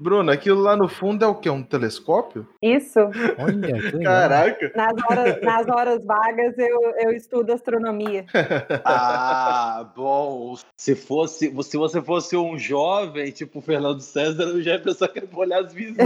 Bruna, 0.00 0.32
aquilo 0.32 0.62
lá 0.62 0.74
no 0.74 0.88
fundo 0.88 1.22
é 1.22 1.28
o 1.28 1.34
quê? 1.34 1.50
Um 1.50 1.62
telescópio? 1.62 2.48
Isso. 2.62 2.98
Olha, 3.38 3.74
que 3.90 3.96
legal. 3.96 4.14
Caraca! 4.30 4.72
Nas 4.74 4.94
horas, 5.10 5.42
nas 5.42 5.68
horas 5.68 6.04
vagas 6.06 6.56
eu, 6.58 6.80
eu 7.00 7.10
estudo 7.12 7.52
astronomia. 7.52 8.24
Ah, 8.84 9.92
bom. 9.94 10.54
Se 10.76 10.96
fosse, 10.96 11.54
se 11.64 11.76
você 11.76 12.00
fosse 12.00 12.34
um 12.36 12.58
jovem, 12.58 13.30
tipo 13.30 13.58
o 13.58 13.62
Fernando 13.62 14.00
César, 14.00 14.44
eu 14.44 14.62
já 14.62 14.72
ia 14.72 14.80
pensar 14.80 15.08
que 15.08 15.18
ele 15.18 15.28
olhar 15.34 15.60
as 15.64 15.72
vizinhas. 15.74 15.98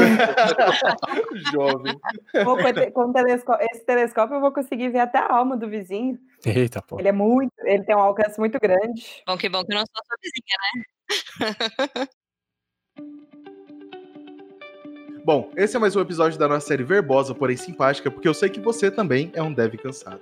Jovem. 1.53 1.97
Vou 2.45 2.57
com 2.59 2.73
te- 2.73 2.91
com 2.91 3.13
telescó- 3.13 3.59
esse 3.73 3.85
telescópio 3.85 4.37
eu 4.37 4.41
vou 4.41 4.53
conseguir 4.53 4.89
ver 4.89 5.01
até 5.01 5.19
a 5.19 5.33
alma 5.33 5.57
do 5.57 5.69
vizinho. 5.69 6.19
Eita, 6.45 6.83
pô. 6.83 6.99
Ele 6.99 7.09
é 7.09 7.13
muito, 7.13 7.53
ele 7.61 7.85
tem 7.85 7.95
um 7.95 8.01
alcance 8.01 8.39
muito 8.41 8.59
grande. 8.61 9.23
Bom, 9.27 9.37
que 9.39 9.49
bom 9.49 9.65
que 9.65 9.73
eu 9.73 9.79
não 9.79 9.85
sou 9.87 10.03
sua 10.05 10.17
vizinha, 10.21 10.57
né? 10.75 12.07
Bom, 15.25 15.49
esse 15.57 15.75
é 15.75 15.81
mais 15.81 15.97
um 15.97 16.03
episódio 16.03 16.39
da 16.39 16.47
nossa 16.47 16.67
série 16.67 16.85
verbosa, 16.85 17.35
porém 17.35 17.57
simpática, 17.57 18.11
porque 18.11 18.29
eu 18.29 18.35
sei 18.35 18.51
que 18.51 18.61
você 18.61 18.91
também 18.91 19.33
é 19.33 19.43
um 19.43 19.51
dev 19.51 19.75
cansado. 19.77 20.21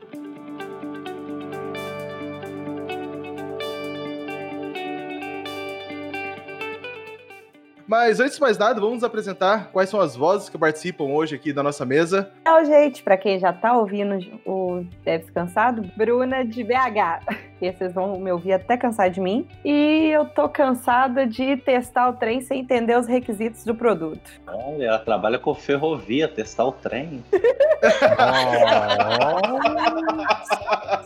Mas 7.84 8.20
antes 8.20 8.37
de 8.37 8.41
mais 8.41 8.57
nada, 8.57 8.80
vamos 8.80 9.02
apresentar 9.02 9.73
quais 9.73 9.91
são 9.91 10.01
as 10.01 10.15
vozes 10.15 10.48
que 10.48 10.57
participam 10.57 11.07
hoje 11.07 11.34
aqui 11.34 11.52
da 11.52 11.65
nossa 11.65 11.84
mesa. 11.84 12.30
Então, 12.43 12.65
gente, 12.65 13.02
pra 13.02 13.16
quem 13.16 13.41
já 13.41 13.52
tá 13.52 13.77
ouvindo 13.77 14.21
o 14.46 14.84
Deve 15.05 15.32
Cansado, 15.32 15.82
Bruna 15.96 16.45
de 16.45 16.62
BH. 16.62 17.51
E 17.62 17.71
vocês 17.71 17.93
vão 17.93 18.19
me 18.19 18.33
ouvir 18.33 18.55
até 18.55 18.77
cansar 18.77 19.09
de 19.09 19.21
mim. 19.21 19.47
E 19.65 20.11
eu 20.11 20.25
tô 20.25 20.48
cansada 20.48 21.25
de 21.25 21.57
testar 21.59 22.09
o 22.09 22.15
trem 22.15 22.41
sem 22.41 22.62
entender 22.62 22.98
os 22.98 23.07
requisitos 23.07 23.65
do 23.65 23.73
produto. 23.73 24.29
Olha, 24.48 24.87
ela 24.87 24.98
trabalha 24.98 25.38
com 25.38 25.55
ferrovia, 25.55 26.27
testar 26.27 26.65
o 26.65 26.73
trem. 26.73 27.23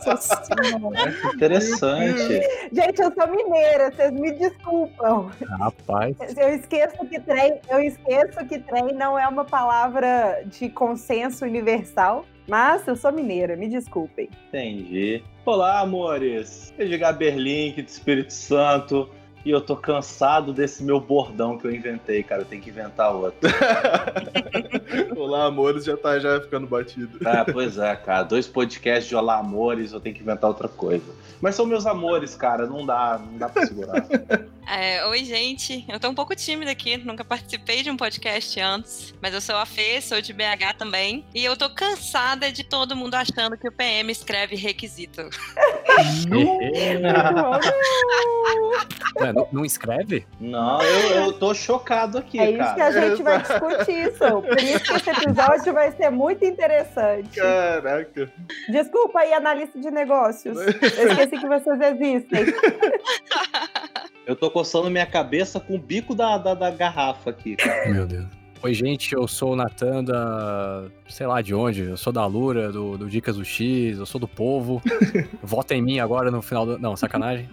Nossa 0.03 0.43
senhora. 0.43 1.11
Que 1.11 1.27
interessante. 1.35 2.41
Gente, 2.71 3.01
eu 3.01 3.13
sou 3.13 3.27
mineira, 3.27 3.91
vocês 3.91 4.11
me 4.11 4.31
desculpam. 4.31 5.29
Rapaz. 5.59 6.15
Eu 6.35 6.55
esqueço 6.55 6.97
que 7.05 7.19
trem, 7.19 7.61
eu 7.69 7.79
esqueço 7.81 8.43
que 8.47 8.57
trem 8.57 8.93
não 8.95 9.19
é 9.19 9.27
uma 9.27 9.45
palavra 9.45 10.41
de 10.45 10.69
consenso 10.69 11.45
universal, 11.45 12.25
mas 12.47 12.87
eu 12.87 12.95
sou 12.95 13.11
mineira, 13.11 13.55
me 13.55 13.67
desculpem. 13.67 14.27
Entendi. 14.47 15.23
Olá, 15.47 15.79
amores. 15.79 16.73
Edgar 16.77 17.17
Berlink, 17.17 17.81
do 17.81 17.87
Espírito 17.87 18.33
Santo. 18.33 19.09
E 19.45 19.49
eu 19.49 19.61
tô 19.61 19.77
cansado 19.77 20.51
desse 20.51 20.83
meu 20.83 20.99
bordão 20.99 21.57
que 21.57 21.65
eu 21.65 21.73
inventei, 21.73 22.21
cara. 22.21 22.41
Eu 22.41 22.45
tenho 22.45 22.61
que 22.61 22.69
inventar 22.69 23.15
outro. 23.15 23.49
Olá, 25.15 25.45
amores, 25.45 25.85
já 25.85 25.95
tá 25.95 26.19
já 26.19 26.41
ficando 26.41 26.67
batido. 26.67 27.17
Ah, 27.25 27.45
pois 27.49 27.77
é, 27.77 27.95
cara. 27.95 28.23
Dois 28.23 28.45
podcasts 28.45 29.07
de 29.07 29.15
Olá, 29.15 29.37
amores, 29.37 29.93
eu 29.93 30.01
tenho 30.01 30.13
que 30.13 30.21
inventar 30.21 30.49
outra 30.49 30.67
coisa. 30.67 31.05
Mas 31.39 31.55
são 31.55 31.65
meus 31.65 31.85
amores, 31.85 32.35
cara. 32.35 32.67
Não 32.67 32.85
dá, 32.85 33.17
não 33.17 33.37
dá 33.37 33.47
pra 33.47 33.65
segurar. 33.65 34.05
É, 34.69 35.05
oi, 35.05 35.23
gente. 35.23 35.85
Eu 35.87 35.97
tô 35.97 36.09
um 36.09 36.13
pouco 36.13 36.35
tímida 36.35 36.69
aqui, 36.69 36.97
nunca 36.97 37.23
participei 37.23 37.81
de 37.83 37.89
um 37.89 37.95
podcast 37.95 38.59
antes, 38.59 39.13
mas 39.21 39.33
eu 39.33 39.39
sou 39.39 39.55
a 39.55 39.65
Fê, 39.65 40.01
sou 40.01 40.19
de 40.19 40.33
BH 40.33 40.75
também. 40.77 41.25
E 41.33 41.45
eu 41.45 41.55
tô 41.55 41.69
cansada 41.69 42.51
de 42.51 42.65
todo 42.65 42.93
mundo 42.93 43.15
achando 43.15 43.57
que 43.57 43.65
o 43.67 43.71
PM 43.71 44.11
escreve 44.11 44.57
requisito. 44.57 45.21
Não, 49.33 49.47
não 49.51 49.65
escreve? 49.65 50.27
Não, 50.39 50.81
eu, 50.81 51.09
eu 51.25 51.33
tô 51.33 51.53
chocado 51.53 52.17
aqui, 52.17 52.37
É 52.39 52.51
isso 52.51 52.57
que 52.57 52.81
a 52.81 52.91
cara. 52.91 53.09
gente 53.09 53.23
vai 53.23 53.39
discutir, 53.41 54.17
Sou. 54.17 54.41
Por 54.41 54.59
isso 54.59 54.83
que 54.83 54.93
esse 54.93 55.09
episódio 55.09 55.73
vai 55.73 55.91
ser 55.93 56.09
muito 56.09 56.43
interessante. 56.45 57.39
Caraca. 57.39 58.31
Desculpa 58.69 59.19
aí, 59.19 59.33
analista 59.33 59.79
de 59.79 59.89
negócios. 59.89 60.57
Eu 60.57 61.11
esqueci 61.11 61.37
que 61.39 61.47
vocês 61.47 61.79
existem. 61.81 62.45
Eu 64.27 64.35
tô 64.35 64.51
coçando 64.57 64.89
minha 64.89 65.05
cabeça 65.05 65.59
com 65.59 65.75
o 65.75 65.77
bico 65.77 66.15
da, 66.15 66.35
da, 66.39 66.55
da 66.55 66.71
garrafa 66.71 67.29
aqui. 67.29 67.55
Meu 67.85 68.07
Deus. 68.07 68.25
Oi, 68.63 68.73
gente, 68.73 69.13
eu 69.13 69.27
sou 69.27 69.53
o 69.53 69.55
Natan 69.55 70.03
da. 70.03 70.85
sei 71.07 71.27
lá 71.27 71.41
de 71.41 71.53
onde. 71.53 71.83
Eu 71.83 71.97
sou 71.97 72.11
da 72.11 72.25
Lura, 72.25 72.71
do, 72.71 72.97
do 72.97 73.07
Dicas 73.07 73.35
do 73.35 73.45
X, 73.45 73.99
eu 73.99 74.05
sou 74.05 74.19
do 74.19 74.27
povo. 74.27 74.81
Vota 75.43 75.75
em 75.75 75.81
mim 75.81 75.99
agora 75.99 76.31
no 76.31 76.41
final 76.41 76.65
do. 76.65 76.79
Não, 76.79 76.95
sacanagem. 76.95 77.47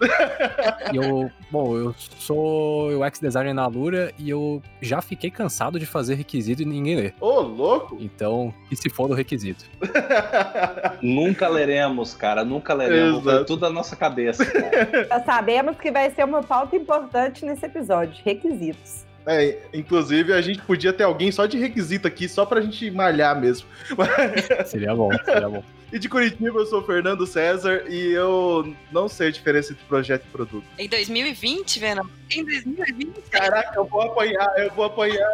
E 0.91 0.97
eu. 0.97 1.29
Bom, 1.51 1.77
eu 1.77 1.95
sou 1.97 2.89
UX 2.99 3.19
designer 3.19 3.53
na 3.53 3.67
Lura 3.67 4.11
e 4.17 4.29
eu 4.29 4.61
já 4.81 4.99
fiquei 4.99 5.29
cansado 5.29 5.79
de 5.79 5.85
fazer 5.85 6.15
requisito 6.15 6.63
e 6.63 6.65
ninguém 6.65 6.95
lê. 6.95 7.13
Ô, 7.21 7.39
louco! 7.41 7.97
Então, 7.99 8.53
que 8.67 8.75
se 8.75 8.89
for 8.89 9.07
do 9.07 9.13
requisito. 9.13 9.63
Nunca 11.01 11.47
leremos, 11.47 12.15
cara. 12.15 12.43
Nunca 12.43 12.73
leremos. 12.73 13.23
Foi 13.23 13.33
Exato. 13.33 13.45
tudo 13.45 13.59
da 13.61 13.69
nossa 13.69 13.95
cabeça, 13.95 14.43
cara. 14.43 15.05
Já 15.07 15.23
sabemos 15.23 15.77
que 15.77 15.91
vai 15.91 16.09
ser 16.09 16.25
uma 16.25 16.41
pauta 16.41 16.75
importante 16.75 17.45
nesse 17.45 17.65
episódio: 17.65 18.21
requisitos. 18.25 19.04
É, 19.27 19.57
inclusive, 19.73 20.33
a 20.33 20.41
gente 20.41 20.61
podia 20.61 20.93
ter 20.93 21.03
alguém 21.03 21.31
só 21.31 21.45
de 21.45 21.57
requisito 21.57 22.07
aqui, 22.07 22.29
só 22.29 22.45
pra 22.45 22.61
gente 22.61 22.91
malhar 22.91 23.39
mesmo. 23.39 23.67
Seria 24.65 24.95
bom, 24.95 25.09
seria 25.25 25.49
bom. 25.49 25.63
E 25.93 25.99
de 25.99 26.09
Curitiba, 26.09 26.59
eu 26.59 26.65
sou 26.65 26.79
o 26.81 26.83
Fernando 26.83 27.25
César 27.27 27.83
e 27.87 28.11
eu 28.11 28.73
não 28.91 29.07
sei 29.07 29.27
a 29.27 29.31
diferença 29.31 29.71
entre 29.71 29.85
projeto 29.85 30.25
e 30.27 30.31
produto. 30.31 30.65
Em 30.77 30.89
2020, 30.89 31.79
Venom? 31.79 32.05
Em 32.31 32.43
2020? 32.43 33.21
Caraca, 33.29 33.71
eu 33.75 33.85
vou 33.85 34.01
apanhar, 34.01 34.51
eu 34.57 34.71
vou 34.71 34.85
apanhar. 34.85 35.31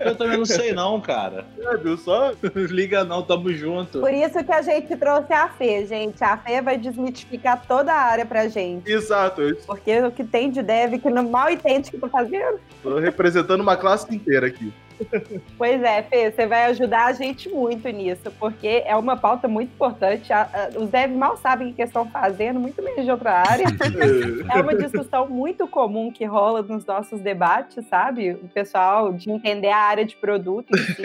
Eu 0.00 0.16
também 0.16 0.36
não 0.36 0.44
sei, 0.44 0.72
não, 0.72 1.00
cara. 1.00 1.46
É, 1.58 1.76
viu 1.76 1.96
só? 1.96 2.32
Liga 2.54 3.04
não, 3.04 3.22
tamo 3.22 3.52
junto. 3.52 4.00
Por 4.00 4.12
isso 4.12 4.42
que 4.44 4.52
a 4.52 4.62
gente 4.62 4.96
trouxe 4.96 5.32
a 5.32 5.48
Fê, 5.48 5.86
gente. 5.86 6.22
A 6.22 6.36
Fê 6.36 6.60
vai 6.60 6.76
desmitificar 6.76 7.64
toda 7.66 7.92
a 7.92 8.00
área 8.00 8.26
pra 8.26 8.48
gente. 8.48 8.90
Exato, 8.90 9.42
Porque 9.66 10.00
o 10.00 10.10
que 10.10 10.24
tem 10.24 10.50
de 10.50 10.62
dev 10.62 11.00
que 11.00 11.08
não 11.08 11.30
mal 11.30 11.48
entende 11.50 11.88
o 11.88 11.90
que 11.92 11.96
eu 11.96 12.00
tô 12.00 12.08
fazendo. 12.08 12.58
estou 12.76 12.98
representando 12.98 13.60
uma 13.60 13.76
classe 13.76 14.12
inteira 14.14 14.48
aqui. 14.48 14.72
Pois 15.58 15.82
é, 15.82 16.02
Fê, 16.02 16.30
você 16.30 16.46
vai 16.46 16.64
ajudar 16.66 17.06
a 17.06 17.12
gente 17.12 17.48
muito 17.48 17.88
nisso, 17.88 18.30
porque 18.38 18.82
é 18.86 18.94
uma 18.96 19.16
pauta 19.16 19.48
muito 19.48 19.72
importante. 19.72 20.32
A- 20.32 20.48
a- 20.52 20.78
Os 20.78 20.88
devs 20.90 21.16
mal 21.16 21.36
sabem 21.36 21.70
o 21.70 21.74
que 21.74 21.82
estão 21.82 22.08
fazendo, 22.10 22.58
muito 22.60 22.82
menos 22.82 23.04
de 23.04 23.10
outra 23.10 23.42
área. 23.48 23.64
É 24.54 24.60
uma 24.60 24.74
discussão 24.74 25.28
muito 25.28 25.66
comum 25.66 26.10
que 26.12 26.24
rola 26.24 26.62
nos 26.62 26.84
nossos 26.84 27.20
debates, 27.20 27.84
sabe? 27.88 28.32
O 28.32 28.48
pessoal 28.48 29.12
de 29.12 29.30
entender 29.30 29.68
a 29.68 29.76
área 29.78 30.04
de 30.04 30.16
produto 30.16 30.68
em 30.74 30.78
si. 30.78 31.02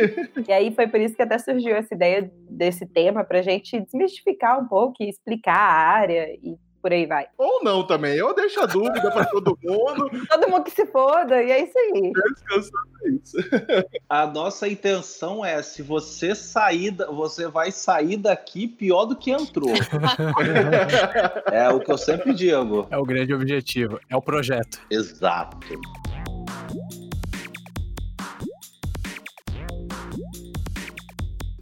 E 0.48 0.52
aí 0.52 0.72
foi 0.74 0.88
por 0.88 1.00
isso 1.00 1.16
que 1.16 1.22
até 1.22 1.38
surgiu 1.38 1.76
essa 1.76 1.94
ideia 1.94 2.30
desse 2.50 2.86
tema, 2.86 3.24
pra 3.24 3.42
gente 3.42 3.80
desmistificar 3.80 4.60
um 4.60 4.68
pouco 4.68 4.96
e 5.02 5.10
explicar 5.10 5.56
a 5.58 5.72
área 5.90 6.30
e 6.44 6.56
por 6.82 6.92
aí 6.94 7.06
vai. 7.06 7.28
Ou 7.38 7.64
não 7.64 7.86
também, 7.86 8.16
eu 8.16 8.34
deixo 8.34 8.62
a 8.62 8.66
dúvida 8.66 9.12
pra 9.12 9.26
todo 9.26 9.58
mundo. 9.62 10.10
Todo 10.30 10.50
mundo 10.50 10.64
que 10.64 10.72
se 10.72 10.86
foda, 10.86 11.42
e 11.42 11.52
é 11.52 11.64
isso 11.64 11.78
aí. 11.78 12.12
Descansando 12.14 12.90
é 13.04 13.10
isso. 13.10 13.38
A 14.10 14.26
nossa 14.26 14.68
intenção 14.68 15.44
é, 15.44 15.62
se 15.62 15.82
você 15.82 16.34
sair, 16.34 16.96
você 17.10 17.48
vai 17.48 17.72
sair 17.72 18.18
daqui 18.18 18.68
pior 18.68 19.06
do 19.06 19.16
que 19.16 19.32
entrou. 19.32 19.74
é 21.52 21.70
o 21.70 21.80
que 21.80 21.92
eu 21.92 21.98
sempre 21.98 22.34
digo. 22.34 22.88
É 22.90 22.98
o 22.98 23.04
grande 23.04 23.34
objetivo, 23.34 24.00
é 24.10 24.16
o 24.16 24.22
projeto. 24.22 24.80
Exato. 24.90 25.58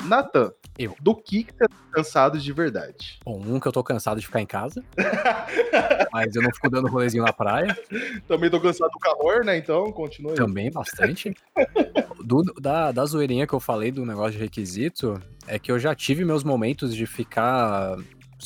Natan, 0.03 0.51
Eu. 0.77 0.95
do 0.99 1.15
que, 1.15 1.43
que 1.43 1.51
você 1.53 1.67
tá 1.67 1.75
cansado 1.91 2.37
de 2.39 2.53
verdade? 2.53 3.19
Bom, 3.25 3.41
um 3.41 3.59
que 3.59 3.67
eu 3.67 3.71
tô 3.71 3.83
cansado 3.83 4.19
de 4.19 4.25
ficar 4.25 4.41
em 4.41 4.45
casa, 4.45 4.83
mas 6.13 6.35
eu 6.35 6.41
não 6.41 6.51
fico 6.51 6.69
dando 6.69 6.87
rolezinho 6.87 7.23
na 7.23 7.33
praia. 7.33 7.77
Também 8.27 8.49
tô 8.49 8.59
cansado 8.59 8.91
do 8.91 8.99
calor, 8.99 9.43
né? 9.43 9.57
Então, 9.57 9.91
continua 9.91 10.31
aí. 10.33 10.37
Também 10.37 10.71
bastante. 10.71 11.33
Do- 12.23 12.43
da, 12.59 12.91
da 12.91 13.05
zoeirinha 13.05 13.47
que 13.47 13.53
eu 13.53 13.59
falei 13.59 13.91
do 13.91 14.05
negócio 14.05 14.33
de 14.33 14.37
requisito, 14.39 15.21
é 15.47 15.57
que 15.57 15.71
eu 15.71 15.79
já 15.79 15.95
tive 15.95 16.23
meus 16.25 16.43
momentos 16.43 16.95
de 16.95 17.05
ficar. 17.05 17.97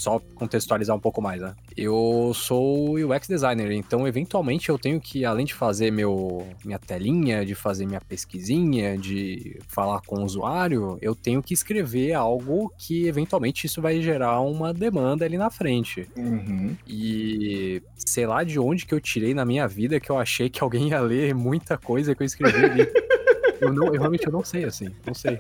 Só 0.01 0.19
contextualizar 0.33 0.95
um 0.95 1.00
pouco 1.00 1.21
mais, 1.21 1.39
né? 1.39 1.53
Eu 1.77 2.31
sou 2.33 2.95
UX 2.95 3.27
designer, 3.27 3.71
então 3.71 4.07
eventualmente 4.07 4.68
eu 4.69 4.80
tenho 4.80 5.00
que, 5.00 5.24
além 5.24 5.45
de 5.45 5.53
fazer 5.53 5.92
meu, 5.92 6.48
minha 6.65 6.80
telinha, 6.80 7.45
de 7.45 7.53
fazer 7.53 7.86
minha 7.86 8.01
pesquisinha, 8.01 8.98
de 8.98 9.59
falar 9.68 10.01
com 10.01 10.21
o 10.21 10.25
usuário, 10.25 10.98
eu 11.03 11.13
tenho 11.13 11.44
que 11.44 11.53
escrever 11.53 12.13
algo 12.13 12.74
que 12.80 13.06
eventualmente 13.06 13.68
isso 13.68 13.80
vai 13.80 14.01
gerar 14.01 14.42
uma 14.42 14.74
demanda 14.74 15.24
ali 15.24 15.38
na 15.38 15.51
frente. 15.51 16.09
Uhum. 16.18 16.75
E 16.88 17.83
sei 17.95 18.25
lá 18.25 18.44
de 18.44 18.57
onde 18.59 18.88
que 18.88 18.95
eu 18.95 19.00
tirei 19.00 19.36
na 19.36 19.45
minha 19.45 19.68
vida 19.68 20.00
que 20.00 20.09
eu 20.09 20.18
achei 20.18 20.50
que 20.50 20.63
alguém 20.63 20.89
ia 20.89 21.00
ler 21.00 21.36
muita 21.36 21.77
coisa 21.77 22.15
que 22.15 22.24
eu 22.24 22.25
escrevi 22.25 22.65
ali. 22.65 22.88
Eu, 23.61 23.71
não, 23.71 23.85
eu 23.87 23.99
realmente 23.99 24.25
eu 24.25 24.31
não 24.31 24.43
sei, 24.43 24.65
assim, 24.65 24.89
não 25.05 25.13
sei. 25.13 25.39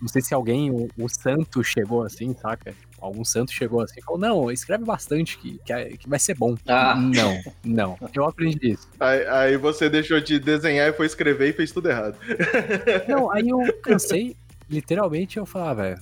Não 0.00 0.08
sei 0.08 0.20
se 0.20 0.34
alguém, 0.34 0.70
o, 0.70 0.88
o 0.98 1.08
santo 1.08 1.64
chegou 1.64 2.02
assim, 2.02 2.34
saca? 2.34 2.74
Algum 3.00 3.24
santo 3.24 3.52
chegou 3.52 3.80
assim 3.80 4.00
e 4.00 4.02
falou: 4.02 4.20
Não, 4.20 4.50
escreve 4.52 4.84
bastante 4.84 5.38
que, 5.38 5.58
que, 5.64 5.72
é- 5.72 5.96
que 5.96 6.08
vai 6.08 6.18
ser 6.18 6.34
bom. 6.36 6.54
Ah. 6.68 6.94
Não, 6.94 7.40
não. 7.64 7.98
Eu 8.14 8.24
aprendi 8.26 8.72
isso. 8.72 8.88
Aí, 9.00 9.26
aí 9.26 9.56
você 9.56 9.88
deixou 9.88 10.20
de 10.20 10.38
desenhar 10.38 10.88
e 10.90 10.92
foi 10.92 11.06
escrever 11.06 11.48
e 11.48 11.52
fez 11.54 11.72
tudo 11.72 11.88
errado. 11.88 12.18
Não, 13.08 13.30
aí 13.32 13.48
eu 13.48 13.58
cansei, 13.82 14.36
literalmente, 14.68 15.38
eu 15.38 15.46
falava, 15.46 15.82
velho, 15.82 16.00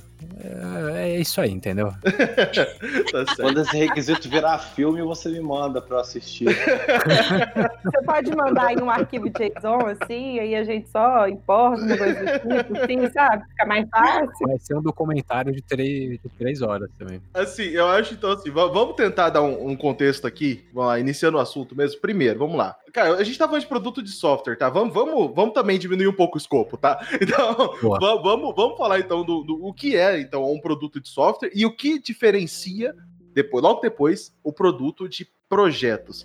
é, 0.95 1.11
é 1.15 1.21
isso 1.21 1.41
aí, 1.41 1.51
entendeu? 1.51 1.93
tá 2.03 3.25
certo. 3.27 3.37
Quando 3.41 3.61
esse 3.61 3.77
requisito 3.77 4.29
virar 4.29 4.59
filme, 4.59 5.03
você 5.03 5.29
me 5.29 5.41
manda 5.41 5.81
pra 5.81 5.97
eu 5.97 6.01
assistir. 6.01 6.47
Você 6.47 8.03
pode 8.05 8.35
mandar 8.35 8.73
em 8.73 8.81
um 8.83 8.91
arquivo 8.91 9.29
JSON, 9.29 9.87
assim, 9.87 10.39
aí 10.39 10.55
a 10.55 10.65
gente 10.65 10.89
só 10.89 11.29
importa 11.29 11.83
uma 11.83 11.97
coisa 11.97 12.39
tipo, 12.39 12.79
assim, 12.79 13.11
sabe? 13.13 13.45
Fica 13.49 13.67
mais 13.67 13.89
fácil. 13.89 14.47
Vai 14.49 14.59
ser 14.59 14.75
um 14.77 14.83
documentário 14.83 15.53
de 15.53 15.63
três, 15.63 16.11
de 16.21 16.29
três 16.39 16.63
horas 16.63 16.91
também. 16.99 17.21
Assim, 17.35 17.65
eu 17.65 17.89
acho 17.89 18.15
então 18.15 18.33
assim, 18.33 18.51
va- 18.51 18.67
vamos 18.69 18.95
tentar 18.97 19.31
dar 19.31 19.43
um, 19.43 19.69
um 19.71 19.77
contexto 19.77 20.27
aqui, 20.27 20.65
vamos 20.73 20.89
lá, 20.91 21.01
iniciando 21.01 21.37
o 21.39 21.41
assunto 21.41 21.77
mesmo. 21.77 22.01
Primeiro, 22.01 22.39
vamos 22.39 22.57
lá. 22.57 22.77
Cara, 22.93 23.15
a 23.17 23.25
gente 23.25 23.39
tá 23.39 23.47
falando 23.47 23.63
de 23.63 23.69
produto 23.69 24.03
de 24.03 24.11
software, 24.11 24.57
tá? 24.57 24.69
Vamos, 24.69 24.93
vamos, 24.93 25.35
vamos 25.35 25.55
também 25.55 25.79
diminuir 25.79 26.09
um 26.09 26.13
pouco 26.13 26.37
o 26.37 26.39
escopo, 26.41 26.77
tá? 26.77 27.01
Então, 27.23 27.75
Boa. 27.81 27.99
vamos, 28.21 28.55
vamos 28.55 28.77
falar 28.77 28.99
então 28.99 29.25
do, 29.25 29.43
do 29.43 29.65
o 29.65 29.73
que 29.73 29.97
é 29.97 30.12
então 30.21 30.51
um 30.53 30.61
produto 30.61 31.01
de 31.01 31.09
software. 31.09 31.51
E 31.55 31.65
o 31.65 31.75
que 31.75 31.99
diferencia 31.99 32.95
depois, 33.35 33.63
logo 33.63 33.81
depois, 33.81 34.37
o 34.45 34.53
produto 34.53 35.09
de 35.09 35.27
projetos. 35.53 36.25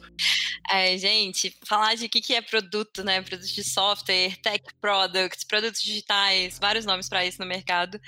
É, 0.69 0.97
gente, 0.97 1.53
falar 1.65 1.95
de 1.95 2.05
o 2.05 2.09
que, 2.09 2.21
que 2.21 2.33
é 2.33 2.41
produto, 2.41 3.03
né? 3.03 3.21
Produto 3.21 3.45
de 3.45 3.61
software, 3.61 4.37
tech 4.41 4.63
products, 4.79 5.43
produtos 5.43 5.81
digitais, 5.81 6.57
vários 6.57 6.85
nomes 6.85 7.09
para 7.09 7.25
isso 7.25 7.41
no 7.41 7.45
mercado. 7.45 7.99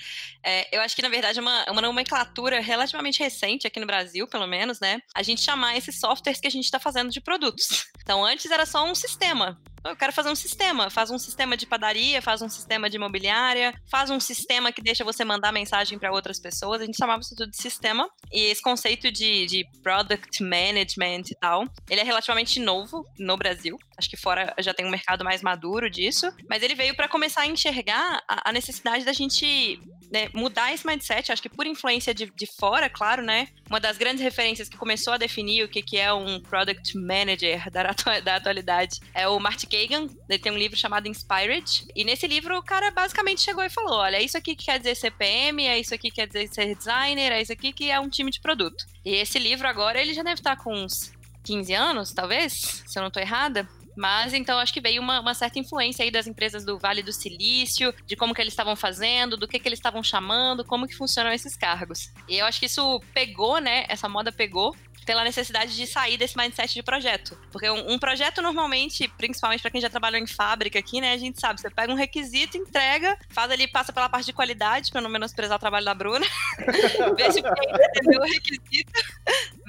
É, 0.45 0.73
eu 0.73 0.79
acho 0.79 0.95
que, 0.95 1.01
na 1.01 1.09
verdade, 1.09 1.39
é 1.39 1.41
uma, 1.41 1.65
uma 1.71 1.81
nomenclatura 1.81 2.61
relativamente 2.61 3.19
recente 3.19 3.67
aqui 3.67 3.81
no 3.81 3.85
Brasil, 3.85 4.29
pelo 4.29 4.47
menos, 4.47 4.79
né? 4.79 5.01
A 5.13 5.21
gente 5.21 5.41
chamar 5.41 5.75
esses 5.75 5.99
softwares 5.99 6.39
que 6.39 6.47
a 6.47 6.51
gente 6.51 6.63
está 6.63 6.79
fazendo 6.79 7.11
de 7.11 7.19
produtos. 7.19 7.87
Então, 8.01 8.25
antes 8.25 8.49
era 8.49 8.65
só 8.65 8.89
um 8.89 8.95
sistema. 8.95 9.61
Eu 9.85 9.95
quero 9.95 10.11
fazer 10.11 10.29
um 10.29 10.35
sistema. 10.35 10.89
Faz 10.89 11.09
um 11.11 11.17
sistema 11.17 11.55
de 11.55 11.65
padaria, 11.65 12.21
faz 12.21 12.41
um 12.41 12.49
sistema 12.49 12.89
de 12.89 12.97
imobiliária, 12.97 13.73
faz 13.89 14.09
um 14.09 14.19
sistema 14.19 14.71
que 14.71 14.81
deixa 14.81 15.03
você 15.03 15.23
mandar 15.23 15.51
mensagem 15.51 15.97
para 15.97 16.11
outras 16.11 16.39
pessoas. 16.39 16.81
A 16.81 16.85
gente 16.85 16.97
chamava 16.97 17.21
isso 17.21 17.35
tudo 17.35 17.51
de 17.51 17.57
sistema. 17.57 18.09
E 18.31 18.41
esse 18.45 18.61
conceito 18.61 19.11
de, 19.11 19.45
de 19.45 19.65
product 19.81 20.43
management 20.43 21.08
e 21.31 21.35
tal, 21.35 21.65
ele 21.89 22.01
é 22.01 22.03
relativamente 22.03 22.59
novo 22.59 23.05
no 23.17 23.37
Brasil. 23.37 23.77
Acho 23.97 24.09
que 24.09 24.17
fora 24.17 24.53
já 24.59 24.73
tem 24.73 24.85
um 24.85 24.89
mercado 24.89 25.25
mais 25.25 25.41
maduro 25.41 25.89
disso. 25.89 26.31
Mas 26.49 26.63
ele 26.63 26.75
veio 26.75 26.95
para 26.95 27.07
começar 27.07 27.41
a 27.41 27.47
enxergar 27.47 28.23
a, 28.27 28.51
necessidade 28.51 29.03
da 29.03 29.11
gente 29.11 29.79
né, 30.11 30.29
mudar 30.33 30.73
esse 30.73 30.85
mindset. 30.85 31.31
Acho 31.31 31.41
que 31.41 31.49
por 31.49 31.67
influência 31.67 32.13
de, 32.13 32.31
de 32.35 32.47
fora, 32.57 32.89
claro, 32.89 33.21
né? 33.21 33.49
Uma 33.69 33.79
das 33.79 33.97
grandes 33.97 34.23
referências 34.23 34.69
que 34.69 34.77
começou 34.77 35.13
a 35.13 35.17
definir 35.17 35.63
o 35.63 35.69
que, 35.69 35.81
que 35.81 35.97
é 35.97 36.11
um 36.13 36.39
product 36.39 36.97
manager 36.97 37.69
da, 37.69 37.83
da 38.23 38.35
atualidade 38.37 38.99
é 39.13 39.27
o 39.27 39.39
Marty 39.39 39.67
Kagan. 39.67 40.07
Ele 40.29 40.39
tem 40.39 40.51
um 40.51 40.57
livro 40.57 40.77
chamado 40.77 41.07
Inspired. 41.07 41.85
E 41.95 42.03
nesse 42.03 42.25
livro 42.25 42.57
o 42.57 42.63
cara 42.63 42.91
basicamente 42.91 43.41
chegou 43.41 43.63
e 43.63 43.69
falou: 43.69 43.95
olha, 43.99 44.17
é 44.17 44.23
isso 44.23 44.37
aqui 44.37 44.55
que 44.55 44.65
quer 44.65 44.79
dizer 44.79 44.95
CPM, 44.95 45.65
é 45.65 45.77
isso 45.77 45.93
aqui 45.93 46.09
que 46.09 46.15
quer 46.15 46.27
dizer 46.27 46.47
ser 46.47 46.75
designer, 46.75 47.31
é 47.31 47.41
isso 47.41 47.51
aqui 47.51 47.71
que 47.71 47.91
é 47.91 47.99
um 47.99 48.09
time 48.09 48.31
de 48.31 48.39
produto. 48.39 48.85
E 49.05 49.15
esse 49.15 49.39
livro 49.39 49.67
agora 49.67 50.01
ele 50.01 50.13
já 50.13 50.23
deve 50.23 50.39
estar 50.39 50.55
com 50.57 50.73
uns 50.73 50.98
15 51.43 51.73
anos, 51.73 52.13
talvez, 52.13 52.83
se 52.85 52.97
eu 52.97 53.01
não 53.01 53.07
estou 53.07 53.21
errada. 53.21 53.67
Mas 53.95 54.33
então 54.33 54.59
acho 54.59 54.73
que 54.73 54.79
veio 54.79 55.01
uma, 55.01 55.19
uma, 55.19 55.33
certa 55.33 55.59
influência 55.59 56.05
aí 56.05 56.11
das 56.11 56.25
empresas 56.25 56.63
do 56.63 56.79
Vale 56.79 57.03
do 57.03 57.11
Silício, 57.11 57.93
de 58.05 58.15
como 58.15 58.33
que 58.33 58.41
eles 58.41 58.53
estavam 58.53 58.73
fazendo, 58.73 59.35
do 59.35 59.45
que 59.45 59.59
que 59.59 59.67
eles 59.67 59.79
estavam 59.79 60.01
chamando, 60.01 60.63
como 60.63 60.87
que 60.87 60.95
funcionam 60.95 61.33
esses 61.33 61.53
cargos. 61.55 62.09
E 62.27 62.37
eu 62.37 62.45
acho 62.45 62.61
que 62.61 62.67
isso 62.67 63.01
pegou, 63.13 63.59
né? 63.59 63.85
Essa 63.89 64.07
moda 64.07 64.31
pegou 64.31 64.73
pela 65.09 65.23
necessidade 65.23 65.75
de 65.75 65.87
sair 65.87 66.17
desse 66.17 66.37
mindset 66.37 66.71
de 66.71 66.83
projeto. 66.83 67.35
Porque 67.51 67.67
um, 67.67 67.93
um 67.93 67.97
projeto, 67.97 68.43
normalmente, 68.43 69.07
principalmente 69.17 69.59
para 69.59 69.71
quem 69.71 69.81
já 69.81 69.89
trabalhou 69.89 70.21
em 70.21 70.27
fábrica 70.27 70.77
aqui, 70.77 71.01
né, 71.01 71.13
a 71.13 71.17
gente 71.17 71.39
sabe, 71.41 71.59
você 71.59 71.67
pega 71.67 71.91
um 71.91 71.95
requisito, 71.95 72.57
entrega, 72.57 73.17
faz 73.29 73.49
ali, 73.49 73.67
passa 73.67 73.91
pela 73.91 74.07
parte 74.07 74.27
de 74.27 74.33
qualidade, 74.33 74.91
para 74.91 75.01
não 75.01 75.09
menosprezar 75.09 75.57
o 75.57 75.59
trabalho 75.59 75.83
da 75.83 75.95
Bruna, 75.95 76.23
vê 77.17 77.31
se 77.31 77.39
o 77.39 78.19
o 78.19 78.23
requisito, 78.23 78.91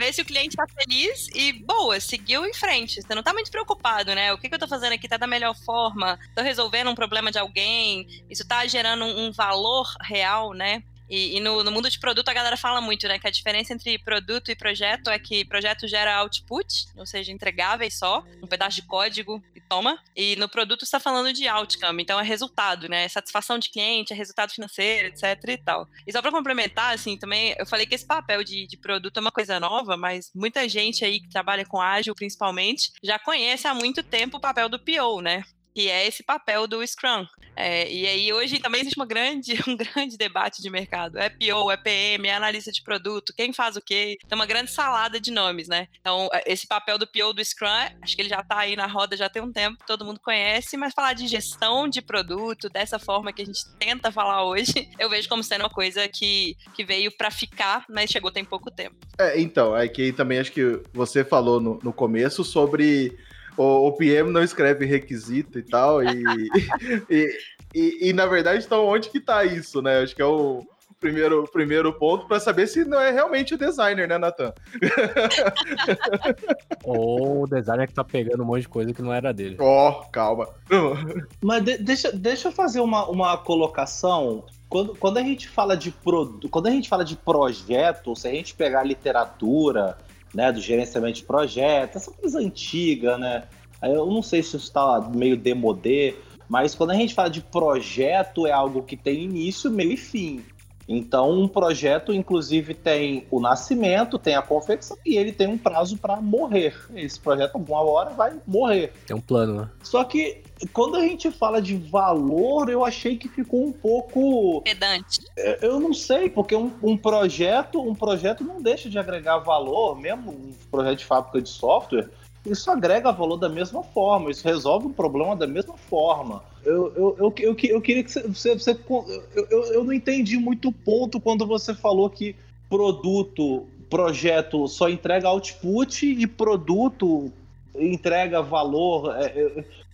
vê 0.00 0.10
se 0.12 0.22
o 0.22 0.24
cliente 0.24 0.56
tá 0.56 0.64
feliz 0.66 1.28
e, 1.34 1.52
boa, 1.52 2.00
seguiu 2.00 2.46
em 2.46 2.54
frente. 2.54 3.02
Você 3.02 3.14
não 3.14 3.22
tá 3.22 3.34
muito 3.34 3.50
preocupado, 3.50 4.14
né? 4.14 4.32
O 4.32 4.38
que, 4.38 4.48
que 4.48 4.54
eu 4.54 4.58
tô 4.58 4.66
fazendo 4.66 4.94
aqui 4.94 5.06
tá 5.06 5.18
da 5.18 5.26
melhor 5.26 5.54
forma? 5.54 6.18
Tô 6.34 6.42
resolvendo 6.42 6.90
um 6.90 6.94
problema 6.94 7.30
de 7.30 7.38
alguém? 7.38 8.24
Isso 8.28 8.46
tá 8.48 8.66
gerando 8.66 9.04
um, 9.04 9.26
um 9.26 9.32
valor 9.32 9.86
real, 10.02 10.54
né? 10.54 10.82
E, 11.10 11.36
e 11.36 11.40
no, 11.40 11.64
no, 11.64 11.72
mundo 11.72 11.90
de 11.90 11.98
produto 11.98 12.28
a 12.28 12.32
galera 12.32 12.56
fala 12.56 12.80
muito, 12.80 13.08
né? 13.08 13.18
Que 13.18 13.26
a 13.26 13.30
diferença 13.30 13.74
entre 13.74 13.98
produto 13.98 14.50
e 14.50 14.54
projeto 14.56 15.10
é 15.10 15.18
que 15.18 15.44
projeto 15.44 15.88
gera 15.88 16.14
output, 16.16 16.86
ou 16.96 17.04
seja, 17.04 17.32
entregáveis 17.32 17.98
só, 17.98 18.24
um 18.40 18.46
pedaço 18.46 18.76
de 18.76 18.82
código 18.86 19.42
e 19.54 19.60
toma. 19.60 19.98
E 20.14 20.36
no 20.36 20.48
produto 20.48 20.84
está 20.84 21.00
falando 21.00 21.32
de 21.32 21.48
outcome, 21.48 22.02
então 22.02 22.20
é 22.20 22.22
resultado, 22.22 22.88
né? 22.88 23.08
Satisfação 23.08 23.58
de 23.58 23.70
cliente, 23.70 24.12
é 24.12 24.16
resultado 24.16 24.52
financeiro, 24.52 25.08
etc 25.08 25.24
e 25.48 25.58
tal. 25.58 25.88
E 26.06 26.12
só 26.12 26.22
para 26.22 26.30
complementar, 26.30 26.94
assim, 26.94 27.18
também 27.18 27.54
eu 27.58 27.66
falei 27.66 27.86
que 27.86 27.94
esse 27.94 28.06
papel 28.06 28.44
de, 28.44 28.66
de 28.66 28.76
produto 28.76 29.16
é 29.16 29.20
uma 29.20 29.32
coisa 29.32 29.58
nova, 29.58 29.96
mas 29.96 30.30
muita 30.32 30.68
gente 30.68 31.04
aí 31.04 31.20
que 31.20 31.28
trabalha 31.28 31.66
com 31.66 31.80
ágil, 31.80 32.14
principalmente, 32.14 32.92
já 33.02 33.18
conhece 33.18 33.66
há 33.66 33.74
muito 33.74 34.02
tempo 34.02 34.36
o 34.36 34.40
papel 34.40 34.68
do 34.68 34.78
PO, 34.78 35.20
né? 35.20 35.42
Que 35.74 35.88
é 35.88 36.06
esse 36.06 36.22
papel 36.22 36.66
do 36.66 36.86
Scrum. 36.86 37.26
É, 37.56 37.90
e 37.90 38.06
aí 38.06 38.32
hoje 38.32 38.58
também 38.58 38.80
existe 38.80 38.98
uma 38.98 39.06
grande, 39.06 39.52
um 39.68 39.76
grande 39.76 40.16
debate 40.16 40.62
de 40.62 40.70
mercado. 40.70 41.18
É 41.18 41.28
PO, 41.28 41.70
é 41.70 41.76
PM, 41.76 42.28
é 42.28 42.34
analista 42.34 42.72
de 42.72 42.82
produto, 42.82 43.34
quem 43.36 43.52
faz 43.52 43.76
o 43.76 43.82
quê? 43.82 44.16
Tem 44.28 44.36
uma 44.36 44.46
grande 44.46 44.70
salada 44.70 45.20
de 45.20 45.30
nomes, 45.30 45.68
né? 45.68 45.88
Então, 46.00 46.28
esse 46.46 46.66
papel 46.66 46.96
do 46.96 47.06
PO 47.06 47.32
do 47.32 47.44
Scrum, 47.44 47.68
acho 48.02 48.16
que 48.16 48.22
ele 48.22 48.28
já 48.28 48.40
está 48.40 48.58
aí 48.58 48.76
na 48.76 48.86
roda 48.86 49.16
já 49.16 49.28
tem 49.28 49.42
um 49.42 49.52
tempo, 49.52 49.84
todo 49.86 50.04
mundo 50.04 50.20
conhece, 50.20 50.76
mas 50.76 50.94
falar 50.94 51.12
de 51.12 51.26
gestão 51.26 51.88
de 51.88 52.00
produto 52.00 52.68
dessa 52.68 52.98
forma 52.98 53.32
que 53.32 53.42
a 53.42 53.44
gente 53.46 53.60
tenta 53.78 54.10
falar 54.10 54.44
hoje, 54.44 54.88
eu 54.98 55.08
vejo 55.08 55.28
como 55.28 55.42
sendo 55.42 55.62
uma 55.62 55.70
coisa 55.70 56.08
que, 56.08 56.56
que 56.74 56.84
veio 56.84 57.14
para 57.16 57.30
ficar, 57.30 57.84
mas 57.88 58.10
chegou 58.10 58.30
tem 58.30 58.44
pouco 58.44 58.70
tempo. 58.70 58.96
É, 59.18 59.40
então, 59.40 59.76
é 59.76 59.86
que 59.88 60.12
também 60.12 60.38
acho 60.38 60.52
que 60.52 60.80
você 60.92 61.24
falou 61.24 61.60
no, 61.60 61.78
no 61.82 61.92
começo 61.92 62.42
sobre 62.44 63.18
o, 63.60 63.88
o, 63.88 63.92
PM 63.92 64.30
não 64.30 64.42
escreve 64.42 64.86
requisito 64.86 65.58
e 65.58 65.62
tal, 65.62 66.02
e, 66.02 66.08
e, 67.10 67.38
e, 67.74 68.08
e, 68.08 68.12
na 68.12 68.26
verdade, 68.26 68.64
então, 68.64 68.86
onde 68.86 69.10
que 69.10 69.20
tá 69.20 69.44
isso, 69.44 69.82
né? 69.82 70.00
Acho 70.00 70.16
que 70.16 70.22
é 70.22 70.26
o 70.26 70.66
primeiro, 70.98 71.46
primeiro 71.50 71.92
ponto 71.92 72.26
para 72.26 72.40
saber 72.40 72.66
se 72.66 72.84
não 72.84 73.00
é 73.00 73.10
realmente 73.10 73.54
o 73.54 73.58
designer, 73.58 74.08
né, 74.08 74.16
Nathan? 74.16 74.54
Ou 76.84 77.42
o 77.42 77.46
designer 77.46 77.86
que 77.86 77.94
tá 77.94 78.02
pegando 78.02 78.42
um 78.42 78.46
monte 78.46 78.62
de 78.62 78.68
coisa 78.68 78.94
que 78.94 79.02
não 79.02 79.12
era 79.12 79.32
dele. 79.32 79.56
Ó, 79.60 79.90
oh, 79.90 80.10
calma. 80.10 80.48
Mas 81.42 81.62
de, 81.62 81.78
deixa, 81.78 82.10
deixa 82.12 82.48
eu 82.48 82.52
fazer 82.52 82.80
uma, 82.80 83.06
uma 83.08 83.36
colocação 83.36 84.44
quando, 84.70 84.96
quando 84.96 85.18
a 85.18 85.22
gente 85.22 85.48
fala 85.48 85.76
de 85.76 85.90
produto, 85.90 86.48
quando 86.48 86.68
a 86.68 86.70
gente 86.70 86.88
fala 86.88 87.04
de 87.04 87.16
projeto, 87.16 88.16
se 88.16 88.26
a 88.26 88.30
gente 88.30 88.54
pegar 88.54 88.80
a 88.80 88.84
literatura, 88.84 89.98
né, 90.34 90.52
do 90.52 90.60
gerenciamento 90.60 91.18
de 91.18 91.24
projetos, 91.24 91.96
essa 92.02 92.10
coisa 92.10 92.38
antiga, 92.38 93.18
né? 93.18 93.44
Eu 93.82 94.06
não 94.06 94.22
sei 94.22 94.42
se 94.42 94.48
isso 94.48 94.58
está 94.58 95.00
meio 95.14 95.36
demodê, 95.36 96.14
mas 96.48 96.74
quando 96.74 96.90
a 96.90 96.94
gente 96.94 97.14
fala 97.14 97.30
de 97.30 97.40
projeto, 97.40 98.46
é 98.46 98.52
algo 98.52 98.82
que 98.82 98.96
tem 98.96 99.22
início, 99.22 99.70
meio 99.70 99.92
e 99.92 99.96
fim. 99.96 100.44
Então, 100.92 101.30
um 101.30 101.46
projeto, 101.46 102.12
inclusive, 102.12 102.74
tem 102.74 103.24
o 103.30 103.38
nascimento, 103.38 104.18
tem 104.18 104.34
a 104.34 104.42
confecção 104.42 104.98
e 105.06 105.16
ele 105.16 105.30
tem 105.30 105.46
um 105.46 105.56
prazo 105.56 105.96
para 105.96 106.16
morrer. 106.20 106.74
Esse 106.96 107.20
projeto, 107.20 107.54
alguma 107.54 107.80
hora, 107.80 108.10
vai 108.10 108.36
morrer. 108.44 108.92
Tem 109.06 109.16
um 109.16 109.20
plano, 109.20 109.54
né? 109.54 109.70
Só 109.84 110.02
que 110.02 110.42
quando 110.72 110.96
a 110.96 111.02
gente 111.02 111.30
fala 111.30 111.62
de 111.62 111.76
valor, 111.76 112.68
eu 112.68 112.84
achei 112.84 113.16
que 113.16 113.28
ficou 113.28 113.64
um 113.64 113.70
pouco 113.70 114.62
pedante. 114.62 115.20
Eu 115.62 115.78
não 115.78 115.94
sei, 115.94 116.28
porque 116.28 116.56
um, 116.56 116.72
um, 116.82 116.96
projeto, 116.96 117.80
um 117.80 117.94
projeto 117.94 118.42
não 118.42 118.60
deixa 118.60 118.90
de 118.90 118.98
agregar 118.98 119.38
valor, 119.38 119.96
mesmo 119.96 120.32
um 120.32 120.52
projeto 120.72 120.98
de 120.98 121.04
fábrica 121.04 121.40
de 121.40 121.48
software, 121.48 122.10
isso 122.44 122.68
agrega 122.68 123.12
valor 123.12 123.36
da 123.36 123.48
mesma 123.48 123.82
forma, 123.82 124.30
isso 124.30 124.44
resolve 124.44 124.88
um 124.88 124.92
problema 124.92 125.36
da 125.36 125.46
mesma 125.46 125.76
forma. 125.76 126.42
Eu, 126.64 126.92
eu, 126.94 127.16
eu, 127.18 127.34
eu, 127.38 127.56
eu 127.62 127.80
queria 127.80 128.04
que 128.04 128.10
você. 128.10 128.54
você 128.54 128.70
eu, 128.70 129.46
eu, 129.50 129.64
eu 129.72 129.84
não 129.84 129.92
entendi 129.92 130.36
muito 130.36 130.68
o 130.68 130.72
ponto 130.72 131.20
quando 131.20 131.46
você 131.46 131.74
falou 131.74 132.10
que 132.10 132.36
produto, 132.68 133.66
projeto 133.88 134.68
só 134.68 134.88
entrega 134.88 135.28
output 135.28 136.06
e 136.06 136.26
produto 136.26 137.32
entrega 137.74 138.42
valor. 138.42 139.14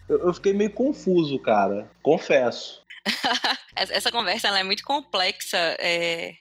Eu, 0.09 0.19
eu 0.19 0.35
fiquei 0.35 0.53
meio 0.53 0.71
confuso, 0.71 1.39
cara. 1.39 1.91
Confesso. 2.03 2.83
Essa 3.77 4.11
conversa 4.11 4.49
é 4.49 4.65
muito 4.65 4.85
complexa. 4.85 5.59
É 5.79 6.35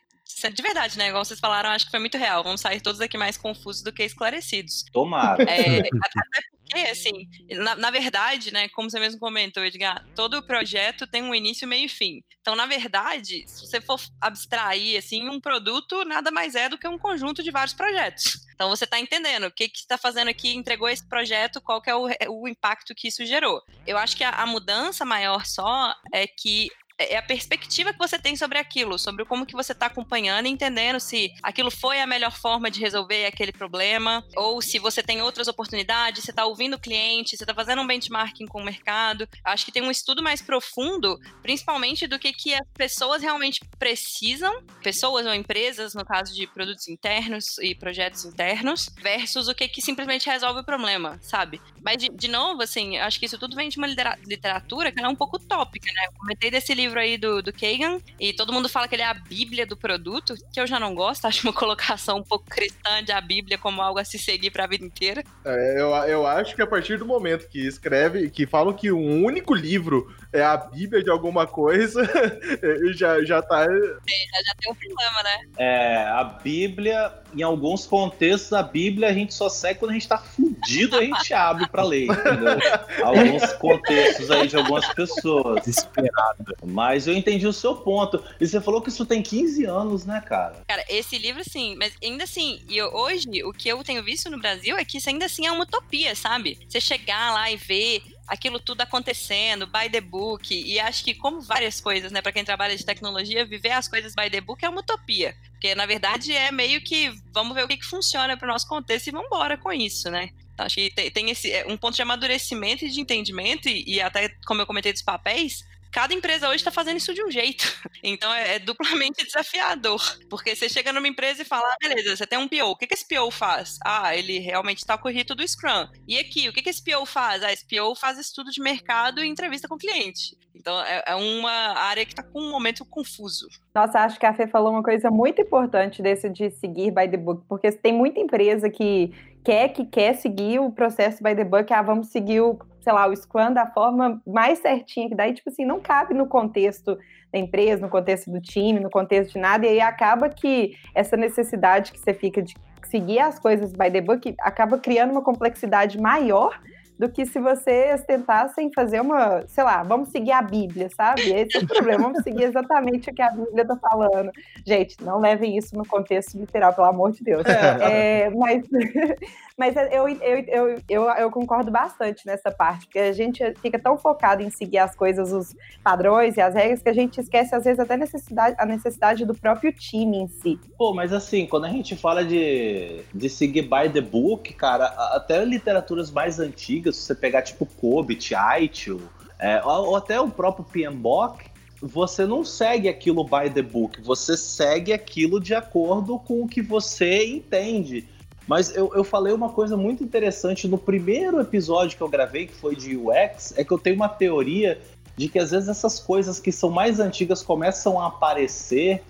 de 0.54 0.62
verdade, 0.62 0.98
né? 0.98 1.10
Igual 1.10 1.24
vocês 1.24 1.40
falaram, 1.40 1.70
acho 1.70 1.86
que 1.86 1.92
foi 1.92 2.00
muito 2.00 2.18
real. 2.18 2.44
Vamos 2.44 2.62
sair 2.62 2.82
todos 2.82 3.02
aqui 3.02 3.18
mais 3.18 3.38
confusos 3.38 3.82
do 3.82 3.92
que 3.92 4.04
esclarecidos. 4.04 4.84
Tomara. 4.92 5.44
É, 5.44 5.80
até 5.80 6.42
porque 6.76 6.90
assim, 6.90 7.30
na, 7.52 7.76
na, 7.76 7.90
verdade, 7.90 8.52
né, 8.52 8.68
como 8.70 8.90
você 8.90 9.00
mesmo 9.00 9.18
comentou, 9.18 9.64
Edgar, 9.64 10.06
todo 10.14 10.46
projeto 10.46 11.08
tem 11.08 11.24
um 11.24 11.34
início, 11.34 11.66
meio 11.66 11.86
e 11.86 11.90
fim. 11.90 12.22
Então, 12.42 12.54
na 12.54 12.66
verdade, 12.66 13.46
se 13.48 13.66
você 13.66 13.80
for 13.80 13.98
abstrair, 14.20 15.00
assim, 15.00 15.30
um 15.30 15.40
produto 15.40 16.04
nada 16.04 16.32
mais 16.32 16.54
é 16.54 16.68
do 16.68 16.78
que 16.78 16.88
um 16.88 16.98
conjunto 16.98 17.42
de 17.42 17.50
vários 17.50 17.74
projetos. 17.74 18.46
Então 18.54 18.70
você 18.70 18.84
está 18.84 19.00
entendendo 19.00 19.46
o 19.46 19.52
que 19.52 19.70
que 19.70 19.80
está 19.80 19.98
fazendo 19.98 20.30
aqui, 20.30 20.54
entregou 20.54 20.90
esse 20.90 21.08
projeto, 21.08 21.62
qual 21.62 21.82
que 21.82 21.90
é 21.90 21.96
o, 21.96 22.08
o 22.30 22.48
impacto 22.48 22.94
que 22.96 23.08
isso 23.08 23.26
gerou. 23.26 23.62
Eu 23.88 23.98
acho 23.98 24.16
que 24.16 24.24
a, 24.24 24.32
a 24.32 24.46
mudança 24.46 25.06
maior 25.06 25.46
só 25.46 25.94
é 26.14 26.28
que 26.28 26.70
é, 26.98 27.14
é 27.14 27.18
a 27.18 27.22
perspectiva 27.22 27.94
que 27.94 28.00
você 28.00 28.18
tem 28.18 28.36
sobre 28.36 28.58
aquilo, 28.58 28.98
sobre 28.98 29.26
como 29.26 29.46
que 29.46 29.56
você 29.56 29.72
está 29.72 29.88
acompanhando 29.88 30.46
entendendo 30.48 31.00
se 31.00 31.34
aquilo 31.42 31.70
foi 31.70 32.00
a 32.00 32.08
melhor 32.08 32.32
forma 32.32 32.70
de 32.70 32.80
resolver 32.80 33.26
aquele 33.26 33.52
problema, 33.52 34.24
ou 34.36 34.62
se 34.62 34.80
você 34.80 35.04
tem 35.04 35.22
outras 35.22 35.48
oportunidades, 35.48 36.24
você 36.24 36.32
está 36.32 36.46
ouvindo 36.46 36.76
o 36.76 36.80
cliente, 36.80 37.36
você 37.36 37.44
está 37.44 37.54
fazendo 37.54 37.82
um 37.82 37.88
benchmarking 37.88 38.46
com 38.46 38.62
o 38.62 38.66
mercado. 38.66 39.28
Acho 39.44 39.66
que 39.66 39.72
tem 39.72 39.84
um 39.84 39.92
estudo 39.92 40.24
mais 40.24 40.42
profundo, 40.42 41.20
principalmente 41.42 42.08
do 42.08 42.20
que, 42.20 42.32
que 42.32 42.54
as 42.54 42.68
pessoas 42.74 43.22
realmente 43.22 43.60
precisam, 43.78 44.64
pessoas 44.82 45.26
ou 45.26 45.34
empresas, 45.34 45.94
no 45.94 46.06
caso 46.06 46.34
de 46.34 46.48
produtos 46.48 46.88
internos 46.88 47.58
e 47.60 47.76
projetos 47.76 48.26
internos, 48.26 48.90
versus 49.02 49.48
o 49.48 49.56
que, 49.56 49.68
que 49.68 49.82
simplesmente 49.82 50.30
resolve 50.30 50.62
o 50.62 50.66
problema, 50.66 51.20
sabe? 51.22 51.62
Mas, 51.84 51.98
de, 51.98 52.10
de 52.10 52.28
novo, 52.28 52.62
assim, 52.62 52.98
acho 52.98 53.20
que 53.20 53.26
isso 53.26 53.38
tudo 53.38 53.56
vem 53.56 53.70
de 53.70 53.78
uma 53.78 53.88
literatura 53.88 54.92
que 54.92 55.02
é 55.02 55.08
um 55.08 55.16
pouco 55.16 55.38
utópica, 55.38 55.92
né? 55.92 56.08
Eu 56.08 56.14
comentei 56.14 56.50
desse 56.50 56.74
livro 56.74 56.85
livro 56.86 57.00
aí 57.00 57.18
do, 57.18 57.42
do 57.42 57.52
Kagan, 57.52 58.00
e 58.20 58.32
todo 58.34 58.54
mundo 58.54 58.70
fala 58.70 58.88
que 58.88 58.96
ele 58.96 59.02
é 59.02 59.08
a 59.08 59.14
bíblia 59.14 59.66
do 59.66 59.76
produto, 59.76 60.36
que 60.54 60.60
eu 60.60 60.68
já 60.68 60.80
não 60.80 60.94
gosto, 60.94 61.26
acho 61.26 61.48
uma 61.48 61.54
colocação 61.54 62.20
um 62.20 62.24
pouco 62.24 62.46
cristã 62.46 63.04
de 63.04 63.12
a 63.12 63.20
bíblia 63.20 63.58
como 63.58 63.82
algo 63.82 64.00
a 64.00 64.06
se 64.06 64.18
seguir 64.18 64.52
para 64.52 64.64
a 64.64 64.68
vida 64.68 64.86
inteira. 64.86 65.24
É, 65.44 65.82
eu, 65.82 65.90
eu 66.08 66.28
acho 66.28 66.56
que 66.56 66.62
a 66.62 66.68
partir 66.68 66.98
do 66.98 67.06
momento 67.06 67.50
que 67.50 67.66
escreve, 67.66 68.30
que 68.30 68.46
falam 68.46 68.74
que 68.74 68.92
um 68.92 69.24
único 69.24 69.54
livro 69.54 70.14
é 70.36 70.44
a 70.44 70.58
bíblia 70.58 71.04
de 71.04 71.10
alguma 71.10 71.48
coisa, 71.48 72.02
já, 72.94 73.24
já 73.24 73.42
tá... 73.42 73.64
É, 73.64 73.68
já, 73.68 74.44
já 74.46 74.54
tem 74.60 74.72
um 74.72 74.76
problema, 74.76 75.24
né? 75.24 75.46
É, 75.58 75.98
a 76.08 76.24
bíblia, 76.24 77.14
em 77.34 77.42
alguns 77.42 77.86
contextos, 77.86 78.54
a 78.54 78.62
bíblia 78.62 79.10
a 79.10 79.14
gente 79.14 79.34
só 79.34 79.48
segue 79.48 79.80
quando 79.80 79.92
a 79.92 79.94
gente 79.94 80.08
tá 80.08 80.18
fudido, 80.18 80.98
a 80.98 81.04
gente 81.04 81.34
abre 81.34 81.68
para 81.68 81.84
ler, 81.84 82.06
entendeu? 82.06 82.60
alguns 83.04 83.54
contextos 83.54 84.30
aí 84.32 84.48
de 84.48 84.58
algumas 84.58 84.86
pessoas. 84.94 85.64
Desesperado. 85.64 86.56
Mas 86.66 87.08
eu 87.08 87.14
entendi 87.14 87.48
o 87.48 87.54
seu 87.54 87.76
ponto. 87.76 88.24
E 88.40 88.48
você 88.48 88.60
falou 88.60 88.82
que 88.82 88.90
isso 88.90 89.06
tem 89.06 89.22
15 89.22 89.66
anos, 89.66 90.06
né, 90.06 90.22
cara? 90.26 90.64
Cara, 90.68 90.84
esse 90.90 91.18
livro, 91.18 91.44
sim, 91.44 91.76
mas 91.78 91.94
ainda 92.04 92.24
assim, 92.24 92.62
e 92.70 92.82
hoje, 92.82 93.44
o 93.44 93.52
que 93.52 93.70
eu 93.70 93.84
tenho 93.84 94.04
visto 94.04 94.30
no 94.30 94.40
Brasil 94.40 94.78
é 94.78 94.84
que 94.84 94.98
isso 94.98 95.10
ainda 95.10 95.26
assim 95.26 95.46
é 95.46 95.52
uma 95.52 95.64
utopia, 95.64 96.16
sabe? 96.16 96.60
Você 96.68 96.82
chegar 96.82 97.34
lá 97.34 97.52
e 97.52 97.56
ver 97.56 98.02
aquilo 98.28 98.60
tudo 98.60 98.82
acontecendo, 98.82 99.68
by 99.68 99.90
the 99.90 100.02
book, 100.02 100.54
e 100.54 100.80
acho 100.80 101.04
que 101.04 101.14
como 101.14 101.42
várias 101.42 101.80
coisas, 101.80 102.12
né, 102.12 102.22
para 102.22 102.32
quem 102.32 102.44
trabalha 102.44 102.76
de 102.76 102.86
tecnologia, 102.86 103.46
viver 103.46 103.72
as 103.72 103.88
coisas 103.88 104.14
by 104.16 104.30
the 104.30 104.42
book 104.42 104.64
é 104.64 104.70
uma 104.70 104.82
utopia, 104.82 105.36
porque 105.52 105.76
na 105.76 105.86
verdade 105.86 106.32
é 106.32 106.52
meio 106.52 106.82
que 106.82 107.12
vamos 107.32 107.54
ver 107.54 107.64
o 107.64 107.68
que, 107.68 107.78
que 107.78 107.86
funciona 107.86 108.36
para 108.36 108.48
o 108.48 108.52
nosso 108.52 108.68
contexto 108.68 109.08
e 109.08 109.12
vamos 109.12 109.28
embora 109.28 109.58
com 109.58 109.72
isso, 109.72 110.10
né? 110.10 110.30
Então, 110.54 110.66
acho 110.66 110.76
que 110.76 110.90
tem, 110.90 111.12
tem 111.12 111.30
esse 111.30 111.52
é, 111.52 111.66
um 111.68 111.76
ponto 111.76 111.96
de 111.96 112.02
amadurecimento 112.02 112.86
e 112.86 112.90
de 112.90 113.02
entendimento 113.02 113.68
e, 113.68 113.84
e 113.86 114.02
até 114.02 114.30
como 114.46 114.62
eu 114.62 114.66
comentei 114.66 114.94
dos 114.94 115.02
papéis, 115.02 115.66
cada 115.96 116.14
empresa 116.14 116.50
hoje 116.50 116.58
está 116.58 116.72
fazendo 116.72 116.98
isso 116.98 117.14
de 117.14 117.24
um 117.24 117.32
jeito. 117.32 117.64
Então 118.04 118.32
é, 118.32 118.58
é, 118.58 118.60
duplamente 118.60 119.26
desafiador. 119.26 120.00
Porque 120.30 120.56
você 120.56 120.70
chega 120.70 120.94
numa 120.94 121.08
empresa 121.08 121.42
e 121.42 121.46
fala, 121.46 121.68
ah, 121.68 121.78
beleza, 121.82 122.16
você 122.16 122.28
tem 122.28 122.38
um 122.38 122.48
PO. 122.48 122.66
O 122.66 122.76
que, 122.76 122.86
que 122.86 122.94
esse 122.94 123.08
PO 123.08 123.32
faz? 123.32 123.80
Ah, 123.84 124.16
ele 124.16 124.38
realmente 124.38 124.78
está 124.78 124.96
com 124.96 125.08
o 125.08 125.12
rito 125.12 125.34
do 125.34 125.48
Scrum. 125.48 125.88
E 126.08 126.20
aqui, 126.20 126.48
o 126.48 126.54
que, 126.54 126.62
que 126.62 126.70
esse 126.70 126.84
PO 126.84 127.04
faz? 127.08 127.42
Ah, 127.42 127.52
esse 127.52 127.66
PO 127.66 127.96
faz 127.96 128.20
estudo 128.20 128.52
de 128.52 128.62
mercado 128.62 129.24
e 129.24 129.28
entrevista 129.28 129.68
com 129.68 129.74
o 129.74 129.80
cliente. 129.80 130.38
Então 130.54 130.80
é, 130.84 131.04
é 131.08 131.16
uma 131.16 131.80
área 131.80 132.06
que 132.06 132.12
está 132.12 132.22
com 132.22 132.42
um 132.42 132.52
momento 132.52 132.86
confuso. 132.86 133.48
Nossa, 133.74 134.02
acho 134.02 134.20
que 134.20 134.26
a 134.28 134.34
Fê 134.36 134.46
falou 134.46 134.72
uma 134.72 134.84
coisa 134.84 135.10
muito 135.10 135.42
importante 135.42 136.04
desse 136.04 136.30
de 136.30 136.52
seguir 136.52 136.92
by 136.92 137.10
the 137.10 137.18
book, 137.18 137.44
porque 137.50 137.72
tem 137.72 137.94
muita 137.94 138.20
empresa 138.20 138.70
que 138.70 139.12
quer 139.44 139.70
que 139.70 139.86
quer 139.86 140.14
seguir 140.16 140.60
o 140.60 140.72
processo 140.72 141.24
by 141.24 141.36
the 141.36 141.44
book, 141.44 141.74
ah, 141.74 141.82
vamos 141.82 142.08
seguir 142.08 142.42
o 142.42 142.60
sei 142.86 142.94
lá, 142.94 143.08
o 143.08 143.16
Scrum 143.16 143.52
da 143.52 143.66
forma 143.66 144.22
mais 144.28 144.60
certinha, 144.60 145.10
que 145.10 145.16
daí, 145.16 145.34
tipo 145.34 145.50
assim, 145.50 145.66
não 145.66 145.80
cabe 145.80 146.14
no 146.14 146.28
contexto 146.28 146.96
da 147.34 147.40
empresa, 147.40 147.82
no 147.82 147.90
contexto 147.90 148.30
do 148.30 148.40
time, 148.40 148.80
no 148.80 148.92
contexto 148.92 149.34
de 149.34 149.40
nada, 149.40 149.66
e 149.66 149.70
aí 149.70 149.82
acaba 149.82 150.30
que 150.30 150.78
essa 150.94 151.18
necessidade 151.18 151.92
que 151.92 152.00
você 152.00 152.14
fica 152.14 152.44
de 152.44 152.56
seguir 152.84 153.18
as 153.18 153.40
coisas 153.40 153.74
by 153.74 153.90
the 153.90 154.02
book 154.02 154.36
acaba 154.40 154.78
criando 154.78 155.10
uma 155.10 155.24
complexidade 155.24 156.00
maior 156.00 156.60
do 156.98 157.10
que 157.10 157.26
se 157.26 157.40
vocês 157.40 158.04
tentassem 158.06 158.72
fazer 158.74 159.02
uma, 159.02 159.46
sei 159.48 159.64
lá, 159.64 159.84
vamos 159.84 160.10
seguir 160.10 160.32
a 160.32 160.42
Bíblia, 160.42 160.90
sabe? 160.96 161.22
Esse 161.34 161.58
é 161.58 161.60
o 161.62 161.68
problema, 161.68 162.04
vamos 162.04 162.24
seguir 162.24 162.44
exatamente 162.44 163.10
o 163.10 163.14
que 163.14 163.22
a 163.22 163.32
Bíblia 163.32 163.64
está 163.64 163.76
falando. 163.76 164.32
Gente, 164.66 165.04
não 165.04 165.20
levem 165.20 165.58
isso 165.58 165.76
no 165.76 165.86
contexto 165.86 166.38
literal, 166.38 166.74
pelo 166.74 166.88
amor 166.88 167.12
de 167.12 167.24
Deus. 167.24 167.44
É, 167.46 168.22
é 168.22 168.30
mas, 168.30 168.64
mas 169.58 169.76
eu, 169.76 170.08
eu, 170.08 170.38
eu, 170.48 170.82
eu, 170.88 171.04
eu 171.04 171.32
concordo 171.32 171.70
bastante 171.70 172.26
nessa 172.26 172.50
parte, 172.52 172.86
porque 172.86 173.00
a 173.00 173.14
gente 173.14 173.44
fica 173.62 173.78
tão 173.78 173.98
focado 173.98 174.42
em 174.42 174.50
seguir 174.50 174.78
as 174.78 174.96
coisas, 174.96 175.34
os 175.34 175.56
padrões 175.84 176.38
e 176.38 176.42
as 176.42 176.54
regras, 176.54 176.82
que 176.82 176.90
a 176.90 176.94
gente 176.94 177.20
esquece, 177.20 177.54
às 177.54 177.64
vezes, 177.66 177.80
até 177.80 177.98
necessidade, 177.98 178.56
a 178.58 178.66
necessidade 178.66 179.26
do 179.26 179.34
próprio 179.34 179.74
time 179.74 180.18
em 180.18 180.28
si. 180.28 180.60
Pô, 180.78 180.94
mas 180.94 181.12
assim, 181.12 181.46
quando 181.46 181.66
a 181.66 181.70
gente 181.70 181.96
fala 181.96 182.24
de, 182.24 183.02
de 183.14 183.30
seguir 183.30 183.64
by 183.64 183.90
the 183.92 184.02
book, 184.02 184.54
cara, 184.54 184.86
até 185.14 185.44
literaturas 185.44 186.12
mais 186.12 186.40
antigas, 186.40 186.85
antigas, 186.86 186.96
se 186.96 187.04
você 187.04 187.16
pegar 187.16 187.42
tipo 187.42 187.66
Kobit, 187.66 188.36
Aitil, 188.36 189.02
é, 189.40 189.62
ou 189.64 189.96
até 189.96 190.20
o 190.20 190.30
próprio 190.30 190.66
PMBOK, 190.66 191.46
você 191.82 192.26
não 192.26 192.44
segue 192.44 192.88
aquilo 192.88 193.24
by 193.24 193.50
the 193.54 193.62
book, 193.62 194.02
você 194.02 194.38
segue 194.38 194.94
aquilo 194.94 195.40
de 195.40 195.54
acordo 195.54 196.18
com 196.20 196.44
o 196.44 196.48
que 196.48 196.62
você 196.62 197.26
entende. 197.26 198.08
Mas 198.48 198.76
eu, 198.76 198.92
eu 198.94 199.04
falei 199.04 199.34
uma 199.34 199.50
coisa 199.50 199.76
muito 199.76 200.04
interessante 200.04 200.68
no 200.68 200.78
primeiro 200.78 201.40
episódio 201.42 201.98
que 201.98 202.04
eu 202.04 202.08
gravei, 202.08 202.46
que 202.46 202.54
foi 202.54 202.76
de 202.76 202.96
UX, 202.96 203.54
é 203.58 203.64
que 203.64 203.72
eu 203.72 203.80
tenho 203.80 203.96
uma 203.96 204.08
teoria 204.08 204.80
de 205.18 205.28
que 205.28 205.40
às 205.40 205.52
vezes 205.52 205.68
essas 205.68 206.00
coisas 206.00 206.40
que 206.40 206.52
são 206.52 206.70
mais 206.70 207.00
antigas 207.00 207.42
começam 207.42 208.00
a 208.00 208.08
aparecer, 208.08 209.02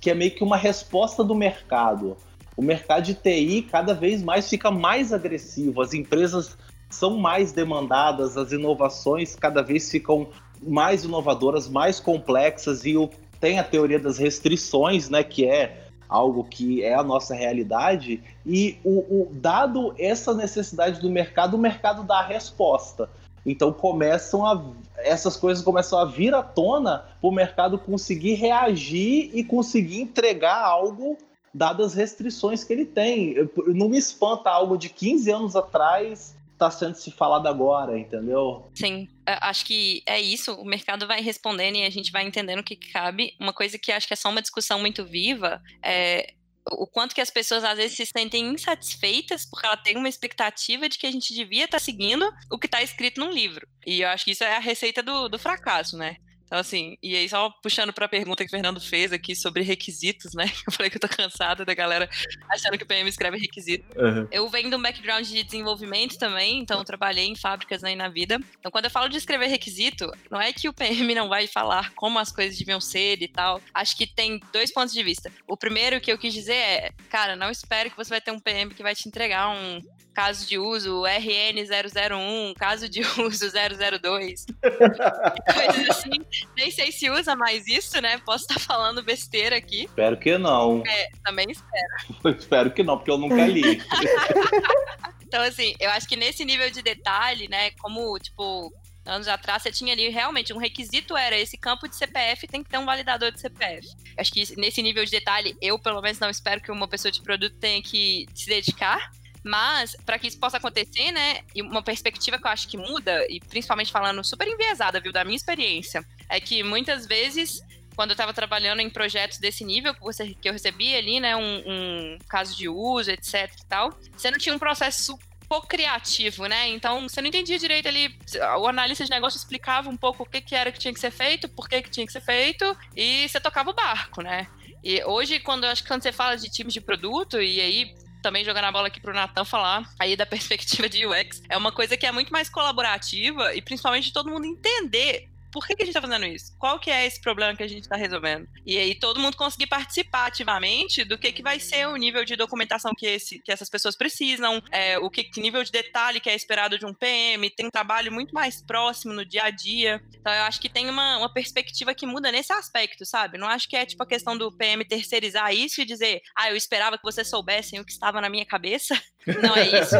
que 0.00 0.10
é 0.10 0.14
meio 0.14 0.30
que 0.30 0.44
uma 0.44 0.56
resposta 0.56 1.24
do 1.24 1.34
mercado. 1.34 2.16
O 2.56 2.62
mercado 2.62 3.02
de 3.02 3.14
TI 3.14 3.62
cada 3.62 3.94
vez 3.94 4.22
mais 4.22 4.48
fica 4.48 4.70
mais 4.70 5.12
agressivo, 5.12 5.82
as 5.82 5.92
empresas 5.92 6.56
são 6.94 7.18
mais 7.18 7.52
demandadas, 7.52 8.36
as 8.36 8.52
inovações 8.52 9.36
cada 9.36 9.62
vez 9.62 9.90
ficam 9.90 10.28
mais 10.62 11.04
inovadoras, 11.04 11.68
mais 11.68 12.00
complexas 12.00 12.84
e 12.84 12.96
o, 12.96 13.10
tem 13.40 13.58
a 13.58 13.64
teoria 13.64 13.98
das 13.98 14.18
restrições, 14.18 15.10
né, 15.10 15.22
que 15.22 15.44
é 15.44 15.84
algo 16.08 16.44
que 16.44 16.82
é 16.82 16.94
a 16.94 17.02
nossa 17.02 17.34
realidade 17.34 18.22
e 18.46 18.78
o, 18.84 19.00
o 19.00 19.28
dado 19.32 19.94
essa 19.98 20.32
necessidade 20.32 21.00
do 21.00 21.10
mercado, 21.10 21.54
o 21.54 21.58
mercado 21.58 22.02
dá 22.04 22.18
a 22.18 22.26
resposta. 22.26 23.10
Então 23.44 23.72
começam 23.72 24.46
a 24.46 24.62
essas 24.96 25.36
coisas 25.36 25.62
começam 25.62 25.98
a 25.98 26.04
vir 26.04 26.34
à 26.34 26.42
tona 26.42 27.04
para 27.20 27.28
o 27.28 27.32
mercado 27.32 27.78
conseguir 27.78 28.34
reagir 28.34 29.30
e 29.34 29.42
conseguir 29.42 30.00
entregar 30.00 30.64
algo 30.64 31.18
dadas 31.52 31.86
as 31.88 31.94
restrições 31.94 32.64
que 32.64 32.72
ele 32.72 32.86
tem. 32.86 33.34
Não 33.66 33.88
me 33.88 33.98
espanta 33.98 34.50
algo 34.50 34.78
de 34.78 34.88
15 34.88 35.30
anos 35.30 35.56
atrás 35.56 36.34
está 36.54 36.70
sendo 36.70 36.94
se 36.94 37.10
falado 37.10 37.46
agora, 37.46 37.98
entendeu? 37.98 38.70
Sim, 38.74 39.08
acho 39.26 39.64
que 39.66 40.02
é 40.06 40.20
isso. 40.20 40.54
O 40.54 40.64
mercado 40.64 41.06
vai 41.06 41.20
respondendo 41.20 41.76
e 41.76 41.84
a 41.84 41.90
gente 41.90 42.10
vai 42.10 42.26
entendendo 42.26 42.60
o 42.60 42.64
que 42.64 42.76
cabe. 42.76 43.34
Uma 43.38 43.52
coisa 43.52 43.78
que 43.78 43.92
acho 43.92 44.06
que 44.06 44.14
é 44.14 44.16
só 44.16 44.30
uma 44.30 44.40
discussão 44.40 44.80
muito 44.80 45.04
viva 45.04 45.60
é 45.82 46.32
o 46.70 46.86
quanto 46.86 47.14
que 47.14 47.20
as 47.20 47.28
pessoas 47.28 47.62
às 47.62 47.76
vezes 47.76 47.96
se 47.96 48.06
sentem 48.06 48.46
insatisfeitas 48.46 49.44
porque 49.44 49.66
ela 49.66 49.76
tem 49.76 49.96
uma 49.96 50.08
expectativa 50.08 50.88
de 50.88 50.96
que 50.96 51.06
a 51.06 51.12
gente 51.12 51.34
devia 51.34 51.66
estar 51.66 51.78
tá 51.78 51.84
seguindo 51.84 52.26
o 52.50 52.58
que 52.58 52.66
está 52.66 52.82
escrito 52.82 53.20
num 53.20 53.30
livro. 53.30 53.66
E 53.86 54.00
eu 54.00 54.08
acho 54.08 54.24
que 54.24 54.30
isso 54.30 54.44
é 54.44 54.56
a 54.56 54.60
receita 54.60 55.02
do, 55.02 55.28
do 55.28 55.38
fracasso, 55.38 55.96
né? 55.96 56.16
Então, 56.54 56.60
assim, 56.60 56.96
e 57.02 57.16
aí 57.16 57.28
só 57.28 57.50
puxando 57.60 57.92
para 57.92 58.06
a 58.06 58.08
pergunta 58.08 58.44
que 58.44 58.46
o 58.46 58.50
Fernando 58.50 58.80
fez 58.80 59.12
aqui 59.12 59.34
sobre 59.34 59.64
requisitos, 59.64 60.34
né? 60.34 60.44
Eu 60.64 60.72
falei 60.72 60.88
que 60.88 60.96
eu 60.96 61.00
tô 61.00 61.08
cansada 61.08 61.64
da 61.64 61.74
galera 61.74 62.08
achando 62.48 62.78
que 62.78 62.84
o 62.84 62.86
PM 62.86 63.08
escreve 63.08 63.38
requisito. 63.38 63.84
Uhum. 63.98 64.28
Eu 64.30 64.48
venho 64.48 64.70
de 64.70 64.76
um 64.76 64.80
background 64.80 65.26
de 65.26 65.42
desenvolvimento 65.42 66.16
também, 66.16 66.60
então 66.60 66.78
eu 66.78 66.84
trabalhei 66.84 67.26
em 67.26 67.34
fábricas 67.34 67.82
aí 67.82 67.96
na 67.96 68.08
vida. 68.08 68.38
Então, 68.60 68.70
quando 68.70 68.84
eu 68.84 68.90
falo 68.90 69.08
de 69.08 69.16
escrever 69.16 69.48
requisito, 69.48 70.08
não 70.30 70.40
é 70.40 70.52
que 70.52 70.68
o 70.68 70.72
PM 70.72 71.12
não 71.12 71.28
vai 71.28 71.48
falar 71.48 71.92
como 71.94 72.20
as 72.20 72.30
coisas 72.30 72.56
deviam 72.56 72.80
ser 72.80 73.20
e 73.20 73.26
tal. 73.26 73.60
Acho 73.74 73.96
que 73.96 74.06
tem 74.06 74.40
dois 74.52 74.72
pontos 74.72 74.94
de 74.94 75.02
vista. 75.02 75.32
O 75.48 75.56
primeiro 75.56 76.00
que 76.00 76.12
eu 76.12 76.18
quis 76.18 76.32
dizer 76.32 76.54
é, 76.54 76.92
cara, 77.10 77.34
não 77.34 77.50
espere 77.50 77.90
que 77.90 77.96
você 77.96 78.10
vai 78.10 78.20
ter 78.20 78.30
um 78.30 78.38
PM 78.38 78.72
que 78.72 78.82
vai 78.82 78.94
te 78.94 79.08
entregar 79.08 79.48
um 79.48 79.82
caso 80.14 80.46
de 80.46 80.56
uso 80.56 81.02
RN001, 81.02 82.54
caso 82.54 82.88
de 82.88 83.00
uso 83.20 83.50
002. 83.50 84.46
Coisas 84.60 85.90
assim 85.90 86.24
nem 86.56 86.70
sei 86.70 86.92
se 86.92 87.10
usa 87.10 87.34
mais 87.34 87.66
isso, 87.66 88.00
né? 88.00 88.18
Posso 88.18 88.44
estar 88.44 88.58
falando 88.60 89.02
besteira 89.02 89.56
aqui. 89.56 89.84
Espero 89.84 90.18
que 90.18 90.38
não. 90.38 90.82
É, 90.86 91.08
também 91.24 91.46
espero. 91.50 92.34
Espero 92.38 92.70
que 92.72 92.82
não, 92.82 92.96
porque 92.96 93.10
eu 93.10 93.18
nunca 93.18 93.46
li. 93.46 93.82
Então, 95.26 95.42
assim, 95.42 95.74
eu 95.80 95.90
acho 95.90 96.06
que 96.06 96.14
nesse 96.14 96.44
nível 96.44 96.70
de 96.70 96.80
detalhe, 96.80 97.48
né, 97.48 97.72
como, 97.80 98.16
tipo, 98.20 98.72
anos 99.04 99.26
atrás, 99.26 99.62
você 99.62 99.72
tinha 99.72 99.92
ali 99.92 100.08
realmente 100.08 100.52
um 100.52 100.58
requisito 100.58 101.16
era 101.16 101.36
esse 101.36 101.58
campo 101.58 101.88
de 101.88 101.96
CPF 101.96 102.46
tem 102.46 102.62
que 102.62 102.70
ter 102.70 102.78
um 102.78 102.84
validador 102.84 103.32
de 103.32 103.40
CPF. 103.40 103.86
Acho 104.16 104.32
que 104.32 104.56
nesse 104.56 104.80
nível 104.80 105.04
de 105.04 105.10
detalhe, 105.10 105.56
eu 105.60 105.76
pelo 105.76 106.00
menos 106.00 106.18
não 106.18 106.30
espero 106.30 106.60
que 106.60 106.70
uma 106.70 106.86
pessoa 106.86 107.10
de 107.10 107.20
produto 107.20 107.56
tenha 107.58 107.82
que 107.82 108.26
se 108.32 108.46
dedicar. 108.46 109.10
Mas, 109.44 109.94
para 110.06 110.18
que 110.18 110.26
isso 110.26 110.38
possa 110.38 110.56
acontecer, 110.56 111.12
né, 111.12 111.40
e 111.54 111.60
uma 111.60 111.82
perspectiva 111.82 112.38
que 112.38 112.46
eu 112.46 112.50
acho 112.50 112.66
que 112.66 112.78
muda, 112.78 113.26
e 113.28 113.38
principalmente 113.40 113.92
falando 113.92 114.24
super 114.24 114.48
enviesada, 114.48 115.00
viu, 115.00 115.12
da 115.12 115.24
minha 115.24 115.36
experiência, 115.36 116.04
é 116.28 116.40
que 116.40 116.62
muitas 116.62 117.06
vezes 117.06 117.60
quando 117.94 118.10
eu 118.10 118.14
estava 118.14 118.34
trabalhando 118.34 118.80
em 118.80 118.90
projetos 118.90 119.38
desse 119.38 119.64
nível 119.64 119.94
que, 119.94 120.00
você, 120.00 120.34
que 120.34 120.48
eu 120.48 120.52
recebi 120.52 120.96
ali, 120.96 121.20
né, 121.20 121.36
um, 121.36 121.62
um, 121.66 122.18
caso 122.28 122.56
de 122.56 122.68
uso, 122.68 123.10
etc 123.10 123.52
e 123.60 123.66
tal, 123.66 123.96
você 124.16 124.30
não 124.30 124.38
tinha 124.38 124.54
um 124.54 124.58
processo 124.58 125.16
pouco 125.48 125.68
criativo, 125.68 126.46
né? 126.46 126.68
Então, 126.68 127.02
você 127.02 127.20
não 127.20 127.28
entendia 127.28 127.58
direito 127.58 127.86
ali, 127.86 128.12
o 128.58 128.66
analista 128.66 129.04
de 129.04 129.10
negócio 129.10 129.38
explicava 129.38 129.88
um 129.88 129.96
pouco 129.96 130.22
o 130.22 130.26
que, 130.26 130.40
que 130.40 130.54
era 130.54 130.72
que 130.72 130.78
tinha 130.78 130.92
que 130.92 130.98
ser 130.98 131.10
feito, 131.10 131.48
por 131.48 131.68
que, 131.68 131.82
que 131.82 131.90
tinha 131.90 132.06
que 132.06 132.12
ser 132.12 132.22
feito, 132.22 132.76
e 132.96 133.28
você 133.28 133.38
tocava 133.38 133.70
o 133.70 133.74
barco, 133.74 134.22
né? 134.22 134.48
E 134.82 135.02
hoje, 135.04 135.40
quando 135.40 135.64
acho 135.64 135.82
que 135.82 135.88
quando 135.88 136.02
você 136.02 136.12
fala 136.12 136.36
de 136.36 136.50
times 136.50 136.74
de 136.74 136.80
produto, 136.80 137.40
e 137.40 137.60
aí 137.60 137.94
também 138.24 138.42
jogando 138.42 138.64
a 138.64 138.72
bola 138.72 138.86
aqui 138.86 138.98
pro 138.98 139.12
Natan 139.12 139.44
falar 139.44 139.86
aí 139.98 140.16
da 140.16 140.24
perspectiva 140.26 140.88
de 140.88 141.06
UX, 141.06 141.42
é 141.46 141.58
uma 141.58 141.70
coisa 141.70 141.94
que 141.94 142.06
é 142.06 142.10
muito 142.10 142.32
mais 142.32 142.48
colaborativa 142.48 143.54
e 143.54 143.60
principalmente 143.60 144.06
de 144.06 144.12
todo 144.14 144.30
mundo 144.30 144.46
entender 144.46 145.28
por 145.54 145.64
que, 145.68 145.76
que 145.76 145.84
a 145.84 145.86
gente 145.86 145.94
tá 145.94 146.00
fazendo 146.00 146.26
isso? 146.26 146.52
Qual 146.58 146.80
que 146.80 146.90
é 146.90 147.06
esse 147.06 147.20
problema 147.20 147.56
que 147.56 147.62
a 147.62 147.68
gente 147.68 147.88
tá 147.88 147.94
resolvendo? 147.94 148.48
E 148.66 148.76
aí 148.76 148.92
todo 148.92 149.20
mundo 149.20 149.36
conseguir 149.36 149.68
participar 149.68 150.26
ativamente 150.26 151.04
do 151.04 151.16
que, 151.16 151.30
que 151.30 151.44
vai 151.44 151.60
ser 151.60 151.86
o 151.86 151.94
nível 151.94 152.24
de 152.24 152.34
documentação 152.34 152.90
que, 152.92 153.06
esse, 153.06 153.38
que 153.38 153.52
essas 153.52 153.70
pessoas 153.70 153.96
precisam, 153.96 154.60
é, 154.72 154.98
o 154.98 155.08
que, 155.08 155.22
que 155.22 155.40
nível 155.40 155.62
de 155.62 155.70
detalhe 155.70 156.18
que 156.18 156.28
é 156.28 156.34
esperado 156.34 156.76
de 156.76 156.84
um 156.84 156.92
PM, 156.92 157.48
tem 157.50 157.66
um 157.66 157.70
trabalho 157.70 158.10
muito 158.10 158.34
mais 158.34 158.60
próximo 158.60 159.14
no 159.14 159.24
dia 159.24 159.44
a 159.44 159.50
dia. 159.50 160.02
Então 160.18 160.32
eu 160.32 160.42
acho 160.42 160.60
que 160.60 160.68
tem 160.68 160.90
uma, 160.90 161.18
uma 161.18 161.32
perspectiva 161.32 161.94
que 161.94 162.04
muda 162.04 162.32
nesse 162.32 162.52
aspecto, 162.52 163.06
sabe? 163.06 163.38
Não 163.38 163.46
acho 163.46 163.68
que 163.68 163.76
é 163.76 163.86
tipo 163.86 164.02
a 164.02 164.08
questão 164.08 164.36
do 164.36 164.50
PM 164.50 164.84
terceirizar 164.84 165.54
isso 165.54 165.80
e 165.80 165.84
dizer, 165.84 166.20
ah, 166.36 166.50
eu 166.50 166.56
esperava 166.56 166.98
que 166.98 167.04
vocês 167.04 167.28
soubessem 167.28 167.78
o 167.78 167.84
que 167.84 167.92
estava 167.92 168.20
na 168.20 168.28
minha 168.28 168.44
cabeça. 168.44 169.00
Não 169.42 169.56
é 169.56 169.80
isso. 169.80 169.94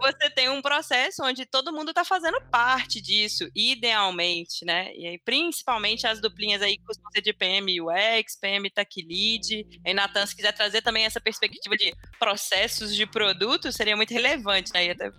você 0.00 0.30
tem 0.30 0.48
um 0.48 0.60
processo 0.60 1.22
onde 1.22 1.46
todo 1.46 1.72
mundo 1.72 1.90
está 1.90 2.04
fazendo 2.04 2.40
parte 2.50 3.00
disso, 3.00 3.48
idealmente, 3.82 4.64
né? 4.64 4.94
E 4.94 5.06
aí, 5.08 5.18
principalmente 5.18 6.06
as 6.06 6.20
duplinhas 6.20 6.62
aí 6.62 6.78
costumam 6.86 7.10
ser 7.10 7.20
de 7.20 7.32
PM 7.32 7.80
UX, 7.80 8.36
PM 8.40 8.70
Tech 8.70 8.88
Lead. 9.02 9.66
E 9.84 9.94
Natan, 9.94 10.24
se 10.24 10.36
quiser 10.36 10.52
trazer 10.52 10.82
também 10.82 11.04
essa 11.04 11.20
perspectiva 11.20 11.76
de 11.76 11.92
processos 12.18 12.94
de 12.94 13.04
produto, 13.04 13.72
seria 13.72 13.96
muito 13.96 14.14
relevante, 14.14 14.72
né? 14.72 14.86
E 14.86 14.90
até 14.90 15.10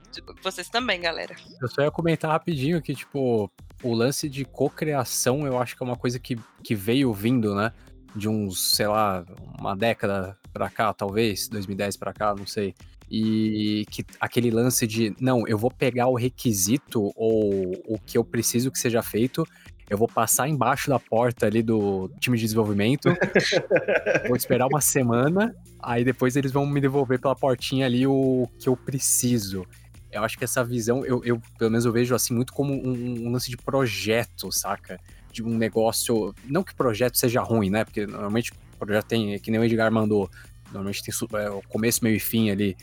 vocês 0.42 0.70
também, 0.70 1.02
galera. 1.02 1.36
Eu 1.62 1.68
só 1.68 1.82
ia 1.82 1.92
comentar 1.92 2.32
rapidinho 2.32 2.82
que, 2.82 2.96
tipo, 2.96 3.52
o 3.84 3.94
lance 3.94 4.30
de 4.30 4.46
cocriação 4.46 5.46
eu 5.46 5.60
acho 5.60 5.76
que 5.76 5.84
é 5.84 5.86
uma 5.86 5.98
coisa 5.98 6.18
que, 6.18 6.40
que 6.64 6.74
veio 6.74 7.14
vindo, 7.14 7.54
né? 7.54 7.74
De 8.16 8.30
uns, 8.30 8.76
sei 8.76 8.88
lá, 8.88 9.26
uma 9.60 9.76
década 9.76 10.38
para 10.54 10.70
cá, 10.70 10.94
talvez, 10.94 11.50
2010 11.50 11.98
para 11.98 12.14
cá, 12.14 12.34
não 12.34 12.46
sei. 12.46 12.76
E 13.10 13.86
que 13.90 14.06
aquele 14.20 14.50
lance 14.52 14.88
de, 14.88 15.16
não, 15.20 15.48
eu 15.48 15.58
vou 15.58 15.72
pegar 15.72 16.08
o 16.08 16.16
requisito 16.16 17.12
ou 17.16 17.72
o 17.88 18.00
que 18.00 18.18
eu 18.18 18.24
preciso 18.24 18.72
que 18.72 18.80
seja 18.80 19.02
feito, 19.02 19.48
eu 19.90 19.98
vou 19.98 20.08
passar 20.08 20.48
embaixo 20.48 20.90
da 20.90 20.98
porta 20.98 21.46
ali 21.46 21.62
do 21.62 22.10
time 22.20 22.38
de 22.38 22.44
desenvolvimento, 22.44 23.10
vou 24.28 24.36
esperar 24.36 24.68
uma 24.68 24.82
semana, 24.82 25.54
aí 25.80 26.04
depois 26.04 26.36
eles 26.36 26.52
vão 26.52 26.66
me 26.66 26.82
devolver 26.82 27.20
pela 27.20 27.36
portinha 27.36 27.86
ali 27.86 28.08
o 28.08 28.48
que 28.60 28.70
eu 28.70 28.76
preciso. 28.76 29.66
Eu 30.12 30.24
acho 30.24 30.38
que 30.38 30.44
essa 30.44 30.64
visão, 30.64 31.06
eu, 31.06 31.24
eu 31.24 31.42
pelo 31.58 31.72
menos 31.72 31.86
eu 31.86 31.92
vejo 31.92 32.16
assim 32.16 32.34
muito 32.34 32.54
como 32.54 32.74
um, 32.74 33.28
um 33.28 33.32
lance 33.32 33.50
de 33.50 33.58
projeto, 33.58 34.52
saca? 34.52 35.00
De 35.32 35.44
um 35.44 35.58
negócio. 35.58 36.34
Não 36.46 36.64
que 36.64 36.74
projeto 36.76 37.18
seja 37.18 37.42
ruim, 37.42 37.72
né? 37.72 37.84
Porque 37.84 38.06
normalmente 38.06 38.54
projeto 38.86 39.08
tem, 39.08 39.40
que 39.40 39.50
nem 39.50 39.60
o 39.60 39.64
Edgar 39.64 39.92
mandou, 39.92 40.30
normalmente 40.66 41.04
tem 41.04 41.14
é, 41.40 41.50
o 41.50 41.62
começo, 41.64 42.04
meio 42.04 42.16
e 42.16 42.20
fim 42.20 42.50
ali. 42.50 42.76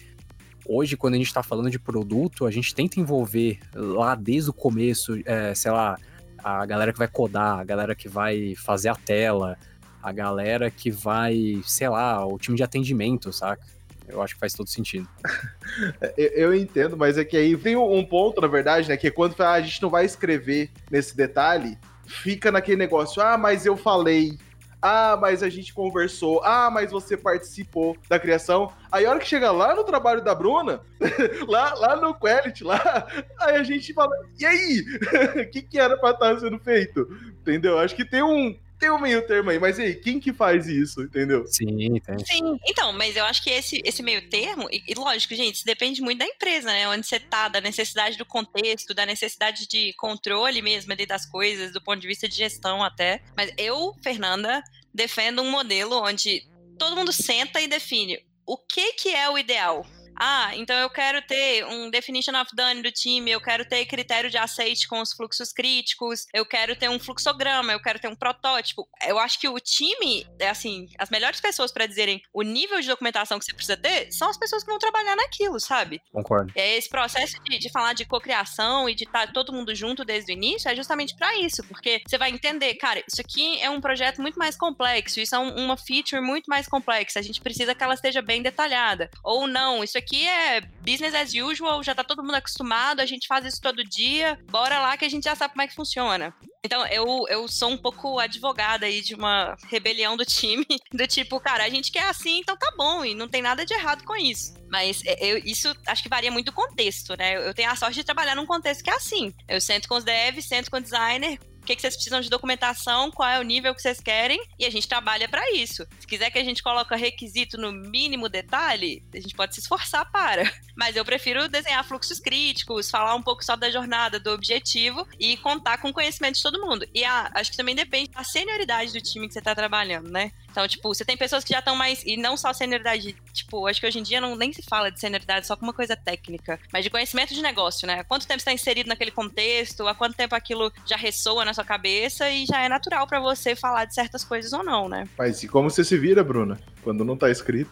Hoje, 0.67 0.97
quando 0.97 1.15
a 1.15 1.17
gente 1.17 1.27
está 1.27 1.43
falando 1.43 1.71
de 1.71 1.79
produto, 1.79 2.47
a 2.47 2.51
gente 2.51 2.75
tenta 2.75 3.01
envolver 3.01 3.59
lá 3.75 4.15
desde 4.15 4.51
o 4.51 4.53
começo, 4.53 5.19
é, 5.25 5.55
sei 5.55 5.71
lá, 5.71 5.99
a 6.39 6.65
galera 6.67 6.93
que 6.93 6.99
vai 6.99 7.09
codar, 7.09 7.59
a 7.59 7.65
galera 7.65 7.95
que 7.95 8.09
vai 8.09 8.55
fazer 8.55 8.89
a 8.89 8.95
tela, 8.95 9.59
a 10.03 10.13
galera 10.13 10.71
que 10.71 10.91
vai, 10.91 11.61
sei 11.65 11.89
lá, 11.89 12.25
o 12.27 12.39
time 12.39 12.57
de 12.57 12.63
atendimento, 12.63 13.33
saca? 13.33 13.63
Eu 14.09 14.21
acho 14.23 14.35
que 14.35 14.41
faz 14.41 14.53
todo 14.53 14.69
sentido. 14.69 15.09
eu, 16.17 16.29
eu, 16.29 16.55
entendo, 16.55 16.97
mas 16.97 17.17
é 17.17 17.25
que 17.25 17.37
aí 17.37 17.57
tem 17.57 17.77
um 17.77 18.05
ponto, 18.05 18.41
na 18.41 18.49
verdade, 18.49 18.89
né? 18.89 18.97
Que 18.97 19.07
é 19.07 19.11
quando 19.11 19.41
ah, 19.41 19.53
a 19.53 19.61
gente 19.61 19.81
não 19.81 19.91
vai 19.91 20.05
escrever 20.05 20.71
nesse 20.91 21.17
detalhe, 21.17 21.79
fica 22.07 22.51
naquele 22.51 22.79
negócio, 22.79 23.23
ah, 23.23 23.39
mas 23.39 23.67
eu 23.67 23.77
falei, 23.77 24.37
ah, 24.83 25.17
mas 25.21 25.43
a 25.43 25.49
gente 25.49 25.75
conversou. 25.75 26.41
Ah, 26.43 26.71
mas 26.71 26.91
você 26.91 27.17
participou 27.17 27.97
da 28.09 28.19
criação. 28.19 28.73
Aí 28.91 29.05
a 29.05 29.11
hora 29.11 29.21
que 29.21 29.27
chega 29.27 29.51
lá 29.51 29.75
no 29.75 29.85
trabalho 29.85 30.23
da 30.23 30.35
Bruna, 30.35 30.81
lá, 31.47 31.75
lá 31.75 31.97
no 31.97 32.15
Quality, 32.15 32.65
lá, 32.65 33.07
aí 33.39 33.57
a 33.57 33.63
gente 33.63 33.93
fala, 33.93 34.15
e 34.39 34.47
aí? 34.47 34.85
O 35.41 35.51
que, 35.51 35.63
que 35.63 35.79
era 35.79 35.97
pra 35.97 36.11
estar 36.11 36.39
sendo 36.39 36.59
feito? 36.59 37.07
Entendeu? 37.41 37.79
Acho 37.79 37.95
que 37.95 38.05
tem 38.05 38.23
um, 38.23 38.57
tem 38.81 38.91
um 38.91 38.99
meio 38.99 39.25
termo 39.27 39.51
aí, 39.51 39.59
mas 39.59 39.79
aí, 39.79 39.95
quem 39.95 40.19
que 40.19 40.33
faz 40.33 40.67
isso, 40.67 41.03
entendeu? 41.03 41.47
Sim, 41.47 42.01
tem. 42.01 42.19
Sim, 42.25 42.59
então, 42.67 42.93
mas 42.95 43.15
eu 43.15 43.25
acho 43.27 43.45
que 43.45 43.51
esse, 43.51 43.83
esse 43.85 44.03
meio 44.03 44.29
termo, 44.31 44.69
e, 44.73 44.83
e, 44.89 44.95
lógico, 44.95 45.35
gente, 45.35 45.57
isso 45.57 45.67
depende 45.67 46.01
muito 46.01 46.19
da 46.19 46.25
empresa, 46.25 46.69
né? 46.73 46.89
Onde 46.89 47.07
você 47.07 47.21
tá, 47.21 47.49
da 47.49 47.61
necessidade 47.61 48.17
do 48.17 48.25
contexto, 48.25 48.95
da 48.95 49.05
necessidade 49.05 49.69
de 49.69 49.93
controle 49.93 50.63
mesmo 50.63 50.93
ali 50.93 51.05
das 51.05 51.27
coisas, 51.27 51.73
do 51.73 51.83
ponto 51.83 52.01
de 52.01 52.09
vista 52.09 52.27
de 52.27 52.35
gestão 52.35 52.83
até. 52.83 53.23
Mas 53.37 53.53
eu, 53.59 53.95
Fernanda, 54.03 54.65
defendo 54.93 55.43
um 55.43 55.51
modelo 55.51 56.03
onde 56.03 56.49
todo 56.79 56.97
mundo 56.97 57.13
senta 57.13 57.61
e 57.61 57.69
define 57.69 58.19
o 58.47 58.57
que, 58.57 58.95
que 58.95 59.11
é 59.11 59.29
o 59.29 59.37
ideal 59.37 59.85
ah, 60.23 60.55
então 60.55 60.77
eu 60.77 60.91
quero 60.91 61.23
ter 61.23 61.65
um 61.65 61.91
definition 61.91 62.39
of 62.39 62.55
done 62.55 62.83
do 62.83 62.93
time, 62.93 63.31
eu 63.31 63.41
quero 63.41 63.65
ter 63.65 63.87
critério 63.87 64.29
de 64.29 64.37
aceite 64.37 64.87
com 64.87 65.01
os 65.01 65.15
fluxos 65.15 65.51
críticos, 65.51 66.27
eu 66.35 66.45
quero 66.45 66.77
ter 66.77 66.91
um 66.91 66.99
fluxograma, 66.99 67.73
eu 67.73 67.81
quero 67.81 67.99
ter 67.99 68.09
um 68.09 68.15
protótipo. 68.15 68.87
Eu 69.09 69.19
acho 69.19 69.41
que 69.41 69.49
o 69.49 69.59
time, 69.59 70.27
é 70.39 70.51
assim, 70.51 70.91
as 70.99 71.09
melhores 71.09 71.41
pessoas 71.41 71.73
para 71.73 71.87
dizerem 71.87 72.21
o 72.35 72.43
nível 72.43 72.83
de 72.83 72.89
documentação 72.89 73.39
que 73.39 73.47
você 73.47 73.55
precisa 73.55 73.79
ter 73.79 74.13
são 74.13 74.29
as 74.29 74.37
pessoas 74.37 74.63
que 74.63 74.69
vão 74.69 74.79
trabalhar 74.79 75.17
naquilo, 75.17 75.59
sabe? 75.59 76.03
Concordo. 76.13 76.53
É 76.55 76.77
esse 76.77 76.91
processo 76.91 77.43
de, 77.43 77.59
de 77.59 77.71
falar 77.71 77.95
de 77.95 78.05
cocriação 78.05 78.91
e 78.91 78.95
de 78.95 79.05
estar 79.05 79.27
tá 79.29 79.33
todo 79.33 79.55
mundo 79.55 79.75
junto 79.75 80.05
desde 80.05 80.33
o 80.33 80.35
início 80.35 80.69
é 80.69 80.77
justamente 80.77 81.17
para 81.17 81.35
isso, 81.39 81.65
porque 81.65 82.03
você 82.07 82.19
vai 82.19 82.31
entender, 82.31 82.75
cara, 82.75 83.03
isso 83.11 83.23
aqui 83.23 83.59
é 83.63 83.71
um 83.71 83.81
projeto 83.81 84.21
muito 84.21 84.39
mais 84.39 84.55
complexo, 84.55 85.19
isso 85.19 85.35
é 85.35 85.39
um, 85.39 85.65
uma 85.65 85.79
feature 85.79 86.21
muito 86.21 86.47
mais 86.47 86.69
complexa, 86.69 87.19
a 87.19 87.23
gente 87.23 87.41
precisa 87.41 87.75
que 87.75 87.83
ela 87.83 87.95
esteja 87.95 88.21
bem 88.21 88.43
detalhada. 88.43 89.11
Ou 89.25 89.47
não, 89.47 89.83
isso 89.83 89.97
aqui 89.97 90.10
aqui 90.11 90.27
é 90.27 90.61
business 90.83 91.15
as 91.15 91.33
usual, 91.35 91.83
já 91.83 91.95
tá 91.95 92.03
todo 92.03 92.23
mundo 92.23 92.35
acostumado, 92.35 93.01
a 93.01 93.07
gente 93.07 93.29
faz 93.29 93.45
isso 93.45 93.61
todo 93.61 93.85
dia, 93.85 94.39
bora 94.51 94.81
lá 94.81 94.97
que 94.97 95.05
a 95.05 95.09
gente 95.09 95.25
já 95.25 95.37
sabe 95.37 95.55
como 95.55 95.63
é 95.63 95.69
que 95.69 95.75
funciona. 95.75 96.35
Então, 96.63 96.87
eu, 96.89 97.25
eu 97.29 97.49
sou 97.49 97.71
um 97.71 97.79
pouco 97.79 98.19
advogada 98.19 98.85
aí 98.85 99.01
de 99.01 99.15
uma 99.15 99.57
rebelião 99.71 100.17
do 100.17 100.27
time, 100.27 100.67
do 100.93 101.07
tipo, 101.07 101.41
cara, 101.41 101.65
a 101.65 101.71
gente 101.71 101.91
quer 101.91 102.09
assim, 102.09 102.41
então 102.41 102.57
tá 102.57 102.71
bom, 102.77 103.05
e 103.05 103.15
não 103.15 103.29
tem 103.29 103.41
nada 103.41 103.65
de 103.65 103.73
errado 103.73 104.05
com 104.05 104.15
isso. 104.17 104.53
Mas 104.69 105.03
é, 105.07 105.17
eu, 105.25 105.39
isso 105.39 105.73
acho 105.87 106.03
que 106.03 106.09
varia 106.09 106.31
muito 106.31 106.47
do 106.47 106.53
contexto, 106.53 107.17
né? 107.17 107.37
Eu 107.49 107.55
tenho 107.55 107.71
a 107.71 107.77
sorte 107.77 107.97
de 107.97 108.05
trabalhar 108.05 108.35
num 108.35 108.47
contexto 108.47 108.85
que 108.85 108.91
é 108.91 108.95
assim. 108.95 109.33
Eu 109.49 109.61
sento 109.61 109.89
com 109.89 109.97
os 109.97 110.05
devs, 110.05 110.47
sento 110.47 110.71
com 110.71 110.77
o 110.77 110.83
designer, 110.83 111.39
que, 111.71 111.77
que 111.77 111.83
vocês 111.83 111.95
precisam 111.95 112.21
de 112.21 112.29
documentação, 112.29 113.11
qual 113.11 113.29
é 113.29 113.39
o 113.39 113.43
nível 113.43 113.75
que 113.75 113.83
vocês 113.83 114.01
querem, 114.01 114.41
e 114.59 114.65
a 114.65 114.71
gente 114.71 114.89
trabalha 114.89 115.29
para 115.29 115.53
isso. 115.53 115.87
Se 115.99 116.07
quiser 116.07 116.31
que 116.31 116.39
a 116.39 116.45
gente 116.45 116.63
coloque 116.63 116.95
requisito 116.97 117.57
no 117.57 117.73
mínimo 117.73 118.29
detalhe, 118.29 119.03
a 119.15 119.21
gente 119.21 119.35
pode 119.35 119.55
se 119.55 119.61
esforçar 119.61 120.11
para. 120.11 120.43
Mas 120.75 120.97
eu 120.97 121.05
prefiro 121.05 121.49
desenhar 121.49 121.85
fluxos 121.85 122.19
críticos, 122.19 122.91
falar 122.91 123.15
um 123.15 123.23
pouco 123.23 123.45
só 123.45 123.55
da 123.55 123.71
jornada, 123.71 124.19
do 124.19 124.31
objetivo 124.31 125.07
e 125.19 125.37
contar 125.37 125.79
com 125.79 125.89
o 125.89 125.93
conhecimento 125.93 126.37
de 126.37 126.43
todo 126.43 126.61
mundo. 126.61 126.87
E 126.95 127.05
a, 127.05 127.31
acho 127.35 127.51
que 127.51 127.57
também 127.57 127.75
depende 127.75 128.11
da 128.11 128.25
senioridade 128.25 128.93
do 128.93 129.01
time 129.01 129.27
que 129.27 129.33
você 129.33 129.39
está 129.39 129.55
trabalhando, 129.55 130.11
né? 130.11 130.33
Então, 130.51 130.67
tipo, 130.67 130.89
você 130.93 131.05
tem 131.05 131.17
pessoas 131.17 131.45
que 131.45 131.53
já 131.53 131.61
estão 131.61 131.77
mais. 131.77 132.03
E 132.05 132.17
não 132.17 132.37
só 132.37 132.53
senioridade, 132.53 133.17
tipo, 133.33 133.67
acho 133.67 133.81
que 133.81 133.87
hoje 133.87 133.99
em 133.99 134.03
dia 134.03 134.21
não 134.21 134.37
nem 134.37 134.53
se 134.53 134.63
fala 134.63 134.91
de 134.91 135.01
senioridade 135.01 135.47
só 135.47 135.57
como 135.57 135.71
uma 135.71 135.77
coisa 135.77 135.97
técnica, 135.97 136.59
mas 136.73 136.85
de 136.85 136.91
conhecimento 136.91 137.35
de 137.35 137.43
negócio, 137.43 137.87
né? 137.87 138.03
Quanto 138.05 138.27
tempo 138.27 138.41
você 138.41 138.51
está 138.51 138.53
inserido 138.53 138.89
naquele 138.89 139.11
contexto, 139.11 139.87
há 139.87 139.95
quanto 139.95 140.17
tempo 140.17 140.35
aquilo 140.35 140.73
já 140.87 140.97
ressoa 140.97 141.45
na 141.45 141.55
sua 141.55 141.65
cabeça 141.65 142.29
e 142.29 142.45
já 142.47 142.61
é 142.61 142.69
natural 142.69 143.07
para 143.07 143.21
você 143.21 143.55
falar 143.55 143.85
de 143.85 143.95
certas 143.95 144.25
coisas 144.25 144.53
ou 144.53 144.63
não, 144.63 144.89
né? 144.89 145.09
Mas 145.17 145.43
e 145.43 145.49
como 145.49 145.71
você 145.71 145.85
se 145.85 145.97
vira, 145.97 146.25
Bruna? 146.25 146.59
Quando 146.83 147.05
não 147.05 147.17
tá 147.17 147.31
escrito. 147.31 147.71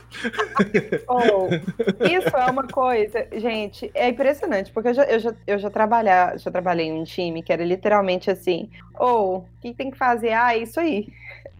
oh, 1.08 1.48
isso 2.06 2.36
é 2.36 2.50
uma 2.50 2.66
coisa, 2.66 3.26
gente, 3.32 3.90
é 3.94 4.08
impressionante, 4.08 4.70
porque 4.70 4.90
eu 4.90 4.94
já, 4.94 5.04
eu 5.04 5.18
já, 5.18 5.34
eu 5.46 5.58
já, 5.58 5.70
trabalhar, 5.70 6.38
já 6.38 6.50
trabalhei 6.50 6.86
em 6.86 7.00
um 7.00 7.04
time 7.04 7.42
que 7.42 7.52
era 7.52 7.64
literalmente 7.64 8.30
assim, 8.30 8.68
ou 8.98 9.08
oh, 9.08 9.36
o 9.38 9.46
que 9.62 9.72
tem 9.72 9.90
que 9.90 9.96
fazer? 9.96 10.32
Ah, 10.32 10.54
é 10.54 10.58
isso 10.58 10.78
aí. 10.78 11.08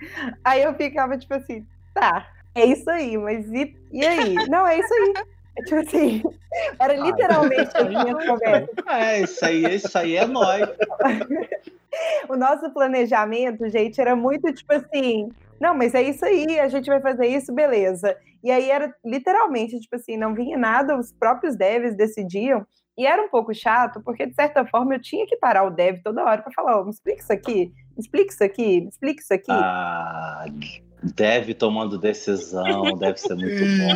Aí 0.45 0.63
eu 0.63 0.75
ficava 0.75 1.19
tipo 1.19 1.35
assim, 1.35 1.67
tá, 1.93 2.31
é 2.55 2.67
isso 2.67 2.89
aí, 2.89 3.17
mas 3.19 3.47
e, 3.53 3.77
e 3.93 4.07
aí? 4.07 4.35
Não, 4.49 4.67
é 4.67 4.79
isso 4.79 4.95
aí. 4.95 5.15
Tipo 5.65 5.81
assim, 5.81 6.23
era 6.79 6.95
literalmente 6.95 7.77
as 7.77 7.89
minhas 7.89 8.27
conversas. 8.27 8.69
É, 8.87 9.21
isso 9.21 9.45
aí, 9.45 9.75
isso 9.75 9.99
aí 9.99 10.17
é 10.17 10.27
nóis. 10.27 10.69
o 12.29 12.37
nosso 12.37 12.71
planejamento, 12.71 13.69
gente, 13.69 14.01
era 14.01 14.15
muito 14.15 14.53
tipo 14.53 14.73
assim, 14.73 15.31
não, 15.61 15.75
mas 15.75 15.95
é 15.95 16.03
isso 16.03 16.25
aí, 16.25 16.59
a 16.59 16.69
gente 16.69 16.87
vai 16.87 17.01
fazer 17.01 17.27
isso, 17.27 17.53
beleza. 17.53 18.17
E 18.43 18.51
aí 18.51 18.71
era 18.71 18.95
literalmente, 19.05 19.79
tipo 19.81 19.97
assim, 19.97 20.17
não 20.17 20.35
vinha 20.35 20.57
nada, 20.57 20.99
os 20.99 21.13
próprios 21.13 21.57
devs 21.57 21.97
decidiam. 21.97 22.67
E 22.97 23.07
era 23.07 23.23
um 23.23 23.29
pouco 23.29 23.55
chato, 23.55 24.03
porque 24.03 24.27
de 24.27 24.35
certa 24.35 24.67
forma 24.67 24.95
eu 24.95 25.01
tinha 25.01 25.25
que 25.27 25.37
parar 25.37 25.65
o 25.65 25.71
dev 25.71 26.01
toda 26.03 26.25
hora 26.25 26.43
para 26.43 26.53
falar, 26.53 26.81
oh, 26.81 26.85
me 26.85 26.91
explica 26.91 27.23
isso 27.23 27.33
aqui, 27.33 27.73
me 27.97 28.01
explica 28.01 28.33
isso 28.33 28.45
aqui, 28.45 28.81
me 28.81 28.89
explica 28.89 29.23
isso 29.23 29.35
aqui. 29.35 29.53
Ah, 29.53 30.45
Deve 31.03 31.55
tomando 31.55 31.97
decisão, 31.97 32.99
deve 32.99 33.19
ser 33.19 33.35
muito 33.35 33.63
bom. 33.63 33.89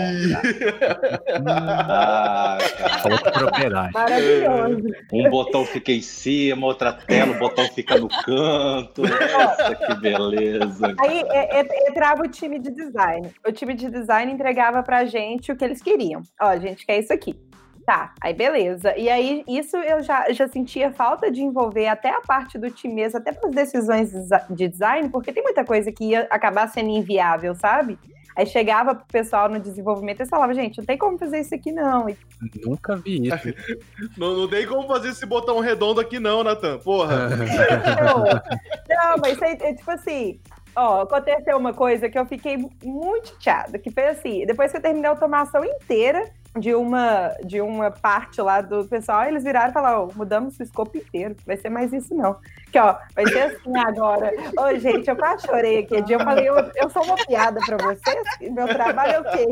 Ah, 1.45 2.59
cara. 3.03 3.33
propriedade. 3.33 3.93
Maravilhoso. 3.93 4.89
Um 5.13 5.31
botão 5.31 5.65
fica 5.65 5.91
em 5.91 6.01
cima, 6.01 6.67
outra 6.67 6.93
tela, 6.93 7.33
o 7.33 7.39
botão 7.39 7.65
fica 7.69 7.99
no 7.99 8.09
canto. 8.09 9.03
Nossa, 9.03 9.75
que 9.75 9.95
beleza. 10.01 10.95
Aí 11.01 11.25
é, 11.29 11.61
é, 11.61 11.89
entrava 11.89 12.23
o 12.23 12.29
time 12.29 12.61
de 12.61 12.71
design. 12.71 13.31
O 13.47 13.51
time 13.51 13.75
de 13.75 13.91
design 13.91 14.33
entregava 14.33 14.83
pra 14.83 15.05
gente 15.05 15.51
o 15.51 15.57
que 15.57 15.65
eles 15.65 15.83
queriam. 15.83 16.23
Ó, 16.41 16.47
a 16.47 16.59
gente 16.59 16.87
quer 16.87 17.01
isso 17.01 17.13
aqui. 17.13 17.37
Tá, 17.85 18.15
aí 18.21 18.33
beleza. 18.33 18.97
E 18.97 19.09
aí, 19.09 19.45
isso 19.49 19.77
eu 19.77 20.03
já, 20.03 20.31
já 20.33 20.47
sentia 20.47 20.93
falta 20.93 21.31
de 21.31 21.43
envolver 21.43 21.89
até 21.89 22.11
a 22.11 22.21
parte 22.21 22.57
do 22.57 22.71
time 22.71 22.95
mesmo, 22.95 23.19
até 23.19 23.33
para 23.33 23.49
as 23.49 23.55
decisões 23.55 24.13
de 24.51 24.69
design, 24.69 25.09
porque 25.09 25.33
tem 25.33 25.43
muita 25.43 25.65
coisa 25.65 25.91
que 25.91 26.11
ia 26.11 26.27
acabar 26.31 26.69
sendo 26.69 26.91
inviável, 26.91 27.55
sabe? 27.55 27.99
Aí 28.37 28.47
chegava 28.47 28.95
pro 28.95 29.05
pessoal 29.07 29.49
no 29.49 29.61
desenvolvimento 29.61 30.23
e 30.23 30.27
falava, 30.27 30.55
gente, 30.55 30.79
não 30.79 30.85
tem 30.87 30.97
como 30.97 31.19
fazer 31.19 31.41
isso 31.41 31.55
aqui, 31.55 31.71
não. 31.71 32.09
E... 32.09 32.17
Nunca 32.65 32.97
vi 32.97 33.29
isso. 33.29 33.55
não, 34.17 34.35
não 34.35 34.49
tem 34.49 34.67
como 34.67 34.87
fazer 34.87 35.11
esse 35.11 35.27
botão 35.27 35.61
redondo 35.61 36.01
aqui, 36.01 36.19
não, 36.19 36.43
Natan. 36.43 36.79
Porra. 36.79 37.29
não, 37.29 38.25
não, 38.25 39.17
mas 39.21 39.41
é, 39.43 39.75
tipo 39.75 39.91
assim, 39.91 40.41
Ó, 40.75 41.03
aconteceu 41.03 41.59
uma 41.59 41.75
coisa 41.75 42.09
que 42.09 42.19
eu 42.19 42.25
fiquei 42.25 42.57
muito 42.83 43.29
chateada, 43.39 43.79
que 43.79 43.91
foi 43.91 44.09
assim, 44.09 44.47
depois 44.47 44.71
que 44.71 44.79
eu 44.79 44.81
terminei 44.81 45.07
a 45.07 45.13
automação 45.13 45.63
inteira 45.63 46.25
de 46.59 46.75
uma, 46.75 47.29
de 47.45 47.61
uma 47.61 47.91
parte 47.91 48.41
lá 48.43 48.61
do 48.61 48.85
pessoal, 48.85 49.25
eles 49.25 49.43
viraram 49.43 49.71
e 49.71 49.73
falaram, 49.73 50.09
oh, 50.09 50.19
mudamos 50.19 50.59
o 50.59 50.63
escopo 50.63 50.99
inteiro, 50.99 51.35
vai 51.47 51.57
ser 51.57 51.71
mais 51.71 51.93
isso 51.93 52.15
não. 52.15 52.37
Que 52.71 52.79
ó, 52.79 52.97
vai 53.15 53.27
ser 53.27 53.41
assim 53.43 53.77
agora. 53.77 54.31
Ô, 54.59 54.79
gente, 54.79 55.09
eu 55.09 55.17
quase 55.17 55.47
chorei 55.47 55.79
aqui. 55.81 55.95
Eu 55.95 56.21
falei, 56.21 56.49
eu, 56.49 56.57
eu 56.77 56.91
sou 56.91 57.03
uma 57.05 57.17
piada 57.17 57.59
pra 57.65 57.77
vocês? 57.79 58.53
Meu 58.53 58.69
trabalho 58.69 59.13
é 59.13 59.21
o 59.21 59.25
quê? 59.25 59.47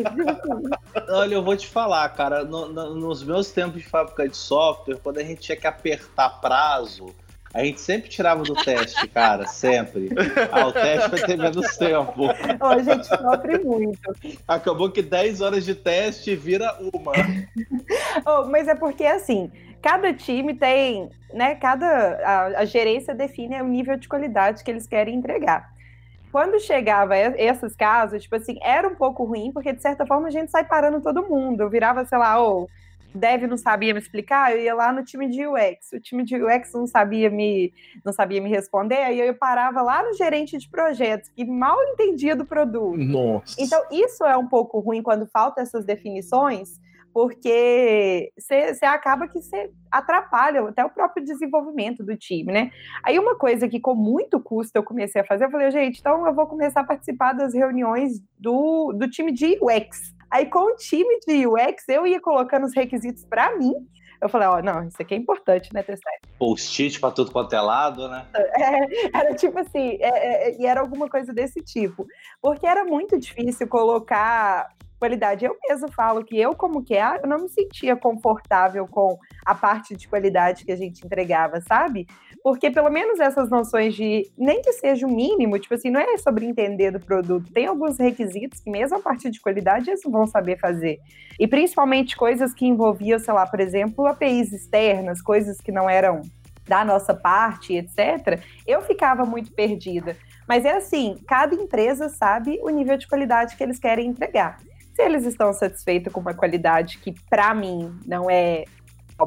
Olha, 1.08 1.34
eu 1.34 1.42
vou 1.42 1.56
te 1.56 1.66
falar, 1.66 2.08
cara, 2.10 2.44
no, 2.44 2.68
no, 2.68 2.94
nos 2.94 3.22
meus 3.22 3.50
tempos 3.50 3.82
de 3.82 3.88
fábrica 3.88 4.28
de 4.28 4.36
software, 4.36 4.98
quando 5.02 5.18
a 5.18 5.22
gente 5.22 5.40
tinha 5.40 5.56
que 5.56 5.66
apertar 5.66 6.40
prazo, 6.40 7.14
a 7.52 7.64
gente 7.64 7.80
sempre 7.80 8.08
tirava 8.08 8.42
do 8.44 8.54
teste, 8.54 9.08
cara, 9.08 9.46
sempre. 9.46 10.08
Ah, 10.52 10.68
o 10.68 10.72
teste 10.72 11.10
vai 11.10 11.20
ter 11.20 11.36
menos 11.36 11.76
tempo. 11.76 12.26
Oh, 12.60 12.66
a 12.66 12.78
gente 12.78 13.06
sofre 13.06 13.58
muito. 13.58 14.14
Acabou 14.46 14.90
que 14.90 15.02
10 15.02 15.40
horas 15.40 15.64
de 15.64 15.74
teste 15.74 16.36
vira 16.36 16.76
uma. 16.92 17.12
oh, 18.24 18.44
mas 18.46 18.68
é 18.68 18.74
porque, 18.74 19.04
assim, 19.04 19.50
cada 19.82 20.12
time 20.14 20.54
tem, 20.54 21.10
né, 21.34 21.56
cada... 21.56 22.20
A, 22.24 22.46
a 22.60 22.64
gerência 22.64 23.14
define 23.14 23.60
o 23.60 23.68
nível 23.68 23.96
de 23.96 24.08
qualidade 24.08 24.62
que 24.62 24.70
eles 24.70 24.86
querem 24.86 25.16
entregar. 25.16 25.72
Quando 26.30 26.60
chegava 26.60 27.18
esses 27.18 27.74
casos, 27.74 28.22
tipo 28.22 28.36
assim, 28.36 28.60
era 28.62 28.86
um 28.86 28.94
pouco 28.94 29.24
ruim, 29.24 29.50
porque 29.50 29.72
de 29.72 29.82
certa 29.82 30.06
forma 30.06 30.28
a 30.28 30.30
gente 30.30 30.52
sai 30.52 30.64
parando 30.64 31.00
todo 31.00 31.28
mundo. 31.28 31.62
Eu 31.62 31.70
virava, 31.70 32.04
sei 32.04 32.18
lá, 32.18 32.38
ou... 32.38 32.62
Oh, 32.62 32.79
dev 33.14 33.44
não 33.44 33.56
sabia 33.56 33.92
me 33.92 34.00
explicar, 34.00 34.52
eu 34.52 34.62
ia 34.62 34.74
lá 34.74 34.92
no 34.92 35.04
time 35.04 35.28
de 35.28 35.46
UX. 35.46 35.92
O 35.92 36.00
time 36.00 36.24
de 36.24 36.36
UX 36.42 36.72
não 36.72 36.86
sabia 36.86 37.30
me, 37.30 37.72
não 38.04 38.12
sabia 38.12 38.40
me 38.40 38.48
responder, 38.48 38.98
aí 38.98 39.20
eu 39.20 39.34
parava 39.34 39.82
lá 39.82 40.02
no 40.02 40.14
gerente 40.14 40.58
de 40.58 40.68
projetos, 40.68 41.28
que 41.30 41.44
mal 41.44 41.76
entendia 41.92 42.36
do 42.36 42.44
produto. 42.44 42.96
Nossa. 42.96 43.56
Então, 43.58 43.82
isso 43.90 44.24
é 44.24 44.36
um 44.36 44.46
pouco 44.46 44.78
ruim 44.80 45.02
quando 45.02 45.26
faltam 45.26 45.62
essas 45.62 45.84
definições, 45.84 46.78
porque 47.12 48.32
você 48.38 48.84
acaba 48.84 49.26
que 49.26 49.40
você 49.40 49.70
atrapalha 49.90 50.62
até 50.68 50.84
o 50.84 50.90
próprio 50.90 51.24
desenvolvimento 51.24 52.04
do 52.04 52.16
time, 52.16 52.52
né? 52.52 52.70
Aí 53.02 53.18
uma 53.18 53.36
coisa 53.36 53.68
que 53.68 53.80
com 53.80 53.94
muito 53.94 54.40
custo 54.40 54.76
eu 54.76 54.82
comecei 54.82 55.20
a 55.20 55.24
fazer, 55.24 55.46
eu 55.46 55.50
falei, 55.50 55.70
gente, 55.70 55.98
então 55.98 56.26
eu 56.26 56.34
vou 56.34 56.46
começar 56.46 56.80
a 56.82 56.84
participar 56.84 57.32
das 57.32 57.52
reuniões 57.52 58.20
do, 58.38 58.92
do 58.92 59.08
time 59.08 59.32
de 59.32 59.58
UX. 59.60 60.14
Aí, 60.30 60.46
com 60.46 60.72
o 60.72 60.76
time 60.76 61.18
de 61.26 61.46
UX, 61.46 61.88
eu 61.88 62.06
ia 62.06 62.20
colocando 62.20 62.64
os 62.66 62.74
requisitos 62.74 63.24
para 63.24 63.56
mim. 63.56 63.74
Eu 64.20 64.28
falei, 64.28 64.48
ó, 64.48 64.58
oh, 64.58 64.62
não, 64.62 64.86
isso 64.86 65.00
aqui 65.00 65.14
é 65.14 65.16
importante, 65.16 65.72
né, 65.72 65.82
testar. 65.82 66.10
Post-it 66.38 67.00
para 67.00 67.10
tudo 67.10 67.32
quanto 67.32 67.54
é 67.54 67.60
lado, 67.60 68.06
né? 68.08 68.26
É, 68.34 69.16
era 69.16 69.34
tipo 69.34 69.58
assim, 69.58 69.96
é, 70.00 70.50
é, 70.50 70.60
e 70.60 70.66
era 70.66 70.80
alguma 70.80 71.08
coisa 71.08 71.32
desse 71.32 71.60
tipo. 71.62 72.06
Porque 72.40 72.66
era 72.66 72.84
muito 72.84 73.18
difícil 73.18 73.66
colocar 73.66 74.68
qualidade. 75.00 75.44
Eu 75.44 75.56
mesmo 75.66 75.90
falo 75.90 76.22
que 76.22 76.38
eu, 76.38 76.54
como 76.54 76.84
que 76.84 76.94
é, 76.94 77.20
eu 77.22 77.26
não 77.26 77.38
me 77.38 77.48
sentia 77.48 77.96
confortável 77.96 78.86
com 78.86 79.18
a 79.44 79.54
parte 79.54 79.96
de 79.96 80.06
qualidade 80.06 80.64
que 80.64 80.70
a 80.70 80.76
gente 80.76 81.04
entregava, 81.04 81.60
sabe? 81.62 82.06
Porque 82.42 82.70
pelo 82.70 82.90
menos 82.90 83.18
essas 83.18 83.50
noções 83.50 83.94
de, 83.94 84.30
nem 84.36 84.60
que 84.60 84.72
seja 84.74 85.06
o 85.06 85.10
mínimo, 85.10 85.58
tipo 85.58 85.74
assim, 85.74 85.90
não 85.90 86.00
é 86.00 86.16
sobre 86.18 86.46
entender 86.46 86.90
do 86.90 87.00
produto, 87.00 87.52
tem 87.52 87.66
alguns 87.66 87.98
requisitos 87.98 88.60
que 88.60 88.70
mesmo 88.70 88.98
a 88.98 89.00
parte 89.00 89.30
de 89.30 89.40
qualidade 89.40 89.90
eles 89.90 90.02
vão 90.04 90.26
saber 90.26 90.58
fazer. 90.58 90.98
E 91.38 91.48
principalmente 91.48 92.16
coisas 92.16 92.52
que 92.52 92.66
envolviam, 92.66 93.18
sei 93.18 93.32
lá, 93.32 93.46
por 93.46 93.60
exemplo, 93.60 94.06
APIs 94.06 94.52
externas, 94.52 95.22
coisas 95.22 95.58
que 95.60 95.72
não 95.72 95.88
eram 95.88 96.20
da 96.68 96.84
nossa 96.84 97.14
parte, 97.14 97.74
etc., 97.74 98.40
eu 98.66 98.80
ficava 98.82 99.24
muito 99.24 99.52
perdida. 99.52 100.16
Mas 100.46 100.64
é 100.64 100.76
assim, 100.76 101.16
cada 101.26 101.54
empresa 101.54 102.08
sabe 102.08 102.60
o 102.62 102.70
nível 102.70 102.96
de 102.96 103.08
qualidade 103.08 103.56
que 103.56 103.62
eles 103.62 103.78
querem 103.78 104.08
entregar. 104.08 104.58
Se 105.00 105.06
eles 105.06 105.24
estão 105.24 105.50
satisfeitos 105.54 106.12
com 106.12 106.20
uma 106.20 106.34
qualidade 106.34 106.98
que, 106.98 107.14
para 107.30 107.54
mim, 107.54 107.98
não 108.06 108.30
é 108.30 108.64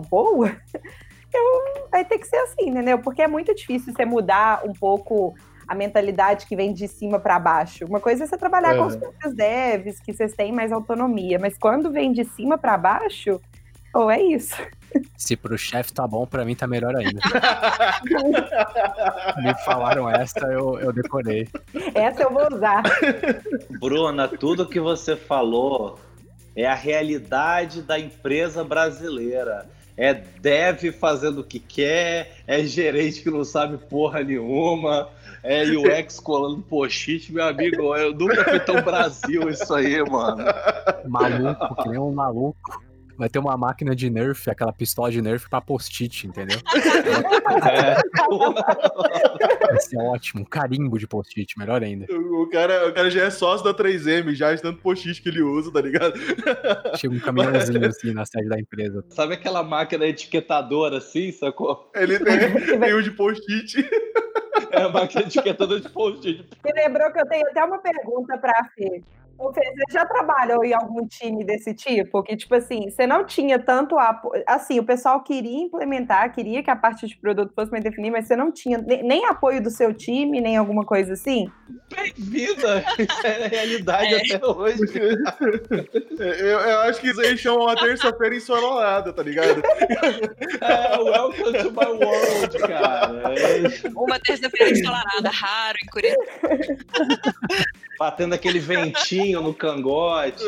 boa, 0.08 0.56
eu, 1.34 1.88
vai 1.92 2.06
ter 2.06 2.20
que 2.20 2.28
ser 2.28 2.38
assim, 2.38 2.70
entendeu? 2.70 3.00
Porque 3.00 3.24
é 3.24 3.28
muito 3.28 3.54
difícil 3.56 3.92
você 3.92 4.06
mudar 4.06 4.64
um 4.66 4.74
pouco 4.74 5.34
a 5.68 5.74
mentalidade 5.74 6.46
que 6.46 6.56
vem 6.56 6.74
de 6.74 6.88
cima 6.88 7.20
para 7.20 7.40
baixo. 7.40 7.86
Uma 7.86 8.00
coisa 8.00 8.24
é 8.24 8.28
você 8.28 8.38
trabalhar 8.38 8.78
com 8.78 8.86
os 8.86 8.96
próprios 8.96 9.34
devs, 9.34 10.00
que 10.00 10.14
vocês 10.14 10.34
têm 10.34 10.52
mais 10.52 10.72
autonomia, 10.72 11.40
mas 11.40 11.58
quando 11.58 11.92
vem 11.92 12.12
de 12.12 12.24
cima 12.24 12.56
para 12.56 12.78
baixo, 12.78 13.42
ou 13.96 14.06
oh, 14.06 14.12
é 14.12 14.22
isso. 14.22 14.56
Se 15.18 15.36
pro 15.36 15.58
chefe 15.58 15.94
tá 15.94 16.08
bom, 16.08 16.26
pra 16.26 16.44
mim 16.44 16.56
tá 16.56 16.68
melhor 16.68 16.96
ainda. 16.96 17.22
Me 19.42 19.54
falaram 19.64 20.10
essa, 20.10 20.46
eu, 20.48 20.80
eu 20.80 20.92
decorei. 20.92 21.48
Essa 21.96 22.24
eu 22.24 22.32
vou 22.32 22.54
usar. 22.54 22.84
Bruna, 23.80 24.28
tudo 24.28 24.68
que 24.68 24.80
você 24.80 25.16
falou 25.16 26.00
é 26.56 26.66
a 26.66 26.76
realidade 26.76 27.82
da 27.82 28.00
empresa 28.00 28.64
brasileira. 28.64 29.66
É 29.96 30.14
dev 30.14 30.92
fazendo 30.92 31.42
o 31.42 31.44
que 31.44 31.60
quer, 31.60 32.38
é 32.48 32.64
gerente 32.64 33.22
que 33.22 33.30
não 33.30 33.44
sabe 33.44 33.78
porra 33.78 34.24
nenhuma, 34.24 35.10
é 35.44 35.64
UX 35.66 36.20
colando 36.20 36.64
post-it, 36.64 37.32
meu 37.32 37.46
amigo. 37.46 37.96
Eu 37.96 38.12
nunca 38.12 38.44
fui 38.44 38.60
tão 38.60 38.82
Brasil 38.82 39.48
isso 39.50 39.72
aí, 39.74 40.02
mano. 40.10 40.44
Maluco, 41.08 41.84
que 41.84 41.90
nem 41.90 42.00
um 42.00 42.12
maluco 42.12 42.82
vai 43.24 43.30
ter 43.30 43.40
uma 43.40 43.56
máquina 43.56 43.96
de 43.96 44.10
Nerf, 44.10 44.50
aquela 44.50 44.74
pistola 44.74 45.10
de 45.10 45.22
Nerf 45.22 45.50
pra 45.50 45.62
post-it, 45.62 46.28
entendeu? 46.28 46.60
é. 47.72 47.96
vai 49.66 49.80
ser 49.80 49.98
ótimo, 49.98 50.42
um 50.42 50.46
carimbo 50.46 51.00
de 51.00 51.08
post-it, 51.08 51.58
melhor 51.58 51.82
ainda. 51.82 52.06
O 52.14 52.50
cara, 52.50 52.90
o 52.90 52.94
cara 52.94 53.10
já 53.10 53.24
é 53.24 53.30
sócio 53.30 53.64
da 53.64 53.74
3M, 53.74 54.34
já 54.34 54.54
de 54.54 54.62
tanto 54.62 54.82
post-it 54.82 55.22
que 55.22 55.30
ele 55.30 55.42
usa, 55.42 55.72
tá 55.72 55.80
ligado? 55.80 56.14
Chega 57.00 57.16
um 57.16 57.20
caminhãozinho 57.20 57.86
assim 57.88 58.14
na 58.14 58.26
sede 58.26 58.50
da 58.50 58.60
empresa. 58.60 59.06
Sabe 59.10 59.36
aquela 59.36 59.64
máquina 59.64 60.06
etiquetadora 60.06 60.98
assim, 60.98 61.32
sacou? 61.32 61.90
Ele 61.96 62.20
tem, 62.20 62.38
tem 62.80 62.94
um 62.94 63.02
de 63.02 63.12
post-it. 63.12 63.90
É 64.72 64.82
a 64.82 64.90
máquina 64.90 65.22
etiquetadora 65.22 65.80
de 65.80 65.88
post-it. 65.88 66.46
Me 66.66 66.74
lembrou 66.74 67.10
que 67.14 67.22
eu 67.22 67.26
tenho 67.28 67.48
até 67.48 67.64
uma 67.64 67.78
pergunta 67.80 68.38
pra 68.38 68.70
Fê. 68.76 69.02
Você 69.38 69.62
já 69.92 70.06
trabalhou 70.06 70.64
em 70.64 70.74
algum 70.74 71.08
time 71.08 71.44
desse 71.44 71.74
tipo? 71.74 72.22
Que, 72.24 72.36
tipo 72.38 72.54
assim, 72.56 72.90
você 72.90 73.06
não 73.08 73.26
tinha 73.26 73.60
tanto 73.60 73.98
apoio. 73.98 74.44
Assim, 74.48 74.80
o 74.80 74.84
pessoal 74.84 75.22
queria 75.22 75.64
implementar, 75.64 76.34
queria 76.34 76.64
que 76.64 76.70
a 76.70 76.76
parte 76.76 77.08
de 77.08 77.18
produto 77.18 77.52
fosse 77.54 77.72
bem 77.72 77.82
definida, 77.82 78.18
mas 78.18 78.28
você 78.28 78.36
não 78.36 78.52
tinha 78.52 78.78
nem 78.78 79.26
apoio 79.26 79.62
do 79.62 79.70
seu 79.70 79.94
time, 79.94 80.40
nem 80.40 80.56
alguma 80.56 80.86
coisa 80.86 81.14
assim? 81.14 81.52
Bem-vinda! 81.94 82.86
Isso 83.00 83.28
é 83.28 83.46
a 83.46 83.48
realidade 83.48 84.14
é. 84.14 84.36
até 84.36 84.46
hoje. 84.46 84.82
eu, 86.20 86.60
eu, 86.60 86.80
acho 86.82 87.02
que 87.02 87.10
isso 87.10 87.22
aí 87.22 87.38
chama 87.38 87.64
uma 87.64 87.76
terça-feira 87.76 88.36
ensolarada, 88.36 89.12
tá 89.14 89.24
ligado? 89.24 89.62
É, 90.62 90.98
welcome 90.98 91.58
to 91.58 91.72
my 91.72 92.06
world, 92.06 92.58
cara. 92.60 93.12
Uma 93.96 94.20
terça-feira 94.20 94.72
ensolarada, 94.72 95.30
raro 95.30 95.78
em 95.84 95.88
Curitiba. 95.88 96.24
Batendo 98.00 98.34
aquele 98.34 98.60
ventinho 98.60 99.23
no 99.32 99.54
cangote, 99.54 100.44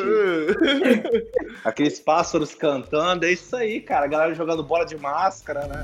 aqueles 1.63 1.99
pássaros 1.99 2.53
cantando, 2.53 3.25
é 3.25 3.31
isso 3.31 3.55
aí, 3.55 3.79
cara. 3.79 4.05
A 4.05 4.09
galera 4.09 4.35
jogando 4.35 4.63
bola 4.63 4.85
de 4.85 4.97
máscara, 4.97 5.67
né? 5.67 5.81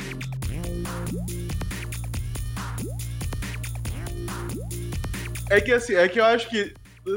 É 5.49 5.59
que 5.61 5.71
assim, 5.71 5.95
é 5.95 6.07
que 6.07 6.19
eu 6.19 6.25
acho 6.25 6.49
que 6.49 6.73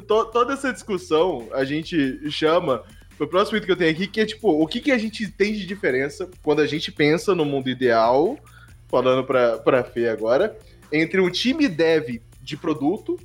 to, 0.07 0.25
toda 0.27 0.55
essa 0.55 0.73
discussão 0.73 1.49
a 1.53 1.65
gente 1.65 2.31
chama 2.31 2.83
o 3.19 3.27
próximo 3.27 3.57
item 3.57 3.67
que 3.67 3.73
eu 3.73 3.77
tenho 3.77 3.91
aqui, 3.91 4.07
que 4.07 4.21
é 4.21 4.27
tipo, 4.27 4.51
o 4.51 4.67
que, 4.67 4.81
que 4.81 4.91
a 4.91 4.99
gente 4.99 5.31
tem 5.31 5.53
de 5.53 5.67
diferença 5.67 6.29
quando 6.43 6.61
a 6.61 6.67
gente 6.67 6.91
pensa 6.91 7.35
no 7.35 7.45
mundo 7.45 7.69
ideal, 7.71 8.37
falando 8.89 9.25
pra, 9.25 9.59
pra 9.59 9.85
Fê 9.85 10.09
agora, 10.09 10.57
entre 10.93 11.21
um 11.21 11.31
time 11.31 11.69
dev 11.69 12.21
de 12.43 12.57
produto 12.57 13.19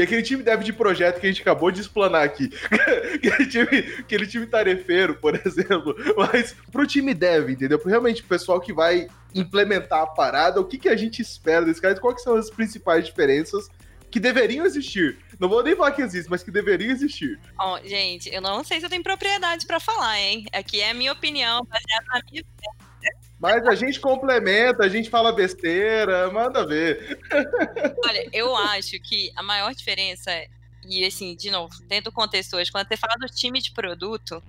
e 0.00 0.02
aquele 0.02 0.22
time 0.22 0.42
dev 0.42 0.62
de 0.62 0.72
projeto 0.72 1.20
que 1.20 1.26
a 1.26 1.28
gente 1.28 1.42
acabou 1.42 1.70
de 1.70 1.82
explanar 1.82 2.24
aqui. 2.24 2.50
aquele, 3.14 3.46
time, 3.46 3.78
aquele 3.98 4.26
time 4.26 4.46
tarefeiro, 4.46 5.14
por 5.16 5.34
exemplo. 5.46 5.94
Mas 6.16 6.56
pro 6.72 6.86
time 6.86 7.12
dev, 7.12 7.50
entendeu? 7.50 7.78
Pro 7.78 7.90
realmente 7.90 8.22
o 8.22 8.26
pessoal 8.26 8.58
que 8.60 8.72
vai 8.72 9.08
implementar 9.34 10.00
a 10.00 10.06
parada, 10.06 10.58
o 10.58 10.64
que, 10.64 10.78
que 10.78 10.88
a 10.88 10.96
gente 10.96 11.20
espera 11.20 11.66
desse 11.66 11.82
cara? 11.82 11.94
Quais 12.00 12.22
são 12.22 12.34
as 12.34 12.48
principais 12.48 13.04
diferenças 13.04 13.68
que 14.10 14.18
deveriam 14.18 14.66
existir. 14.66 15.18
Não 15.38 15.48
vou 15.48 15.62
nem 15.62 15.76
falar 15.76 15.92
que 15.92 16.02
existe, 16.02 16.28
mas 16.28 16.42
que 16.42 16.50
deveriam 16.50 16.90
existir. 16.90 17.38
Bom, 17.56 17.78
gente, 17.84 18.28
eu 18.34 18.40
não 18.40 18.64
sei 18.64 18.80
se 18.80 18.86
eu 18.86 18.90
tenho 18.90 19.04
propriedade 19.04 19.66
para 19.66 19.78
falar, 19.78 20.18
hein? 20.18 20.46
Aqui 20.52 20.80
é 20.80 20.90
a 20.90 20.94
minha 20.94 21.12
opinião, 21.12 21.64
baseada 21.64 22.06
na 22.12 22.20
minha 22.28 22.42
mas 23.40 23.66
a 23.66 23.74
gente 23.74 23.98
complementa, 23.98 24.84
a 24.84 24.88
gente 24.88 25.08
fala 25.08 25.32
besteira, 25.32 26.30
manda 26.30 26.66
ver. 26.66 27.18
Olha, 28.04 28.28
eu 28.32 28.54
acho 28.54 29.00
que 29.00 29.32
a 29.34 29.42
maior 29.42 29.74
diferença, 29.74 30.30
e 30.86 31.04
assim, 31.06 31.34
de 31.34 31.50
novo, 31.50 31.74
dentro 31.88 32.10
do 32.10 32.14
contexto 32.14 32.56
hoje, 32.56 32.70
quando 32.70 32.86
você 32.86 32.98
fala 32.98 33.14
do 33.18 33.26
time 33.26 33.60
de 33.60 33.72
produto, 33.72 34.42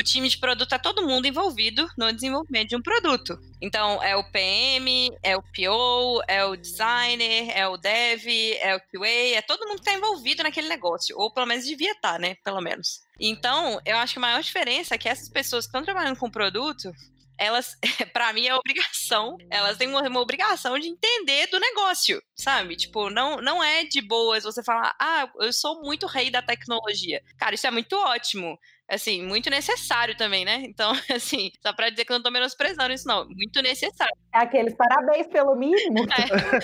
o 0.00 0.02
time 0.02 0.28
de 0.28 0.38
produto 0.38 0.72
é 0.72 0.78
todo 0.78 1.06
mundo 1.06 1.26
envolvido 1.26 1.86
no 1.98 2.12
desenvolvimento 2.12 2.68
de 2.68 2.76
um 2.76 2.80
produto. 2.80 3.38
Então, 3.60 4.02
é 4.02 4.16
o 4.16 4.24
PM, 4.30 5.10
é 5.22 5.36
o 5.36 5.42
PO, 5.42 6.22
é 6.28 6.44
o 6.44 6.56
designer, 6.56 7.50
é 7.50 7.66
o 7.66 7.76
dev, 7.76 8.26
é 8.60 8.76
o 8.76 8.80
QA, 8.80 9.36
é 9.36 9.42
todo 9.42 9.66
mundo 9.66 9.80
que 9.80 9.88
está 9.88 9.92
envolvido 9.92 10.44
naquele 10.44 10.68
negócio. 10.68 11.18
Ou 11.18 11.32
pelo 11.32 11.46
menos 11.46 11.66
devia 11.66 11.92
estar, 11.92 12.12
tá, 12.12 12.18
né? 12.18 12.36
Pelo 12.44 12.60
menos. 12.60 13.02
Então, 13.18 13.80
eu 13.84 13.96
acho 13.96 14.12
que 14.12 14.18
a 14.20 14.22
maior 14.22 14.40
diferença 14.40 14.94
é 14.94 14.98
que 14.98 15.08
essas 15.08 15.28
pessoas 15.28 15.64
que 15.64 15.70
estão 15.70 15.82
trabalhando 15.82 16.16
com 16.16 16.30
produto, 16.30 16.92
elas, 17.38 17.76
para 18.12 18.32
mim, 18.32 18.46
é 18.46 18.54
obrigação. 18.54 19.36
Elas 19.50 19.76
têm 19.76 19.88
uma, 19.88 20.02
uma, 20.02 20.20
obrigação 20.20 20.78
de 20.78 20.88
entender 20.88 21.46
do 21.48 21.60
negócio, 21.60 22.20
sabe? 22.34 22.76
Tipo, 22.76 23.08
não, 23.08 23.40
não 23.40 23.62
é 23.62 23.84
de 23.84 24.00
boas 24.00 24.44
você 24.44 24.62
falar, 24.62 24.94
ah, 25.00 25.30
eu 25.40 25.52
sou 25.52 25.80
muito 25.82 26.06
rei 26.06 26.30
da 26.30 26.42
tecnologia. 26.42 27.22
Cara, 27.38 27.54
isso 27.54 27.66
é 27.66 27.70
muito 27.70 27.94
ótimo 27.96 28.58
assim, 28.88 29.22
muito 29.22 29.50
necessário 29.50 30.16
também, 30.16 30.44
né? 30.44 30.62
Então, 30.64 30.90
assim, 31.14 31.50
só 31.62 31.72
pra 31.72 31.90
dizer 31.90 32.04
que 32.04 32.12
eu 32.12 32.16
não 32.16 32.22
tô 32.22 32.30
menosprezando 32.30 32.92
isso, 32.92 33.06
não. 33.06 33.28
Muito 33.28 33.60
necessário. 33.60 34.16
É 34.34 34.38
aqueles 34.38 34.74
parabéns 34.74 35.26
pelo 35.26 35.54
mínimo. 35.54 36.06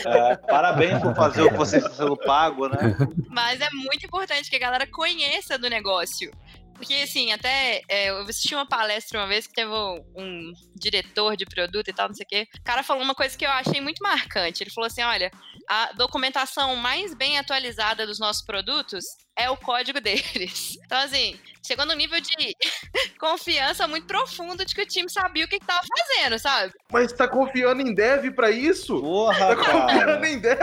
É. 0.05 0.33
É, 0.33 0.37
parabéns 0.37 1.01
por 1.01 1.15
fazer 1.15 1.43
o 1.43 1.51
que 1.51 1.57
você 1.57 1.77
está 1.77 1.91
sendo 1.91 2.17
pago, 2.17 2.69
né? 2.69 2.97
Mas 3.29 3.61
é 3.61 3.69
muito 3.71 4.07
importante 4.07 4.49
que 4.49 4.57
a 4.57 4.59
galera 4.59 4.87
conheça 4.87 5.59
do 5.59 5.69
negócio. 5.69 6.31
Porque, 6.75 6.95
assim, 6.95 7.33
até 7.33 7.83
é, 7.89 8.11
eu 8.11 8.19
assisti 8.23 8.55
uma 8.55 8.67
palestra 8.67 9.19
uma 9.19 9.29
vez 9.29 9.47
que 9.47 9.55
teve 9.55 9.71
um 9.71 10.53
diretor 10.75 11.37
de 11.37 11.47
produto 11.47 11.89
e 11.89 11.93
tal, 11.93 12.09
não 12.09 12.15
sei 12.15 12.25
o 12.25 12.29
quê. 12.29 12.49
O 12.59 12.65
cara 12.65 12.83
falou 12.83 13.03
uma 13.03 13.15
coisa 13.15 13.37
que 13.37 13.47
eu 13.47 13.51
achei 13.51 13.81
muito 13.81 14.03
marcante. 14.03 14.63
Ele 14.63 14.71
falou 14.71 14.87
assim: 14.87 15.03
olha, 15.03 15.31
a 15.69 15.93
documentação 15.93 16.77
mais 16.77 17.15
bem 17.15 17.39
atualizada 17.39 18.07
dos 18.07 18.19
nossos 18.19 18.45
produtos 18.45 19.05
é 19.37 19.51
o 19.51 19.57
código 19.57 20.01
deles. 20.01 20.79
Então, 20.85 20.99
assim, 20.99 21.39
chegou 21.63 21.87
no 21.87 21.95
nível 21.95 22.21
de 22.21 22.57
confiança 23.19 23.89
muito 23.89 24.07
profundo 24.07 24.65
de 24.65 24.75
que 24.75 24.83
o 24.83 24.87
time 24.87 25.11
sabia 25.11 25.45
o 25.45 25.49
que, 25.49 25.57
estava 25.57 25.81
fazendo, 25.83 26.39
sabe? 26.39 26.73
Mas 26.93 27.13
tá 27.13 27.27
confiando 27.27 27.83
em 27.83 27.95
dev 27.95 28.31
pra 28.33 28.51
isso? 28.51 29.01
Porra, 29.01 29.57
tá 29.57 29.57
confiando 29.57 30.27
em 30.27 30.39
dev? 30.39 30.59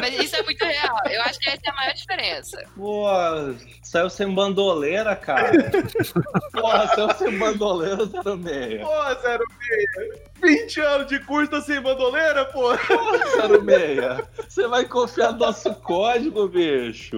Mas 0.00 0.14
isso 0.18 0.36
é 0.36 0.42
muito 0.42 0.64
real. 0.64 0.98
Eu 1.08 1.22
acho 1.22 1.38
que 1.38 1.48
essa 1.48 1.60
é 1.64 1.70
a 1.70 1.74
maior 1.74 1.94
diferença. 1.94 2.64
Pô, 2.76 3.06
saiu 3.82 4.10
sem 4.10 4.34
bandoleira, 4.34 5.16
cara. 5.16 5.52
Porra, 6.52 6.88
saiu 6.88 7.14
sem 7.14 7.38
bandoleira, 7.38 8.04
06. 8.06 8.80
Pô, 8.82 8.90
06. 9.22 10.29
20 10.40 10.80
anos 10.80 11.06
de 11.06 11.20
curso 11.20 11.50
tá 11.50 11.60
sem 11.60 11.80
bandoleira, 11.80 12.44
pô. 12.46 12.76
Porra, 12.76 13.48
06. 13.64 14.28
Você 14.48 14.66
vai 14.66 14.84
confiar 14.84 15.32
no 15.32 15.38
nosso 15.38 15.74
código, 15.76 16.48
bicho. 16.48 17.16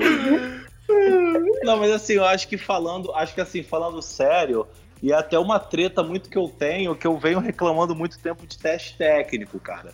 Não, 1.62 1.76
mas 1.78 1.90
assim, 1.92 2.14
eu 2.14 2.24
acho 2.24 2.48
que 2.48 2.58
falando, 2.58 3.12
acho 3.14 3.34
que 3.34 3.40
assim, 3.40 3.62
falando 3.62 4.02
sério, 4.02 4.66
e 5.02 5.12
é 5.12 5.14
até 5.14 5.38
uma 5.38 5.58
treta 5.58 6.02
muito 6.02 6.28
que 6.28 6.38
eu 6.38 6.48
tenho, 6.48 6.94
que 6.94 7.06
eu 7.06 7.18
venho 7.18 7.38
reclamando 7.38 7.94
muito 7.94 8.18
tempo 8.18 8.46
de 8.46 8.58
teste 8.58 8.96
técnico, 8.96 9.58
cara. 9.58 9.92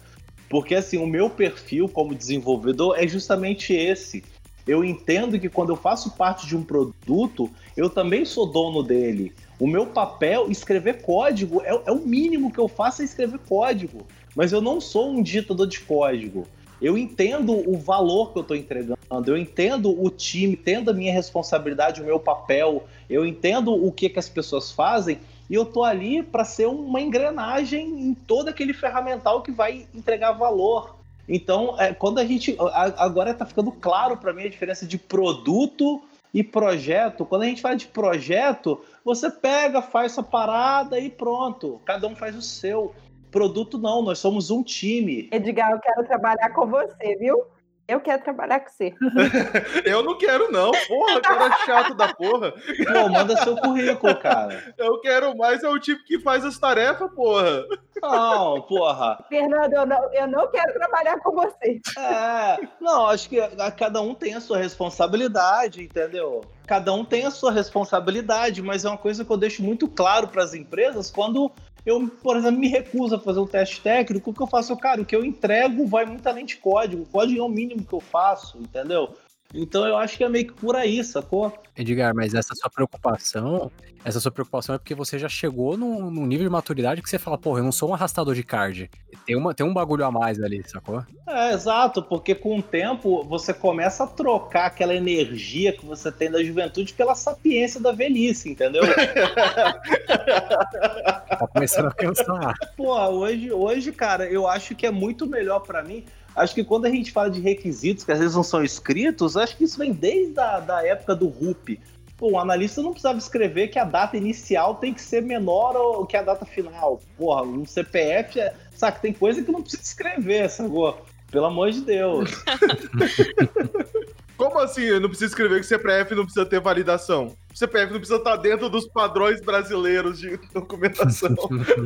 Porque 0.48 0.74
assim, 0.74 0.98
o 0.98 1.06
meu 1.06 1.28
perfil 1.28 1.88
como 1.88 2.14
desenvolvedor 2.14 2.98
é 2.98 3.06
justamente 3.06 3.72
esse. 3.72 4.24
Eu 4.66 4.84
entendo 4.84 5.38
que 5.38 5.48
quando 5.48 5.70
eu 5.70 5.76
faço 5.76 6.14
parte 6.14 6.46
de 6.46 6.56
um 6.56 6.62
produto, 6.62 7.50
eu 7.76 7.88
também 7.88 8.24
sou 8.24 8.46
dono 8.46 8.82
dele. 8.82 9.32
O 9.59 9.66
meu 9.66 9.87
papel, 9.87 10.51
escrever 10.51 11.03
código, 11.03 11.62
é, 11.62 11.81
é 11.87 11.92
o 11.92 11.99
mínimo 11.99 12.53
que 12.53 12.59
eu 12.59 12.68
faço 12.68 13.03
é 13.03 13.05
escrever 13.05 13.38
código. 13.40 14.07
Mas 14.37 14.53
eu 14.53 14.61
não 14.61 14.81
sou 14.81 15.11
um 15.11 15.23
ditador 15.23 15.66
de 15.66 15.81
código 15.81 16.47
eu 16.81 16.97
entendo 16.97 17.53
o 17.68 17.77
valor 17.77 18.33
que 18.33 18.38
eu 18.38 18.42
estou 18.42 18.57
entregando, 18.57 18.99
eu 19.27 19.37
entendo 19.37 19.90
o 19.90 20.09
time, 20.11 20.53
entendo 20.53 20.90
a 20.90 20.94
minha 20.94 21.12
responsabilidade, 21.12 22.01
o 22.01 22.05
meu 22.05 22.21
papel, 22.21 22.85
eu 23.11 23.27
entendo 23.27 23.73
o 23.73 23.90
que, 23.90 24.09
que 24.09 24.18
as 24.18 24.29
pessoas 24.29 24.71
fazem 24.71 25.18
e 25.51 25.55
eu 25.55 25.64
tô 25.64 25.83
ali 25.83 26.23
para 26.23 26.44
ser 26.44 26.66
uma 26.66 27.01
engrenagem 27.01 27.88
em 28.01 28.14
todo 28.14 28.49
aquele 28.49 28.73
ferramental 28.73 29.42
que 29.42 29.51
vai 29.51 29.87
entregar 29.94 30.33
valor. 30.33 30.97
Então, 31.29 31.75
é, 31.79 31.92
quando 31.92 32.18
a 32.18 32.25
gente. 32.25 32.57
Agora 32.97 33.33
está 33.33 33.44
ficando 33.44 33.71
claro 33.71 34.16
para 34.16 34.33
mim 34.33 34.44
a 34.44 34.49
diferença 34.49 34.87
de 34.87 34.97
produto 34.97 36.03
e 36.33 36.42
projeto. 36.42 37.25
Quando 37.25 37.42
a 37.42 37.47
gente 37.47 37.61
fala 37.61 37.77
de 37.77 37.87
projeto, 37.87 38.81
você 39.09 39.31
pega, 39.31 39.81
faz 39.81 40.12
essa 40.12 40.23
parada 40.23 41.01
e 41.01 41.09
pronto. 41.09 41.81
Cada 41.87 42.07
um 42.07 42.14
faz 42.14 42.37
o 42.37 42.42
seu. 42.42 42.94
Produto 43.31 43.79
não, 43.79 44.03
nós 44.03 44.18
somos 44.18 44.51
um 44.51 44.62
time. 44.62 45.31
Edgar, 45.33 45.73
eu 45.73 45.81
quero 45.81 46.05
trabalhar 46.07 46.51
com 46.51 46.66
você, 46.66 47.16
viu? 47.16 47.42
Eu 47.88 48.01
quero 48.01 48.22
trabalhar 48.22 48.61
com 48.61 48.70
você. 48.70 48.94
eu 49.87 50.03
não 50.03 50.18
quero, 50.18 50.53
não. 50.53 50.70
Porra, 50.87 51.20
cara 51.22 51.57
chato 51.64 51.94
da 51.94 52.12
porra. 52.12 52.53
Pô, 52.53 53.09
manda 53.09 53.35
seu 53.38 53.57
currículo, 53.57 54.14
cara. 54.16 54.74
Eu 54.77 55.01
quero 55.01 55.35
mais 55.35 55.64
é 55.64 55.68
o 55.70 55.79
tipo 55.79 56.05
que 56.05 56.20
faz 56.20 56.44
as 56.44 56.59
tarefas, 56.59 57.11
porra. 57.14 57.64
Não, 58.03 58.61
porra. 58.61 59.24
Fernando, 59.31 59.72
eu 59.72 59.87
não, 59.87 60.12
eu 60.12 60.27
não 60.29 60.51
quero 60.51 60.74
trabalhar 60.74 61.18
com 61.20 61.33
você. 61.33 61.81
É, 61.98 62.59
não, 62.79 63.07
acho 63.07 63.27
que 63.27 63.40
a, 63.40 63.70
cada 63.70 64.03
um 64.03 64.14
tem 64.14 64.35
a 64.35 64.40
sua 64.40 64.59
responsabilidade, 64.59 65.83
entendeu? 65.83 66.42
Cada 66.66 66.92
um 66.92 67.07
tem 67.07 67.24
a 67.24 67.31
sua 67.31 67.51
responsabilidade, 67.51 68.61
mas 68.61 68.85
é 68.85 68.88
uma 68.88 68.98
coisa 68.98 69.24
que 69.24 69.33
eu 69.33 69.38
deixo 69.38 69.62
muito 69.62 69.88
claro 69.88 70.29
para 70.29 70.44
as 70.44 70.53
empresas 70.53 71.11
quando 71.11 71.51
eu, 71.88 72.07
por 72.22 72.37
exemplo, 72.37 72.61
me 72.61 72.68
recuso 72.68 73.14
a 73.14 73.18
fazer 73.18 73.40
um 73.40 73.46
teste 73.46 73.81
técnico, 73.81 74.31
o 74.31 74.35
que 74.35 74.42
eu 74.42 74.46
faço? 74.46 74.77
Cara, 74.77 75.01
o 75.01 75.07
que 75.07 75.16
eu 75.16 75.24
entrego 75.24 75.87
vai 75.87 76.05
muito 76.05 76.27
além 76.27 76.44
de 76.44 76.57
código. 76.57 77.07
Código 77.07 77.40
é 77.40 77.42
o 77.42 77.48
mínimo 77.48 77.85
que 77.85 77.94
eu 77.94 78.01
faço, 78.01 78.59
entendeu? 78.59 79.16
Então 79.54 79.87
eu 79.87 79.96
acho 79.96 80.18
que 80.18 80.24
é 80.24 80.28
meio 80.28 80.46
que 80.46 80.52
por 80.52 80.76
aí, 80.76 81.02
sacou? 81.02 81.52
Edgar, 81.74 82.14
mas 82.14 82.34
essa 82.34 82.54
sua 82.54 82.68
preocupação, 82.68 83.72
essa 84.04 84.20
sua 84.20 84.30
preocupação 84.30 84.74
é 84.74 84.78
porque 84.78 84.94
você 84.94 85.18
já 85.18 85.28
chegou 85.28 85.74
num, 85.74 86.11
num, 86.11 86.26
nível 86.26 86.44
de 86.44 86.50
maturidade 86.50 87.00
que 87.00 87.08
você 87.08 87.18
fala, 87.18 87.38
porra, 87.38 87.61
eu 87.61 87.64
não 87.64 87.72
sou 87.72 87.88
um 87.88 87.94
arrastador 87.94 88.34
de 88.34 88.42
card. 88.42 88.90
Tem, 89.24 89.34
uma, 89.37 89.54
tem 89.54 89.64
um 89.64 89.72
bagulho 89.72 90.04
a 90.04 90.11
mais 90.11 90.42
ali, 90.42 90.62
sacou? 90.66 91.02
É, 91.26 91.54
exato, 91.54 92.02
porque 92.02 92.34
com 92.34 92.58
o 92.58 92.62
tempo 92.62 93.24
você 93.24 93.54
começa 93.54 94.04
a 94.04 94.06
trocar 94.06 94.66
aquela 94.66 94.94
energia 94.94 95.72
que 95.72 95.87
você 95.87 96.12
tem 96.12 96.30
da 96.30 96.44
juventude 96.44 96.92
pela 96.92 97.14
sapiência 97.14 97.80
da 97.80 97.92
velhice, 97.92 98.50
entendeu? 98.50 98.82
tá 100.06 101.48
começando 101.54 101.87
a 101.87 101.94
pensar. 101.94 102.54
Pô, 102.76 102.94
hoje, 102.94 103.50
hoje, 103.50 103.92
cara, 103.92 104.26
eu 104.28 104.46
acho 104.46 104.74
que 104.74 104.87
é 104.87 104.90
muito 104.90 105.26
melhor 105.26 105.61
para 105.61 105.82
mim 105.82 106.04
Acho 106.38 106.55
que 106.55 106.64
quando 106.64 106.87
a 106.87 106.90
gente 106.90 107.12
fala 107.12 107.31
de 107.31 107.40
requisitos 107.40 108.05
que 108.05 108.12
às 108.12 108.18
vezes 108.18 108.35
não 108.35 108.42
são 108.42 108.62
escritos, 108.62 109.37
acho 109.37 109.57
que 109.57 109.64
isso 109.64 109.79
vem 109.79 109.92
desde 109.92 110.38
a 110.38 110.61
da 110.61 110.87
época 110.87 111.14
do 111.14 111.29
RUP. 111.29 111.81
Pô, 112.16 112.33
o 112.33 112.38
analista 112.38 112.83
não 112.83 112.90
precisava 112.90 113.18
escrever 113.18 113.68
que 113.68 113.79
a 113.79 113.85
data 113.85 114.16
inicial 114.16 114.74
tem 114.74 114.92
que 114.92 115.01
ser 115.01 115.22
menor 115.22 116.05
que 116.07 116.16
a 116.16 116.22
data 116.22 116.44
final. 116.44 117.01
Porra, 117.16 117.42
um 117.42 117.64
CPF, 117.64 118.40
é... 118.40 118.55
saca, 118.74 118.98
tem 118.98 119.12
coisa 119.12 119.42
que 119.42 119.53
não 119.53 119.62
precisa 119.62 119.83
escrever, 119.83 120.51
sacou? 120.51 121.01
Pelo 121.31 121.46
amor 121.46 121.70
de 121.70 121.81
Deus. 121.83 122.31
Como 124.37 124.59
assim? 124.61 124.83
Eu 124.83 125.01
não 125.01 125.09
preciso 125.09 125.33
escrever 125.33 125.61
que 125.61 125.66
CPF 125.66 126.14
não 126.14 126.22
precisa 126.24 126.46
ter 126.46 126.61
validação. 126.61 127.37
CPF 127.53 127.92
não 127.92 127.98
precisa 127.98 128.18
estar 128.18 128.37
dentro 128.37 128.68
dos 128.68 128.87
padrões 128.87 129.40
brasileiros 129.40 130.20
de 130.20 130.37
documentação. 130.55 131.35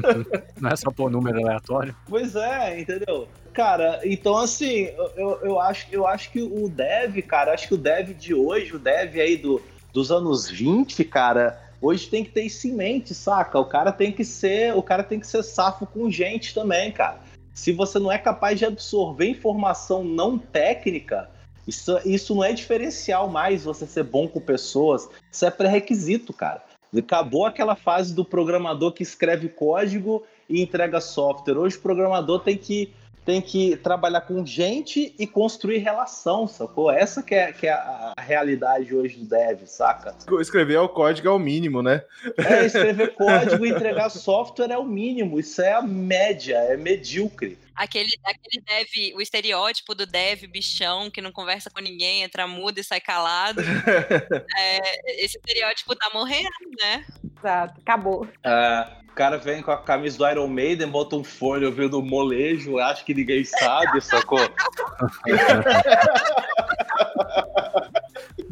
não 0.61 0.71
é 0.71 0.77
só 0.77 0.91
pôr 0.91 1.11
número 1.11 1.41
aleatório? 1.41 1.97
Pois 2.07 2.37
é, 2.37 2.81
entendeu? 2.81 3.27
Cara, 3.53 4.01
então 4.05 4.37
assim, 4.37 4.89
eu, 5.17 5.39
eu, 5.43 5.61
acho, 5.61 5.87
eu 5.93 6.07
acho 6.07 6.31
que 6.31 6.41
o 6.43 6.69
dev, 6.69 7.19
cara, 7.23 7.53
acho 7.53 7.69
que 7.69 7.75
o 7.75 7.79
dev 7.79 8.11
de 8.15 8.33
hoje, 8.33 8.75
o 8.75 8.79
dev 8.79 9.17
aí 9.17 9.37
do, 9.37 9.61
dos 9.93 10.11
anos 10.11 10.49
20, 10.49 11.05
cara, 11.05 11.61
hoje 11.81 12.09
tem 12.09 12.25
que 12.25 12.31
ter 12.31 12.45
isso 12.45 12.67
em 12.67 12.73
mente, 12.73 13.15
saca? 13.15 13.59
O 13.59 13.67
cara 13.67 13.93
tem 13.93 14.11
que 14.11 14.25
ser, 14.25 14.75
o 14.75 14.83
cara 14.83 15.03
tem 15.03 15.21
que 15.21 15.27
ser 15.27 15.43
safo 15.43 15.87
com 15.87 16.11
gente 16.11 16.55
também, 16.55 16.91
cara. 16.91 17.21
Se 17.53 17.73
você 17.73 17.99
não 17.99 18.11
é 18.11 18.17
capaz 18.17 18.59
de 18.59 18.65
absorver 18.65 19.29
informação 19.29 20.03
não 20.03 20.39
técnica, 20.39 21.29
isso, 21.69 21.99
isso 22.07 22.35
não 22.35 22.43
é 22.43 22.55
diferencial 22.55 23.29
mais 23.29 23.65
você 23.65 23.87
ser 23.87 24.05
bom 24.05 24.27
com 24.27 24.41
pessoas, 24.41 25.11
isso 25.31 25.45
é 25.45 25.51
pré-requisito, 25.51 26.33
cara. 26.33 26.63
Acabou 26.97 27.45
aquela 27.45 27.77
fase 27.77 28.15
do 28.15 28.25
programador 28.25 28.93
que 28.93 29.03
escreve 29.03 29.49
código 29.49 30.23
e 30.49 30.63
entrega 30.63 31.01
software. 31.01 31.59
Hoje 31.59 31.77
o 31.77 31.81
programador 31.81 32.41
tem 32.41 32.57
que 32.57 32.93
tem 33.25 33.41
que 33.41 33.77
trabalhar 33.77 34.23
com 34.23 34.45
gente 34.45 35.15
e 35.19 35.27
construir 35.27 35.79
relação, 35.79 36.47
sacou? 36.49 36.91
Essa 36.91 37.23
que 37.23 37.35
é, 37.35 37.53
que 37.53 37.67
é 37.67 37.73
a 37.73 38.15
realidade 38.19 38.95
hoje 38.95 39.19
do 39.19 39.25
dev, 39.27 39.65
saca? 39.67 40.15
Escrever 40.41 40.79
o 40.79 40.89
código 40.89 41.29
é 41.29 41.31
o 41.31 41.39
mínimo, 41.39 41.83
né? 41.83 42.05
É, 42.37 42.67
escrever 42.67 43.15
código 43.15 43.65
e 43.65 43.71
entregar 43.71 44.11
software 44.11 44.71
é 44.71 44.79
o 44.79 44.85
mínimo. 44.85 45.39
Isso 45.39 45.63
é 45.63 45.73
a 45.73 45.83
média, 45.83 46.57
é 46.57 46.77
medíocre. 46.77 47.59
Aquele, 47.75 48.11
aquele 48.25 48.63
dev, 48.65 49.17
o 49.17 49.23
estereótipo 49.23 49.95
do 49.95 50.05
dev 50.05 50.43
bichão 50.47 51.11
que 51.11 51.23
não 51.23 51.33
conversa 51.33 51.71
com 51.71 51.81
ninguém, 51.81 52.23
entra 52.23 52.47
mudo 52.47 52.79
e 52.79 52.85
sai 52.85 53.01
calado. 53.01 53.61
é, 54.59 55.25
esse 55.25 55.39
estereótipo 55.39 55.97
tá 55.97 56.11
morrendo, 56.13 56.51
né? 56.83 57.05
Exato, 57.39 57.81
acabou. 57.81 58.29
É, 58.45 59.02
o 59.13 59.15
cara 59.15 59.37
vem 59.37 59.61
com 59.61 59.71
a 59.71 59.77
camisa 59.77 60.17
do 60.17 60.27
Iron 60.27 60.49
Maiden, 60.49 60.89
bota 60.89 61.17
um 61.17 61.23
fone 61.23 61.67
ouvindo 61.67 62.03
molejo, 62.03 62.79
acha 62.79 63.05
que 63.05 63.13
ninguém 63.13 63.45
sabe, 63.45 64.01
sacou? 64.01 64.41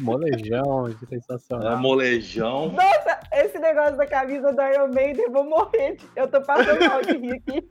Molejão, 0.01 0.93
que 0.99 1.05
sensacional. 1.05 1.73
É 1.73 1.75
molejão. 1.75 2.71
Nossa, 2.71 3.19
esse 3.33 3.57
negócio 3.59 3.95
da 3.97 4.05
camisa 4.05 4.51
do 4.51 4.61
Iron 4.61 4.87
Maiden, 4.89 5.25
eu 5.25 5.31
vou 5.31 5.43
morrer. 5.45 5.95
de- 5.97 6.05
Eu 6.15 6.27
tô 6.27 6.41
passando 6.41 6.79
mal 6.87 7.01
de 7.01 7.17
rir 7.17 7.33
aqui. 7.33 7.63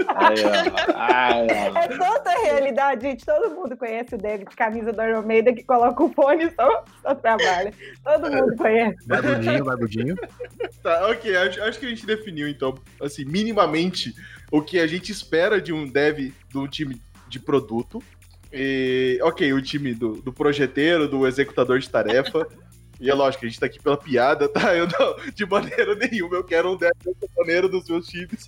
Ai. 0.94 1.46
É 1.50 1.88
tanta 1.88 2.30
realidade, 2.42 3.02
gente. 3.02 3.24
Todo 3.26 3.54
mundo 3.54 3.76
conhece 3.76 4.14
o 4.14 4.18
David 4.18 4.48
de 4.48 4.56
camisa 4.56 4.92
do 4.92 5.02
Iron 5.02 5.22
Maiden 5.22 5.54
que 5.54 5.64
coloca 5.64 6.02
o 6.02 6.12
fone 6.12 6.44
e 6.44 6.50
só, 6.52 6.84
só 7.02 7.14
trabalha. 7.14 7.72
Todo 8.04 8.30
mundo 8.30 8.56
conhece. 8.56 9.06
Barbudinho, 9.06 9.64
barbudinho. 9.64 10.14
Tá, 10.82 11.08
ok, 11.08 11.36
acho, 11.36 11.62
acho 11.62 11.78
que 11.78 11.84
a 11.84 11.88
gente 11.90 12.06
definiu, 12.06 12.48
então, 12.48 12.74
assim, 13.02 13.22
minimamente 13.26 14.14
o 14.50 14.62
que 14.62 14.78
a 14.80 14.86
gente 14.86 15.12
espera 15.12 15.60
de 15.60 15.74
um 15.74 15.86
dev 15.86 16.32
de 16.48 16.58
um 16.58 16.66
time 16.66 16.98
de 17.28 17.38
produto. 17.38 18.02
E, 18.52 19.18
ok, 19.22 19.52
o 19.52 19.62
time 19.62 19.94
do, 19.94 20.20
do 20.22 20.32
projeteiro, 20.32 21.08
do 21.08 21.26
executador 21.26 21.78
de 21.78 21.88
tarefa. 21.88 22.46
E 23.00 23.08
é 23.08 23.14
lógico, 23.14 23.46
a 23.46 23.48
gente 23.48 23.58
tá 23.58 23.64
aqui 23.64 23.80
pela 23.80 23.96
piada, 23.96 24.46
tá? 24.48 24.76
Eu 24.76 24.86
não, 24.86 25.16
de 25.34 25.46
maneira 25.46 25.94
nenhuma, 25.94 26.36
eu 26.36 26.44
quero 26.44 26.72
um 26.72 26.76
dev 26.76 26.90
dessa 27.02 27.32
maneira 27.38 27.66
dos 27.68 27.88
meus 27.88 28.06
times. 28.06 28.46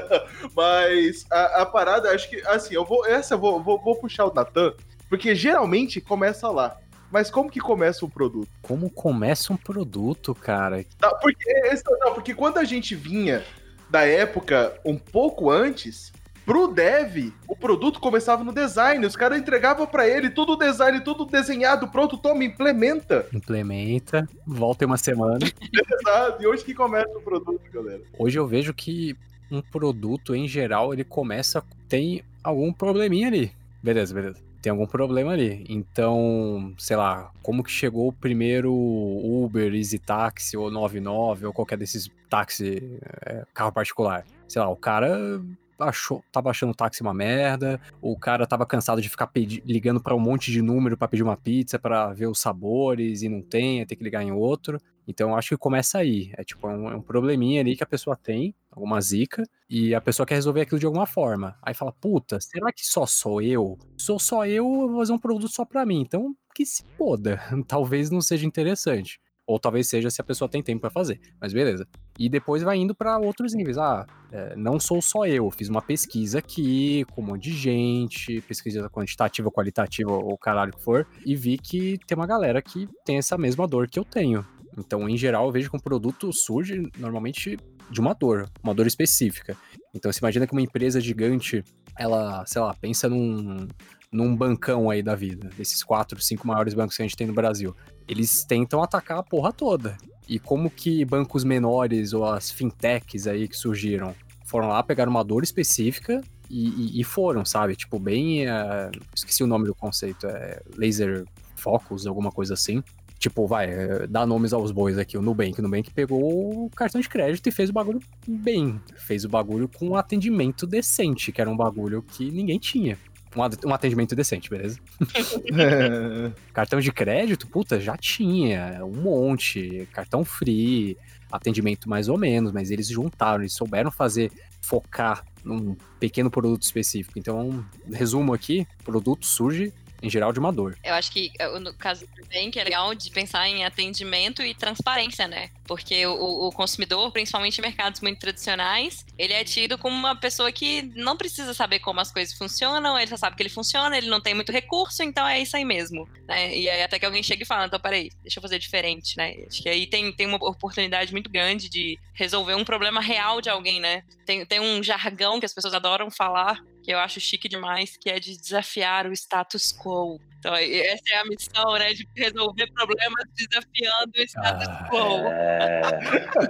Mas 0.56 1.24
a, 1.30 1.62
a 1.62 1.66
parada, 1.66 2.10
acho 2.10 2.28
que, 2.30 2.40
assim, 2.46 2.74
eu 2.74 2.84
vou, 2.84 3.04
essa 3.06 3.34
eu 3.34 3.38
vou, 3.38 3.62
vou, 3.62 3.80
vou 3.80 3.96
puxar 3.96 4.26
o 4.26 4.32
Natan, 4.34 4.72
porque 5.08 5.34
geralmente 5.34 6.00
começa 6.00 6.48
lá. 6.48 6.76
Mas 7.10 7.30
como 7.30 7.50
que 7.50 7.60
começa 7.60 8.06
um 8.06 8.08
produto? 8.08 8.48
Como 8.62 8.88
começa 8.88 9.52
um 9.52 9.56
produto, 9.58 10.34
cara? 10.34 10.82
Não, 11.00 11.10
porque, 11.18 11.50
esse- 11.66 11.84
não, 12.00 12.14
porque 12.14 12.32
quando 12.34 12.56
a 12.58 12.64
gente 12.64 12.94
vinha 12.94 13.44
da 13.90 14.06
época 14.06 14.72
um 14.84 14.96
pouco 14.96 15.50
antes, 15.50 16.10
pro 16.44 16.68
dev, 16.68 17.32
o 17.48 17.56
produto 17.56 18.00
começava 18.00 18.44
no 18.44 18.52
design. 18.52 19.04
Os 19.04 19.16
caras 19.16 19.38
entregavam 19.38 19.86
pra 19.86 20.08
ele 20.08 20.30
tudo 20.30 20.56
design, 20.56 21.00
tudo 21.00 21.24
desenhado, 21.24 21.88
pronto, 21.88 22.16
toma, 22.16 22.44
implementa. 22.44 23.26
Implementa, 23.32 24.28
volta 24.46 24.84
em 24.84 24.86
uma 24.86 24.96
semana. 24.96 25.38
Exato. 26.00 26.42
E 26.42 26.46
hoje 26.46 26.64
que 26.64 26.74
começa 26.74 27.10
o 27.16 27.22
produto, 27.22 27.60
galera. 27.72 28.02
Hoje 28.18 28.38
eu 28.38 28.46
vejo 28.46 28.72
que 28.74 29.16
um 29.50 29.60
produto, 29.60 30.34
em 30.34 30.48
geral, 30.48 30.92
ele 30.92 31.04
começa. 31.04 31.62
tem 31.88 32.22
algum 32.42 32.72
probleminha 32.72 33.28
ali. 33.28 33.52
Beleza, 33.82 34.14
beleza. 34.14 34.40
Tem 34.62 34.70
algum 34.70 34.86
problema 34.86 35.32
ali. 35.32 35.64
Então, 35.68 36.72
sei 36.78 36.96
lá, 36.96 37.32
como 37.42 37.64
que 37.64 37.70
chegou 37.70 38.08
o 38.08 38.12
primeiro 38.12 38.72
Uber, 38.72 39.74
Easy 39.74 39.98
Taxi 39.98 40.56
ou 40.56 40.70
99 40.70 41.46
ou 41.46 41.52
qualquer 41.52 41.76
desses 41.76 42.08
táxi, 42.30 42.98
é, 43.26 43.44
carro 43.52 43.72
particular? 43.72 44.24
Sei 44.48 44.62
lá, 44.62 44.68
o 44.68 44.76
cara 44.76 45.42
achou, 45.82 46.24
tava 46.32 46.50
achando 46.50 46.70
o 46.70 46.74
táxi 46.74 47.02
uma 47.02 47.14
merda, 47.14 47.80
o 48.00 48.18
cara 48.18 48.46
tava 48.46 48.66
cansado 48.66 49.00
de 49.00 49.08
ficar 49.08 49.30
ligando 49.34 50.00
pra 50.00 50.14
um 50.14 50.20
monte 50.20 50.50
de 50.50 50.62
número 50.62 50.96
pra 50.96 51.08
pedir 51.08 51.22
uma 51.22 51.36
pizza, 51.36 51.78
pra 51.78 52.12
ver 52.12 52.26
os 52.26 52.38
sabores 52.38 53.22
e 53.22 53.28
não 53.28 53.42
tem, 53.42 53.84
tem 53.86 53.96
que 53.96 54.04
ligar 54.04 54.22
em 54.22 54.32
outro. 54.32 54.78
Então 55.06 55.36
acho 55.36 55.50
que 55.50 55.56
começa 55.56 55.98
aí. 55.98 56.32
É 56.36 56.44
tipo, 56.44 56.68
é 56.68 56.76
um, 56.76 56.88
é 56.90 56.96
um 56.96 57.02
probleminha 57.02 57.60
ali 57.60 57.76
que 57.76 57.82
a 57.82 57.86
pessoa 57.86 58.16
tem, 58.16 58.54
alguma 58.70 59.00
zica, 59.00 59.42
e 59.68 59.94
a 59.94 60.00
pessoa 60.00 60.26
quer 60.26 60.34
resolver 60.34 60.60
aquilo 60.62 60.78
de 60.78 60.86
alguma 60.86 61.06
forma. 61.06 61.56
Aí 61.62 61.74
fala, 61.74 61.92
puta, 61.92 62.38
será 62.40 62.72
que 62.72 62.84
só 62.86 63.06
sou 63.06 63.42
eu? 63.42 63.78
Sou 63.96 64.18
só 64.18 64.46
eu, 64.46 64.64
eu 64.64 64.88
vou 64.88 64.98
fazer 64.98 65.12
um 65.12 65.18
produto 65.18 65.52
só 65.52 65.64
pra 65.64 65.84
mim. 65.84 66.00
Então, 66.00 66.34
que 66.54 66.64
se 66.64 66.84
foda. 66.96 67.40
Talvez 67.66 68.10
não 68.10 68.20
seja 68.20 68.46
interessante. 68.46 69.20
Ou 69.52 69.60
talvez 69.60 69.86
seja 69.86 70.08
se 70.08 70.18
a 70.18 70.24
pessoa 70.24 70.48
tem 70.48 70.62
tempo 70.62 70.80
pra 70.80 70.88
fazer. 70.88 71.20
Mas 71.38 71.52
beleza. 71.52 71.86
E 72.18 72.26
depois 72.26 72.62
vai 72.62 72.78
indo 72.78 72.94
pra 72.94 73.18
outros 73.18 73.52
níveis. 73.52 73.76
Ah, 73.76 74.06
é, 74.32 74.56
não 74.56 74.80
sou 74.80 75.02
só 75.02 75.26
eu. 75.26 75.50
Fiz 75.50 75.68
uma 75.68 75.82
pesquisa 75.82 76.38
aqui 76.38 77.04
com 77.12 77.20
um 77.20 77.26
monte 77.26 77.50
de 77.50 77.52
gente, 77.52 78.40
pesquisa 78.40 78.88
quantitativa, 78.88 79.50
qualitativa, 79.50 80.10
ou 80.10 80.38
caralho 80.38 80.72
que 80.72 80.82
for, 80.82 81.06
e 81.26 81.36
vi 81.36 81.58
que 81.58 81.98
tem 82.06 82.16
uma 82.16 82.26
galera 82.26 82.62
que 82.62 82.88
tem 83.04 83.18
essa 83.18 83.36
mesma 83.36 83.68
dor 83.68 83.88
que 83.88 83.98
eu 83.98 84.04
tenho. 84.06 84.42
Então, 84.78 85.06
em 85.06 85.18
geral, 85.18 85.44
eu 85.44 85.52
vejo 85.52 85.68
que 85.68 85.76
um 85.76 85.80
produto 85.80 86.32
surge 86.32 86.90
normalmente 86.98 87.58
de 87.90 88.00
uma 88.00 88.14
dor, 88.14 88.48
uma 88.62 88.74
dor 88.74 88.86
específica. 88.86 89.54
Então, 89.94 90.10
você 90.10 90.20
imagina 90.20 90.46
que 90.46 90.52
uma 90.52 90.62
empresa 90.62 90.98
gigante, 90.98 91.62
ela, 91.98 92.42
sei 92.46 92.62
lá, 92.62 92.72
pensa 92.72 93.06
num, 93.06 93.68
num 94.12 94.36
bancão 94.36 94.90
aí 94.90 95.02
da 95.02 95.14
vida, 95.14 95.48
desses 95.56 95.82
quatro, 95.82 96.20
cinco 96.20 96.46
maiores 96.46 96.74
bancos 96.74 96.96
que 96.96 97.02
a 97.02 97.06
gente 97.06 97.16
tem 97.16 97.26
no 97.26 97.32
Brasil. 97.32 97.74
Eles 98.06 98.44
tentam 98.44 98.82
atacar 98.82 99.18
a 99.18 99.22
porra 99.22 99.52
toda. 99.52 99.96
E 100.28 100.38
como 100.38 100.70
que 100.70 101.04
bancos 101.04 101.42
menores 101.44 102.12
ou 102.12 102.24
as 102.26 102.50
fintechs 102.50 103.26
aí 103.26 103.48
que 103.48 103.56
surgiram 103.56 104.14
foram 104.44 104.68
lá, 104.68 104.82
pegaram 104.82 105.10
uma 105.10 105.24
dor 105.24 105.42
específica 105.42 106.20
e, 106.50 106.68
e- 106.68 107.00
e 107.00 107.04
foram, 107.04 107.44
sabe? 107.44 107.74
Tipo, 107.74 107.98
bem. 107.98 108.46
eh, 108.46 108.90
esqueci 109.14 109.42
o 109.42 109.46
nome 109.46 109.66
do 109.66 109.74
conceito, 109.74 110.26
é 110.26 110.60
laser 110.76 111.24
focus, 111.56 112.06
alguma 112.06 112.30
coisa 112.30 112.52
assim. 112.54 112.82
Tipo, 113.18 113.46
vai, 113.46 113.70
eh, 113.70 114.06
dá 114.08 114.26
nomes 114.26 114.52
aos 114.52 114.70
bois 114.72 114.98
aqui. 114.98 115.16
O 115.16 115.22
Nubank. 115.22 115.58
O 115.58 115.62
Nubank 115.62 115.90
pegou 115.92 116.66
o 116.66 116.70
cartão 116.70 117.00
de 117.00 117.08
crédito 117.08 117.46
e 117.48 117.52
fez 117.52 117.70
o 117.70 117.72
bagulho 117.72 118.00
bem. 118.28 118.78
Fez 118.96 119.24
o 119.24 119.28
bagulho 119.28 119.68
com 119.68 119.88
um 119.90 119.96
atendimento 119.96 120.66
decente, 120.66 121.32
que 121.32 121.40
era 121.40 121.48
um 121.48 121.56
bagulho 121.56 122.02
que 122.02 122.30
ninguém 122.30 122.58
tinha. 122.58 122.98
Um 123.36 123.42
at- 123.42 123.64
atendimento 123.66 124.14
decente, 124.14 124.50
beleza? 124.50 124.78
Cartão 126.52 126.80
de 126.80 126.92
crédito, 126.92 127.46
puta, 127.46 127.80
já 127.80 127.96
tinha 127.96 128.84
um 128.84 129.00
monte. 129.00 129.88
Cartão 129.92 130.24
free, 130.24 130.96
atendimento 131.30 131.88
mais 131.88 132.08
ou 132.08 132.18
menos, 132.18 132.52
mas 132.52 132.70
eles 132.70 132.88
juntaram, 132.88 133.42
eles 133.42 133.54
souberam 133.54 133.90
fazer, 133.90 134.30
focar 134.60 135.24
num 135.44 135.76
pequeno 135.98 136.30
produto 136.30 136.62
específico. 136.62 137.18
Então, 137.18 137.64
resumo 137.90 138.32
aqui: 138.34 138.66
produto 138.84 139.26
surge 139.26 139.72
em 140.02 140.10
geral 140.10 140.32
de 140.32 140.38
uma 140.38 140.52
dor. 140.52 140.76
Eu 140.82 140.94
acho 140.94 141.12
que 141.12 141.30
eh, 141.38 141.58
no 141.58 141.72
caso 141.74 142.06
do 142.06 142.22
Nubank 142.22 142.58
é 142.58 142.64
legal 142.64 142.94
de 142.94 143.10
pensar 143.10 143.48
em 143.48 143.64
atendimento 143.64 144.42
e 144.42 144.54
transparência, 144.54 145.28
né? 145.28 145.50
Porque 145.64 146.04
o, 146.06 146.48
o 146.48 146.52
consumidor, 146.52 147.10
principalmente 147.12 147.58
em 147.58 147.62
mercados 147.62 148.00
muito 148.00 148.18
tradicionais, 148.18 149.06
ele 149.16 149.32
é 149.32 149.44
tido 149.44 149.78
como 149.78 149.96
uma 149.96 150.16
pessoa 150.16 150.50
que 150.50 150.82
não 150.96 151.16
precisa 151.16 151.54
saber 151.54 151.78
como 151.78 152.00
as 152.00 152.12
coisas 152.12 152.34
funcionam, 152.36 152.98
ele 152.98 153.10
só 153.10 153.16
sabe 153.16 153.36
que 153.36 153.42
ele 153.42 153.48
funciona, 153.48 153.96
ele 153.96 154.08
não 154.08 154.20
tem 154.20 154.34
muito 154.34 154.50
recurso, 154.50 155.02
então 155.02 155.26
é 155.26 155.40
isso 155.40 155.56
aí 155.56 155.64
mesmo, 155.64 156.08
né? 156.26 156.56
E 156.56 156.68
aí 156.68 156.82
até 156.82 156.98
que 156.98 157.06
alguém 157.06 157.22
chega 157.22 157.42
e 157.42 157.46
fala, 157.46 157.66
então 157.66 157.78
peraí, 157.78 158.10
deixa 158.22 158.38
eu 158.38 158.42
fazer 158.42 158.58
diferente, 158.58 159.16
né? 159.16 159.34
Acho 159.46 159.62
que 159.62 159.68
aí 159.68 159.86
tem, 159.86 160.12
tem 160.12 160.26
uma 160.26 160.36
oportunidade 160.36 161.12
muito 161.12 161.30
grande 161.30 161.68
de 161.68 161.98
resolver 162.12 162.54
um 162.54 162.64
problema 162.64 163.00
real 163.00 163.40
de 163.40 163.48
alguém, 163.48 163.80
né? 163.80 164.02
Tem, 164.26 164.44
tem 164.44 164.60
um 164.60 164.82
jargão 164.82 165.38
que 165.38 165.46
as 165.46 165.54
pessoas 165.54 165.74
adoram 165.74 166.10
falar, 166.10 166.60
que 166.82 166.92
eu 166.92 166.98
acho 166.98 167.20
chique 167.20 167.48
demais, 167.48 167.96
que 167.96 168.10
é 168.10 168.18
de 168.18 168.36
desafiar 168.36 169.06
o 169.06 169.12
status 169.12 169.72
quo. 169.72 170.20
Então, 170.38 170.54
essa 170.56 171.02
é 171.12 171.18
a 171.18 171.24
missão, 171.24 171.72
né? 171.74 171.92
De 171.94 172.08
resolver 172.16 172.66
problemas 172.72 173.24
desafiando 173.34 174.12
o 174.16 174.22
status 174.22 174.66
Ah, 174.66 174.88
quo. 174.90 175.28
É, 175.28 175.82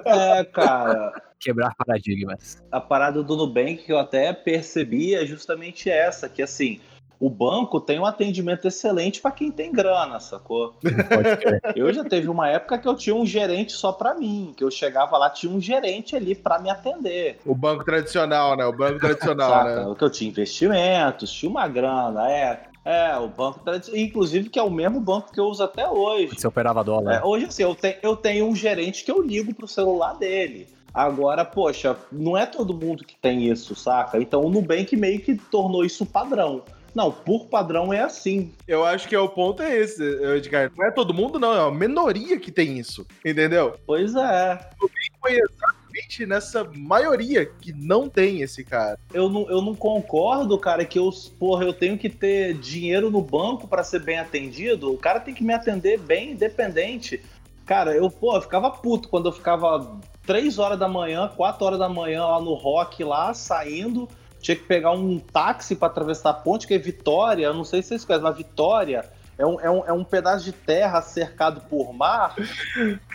é, 0.41 0.45
cara. 0.45 1.23
Quebrar 1.39 1.75
paradigmas. 1.75 2.63
a 2.71 2.81
parada 2.81 3.23
do 3.23 3.37
Nubank 3.37 3.83
que 3.83 3.93
eu 3.93 3.99
até 3.99 4.33
percebi 4.33 5.15
é 5.15 5.27
justamente 5.27 5.91
essa, 5.91 6.29
que 6.29 6.41
assim, 6.41 6.81
o 7.23 7.31
banco 7.31 7.81
tem 7.81 8.01
um 8.01 8.05
atendimento 8.05 8.67
excelente 8.67 9.21
para 9.21 9.31
quem 9.31 9.49
tem 9.49 9.71
grana, 9.71 10.19
sacou? 10.19 10.75
Eu 11.77 11.93
já 11.93 12.03
teve 12.03 12.29
uma 12.29 12.49
época 12.49 12.77
que 12.77 12.89
eu 12.89 12.97
tinha 12.97 13.15
um 13.15 13.25
gerente 13.25 13.71
só 13.71 13.93
para 13.93 14.13
mim, 14.13 14.53
que 14.57 14.65
eu 14.65 14.71
chegava 14.73 15.17
lá, 15.17 15.31
tinha 15.31 15.53
um 15.53 15.61
gerente 15.61 16.17
ali 16.17 16.35
para 16.35 16.59
me 16.59 16.69
atender. 16.69 17.39
O 17.47 17.55
banco 17.55 17.85
tradicional, 17.85 18.57
né? 18.57 18.67
O 18.67 18.73
banco 18.73 18.99
tradicional, 18.99 19.51
Saca? 19.51 19.77
né? 19.77 19.87
O 19.87 19.95
que 19.95 20.03
eu 20.03 20.11
tinha 20.11 20.29
investimentos, 20.29 21.33
tinha 21.33 21.49
uma 21.49 21.69
grana, 21.69 22.29
é. 22.29 22.65
É, 22.85 23.17
o 23.17 23.29
banco 23.29 23.61
tradicional. 23.61 24.05
Inclusive, 24.05 24.49
que 24.49 24.59
é 24.59 24.63
o 24.63 24.71
mesmo 24.71 25.01
banco 25.01 25.33
que 25.33 25.39
eu 25.39 25.45
uso 25.45 25.63
até 25.63 25.89
hoje. 25.89 26.35
Você 26.37 26.49
operava 26.49 26.83
dólar. 26.83 27.15
É, 27.15 27.25
hoje, 27.25 27.45
assim, 27.45 27.63
eu, 27.63 27.75
te, 27.77 27.99
eu 28.03 28.17
tenho 28.17 28.49
um 28.49 28.57
gerente 28.57 29.05
que 29.05 29.13
eu 29.13 29.23
ligo 29.23 29.55
pro 29.55 29.69
celular 29.69 30.15
dele. 30.15 30.67
Agora, 30.93 31.45
poxa, 31.45 31.97
não 32.11 32.37
é 32.37 32.47
todo 32.47 32.75
mundo 32.75 33.05
que 33.05 33.17
tem 33.17 33.49
isso, 33.49 33.77
saca? 33.77 34.21
Então 34.21 34.43
o 34.45 34.51
Nubank 34.51 34.95
meio 34.97 35.21
que 35.21 35.37
tornou 35.37 35.85
isso 35.85 36.05
padrão. 36.05 36.63
Não, 36.95 37.11
por 37.11 37.47
padrão 37.47 37.93
é 37.93 38.01
assim. 38.01 38.53
Eu 38.69 38.85
acho 38.85 39.09
que 39.09 39.15
é 39.15 39.19
o 39.19 39.29
ponto 39.29 39.63
é 39.63 39.79
esse, 39.79 40.03
Edgar. 40.03 40.71
Não 40.77 40.87
é 40.87 40.91
todo 40.91 41.15
mundo, 41.15 41.39
não, 41.39 41.55
é 41.55 41.69
a 41.69 41.71
minoria 41.71 42.39
que 42.39 42.53
tem 42.53 42.79
isso, 42.79 43.07
entendeu? 43.25 43.77
Pois 43.87 44.15
é. 44.15 44.71
O 44.81 44.89
foi 45.23 45.39
exatamente 45.39 46.27
nessa 46.27 46.65
maioria 46.75 47.47
que 47.47 47.73
não 47.73 48.09
tem 48.09 48.43
esse 48.43 48.65
cara. 48.65 48.99
Eu 49.15 49.29
não, 49.29 49.49
eu 49.49 49.63
não 49.63 49.75
concordo, 49.75 50.59
cara, 50.59 50.85
que 50.85 50.99
eu, 50.99 51.11
porra, 51.39 51.65
eu 51.65 51.73
tenho 51.73 51.97
que 51.97 52.11
ter 52.11 52.55
dinheiro 52.55 53.09
no 53.09 53.23
banco 53.23 53.69
para 53.69 53.85
ser 53.85 54.01
bem 54.01 54.19
atendido. 54.19 54.93
O 54.93 54.99
cara 54.99 55.21
tem 55.21 55.33
que 55.33 55.45
me 55.45 55.55
atender 55.55 55.99
bem 55.99 56.33
independente. 56.33 57.23
Cara, 57.65 57.95
eu, 57.95 58.11
pô, 58.11 58.37
eu 58.37 58.43
ficava 58.43 58.69
puto 58.71 59.09
quando 59.09 59.27
eu 59.27 59.33
ficava 59.33 60.01
3 60.27 60.59
horas 60.59 60.79
da 60.79 60.89
manhã, 60.89 61.29
4 61.29 61.65
horas 61.65 61.79
da 61.79 61.89
manhã 61.89 62.27
lá 62.27 62.41
no 62.41 62.55
rock, 62.55 63.05
lá, 63.05 63.33
saindo. 63.33 64.09
Tinha 64.43 64.57
que 64.57 64.65
pegar 64.65 64.91
um 64.93 65.19
táxi 65.19 65.75
para 65.75 65.87
atravessar 65.87 66.31
a 66.31 66.35
ponte, 66.35 66.67
que 66.67 66.75
é 66.75 66.79
Vitória. 66.79 67.47
Eu 67.47 67.55
não 67.55 67.65
sei 67.65 67.81
se 67.81 67.89
vocês 67.89 68.05
conhecem, 68.05 68.25
mas 68.29 68.37
Vitória 68.37 69.09
é 69.39 69.47
um, 69.47 69.61
é, 69.61 69.71
um, 69.71 69.87
é 69.87 69.93
um 69.93 70.05
pedaço 70.05 70.45
de 70.45 70.53
terra 70.53 71.01
cercado 71.01 71.63
por 71.63 71.93
mar. 71.93 72.35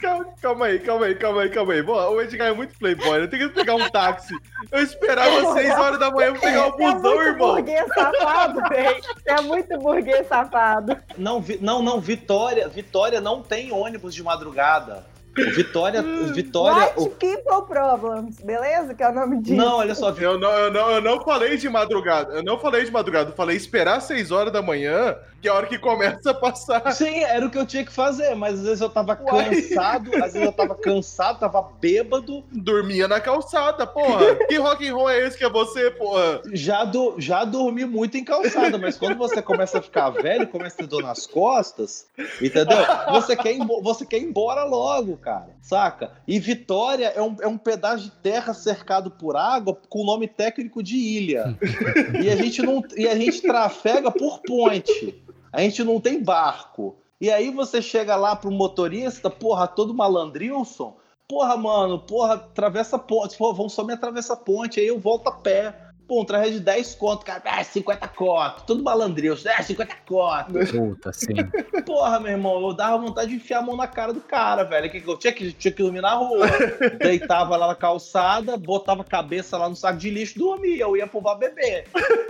Calma, 0.02 0.26
calma 0.42 0.66
aí, 0.66 0.80
calma 0.80 1.06
aí, 1.06 1.16
calma 1.16 1.42
aí, 1.42 1.50
calma 1.50 1.74
aí. 1.74 1.82
Bom, 1.82 1.96
o 1.96 2.22
Edgar 2.22 2.48
é 2.48 2.54
muito 2.54 2.78
playboy, 2.78 3.22
eu 3.22 3.30
tenho 3.30 3.50
que 3.50 3.56
pegar 3.56 3.76
um 3.76 3.90
táxi. 3.90 4.34
Eu 4.72 4.82
esperava 4.82 5.54
6 5.54 5.80
horas 5.80 6.00
da 6.00 6.12
manhã 6.12 6.32
pra 6.32 6.42
pegar 6.42 6.68
o 6.68 6.74
um 6.74 6.78
busão, 6.78 7.22
é 7.22 7.26
irmão. 7.28 7.56
burguês 7.56 7.88
safado, 7.94 8.62
velho. 8.70 9.02
É 9.26 9.42
muito 9.42 9.78
burguês 9.80 10.28
safado. 10.28 10.98
Não, 11.18 11.44
não, 11.62 11.82
não, 11.82 12.00
Vitória, 12.00 12.68
Vitória 12.68 13.20
não 13.22 13.42
tem 13.42 13.72
ônibus 13.72 14.14
de 14.14 14.24
madrugada. 14.24 15.06
O 15.38 15.52
Vitória. 15.52 16.02
Hum, 16.02 16.34
Vitória. 16.34 16.94
White 16.98 17.16
people 17.20 17.68
problems, 17.68 18.40
beleza? 18.42 18.94
Que 18.96 19.04
é 19.04 19.10
o 19.10 19.14
nome 19.14 19.42
disso. 19.42 19.56
Não, 19.56 19.78
olha 19.78 19.94
só. 19.94 20.10
Eu 20.10 20.40
não, 20.40 20.52
eu, 20.52 20.72
não, 20.72 20.92
eu 20.92 21.02
não 21.02 21.22
falei 21.22 21.58
de 21.58 21.70
madrugada. 21.70 22.34
Eu 22.34 22.44
não 22.44 22.58
falei 22.58 22.84
de 22.84 22.92
madrugada. 22.92 23.30
Eu 23.30 23.36
falei 23.36 23.56
esperar 23.56 24.02
6 24.02 24.32
horas 24.32 24.52
da 24.52 24.62
manhã, 24.62 25.16
que 25.40 25.48
é 25.48 25.52
a 25.52 25.54
hora 25.54 25.68
que 25.68 25.78
começa 25.78 26.32
a 26.32 26.34
passar. 26.34 26.92
Sim, 26.92 27.24
era 27.24 27.46
o 27.46 27.52
que 27.52 27.58
eu 27.58 27.66
tinha 27.66 27.86
que 27.86 27.92
fazer, 27.92 28.34
mas 28.36 28.56
às 28.56 28.66
vezes 28.66 28.82
eu 28.82 28.90
tava 28.90 29.16
cansado, 29.16 30.16
às 30.16 30.34
vezes 30.34 30.48
eu 30.48 30.52
tava 30.52 30.74
cansado, 30.76 31.40
tava 31.40 31.62
bêbado. 31.80 32.44
Dormia 32.52 33.08
na 33.08 33.20
calçada, 33.20 33.86
porra. 33.86 34.36
que 34.48 34.58
rock 34.58 34.88
and 34.88 34.96
roll 34.96 35.10
é 35.10 35.20
esse 35.20 35.38
que 35.38 35.46
é 35.46 35.50
você, 35.50 35.92
porra? 35.92 36.42
Já, 36.52 36.84
do, 36.84 37.16
já 37.20 37.46
dormi 37.46 37.86
muito 37.86 38.18
em 38.18 38.24
calçada, 38.24 38.78
mas 38.78 38.98
quando 38.98 39.18
você 39.18 39.40
começa 39.42 39.78
a 39.78 39.82
ficar 39.82 40.10
velho, 40.10 40.48
começa 40.48 40.76
a 40.76 40.80
ter 40.80 40.88
dor 40.88 41.04
nas 41.04 41.28
costas, 41.28 42.08
entendeu? 42.42 42.78
Você 43.12 43.36
quer, 43.36 43.54
ir, 43.54 43.66
você 43.84 44.06
quer 44.06 44.18
ir 44.18 44.24
embora 44.24 44.64
logo, 44.64 45.16
cara 45.18 45.27
cara, 45.28 45.58
saca? 45.60 46.12
E 46.26 46.40
Vitória 46.40 47.08
é 47.08 47.22
um, 47.22 47.36
é 47.42 47.48
um 47.48 47.58
pedaço 47.58 48.06
de 48.06 48.12
terra 48.12 48.54
cercado 48.54 49.12
por 49.12 49.36
água 49.36 49.78
com 49.90 50.00
o 50.00 50.06
nome 50.06 50.26
técnico 50.26 50.82
de 50.82 50.96
ilha. 50.96 51.58
e, 52.24 52.30
a 52.30 52.36
gente 52.38 52.62
não, 52.62 52.82
e 52.96 53.06
a 53.06 53.14
gente 53.14 53.42
trafega 53.42 54.10
por 54.10 54.40
ponte. 54.40 55.22
A 55.52 55.60
gente 55.60 55.84
não 55.84 56.00
tem 56.00 56.24
barco. 56.24 56.96
E 57.20 57.30
aí 57.30 57.52
você 57.52 57.82
chega 57.82 58.16
lá 58.16 58.38
pro 58.38 58.50
motorista, 58.50 59.30
porra, 59.30 59.68
todo 59.68 59.94
malandrilson. 59.94 60.96
Porra, 61.28 61.58
mano, 61.58 62.00
porra, 62.00 62.36
atravessa 62.36 62.96
a 62.96 63.00
ponte. 63.00 63.38
Pô, 63.38 63.54
vamos 63.54 63.74
só 63.74 63.84
me 63.84 63.92
atravessar 63.92 64.36
a 64.36 64.38
ponte, 64.38 64.80
aí 64.80 64.88
eu 64.88 64.98
volto 64.98 65.28
a 65.28 65.32
pé. 65.34 65.87
Pô, 66.08 66.22
um 66.22 66.26
traje 66.26 66.54
de 66.54 66.60
10 66.62 66.96
conto, 66.96 67.26
cara. 67.26 67.42
Ah, 67.46 67.62
50 67.62 68.08
conto. 68.08 68.64
Tudo 68.66 68.82
malandrinho. 68.82 69.34
É, 69.46 69.62
50 69.62 69.96
conto. 70.06 70.54
Puta, 70.72 71.12
sim. 71.12 71.36
Porra, 71.86 72.20
meu 72.20 72.32
irmão, 72.32 72.66
eu 72.66 72.74
dava 72.74 72.98
vontade 72.98 73.30
de 73.30 73.36
enfiar 73.36 73.60
a 73.60 73.62
mão 73.62 73.76
na 73.76 73.88
cara 73.88 74.14
do 74.14 74.22
cara, 74.22 74.64
velho. 74.64 74.90
Que 74.90 75.04
eu 75.06 75.18
tinha 75.18 75.34
que, 75.34 75.52
tinha 75.52 75.72
que 75.72 75.84
dormir 75.84 76.00
na 76.00 76.14
rua. 76.14 76.48
Deitava 76.98 77.58
lá 77.58 77.68
na 77.68 77.76
calçada, 77.76 78.56
botava 78.56 79.02
a 79.02 79.06
cabeça 79.06 79.58
lá 79.58 79.68
no 79.68 79.76
saco 79.76 79.98
de 79.98 80.10
lixo, 80.10 80.40
dormia. 80.40 80.84
Eu 80.84 80.96
ia 80.96 81.08
pro 81.08 81.20
bar 81.20 81.36
beber. 81.36 81.86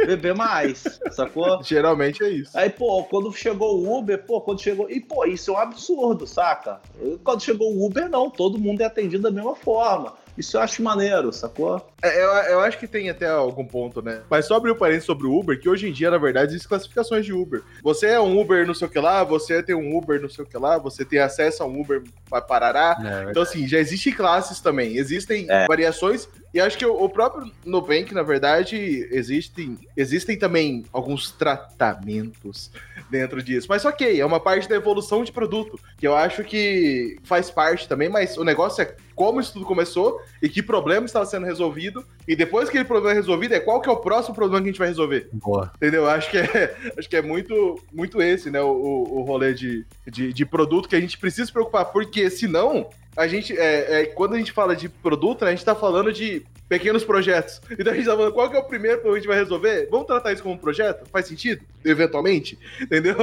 Beber 0.05 0.33
mais, 0.33 0.99
sacou? 1.11 1.61
Geralmente 1.63 2.23
é 2.23 2.29
isso. 2.29 2.57
Aí, 2.57 2.71
pô, 2.71 3.03
quando 3.03 3.31
chegou 3.31 3.77
o 3.77 3.97
Uber, 3.97 4.23
pô, 4.23 4.41
quando 4.41 4.59
chegou. 4.59 4.89
E, 4.89 4.99
pô, 4.99 5.23
isso 5.25 5.51
é 5.51 5.53
um 5.53 5.57
absurdo, 5.57 6.25
saca? 6.25 6.81
Quando 7.23 7.43
chegou 7.43 7.71
o 7.71 7.85
Uber, 7.85 8.09
não. 8.09 8.29
Todo 8.29 8.57
mundo 8.57 8.81
é 8.81 8.85
atendido 8.85 9.23
da 9.23 9.31
mesma 9.31 9.55
forma. 9.55 10.13
Isso 10.37 10.57
eu 10.57 10.61
acho 10.61 10.83
maneiro, 10.83 11.33
sacou? 11.33 11.85
É, 12.01 12.23
eu, 12.23 12.29
eu 12.51 12.59
acho 12.59 12.77
que 12.77 12.87
tem 12.87 13.09
até 13.09 13.27
algum 13.27 13.65
ponto, 13.65 14.01
né? 14.01 14.21
Mas 14.29 14.45
só 14.45 14.55
abrir 14.55 14.71
um 14.71 14.75
parênteses 14.75 15.05
sobre 15.05 15.25
o 15.25 15.37
Uber, 15.37 15.59
que 15.59 15.67
hoje 15.67 15.87
em 15.87 15.91
dia, 15.91 16.11
na 16.11 16.17
verdade, 16.17 16.51
existem 16.51 16.69
classificações 16.69 17.25
de 17.25 17.33
Uber. 17.33 17.63
Você 17.81 18.07
é 18.07 18.19
um 18.19 18.39
Uber 18.39 18.65
não 18.67 18.73
sei 18.73 18.87
o 18.87 18.89
que 18.89 18.99
lá, 18.99 19.23
você 19.23 19.63
tem 19.63 19.75
um 19.75 19.97
Uber 19.97 20.21
não 20.21 20.29
sei 20.29 20.43
o 20.43 20.47
que 20.47 20.57
lá, 20.57 20.77
você 20.77 21.03
tem 21.03 21.19
acesso 21.19 21.63
a 21.63 21.65
um 21.65 21.81
Uber 21.81 22.03
para 22.29 22.41
Parará. 22.41 22.97
É, 23.03 23.31
então, 23.31 23.41
assim, 23.41 23.67
já 23.67 23.79
existem 23.79 24.13
classes 24.13 24.59
também, 24.59 24.97
existem 24.97 25.47
é. 25.49 25.65
variações. 25.67 26.29
E 26.53 26.59
acho 26.59 26.77
que 26.77 26.85
o, 26.85 26.93
o 26.93 27.09
próprio 27.09 27.51
Nubank, 27.65 28.13
na 28.13 28.23
verdade, 28.23 29.07
existem, 29.11 29.77
existem 29.95 30.37
também 30.37 30.85
alguns 30.91 31.31
tratamentos 31.31 32.71
dentro 33.09 33.41
disso. 33.41 33.67
Mas 33.69 33.85
ok, 33.85 34.19
é 34.19 34.25
uma 34.25 34.39
parte 34.39 34.67
da 34.67 34.75
evolução 34.75 35.23
de 35.23 35.31
produto, 35.31 35.79
que 35.97 36.07
eu 36.07 36.15
acho 36.15 36.43
que 36.43 37.17
faz 37.23 37.49
parte 37.49 37.87
também, 37.87 38.09
mas 38.09 38.37
o 38.37 38.43
negócio 38.43 38.81
é 38.81 38.95
como 39.15 39.39
isso 39.39 39.53
tudo 39.53 39.65
começou 39.65 40.21
e 40.41 40.47
que 40.47 40.61
problema 40.61 41.05
estava 41.05 41.25
sendo 41.25 41.45
resolvido. 41.45 42.05
E 42.27 42.35
depois 42.35 42.65
que 42.65 42.77
aquele 42.77 42.85
problema 42.85 43.13
é 43.13 43.15
resolvido, 43.15 43.53
é 43.53 43.59
qual 43.59 43.81
que 43.81 43.89
é 43.89 43.91
o 43.91 43.97
próximo 43.97 44.35
problema 44.35 44.61
que 44.61 44.69
a 44.69 44.71
gente 44.71 44.79
vai 44.79 44.87
resolver. 44.89 45.27
Boa. 45.33 45.71
Entendeu? 45.75 46.07
Acho 46.07 46.29
que 46.29 46.37
é, 46.37 46.75
acho 46.97 47.09
que 47.09 47.15
é 47.15 47.21
muito, 47.21 47.81
muito 47.91 48.21
esse, 48.21 48.51
né? 48.51 48.61
O, 48.61 49.07
o 49.09 49.21
rolê 49.23 49.53
de, 49.53 49.85
de, 50.05 50.31
de 50.31 50.45
produto 50.45 50.87
que 50.87 50.95
a 50.95 51.01
gente 51.01 51.17
precisa 51.17 51.47
se 51.47 51.51
preocupar, 51.51 51.85
porque 51.85 52.29
senão 52.29 52.89
a 53.17 53.27
gente, 53.27 53.57
é, 53.57 54.01
é, 54.01 54.05
quando 54.05 54.35
a 54.35 54.37
gente 54.37 54.51
fala 54.51 54.75
de 54.75 54.87
produto, 54.87 55.43
né, 55.43 55.47
a 55.49 55.55
gente 55.55 55.65
tá 55.65 55.73
falando 55.73 56.13
de 56.13 56.45
pequenos 56.69 57.03
projetos. 57.03 57.59
Então 57.71 57.91
a 57.91 57.95
gente 57.95 58.05
tá 58.05 58.15
falando, 58.15 58.31
qual 58.31 58.47
que 58.47 58.55
é 58.55 58.59
o 58.59 58.63
primeiro 58.63 59.01
que 59.01 59.07
a 59.07 59.15
gente 59.15 59.27
vai 59.27 59.37
resolver? 59.37 59.87
Vamos 59.89 60.05
tratar 60.05 60.31
isso 60.31 60.43
como 60.43 60.53
um 60.53 60.57
projeto? 60.57 61.09
Faz 61.09 61.25
sentido? 61.25 61.65
Eventualmente? 61.83 62.59
Entendeu? 62.79 63.15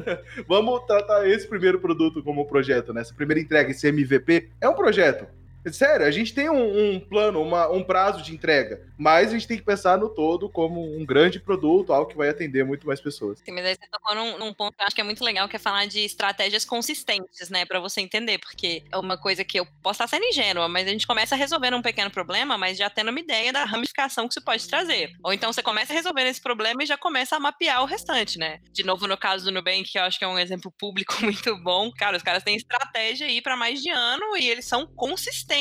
Vamos 0.48 0.86
tratar 0.86 1.28
esse 1.28 1.46
primeiro 1.46 1.78
produto 1.78 2.22
como 2.22 2.40
um 2.40 2.46
projeto, 2.46 2.94
né? 2.94 3.02
Essa 3.02 3.14
primeira 3.14 3.40
entrega, 3.40 3.70
esse 3.70 3.86
MVP, 3.86 4.48
é 4.62 4.68
um 4.68 4.74
projeto. 4.74 5.26
Sério, 5.72 6.06
a 6.06 6.10
gente 6.10 6.34
tem 6.34 6.50
um, 6.50 6.94
um 6.94 7.00
plano, 7.00 7.40
uma, 7.40 7.68
um 7.70 7.82
prazo 7.82 8.22
de 8.22 8.34
entrega, 8.34 8.86
mas 8.98 9.28
a 9.28 9.32
gente 9.32 9.48
tem 9.48 9.56
que 9.56 9.64
pensar 9.64 9.98
no 9.98 10.08
todo 10.08 10.48
como 10.48 10.82
um 10.96 11.04
grande 11.04 11.40
produto, 11.40 11.92
algo 11.92 12.10
que 12.10 12.16
vai 12.16 12.28
atender 12.28 12.64
muito 12.64 12.86
mais 12.86 13.00
pessoas. 13.00 13.40
Sim, 13.44 13.52
mas 13.52 13.64
aí 13.64 13.74
você 13.74 13.88
tocou 13.90 14.14
num, 14.14 14.38
num 14.38 14.52
ponto 14.52 14.76
que 14.76 14.82
eu 14.82 14.86
acho 14.86 14.94
que 14.94 15.00
é 15.00 15.04
muito 15.04 15.24
legal, 15.24 15.48
que 15.48 15.56
é 15.56 15.58
falar 15.58 15.86
de 15.86 16.00
estratégias 16.00 16.64
consistentes, 16.64 17.48
né, 17.48 17.64
para 17.64 17.80
você 17.80 18.00
entender, 18.00 18.38
porque 18.38 18.82
é 18.92 18.96
uma 18.98 19.16
coisa 19.16 19.44
que 19.44 19.58
eu 19.58 19.66
posso 19.82 20.02
estar 20.02 20.06
sendo 20.06 20.26
ingênua, 20.26 20.68
mas 20.68 20.86
a 20.86 20.90
gente 20.90 21.06
começa 21.06 21.34
resolvendo 21.34 21.76
um 21.76 21.82
pequeno 21.82 22.10
problema, 22.10 22.58
mas 22.58 22.76
já 22.76 22.90
tendo 22.90 23.10
uma 23.10 23.20
ideia 23.20 23.52
da 23.52 23.64
ramificação 23.64 24.28
que 24.28 24.34
isso 24.34 24.44
pode 24.44 24.68
trazer. 24.68 25.12
Ou 25.22 25.32
então 25.32 25.52
você 25.52 25.62
começa 25.62 25.92
resolvendo 25.92 26.26
esse 26.26 26.40
problema 26.40 26.82
e 26.82 26.86
já 26.86 26.98
começa 26.98 27.36
a 27.36 27.40
mapear 27.40 27.82
o 27.82 27.86
restante, 27.86 28.38
né? 28.38 28.60
De 28.72 28.84
novo, 28.84 29.06
no 29.06 29.16
caso 29.16 29.44
do 29.44 29.52
Nubank, 29.52 29.84
que 29.84 29.98
eu 29.98 30.02
acho 30.02 30.18
que 30.18 30.24
é 30.24 30.28
um 30.28 30.38
exemplo 30.38 30.72
público 30.78 31.14
muito 31.24 31.56
bom, 31.62 31.90
cara, 31.90 32.16
os 32.16 32.22
caras 32.22 32.42
têm 32.42 32.56
estratégia 32.56 33.26
aí 33.26 33.40
para 33.40 33.56
mais 33.56 33.80
de 33.80 33.90
ano 33.90 34.36
e 34.36 34.48
eles 34.48 34.66
são 34.66 34.86
consistentes 34.86 35.53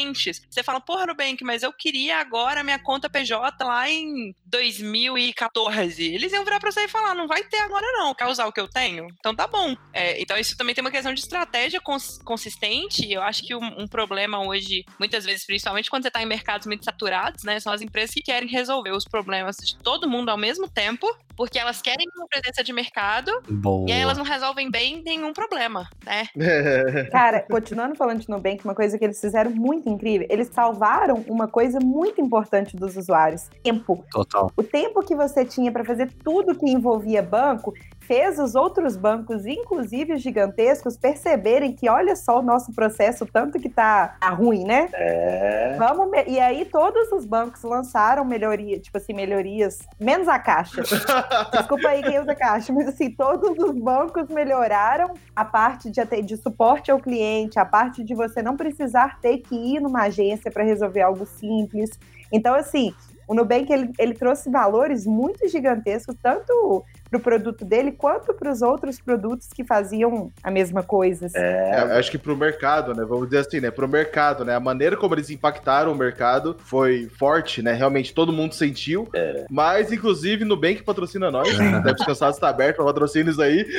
você 0.49 0.63
fala, 0.63 0.79
porra, 0.79 1.05
Nubank, 1.05 1.43
mas 1.43 1.63
eu 1.63 1.71
queria 1.73 2.17
agora 2.19 2.63
minha 2.63 2.79
conta 2.79 3.09
PJ 3.09 3.63
lá 3.63 3.89
em 3.89 4.33
2014. 4.45 6.03
Eles 6.03 6.31
iam 6.31 6.43
virar 6.43 6.59
pra 6.59 6.71
você 6.71 6.81
e 6.81 6.87
falar, 6.87 7.13
não 7.13 7.27
vai 7.27 7.43
ter 7.43 7.57
agora 7.57 7.85
não, 7.93 8.13
quer 8.13 8.27
usar 8.27 8.45
o 8.45 8.51
que 8.51 8.59
eu 8.59 8.67
tenho? 8.67 9.07
Então 9.19 9.35
tá 9.35 9.47
bom. 9.47 9.75
É, 9.93 10.21
então 10.21 10.37
isso 10.37 10.57
também 10.57 10.73
tem 10.73 10.83
uma 10.83 10.91
questão 10.91 11.13
de 11.13 11.19
estratégia 11.19 11.81
cons 11.81 12.19
consistente. 12.23 13.11
Eu 13.11 13.21
acho 13.21 13.43
que 13.43 13.55
um, 13.55 13.81
um, 13.81 13.87
problema 13.87 14.45
hoje, 14.45 14.85
muitas 14.99 15.25
vezes, 15.25 15.45
principalmente 15.45 15.89
quando 15.89 16.03
você 16.03 16.11
tá 16.11 16.21
em 16.21 16.25
mercados 16.25 16.67
muito 16.67 16.85
saturados, 16.85 17.43
né, 17.43 17.59
são 17.59 17.71
as 17.71 17.81
empresas 17.81 18.13
que 18.13 18.21
querem 18.21 18.47
resolver 18.47 18.91
os 18.91 19.05
problemas 19.05 19.57
de 19.57 19.77
todo 19.77 20.09
mundo 20.09 20.29
ao 20.29 20.37
mesmo 20.37 20.69
tempo, 20.69 21.07
porque 21.35 21.59
elas 21.59 21.81
querem 21.81 22.07
uma 22.15 22.27
presença 22.27 22.63
de 22.63 22.71
mercado 22.73 23.31
Boa. 23.49 23.89
e 23.89 23.91
aí 23.91 24.01
elas 24.01 24.17
não 24.17 24.25
resolvem 24.25 24.69
bem 24.69 25.01
nenhum 25.03 25.33
problema, 25.33 25.87
né? 26.05 26.27
Cara, 27.11 27.41
continuando 27.41 27.95
falando 27.95 28.21
de 28.21 28.29
Nubank, 28.29 28.63
uma 28.63 28.75
coisa 28.75 28.97
que 28.97 29.03
eles 29.03 29.19
fizeram 29.19 29.51
muito 29.51 29.82
incrível, 29.89 30.27
eles 30.29 30.49
salvaram 30.49 31.23
uma 31.27 31.47
coisa 31.47 31.79
muito 31.79 32.21
importante 32.21 32.75
dos 32.75 32.95
usuários: 32.97 33.49
tempo. 33.63 34.03
Total. 34.11 34.51
O 34.55 34.63
tempo 34.63 35.01
que 35.01 35.15
você 35.15 35.45
tinha 35.45 35.71
para 35.71 35.84
fazer 35.84 36.11
tudo 36.23 36.55
que 36.55 36.69
envolvia 36.69 37.21
banco 37.21 37.73
fez 38.08 38.39
os 38.39 38.56
outros 38.56 38.95
bancos, 38.95 39.45
inclusive 39.45 40.14
os 40.14 40.22
gigantescos, 40.22 40.97
perceberem 40.97 41.74
que 41.74 41.89
olha 41.89 42.16
só 42.16 42.39
o 42.39 42.41
nosso 42.41 42.74
processo, 42.74 43.26
tanto 43.26 43.60
que 43.60 43.70
tá, 43.70 44.16
tá 44.20 44.30
ruim, 44.30 44.64
né? 44.64 44.89
É. 44.93 45.76
Vamos 45.78 46.12
e 46.28 46.39
aí 46.39 46.66
todos 46.66 47.12
os 47.12 47.26
bancos 47.26 47.64
lançaram 47.64 48.26
melhoria, 48.26 48.80
tipo 48.80 48.97
assim, 48.97 49.14
melhorias, 49.14 49.80
menos 49.99 50.28
a 50.28 50.38
Caixa. 50.38 50.84
Desculpa 51.51 51.88
aí 51.88 52.04
quem 52.04 52.20
usa 52.20 52.36
Caixa, 52.36 52.74
mas 52.74 52.88
assim, 52.88 53.10
todos 53.10 53.58
os 53.58 53.80
bancos 53.80 54.28
melhoraram 54.30 55.14
a 55.36 55.45
parte 55.45 55.89
de, 55.89 56.22
de 56.22 56.38
suporte 56.38 56.91
ao 56.91 56.99
cliente, 56.99 57.58
a 57.60 57.66
parte 57.66 58.04
de 58.04 58.14
você 58.14 58.41
não 58.41 58.58
precisar 58.58 59.20
ter 59.22 59.39
que 59.39 59.56
ir 59.56 59.80
numa 59.80 60.04
agência 60.04 60.51
para 60.51 60.64
resolver 60.64 61.01
algo 61.01 61.26
simples. 61.26 61.91
Então, 62.32 62.56
assim, 62.56 62.93
o 63.28 63.34
Nubank 63.34 63.72
ele, 63.72 63.91
ele 63.97 64.14
trouxe 64.14 64.49
valores 64.49 65.06
muito 65.06 65.47
gigantescos, 65.47 66.16
tanto 66.22 66.84
pro 67.14 67.20
produto 67.20 67.64
dele 67.64 67.91
quanto 67.91 68.34
para 68.34 68.51
os 68.51 68.61
outros 68.64 68.99
produtos 68.99 69.47
que 69.53 69.64
faziam 69.64 70.32
a 70.43 70.49
mesma 70.49 70.82
coisa. 70.82 71.28
assim. 71.28 71.38
É, 71.38 71.70
É, 71.72 71.97
acho 71.99 72.09
que 72.09 72.18
pro 72.18 72.36
mercado, 72.36 72.95
né? 72.95 73.05
Vamos 73.07 73.26
dizer 73.30 73.39
assim, 73.39 73.59
né? 73.59 73.70
Pro 73.70 73.88
mercado, 73.88 74.43
né? 74.43 74.55
A 74.55 74.59
maneira 74.59 74.97
como 74.97 75.14
eles 75.14 75.30
impactaram 75.30 75.91
o 75.91 75.95
mercado 75.95 76.55
foi 76.66 77.07
forte, 77.20 77.61
né? 77.61 77.74
Realmente 77.74 78.14
todo 78.14 78.34
mundo 78.34 78.53
sentiu. 78.55 79.07
Mas, 79.49 79.91
inclusive, 79.91 80.43
Nubank 80.43 80.82
patrocina 80.84 81.30
nós. 81.30 81.47
É. 81.59 81.80
Deve 81.82 81.93
descansar 81.95 82.32
está 82.32 82.49
aberto 82.49 82.78
para 82.78 82.86
patrocínios 82.86 83.39
aí. 83.39 83.64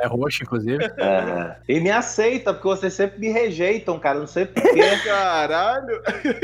É 0.00 0.06
roxo, 0.06 0.42
inclusive. 0.42 0.82
é. 0.98 1.56
E 1.68 1.80
me 1.80 1.90
aceita, 1.90 2.52
porque 2.52 2.68
vocês 2.68 2.92
sempre 2.94 3.18
me 3.18 3.28
rejeitam, 3.30 3.98
cara. 3.98 4.18
Não 4.18 4.26
sei 4.26 4.44
porquê. 4.46 4.80
Caralho! 5.04 6.00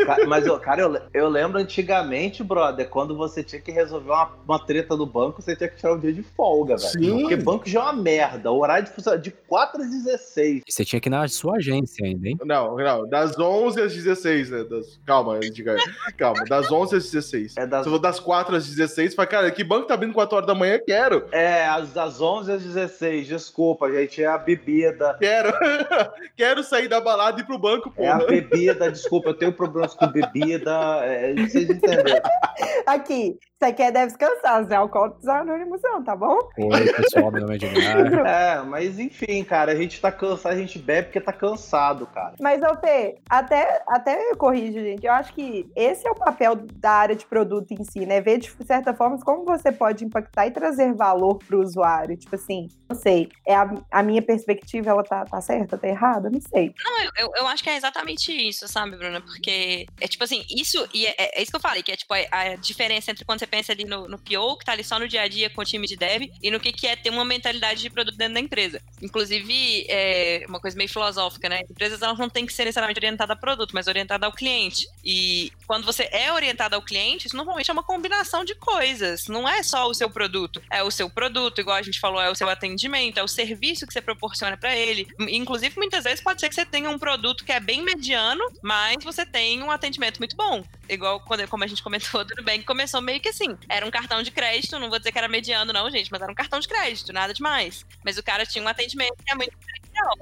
Ca- 0.07 0.27
Mas, 0.27 0.45
cara, 0.61 0.83
eu, 0.83 0.97
eu 1.13 1.29
lembro 1.29 1.59
antigamente, 1.59 2.43
brother, 2.43 2.89
quando 2.89 3.17
você 3.17 3.43
tinha 3.43 3.61
que 3.61 3.71
resolver 3.71 4.11
uma, 4.11 4.31
uma 4.47 4.59
treta 4.67 4.97
do 4.97 5.07
banco, 5.07 5.41
você 5.43 5.55
tinha 5.57 5.69
que 5.69 5.77
tirar 5.77 5.93
um 5.95 5.99
dia 6.13 6.23
de 6.23 6.23
folga, 6.23 6.77
velho. 6.77 6.89
Sim. 6.89 7.21
Porque 7.21 7.37
banco 7.37 7.69
já 7.69 7.81
é 7.81 7.83
uma 7.85 7.93
merda. 7.93 8.51
O 8.51 8.61
horário 8.61 8.85
de 8.85 8.93
funcionamento 8.93 9.31
de 9.31 9.37
4 9.47 9.83
às 9.83 9.91
16. 9.91 10.63
E 10.67 10.73
você 10.73 10.85
tinha 10.85 11.01
que 11.01 11.09
ir 11.09 11.11
na 11.11 11.27
sua 11.29 11.57
agência 11.57 12.07
ainda, 12.07 12.29
hein? 12.29 12.37
Não, 12.45 12.77
não. 12.77 13.09
Das 13.09 13.39
11 13.39 13.81
às 13.81 13.95
16, 13.95 14.51
né? 14.51 14.65
Das... 14.65 15.01
Calma, 15.07 15.39
diga. 15.41 15.77
Calma. 16.17 16.45
Das 16.45 16.71
11 16.71 16.97
às 16.97 17.11
16. 17.11 17.57
É 17.57 17.67
das, 17.67 17.83
Se 17.83 17.89
eu 17.89 17.91
vou 17.91 18.01
das 18.01 18.21
4 18.21 18.57
às 18.57 18.67
16, 18.67 19.15
fala, 19.15 19.27
cara, 19.27 19.51
que 19.51 19.65
banco 19.65 19.87
tá 19.87 19.95
abrindo 19.95 20.13
4 20.13 20.37
horas 20.37 20.47
da 20.47 20.55
manhã? 20.55 20.79
Quero! 20.85 21.27
é, 21.33 21.67
das 21.95 22.21
11 22.21 22.53
às 22.53 22.63
16. 22.63 23.27
Desculpa, 23.27 23.91
gente. 23.91 24.23
É 24.23 24.27
a 24.27 24.39
bebida. 24.39 25.17
Quero! 25.19 25.53
Quero 26.37 26.63
sair 26.63 26.89
da 26.89 27.01
balada 27.01 27.39
e 27.39 27.43
ir 27.43 27.47
pro 27.47 27.59
banco, 27.59 27.93
É 27.97 28.09
a 28.09 28.19
bebida. 28.19 28.91
Desculpa, 28.91 29.31
eu 29.31 29.35
tenho 29.35 29.53
problemas 29.53 29.95
com 29.95 30.07
bebida. 30.07 30.73
É, 31.03 31.35
vocês 31.35 31.69
entenderam. 31.69 32.21
Aqui, 32.87 33.39
você 33.61 33.73
quer 33.73 33.93
deve 33.93 34.07
descansar, 34.07 34.65
Zé 34.65 34.75
Alcoólicos 34.75 35.27
Anônimos 35.29 35.81
não, 35.83 36.00
tá 36.03 36.17
bom? 36.17 36.39
Oi, 36.59 36.93
pessoal, 36.93 37.31
meu 37.31 37.43
nome 37.43 37.55
é 37.55 37.57
Edgar. 37.57 38.31
É, 38.31 38.63
mas 38.63 38.99
enfim, 38.99 39.43
cara, 39.45 39.73
a 39.73 39.75
gente 39.75 40.01
tá 40.01 40.13
cansado, 40.13 40.53
a 40.53 40.57
gente 40.59 40.79
bebe 40.79 41.09
porque 41.09 41.21
tá 41.21 41.33
cansado, 41.33 42.07
cara. 42.07 42.35
Mas, 42.41 42.63
ô 42.63 42.75
Fê, 42.79 43.17
até, 43.29 43.83
até 43.89 44.31
eu 44.31 44.37
corrijo, 44.37 44.79
gente. 44.79 45.05
Eu 45.05 45.13
acho 45.13 45.33
que 45.33 45.69
esse 45.75 46.07
é 46.07 46.11
o 46.11 46.15
papel 46.15 46.57
da 46.75 46.93
área 46.93 47.17
de 47.17 47.25
produto 47.27 47.73
em 47.73 47.85
si, 47.85 48.07
né? 48.07 48.21
Ver 48.21 48.39
de 48.39 48.51
certa 48.65 48.95
forma 48.95 49.19
como 49.21 49.45
você 49.45 49.73
pode 49.73 50.05
impactar 50.05 50.47
e 50.47 50.51
trazer 50.51 50.95
valor 50.95 51.39
para 51.39 51.57
o 51.57 51.63
usuário. 51.63 52.17
Tipo 52.17 52.37
assim, 52.37 52.69
não 52.89 52.97
sei. 52.97 53.29
É 53.47 53.55
a, 53.55 53.71
a 53.91 54.03
minha 54.03 54.23
perspectiva, 54.23 54.91
ela 54.91 55.03
tá, 55.03 55.25
tá 55.25 55.41
certa, 55.41 55.79
tá 55.79 55.89
errada? 55.89 56.31
Não 56.31 56.41
sei. 56.41 56.75
Não, 56.85 57.03
eu, 57.03 57.11
eu, 57.19 57.31
eu 57.37 57.47
acho 57.49 57.63
que 57.63 57.71
é 57.71 57.77
exatamente 57.77 58.33
isso, 58.33 58.67
sabe, 58.69 58.97
Bruna? 58.97 59.21
Porque 59.21 59.87
é 60.01 60.09
tipo 60.09 60.25
assim, 60.25 60.45
isso, 60.51 60.89
e 60.93 61.07
é, 61.07 61.15
é 61.19 61.43
isso 61.43 61.51
que 61.51 61.57
eu 61.57 61.61
falei, 61.61 61.83
que 61.83 61.93
é 61.93 61.97
tipo 61.97 62.13
a, 62.15 62.19
a 62.31 62.55
diferença 62.57 63.11
entre 63.11 63.25
quando 63.25 63.39
você 63.39 63.47
pensa 63.47 63.73
ali 63.73 63.85
no, 63.85 64.09
no 64.09 64.19
PO, 64.19 64.59
que 64.59 64.65
tá 64.65 64.73
ali 64.73 64.85
só 64.85 64.99
no 64.99 65.09
dia 65.09 65.23
a 65.23 65.29
dia 65.29 65.51
com 65.51 65.61
o 65.61 65.65
time 65.65 65.87
de 65.91 65.97
dev, 65.97 66.31
e 66.43 66.51
no 66.51 66.61
que, 66.61 66.73
que 66.73 66.87
é 66.87 66.97
ter 66.97 67.11
uma 67.11 67.25
mentalidade 67.25 67.81
de 67.81 67.91
produto 67.91 68.17
dentro 68.17 68.35
da 68.35 68.41
empresa. 68.41 68.81
Inclusive, 69.03 69.87
é 69.89 70.45
uma 70.49 70.61
coisa 70.61 70.77
meio 70.77 70.89
filosófica, 70.89 71.49
né? 71.49 71.61
Empresas 71.69 72.01
elas 72.03 72.19
não 72.19 72.29
têm 72.29 72.47
que 72.47 72.53
ser 72.53 72.65
necessariamente 72.65 72.99
orientadas 72.99 73.37
a 73.37 73.39
produto, 73.39 73.73
mas 73.73 73.87
orientadas 73.87 74.27
ao 74.27 74.33
cliente. 74.33 74.89
E 75.05 75.53
quando 75.67 75.85
você 75.85 76.09
é 76.13 76.33
orientado 76.33 76.75
ao 76.75 76.83
cliente, 76.83 77.27
isso 77.27 77.37
normalmente 77.37 77.71
é 77.71 77.73
uma 77.73 77.83
combinação 77.83 78.45
de 78.45 78.55
coisas. 78.55 79.27
Não 79.29 79.49
é 79.49 79.63
só 79.63 79.89
o 79.89 79.95
seu 79.95 80.11
produto, 80.11 80.63
é 80.71 80.83
o 80.83 80.91
seu 80.91 81.09
produto, 81.11 81.61
igual 81.61 81.77
a 81.77 81.83
gente 81.83 82.01
falou, 82.01 82.21
é 82.21 82.31
o 82.31 82.35
seu 82.35 82.49
atendimento, 82.49 83.19
é 83.19 83.23
o 83.23 83.29
serviço 83.29 83.87
que 83.87 83.93
você 83.93 84.01
proporciona 84.01 84.57
para 84.57 84.75
ele. 84.77 85.09
Inclusive, 85.21 85.77
muitas 85.77 86.05
vezes 86.05 86.23
pode 86.23 86.41
ser 86.41 86.49
que 86.49 86.55
você 86.55 86.65
tenha 86.65 86.91
um 86.91 86.99
produto 86.99 87.45
que 87.45 87.53
é 87.53 87.61
bem 87.61 87.83
mediano, 87.83 88.45
mas 88.63 89.03
você 89.03 89.25
tem 89.25 89.63
um 89.63 89.71
atendimento 89.71 90.19
muito 90.19 90.37
bom. 90.37 90.65
Igual 90.89 91.21
quando, 91.21 91.47
como 91.49 91.63
a 91.63 91.67
gente 91.67 91.83
comentou 91.83 92.23
do 92.25 92.35
Nubank, 92.37 92.65
começou 92.65 93.01
meio 93.01 93.21
que 93.21 93.29
assim. 93.29 93.57
Era 93.69 93.87
um 93.87 93.91
cartão 93.91 94.23
de 94.23 94.31
crédito, 94.31 94.79
não 94.79 94.91
vou 94.91 94.99
dizer 94.99 95.13
que 95.13 95.19
era 95.19 95.29
mediano, 95.29 95.70
não, 95.73 95.91
gente, 95.91 96.11
mas 96.11 96.21
era 96.21 96.31
um 96.31 96.35
cartão 96.35 96.61
de 96.61 96.69
crédito, 96.69 97.13
nada 97.13 97.35
demais. 97.35 97.85
Mas 98.05 98.19
o 98.19 98.23
cara 98.23 98.47
tinha 98.47 98.65
um 98.65 98.69
atendimento 98.69 99.17
que 99.25 99.33
é 99.33 99.35
muito 99.35 99.57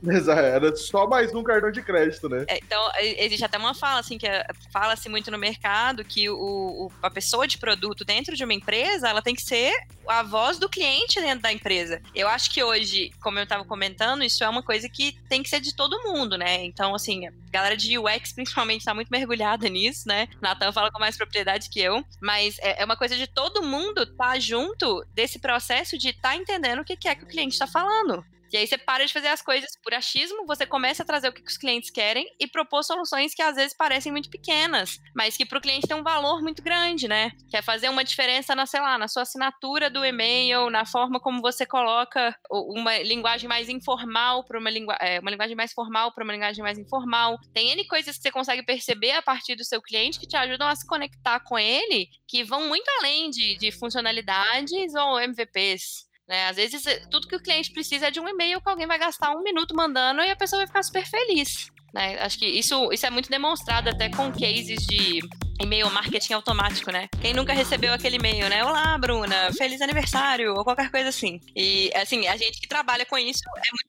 Exato, 0.06 0.40
Era 0.40 0.76
só 0.76 1.06
mais 1.06 1.34
um 1.34 1.42
cartão 1.42 1.70
de 1.70 1.82
crédito, 1.82 2.28
né? 2.28 2.44
é, 2.48 2.58
então, 2.58 2.90
existe 2.96 3.44
até 3.44 3.58
uma 3.58 3.74
fala, 3.74 4.00
assim, 4.00 4.16
que 4.18 4.26
é- 4.26 4.46
fala-se 4.72 5.08
muito 5.08 5.30
no 5.30 5.38
mercado 5.38 6.04
que 6.04 6.28
o, 6.30 6.36
o- 6.36 6.92
a 7.02 7.10
pessoa 7.10 7.46
de 7.46 7.58
produto 7.58 8.04
dentro 8.04 8.36
de 8.36 8.44
uma 8.44 8.54
empresa, 8.54 9.08
ela 9.08 9.22
tem 9.22 9.34
que 9.34 9.42
ser 9.42 9.72
a 10.06 10.22
voz 10.22 10.58
do 10.58 10.68
cliente 10.68 11.20
dentro 11.20 11.40
da 11.42 11.52
empresa. 11.52 12.00
Eu 12.14 12.28
acho 12.28 12.50
que 12.50 12.62
hoje, 12.62 13.10
como 13.20 13.38
eu 13.38 13.42
estava 13.44 13.64
comentando, 13.64 14.22
isso 14.24 14.42
é 14.44 14.48
uma 14.48 14.62
coisa 14.62 14.88
que 14.88 15.12
tem 15.28 15.42
que 15.42 15.48
ser 15.48 15.60
de 15.60 15.74
todo 15.74 16.02
mundo, 16.02 16.36
né? 16.38 16.64
Então, 16.64 16.94
assim, 16.94 17.26
a 17.26 17.32
galera 17.50 17.76
de 17.76 17.98
UX, 17.98 18.32
principalmente, 18.32 18.80
está 18.80 18.94
muito 18.94 19.08
mergulhada 19.10 19.68
nisso, 19.68 20.06
né? 20.08 20.28
Natan 20.40 20.72
fala 20.72 20.90
com 20.90 20.98
mais 20.98 21.16
propriedade 21.16 21.68
que 21.68 21.80
eu, 21.80 22.04
mas 22.20 22.58
é, 22.60 22.82
é 22.82 22.84
uma 22.84 22.96
coisa 22.96 23.16
de 23.16 23.26
todo 23.26 23.62
mundo 23.62 24.02
estar 24.02 24.38
junto 24.40 25.04
desse 25.14 25.38
processo 25.38 25.98
de 25.98 26.08
estar 26.10 26.36
entendendo 26.36 26.80
o 26.80 26.84
que 26.84 26.96
que 26.96 27.08
é 27.08 27.14
que 27.14 27.24
o 27.24 27.28
cliente 27.28 27.52
está 27.54 27.66
falando. 27.66 28.24
E 28.52 28.56
aí 28.56 28.66
você 28.66 28.78
para 28.78 29.06
de 29.06 29.12
fazer 29.12 29.28
as 29.28 29.42
coisas 29.42 29.70
por 29.82 29.94
achismo, 29.94 30.46
você 30.46 30.66
começa 30.66 31.02
a 31.02 31.06
trazer 31.06 31.28
o 31.28 31.32
que 31.32 31.42
os 31.42 31.56
clientes 31.56 31.90
querem 31.90 32.26
e 32.40 32.46
propor 32.46 32.82
soluções 32.82 33.34
que 33.34 33.42
às 33.42 33.56
vezes 33.56 33.76
parecem 33.76 34.10
muito 34.10 34.30
pequenas, 34.30 34.98
mas 35.14 35.36
que 35.36 35.44
para 35.44 35.58
o 35.58 35.60
cliente 35.60 35.86
tem 35.86 35.96
um 35.96 36.02
valor 36.02 36.42
muito 36.42 36.62
grande, 36.62 37.08
né? 37.08 37.32
Que 37.50 37.56
é 37.56 37.62
fazer 37.62 37.88
uma 37.88 38.04
diferença 38.04 38.54
na, 38.54 38.66
sei 38.66 38.80
lá, 38.80 38.98
na 38.98 39.08
sua 39.08 39.22
assinatura 39.22 39.90
do 39.90 40.04
e-mail, 40.04 40.70
na 40.70 40.84
forma 40.86 41.20
como 41.20 41.40
você 41.40 41.66
coloca 41.66 42.34
uma 42.50 42.98
linguagem 42.98 43.48
mais 43.48 43.68
informal 43.68 44.44
para 44.44 44.58
uma, 44.58 44.70
lingua 44.70 44.96
é, 45.00 45.20
uma 45.20 45.30
linguagem 45.30 45.56
mais 45.56 45.72
formal 45.72 46.12
para 46.12 46.24
uma 46.24 46.32
linguagem 46.32 46.62
mais 46.62 46.78
informal. 46.78 47.38
Tem 47.52 47.70
N 47.70 47.86
coisas 47.86 48.16
que 48.16 48.22
você 48.22 48.30
consegue 48.30 48.62
perceber 48.62 49.12
a 49.12 49.22
partir 49.22 49.54
do 49.54 49.64
seu 49.64 49.80
cliente 49.82 50.18
que 50.18 50.26
te 50.26 50.36
ajudam 50.36 50.68
a 50.68 50.76
se 50.76 50.86
conectar 50.86 51.40
com 51.40 51.58
ele, 51.58 52.08
que 52.26 52.44
vão 52.44 52.68
muito 52.68 52.88
além 52.98 53.30
de, 53.30 53.56
de 53.56 53.70
funcionalidades 53.72 54.94
ou 54.94 55.20
MVPs. 55.20 56.07
Né? 56.28 56.46
Às 56.48 56.56
vezes, 56.56 56.86
é- 56.86 57.00
tudo 57.10 57.26
que 57.26 57.34
o 57.36 57.40
cliente 57.42 57.72
precisa 57.72 58.08
é 58.08 58.10
de 58.10 58.20
um 58.20 58.28
e-mail 58.28 58.60
que 58.60 58.68
alguém 58.68 58.86
vai 58.86 58.98
gastar 58.98 59.30
um 59.30 59.42
minuto 59.42 59.74
mandando 59.74 60.20
e 60.20 60.30
a 60.30 60.36
pessoa 60.36 60.60
vai 60.60 60.66
ficar 60.66 60.82
super 60.82 61.06
feliz. 61.06 61.70
Né? 61.92 62.18
Acho 62.20 62.38
que 62.38 62.46
isso, 62.46 62.92
isso 62.92 63.06
é 63.06 63.10
muito 63.10 63.30
demonstrado 63.30 63.88
até 63.88 64.10
com 64.10 64.30
cases 64.30 64.86
de 64.86 65.20
e-mail 65.60 65.90
marketing 65.90 66.32
automático, 66.34 66.90
né? 66.90 67.08
Quem 67.20 67.34
nunca 67.34 67.52
recebeu 67.52 67.92
aquele 67.92 68.16
e-mail, 68.16 68.48
né? 68.48 68.64
Olá, 68.64 68.96
Bruna, 68.98 69.52
feliz 69.52 69.80
aniversário, 69.80 70.54
ou 70.54 70.64
qualquer 70.64 70.90
coisa 70.90 71.08
assim. 71.08 71.40
E, 71.54 71.90
assim, 71.94 72.26
a 72.26 72.36
gente 72.36 72.60
que 72.60 72.68
trabalha 72.68 73.04
com 73.04 73.18
isso 73.18 73.40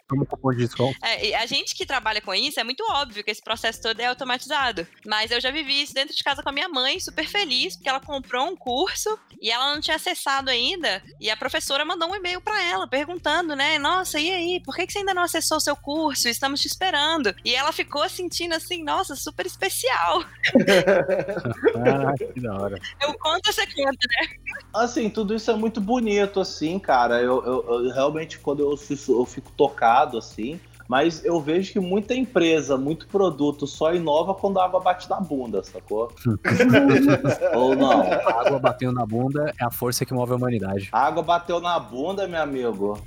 Como 0.07 0.25
cupom 0.25 0.51
de 0.51 0.57
desconto. 0.57 0.97
é, 1.03 1.27
e 1.27 1.35
a 1.35 1.45
gente 1.45 1.75
que 1.75 1.85
trabalha 1.85 2.21
com 2.21 2.33
isso 2.33 2.59
é 2.59 2.63
muito 2.63 2.83
óbvio 2.91 3.23
que 3.23 3.31
esse 3.31 3.43
processo 3.43 3.81
todo 3.81 3.99
é 3.99 4.05
automatizado. 4.05 4.87
Mas 5.05 5.31
eu 5.31 5.39
já 5.39 5.51
vivi 5.51 5.81
isso 5.81 5.93
dentro 5.93 6.15
de 6.15 6.23
casa 6.23 6.41
com 6.41 6.49
a 6.49 6.53
minha 6.53 6.69
mãe, 6.69 6.99
super 6.99 7.27
feliz, 7.27 7.75
porque 7.75 7.89
ela 7.89 7.99
comprou 7.99 8.47
um 8.47 8.55
curso 8.55 9.17
e 9.41 9.51
ela 9.51 9.73
não 9.73 9.81
tinha 9.81 9.95
acessado 9.95 10.49
ainda. 10.49 11.01
E 11.19 11.29
a 11.29 11.37
professora 11.37 11.85
mandou 11.85 12.09
um 12.09 12.15
e-mail 12.15 12.41
para 12.41 12.61
ela 12.63 12.87
perguntando, 12.87 13.55
né? 13.55 13.77
Nossa, 13.77 14.19
e 14.19 14.31
aí? 14.31 14.61
Por 14.63 14.75
que 14.75 14.85
que 14.87 14.93
você 14.93 14.99
ainda 14.99 15.13
não 15.13 15.23
acessou 15.23 15.57
o 15.57 15.61
seu 15.61 15.75
curso? 15.75 16.27
Estamos 16.27 16.59
te 16.61 16.67
esperando. 16.67 17.33
E 17.45 17.55
ela 17.55 17.71
ficou 17.71 18.07
sentindo 18.09 18.53
assim, 18.55 18.83
nossa, 18.83 19.15
super 19.15 19.45
especial. 19.45 20.23
Ah, 21.75 22.13
que 22.17 22.39
da 22.41 22.53
hora. 22.53 22.77
Eu 23.01 23.13
conto 23.19 23.49
essa 23.49 23.63
conta, 23.65 23.97
né? 24.21 24.27
Assim, 24.73 25.09
tudo 25.09 25.33
isso 25.35 25.49
é 25.51 25.55
muito 25.55 25.79
bonito, 25.81 26.39
assim, 26.39 26.77
cara. 26.79 27.21
Eu, 27.21 27.43
eu- 27.45 27.85
eu 27.85 27.93
realmente, 27.93 28.39
quando 28.39 28.59
eu, 28.61 28.75
eu 29.09 29.25
fico 29.25 29.51
tocado, 29.51 30.17
assim. 30.17 30.59
Mas 30.87 31.23
eu 31.23 31.39
vejo 31.39 31.71
que 31.73 31.79
muita 31.79 32.15
empresa, 32.15 32.75
muito 32.75 33.07
produto 33.07 33.67
só 33.67 33.93
inova 33.93 34.33
quando 34.33 34.59
a 34.59 34.65
água 34.65 34.79
bate 34.79 35.07
na 35.07 35.19
bunda, 35.19 35.63
sacou? 35.63 36.11
Ou 37.53 37.75
não? 37.75 38.01
A 38.11 38.41
água 38.41 38.57
batendo 38.59 38.93
na 38.93 39.05
bunda 39.05 39.53
é 39.59 39.63
a 39.65 39.69
força 39.69 40.03
que 40.03 40.13
move 40.15 40.31
a 40.33 40.35
humanidade. 40.35 40.89
A 40.91 41.05
água 41.05 41.21
bateu 41.21 41.59
na 41.59 41.79
bunda, 41.79 42.27
meu 42.27 42.41
amigo. 42.41 42.99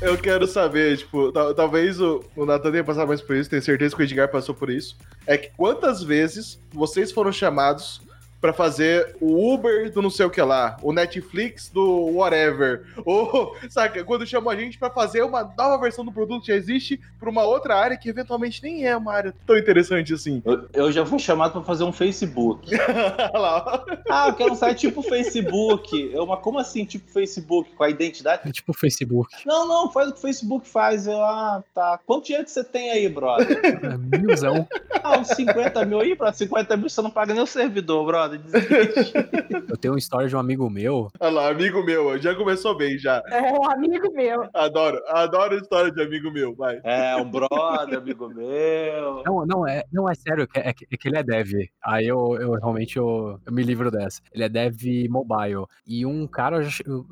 Eu 0.00 0.16
quero 0.16 0.46
saber, 0.46 0.96
tipo, 0.96 1.32
tal- 1.32 1.52
talvez 1.54 2.00
o, 2.00 2.22
Nathan 2.36 2.70
tenha 2.70 2.84
passado 2.84 3.08
mais 3.08 3.20
por 3.20 3.34
isso, 3.34 3.50
tenho 3.50 3.62
certeza 3.62 3.94
que 3.96 4.02
o 4.02 4.04
Edgar 4.04 4.30
passou 4.30 4.54
por 4.54 4.70
isso. 4.70 4.96
É 5.26 5.36
que 5.36 5.50
quantas 5.56 6.02
vezes 6.02 6.60
vocês 6.72 7.10
foram 7.10 7.32
chamados 7.32 8.00
pra 8.40 8.52
fazer 8.52 9.16
o 9.20 9.52
Uber 9.52 9.90
do 9.92 10.02
não 10.02 10.10
sei 10.10 10.26
o 10.26 10.30
que 10.30 10.40
lá, 10.40 10.76
o 10.82 10.92
Netflix 10.92 11.68
do 11.68 12.16
whatever, 12.16 12.84
ou, 13.04 13.56
saca, 13.68 14.04
quando 14.04 14.26
chamam 14.26 14.50
a 14.50 14.56
gente 14.56 14.78
pra 14.78 14.90
fazer 14.90 15.22
uma 15.22 15.42
nova 15.56 15.78
versão 15.78 16.04
do 16.04 16.12
produto 16.12 16.42
que 16.42 16.48
já 16.48 16.54
existe 16.54 17.00
pra 17.18 17.30
uma 17.30 17.42
outra 17.42 17.76
área 17.76 17.96
que 17.96 18.08
eventualmente 18.08 18.62
nem 18.62 18.86
é 18.86 18.96
uma 18.96 19.12
área 19.12 19.34
tão 19.46 19.56
interessante 19.56 20.12
assim. 20.14 20.42
Eu, 20.44 20.68
eu 20.72 20.92
já 20.92 21.04
fui 21.04 21.18
chamado 21.18 21.52
pra 21.52 21.62
fazer 21.62 21.84
um 21.84 21.92
Facebook. 21.92 22.68
Olha 23.34 23.38
lá, 23.38 23.64
ó. 23.66 23.96
Ah, 24.08 24.28
eu 24.28 24.34
quero 24.34 24.52
um 24.52 24.56
site 24.56 24.80
tipo 24.80 25.02
Facebook. 25.02 26.10
Eu, 26.12 26.26
mas 26.26 26.40
como 26.40 26.58
assim, 26.58 26.84
tipo 26.84 27.10
Facebook? 27.10 27.70
Com 27.74 27.84
a 27.84 27.90
identidade? 27.90 28.42
É 28.44 28.52
tipo 28.52 28.72
o 28.72 28.74
Facebook. 28.74 29.34
Não, 29.44 29.66
não, 29.66 29.90
faz 29.90 30.08
o 30.08 30.12
que 30.12 30.18
o 30.18 30.22
Facebook 30.22 30.68
faz. 30.68 31.06
Eu, 31.06 31.20
ah, 31.22 31.62
tá. 31.74 31.98
Quanto 32.06 32.26
dinheiro 32.26 32.44
que 32.44 32.50
você 32.50 32.64
tem 32.64 32.90
aí, 32.90 33.08
brother? 33.08 33.60
É 33.62 34.18
milzão. 34.18 34.66
Ah, 35.02 35.18
uns 35.18 35.28
50 35.28 35.84
mil 35.84 36.00
aí, 36.00 36.14
brother. 36.14 36.36
50 36.36 36.76
mil 36.76 36.88
você 36.88 37.02
não 37.02 37.10
paga 37.10 37.32
nem 37.32 37.42
o 37.42 37.46
servidor, 37.46 38.04
brother. 38.06 38.27
Eu 39.68 39.76
tenho 39.76 39.94
uma 39.94 39.98
história 39.98 40.28
de 40.28 40.36
um 40.36 40.38
amigo 40.38 40.68
meu. 40.70 41.10
Olha 41.20 41.30
lá, 41.32 41.48
amigo 41.50 41.82
meu, 41.84 42.18
já 42.18 42.34
começou 42.34 42.76
bem 42.76 42.98
já. 42.98 43.22
É 43.30 43.52
um 43.52 43.64
amigo 43.70 44.12
meu. 44.12 44.48
Adoro, 44.54 45.00
adoro 45.08 45.54
a 45.54 45.58
história 45.58 45.90
de 45.92 46.02
amigo 46.02 46.30
meu, 46.30 46.54
vai. 46.54 46.80
É, 46.84 47.16
um 47.16 47.30
brother, 47.30 47.98
amigo 47.98 48.28
meu. 48.28 49.22
Não, 49.24 49.46
não, 49.46 49.66
é, 49.66 49.84
não 49.92 50.08
é 50.08 50.14
sério, 50.14 50.46
é, 50.54 50.72
que- 50.72 50.86
é 50.90 50.96
que 50.96 51.08
ele 51.08 51.18
é 51.18 51.22
dev. 51.22 51.52
Aí 51.84 52.06
eu, 52.06 52.36
eu 52.40 52.52
realmente 52.52 52.96
eu, 52.96 53.38
eu 53.44 53.52
me 53.52 53.62
livro 53.62 53.90
dessa. 53.90 54.20
Ele 54.32 54.44
é 54.44 54.48
dev 54.48 54.82
mobile. 55.08 55.64
E 55.86 56.04
um 56.06 56.26
cara, 56.26 56.60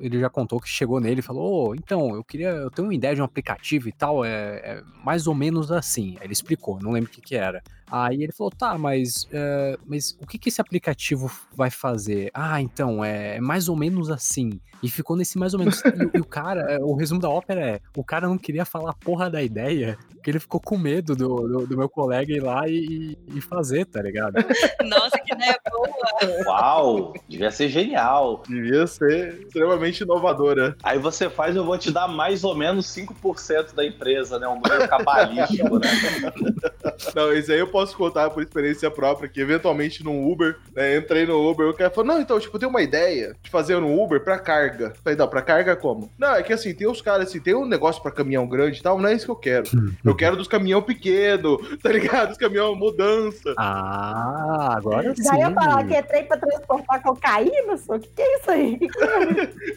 ele 0.01 0.21
já 0.21 0.31
contou 0.31 0.61
que 0.61 0.69
chegou 0.69 1.01
nele 1.01 1.21
e 1.21 1.23
falou: 1.23 1.71
"Ô, 1.71 1.75
então, 1.75 2.15
eu 2.15 2.25
queria. 2.25 2.49
Eu 2.51 2.71
tenho 2.71 2.89
uma 2.89 2.95
ideia 2.95 3.15
de 3.15 3.21
um 3.21 3.25
aplicativo 3.25 3.89
e 3.89 3.93
tal, 3.93 4.25
é, 4.25 4.31
é 4.65 4.83
mais 5.05 5.27
ou 5.27 5.35
menos 5.35 5.71
assim. 5.71 6.17
Aí 6.21 6.27
ele 6.27 6.33
explicou, 6.33 6.79
não 6.81 6.93
lembro 6.93 7.11
o 7.11 7.13
que, 7.13 7.21
que 7.21 7.37
era. 7.37 7.63
Aí 7.91 8.23
ele 8.23 8.33
falou, 8.33 8.51
tá, 8.51 8.77
mas, 8.77 9.29
é, 9.33 9.79
mas 9.87 10.17
o 10.21 10.27
que, 10.27 10.39
que 10.39 10.49
esse 10.49 10.61
aplicativo 10.61 11.31
vai 11.55 11.71
fazer? 11.71 12.31
Ah, 12.35 12.61
então, 12.61 13.05
é, 13.05 13.37
é 13.37 13.41
mais 13.41 13.69
ou 13.69 13.77
menos 13.77 14.11
assim. 14.11 14.61
E 14.83 14.91
ficou 14.91 15.17
nesse 15.17 15.39
mais 15.39 15.55
ou 15.55 15.61
menos. 15.61 15.83
E, 15.85 16.17
e 16.17 16.21
o 16.21 16.25
cara, 16.25 16.61
é, 16.73 16.79
o 16.79 16.95
resumo 16.95 17.21
da 17.21 17.31
ópera 17.31 17.61
é: 17.61 17.81
o 17.97 18.05
cara 18.05 18.29
não 18.29 18.37
queria 18.37 18.65
falar 18.65 18.91
a 18.91 18.95
porra 18.95 19.31
da 19.31 19.43
ideia, 19.43 19.97
porque 20.27 20.33
ele 20.33 20.41
ficou 20.41 20.61
com 20.61 20.77
medo 20.77 21.15
do, 21.15 21.37
do, 21.47 21.67
do 21.69 21.77
meu 21.77 21.89
colega 21.89 22.33
ir 22.33 22.43
lá 22.43 22.67
e, 22.67 23.17
e 23.33 23.41
fazer, 23.41 23.85
tá 23.85 24.03
ligado? 24.03 24.35
Nossa, 24.85 25.21
que 25.21 25.33
ideia 25.33 25.57
boa. 25.71 26.45
Uau, 26.47 27.15
devia 27.29 27.53
ser 27.53 27.69
genial. 27.69 28.43
Devia 28.49 28.89
ser 28.89 29.43
extremamente 29.43 30.01
inovadora. 30.01 30.77
Aí 30.83 30.99
você 30.99 31.31
faz, 31.31 31.55
eu 31.55 31.65
vou 31.65 31.79
te 31.79 31.93
dar 31.93 32.09
mais 32.09 32.43
ou 32.43 32.57
menos 32.57 32.87
5% 32.87 33.73
da 33.73 33.87
empresa, 33.87 34.37
né? 34.41 34.49
Um 34.49 34.57
número 34.57 34.89
cabalístico, 34.89 35.79
né? 35.79 35.89
Não, 37.15 37.33
isso 37.33 37.53
aí 37.53 37.59
eu 37.59 37.69
posso 37.69 37.97
contar 37.97 38.31
por 38.31 38.43
experiência 38.43 38.91
própria, 38.91 39.29
que 39.29 39.41
eventualmente 39.41 40.03
no 40.03 40.31
Uber, 40.31 40.57
né, 40.75 40.97
entrei 40.97 41.27
no 41.27 41.49
Uber, 41.49 41.69
o 41.69 41.75
cara 41.75 41.91
falou, 41.91 42.15
não, 42.15 42.21
então, 42.21 42.39
tipo, 42.39 42.59
tem 42.59 42.69
uma 42.69 42.81
ideia 42.81 43.35
de 43.43 43.51
fazer 43.51 43.79
no 43.81 44.03
Uber 44.03 44.23
pra 44.23 44.39
carga. 44.39 44.93
Falei, 45.03 45.19
não, 45.19 45.29
pra 45.29 45.43
carga 45.43 45.77
como? 45.77 46.11
Não, 46.19 46.35
é 46.35 46.43
que 46.43 46.53
assim, 46.53 46.73
tem 46.75 46.89
os 46.89 47.03
caras, 47.03 47.29
assim, 47.29 47.41
tem 47.41 47.55
um 47.55 47.67
negócio 47.67 48.03
pra 48.03 48.11
caminhão 48.11 48.47
grande 48.47 48.79
e 48.79 48.83
tal, 48.83 48.99
não 48.99 49.09
é 49.09 49.15
isso 49.15 49.27
que 49.27 49.31
eu 49.31 49.37
quero. 49.37 49.67
Eu 50.05 50.16
quero 50.17 50.37
dos 50.37 50.49
caminhão 50.49 50.83
pequeno, 50.83 51.59
tá 51.83 51.91
ligado? 51.91 52.29
Dos 52.31 52.39
caminhão 52.39 52.75
mudança. 52.75 53.55
Ah, 53.57 54.75
agora 54.77 55.15
sim. 55.15 55.23
Já 55.23 55.39
ia 55.39 55.51
falar 55.53 55.87
que 55.87 55.95
é 55.95 56.03
trem 56.03 56.25
pra 56.25 56.37
transportar 56.37 57.03
cocaína, 57.03 57.77
só? 57.77 57.95
O 57.97 58.01
que, 58.01 58.09
que 58.09 58.23
é 58.23 58.37
isso 58.39 58.51
aí? 58.51 58.79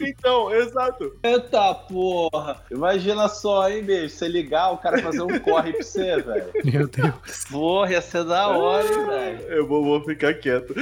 Então, 0.00 0.52
exato. 0.52 1.16
Eita 1.22 1.74
porra! 1.74 2.62
Imagina 2.70 3.28
só, 3.28 3.68
hein, 3.68 3.82
bicho? 3.82 4.16
Você 4.16 4.28
ligar, 4.28 4.72
o 4.72 4.78
cara 4.78 4.98
fazer 4.98 5.22
um 5.22 5.38
corre 5.38 5.72
pra 5.72 5.82
você, 5.82 6.20
velho. 6.20 6.46
Meu 6.64 6.88
Deus. 6.88 7.44
Porra, 7.50 7.92
ia 7.92 8.02
ser 8.02 8.24
da 8.24 8.48
hora, 8.48 8.84
hein, 8.86 9.06
velho. 9.06 9.40
Eu 9.48 9.66
vou, 9.66 9.84
vou 9.84 10.04
ficar 10.04 10.34
quieto. 10.34 10.74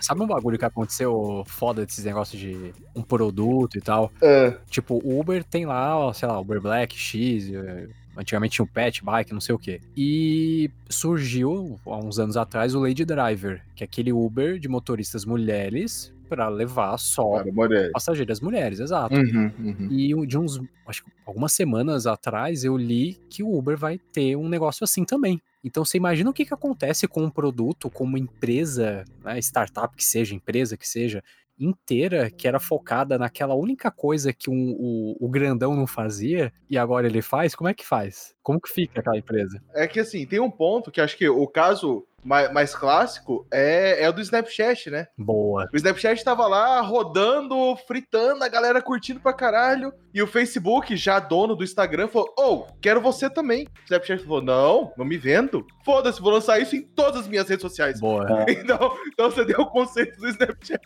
Sabe 0.00 0.22
um 0.22 0.26
bagulho 0.26 0.58
que 0.58 0.64
aconteceu 0.64 1.42
foda 1.46 1.84
desses 1.84 2.04
negócios 2.04 2.38
de 2.40 2.72
um 2.94 3.02
produto 3.02 3.76
e 3.78 3.80
tal? 3.80 4.12
É, 4.22 4.54
Tipo, 4.68 5.00
o 5.02 5.18
Uber 5.20 5.42
tem 5.42 5.64
lá, 5.64 5.98
ó, 5.98 6.12
sei 6.12 6.28
lá, 6.28 6.38
Uber 6.38 6.60
Black, 6.60 6.96
X, 6.96 7.50
eh, 7.52 7.85
antigamente 8.16 8.54
tinha 8.54 8.64
o 8.64 8.68
Pet, 8.68 9.04
Bike, 9.04 9.32
não 9.32 9.40
sei 9.40 9.54
o 9.54 9.58
quê. 9.58 9.80
E 9.96 10.70
surgiu, 10.88 11.78
há 11.86 11.96
uns 11.96 12.18
anos 12.18 12.36
atrás, 12.36 12.74
o 12.74 12.80
Lady 12.80 13.04
Driver, 13.04 13.62
que 13.74 13.84
é 13.84 13.86
aquele 13.86 14.12
Uber 14.12 14.58
de 14.58 14.68
motoristas 14.68 15.24
mulheres 15.24 16.14
pra 16.28 16.48
levar 16.48 16.98
só 16.98 17.38
Cara, 17.38 17.52
mulher. 17.52 17.90
passageiras 17.92 18.40
mulheres, 18.40 18.80
exato. 18.80 19.14
Uhum, 19.14 19.52
uhum. 19.58 19.88
E 19.90 20.26
de 20.26 20.38
uns, 20.38 20.60
acho 20.86 21.04
que 21.04 21.10
algumas 21.24 21.52
semanas 21.52 22.06
atrás, 22.06 22.64
eu 22.64 22.76
li 22.76 23.18
que 23.30 23.42
o 23.42 23.56
Uber 23.56 23.76
vai 23.76 23.98
ter 24.12 24.36
um 24.36 24.48
negócio 24.48 24.84
assim 24.84 25.04
também. 25.04 25.40
Então 25.62 25.84
você 25.84 25.96
imagina 25.96 26.30
o 26.30 26.32
que, 26.32 26.44
que 26.44 26.54
acontece 26.54 27.08
com 27.08 27.22
um 27.24 27.30
produto, 27.30 27.90
com 27.90 28.04
uma 28.04 28.18
empresa, 28.18 29.04
né, 29.24 29.38
startup 29.38 29.96
que 29.96 30.04
seja, 30.04 30.34
empresa 30.34 30.76
que 30.76 30.88
seja, 30.88 31.22
inteira, 31.58 32.30
que 32.30 32.46
era 32.46 32.60
focada 32.60 33.18
naquela 33.18 33.54
única 33.54 33.90
coisa 33.90 34.32
que 34.32 34.50
um- 34.50 34.76
o, 34.78 35.16
o 35.20 35.28
grandão 35.28 35.74
não 35.74 35.86
fazia, 35.86 36.52
e 36.68 36.76
agora 36.76 37.06
ele 37.06 37.22
faz, 37.22 37.54
como 37.54 37.68
é 37.68 37.74
que 37.74 37.86
faz? 37.86 38.34
Como 38.42 38.60
que 38.60 38.70
fica 38.70 39.00
aquela 39.00 39.16
empresa? 39.18 39.62
É 39.74 39.86
que 39.86 40.00
assim, 40.00 40.26
tem 40.26 40.40
um 40.40 40.50
ponto 40.50 40.90
que 40.90 41.00
acho 41.00 41.16
que 41.16 41.28
o 41.28 41.46
caso 41.46 42.06
mais, 42.26 42.52
mais 42.52 42.74
clássico 42.74 43.46
é, 43.52 44.02
é 44.02 44.08
o 44.08 44.12
do 44.12 44.20
Snapchat, 44.20 44.90
né? 44.90 45.06
Boa. 45.16 45.68
O 45.72 45.76
Snapchat 45.76 46.22
tava 46.24 46.46
lá 46.46 46.80
rodando, 46.80 47.76
fritando, 47.86 48.42
a 48.42 48.48
galera 48.48 48.82
curtindo 48.82 49.20
pra 49.20 49.32
caralho. 49.32 49.92
E 50.12 50.22
o 50.22 50.26
Facebook, 50.26 50.96
já 50.96 51.18
dono 51.18 51.54
do 51.54 51.62
Instagram, 51.62 52.08
falou: 52.08 52.34
Ô, 52.38 52.66
quero 52.80 53.00
você 53.00 53.30
também. 53.30 53.64
O 53.64 53.84
Snapchat 53.84 54.24
falou: 54.24 54.42
Não, 54.42 54.92
não 54.96 55.04
me 55.04 55.16
vendo. 55.16 55.66
Foda-se, 55.84 56.20
vou 56.20 56.32
lançar 56.32 56.58
isso 56.58 56.74
em 56.74 56.82
todas 56.82 57.20
as 57.20 57.28
minhas 57.28 57.48
redes 57.48 57.62
sociais. 57.62 58.00
Boa. 58.00 58.26
Então, 58.66 58.96
então 59.12 59.30
você 59.30 59.44
deu 59.44 59.60
o 59.60 59.66
conceito 59.66 60.18
do 60.18 60.28
Snapchat. 60.28 60.80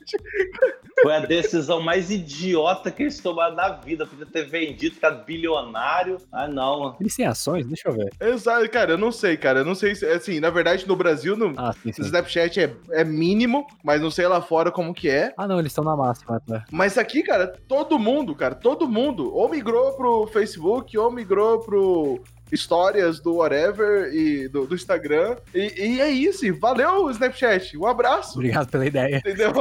Foi 1.03 1.15
a 1.15 1.21
decisão 1.21 1.81
mais 1.81 2.11
idiota 2.11 2.91
que 2.91 3.05
eles 3.05 3.19
tomaram 3.21 3.55
na 3.55 3.71
vida. 3.71 4.07
Podia 4.07 4.27
ter 4.27 4.45
vendido, 4.45 4.97
ficado 4.97 5.25
bilionário. 5.25 6.19
Ah, 6.31 6.47
não. 6.47 6.97
Eles 7.01 7.15
têm 7.15 7.27
ações? 7.27 7.67
Deixa 7.67 7.89
eu 7.89 7.93
ver. 7.93 8.11
Exato, 8.21 8.69
cara, 8.69 8.93
eu 8.93 8.99
não 8.99 9.13
sei, 9.13 9.37
cara. 9.37 9.61
Eu 9.61 9.65
não 9.65 9.75
sei 9.75 9.95
se. 9.95 10.05
Assim, 10.05 10.41
na 10.41 10.51
verdade, 10.51 10.87
no 10.87 10.97
Brasil, 10.97 11.30
no, 11.37 11.55
Ah, 11.57 11.73
sim, 11.73 11.93
sim. 11.93 12.03
Snapchat 12.03 12.61
é, 12.61 12.77
é 12.91 13.05
mínimo, 13.05 13.67
mas 13.85 14.01
não 14.01 14.11
sei 14.11 14.27
lá 14.27 14.41
fora 14.41 14.71
como 14.71 14.95
que 14.95 15.09
é. 15.09 15.33
Ah, 15.37 15.47
não, 15.47 15.59
eles 15.59 15.73
estão 15.73 15.85
na 15.85 15.97
máxima, 15.97 16.41
tá? 16.47 16.65
Mas 16.71 16.97
aqui, 16.99 17.23
cara, 17.23 17.47
todo 17.69 17.99
mundo, 17.99 18.35
cara, 18.35 18.55
todo 18.55 18.89
mundo, 18.89 19.35
ou 19.35 19.49
migrou 19.49 19.93
pro 19.93 20.27
Facebook, 20.27 20.97
ou 20.97 21.11
migrou 21.11 21.61
pro 21.61 22.21
histórias 22.53 23.21
do 23.21 23.37
whatever 23.37 24.13
e 24.13 24.49
do, 24.49 24.67
do 24.67 24.75
Instagram. 24.75 25.37
E, 25.55 25.73
e 25.95 26.01
é 26.01 26.11
isso. 26.11 26.41
Valeu, 26.59 27.11
Snapchat. 27.11 27.77
Um 27.79 27.87
abraço. 27.87 28.35
Obrigado 28.35 28.69
pela 28.69 28.87
ideia. 28.87 29.19
Entendeu? 29.19 29.53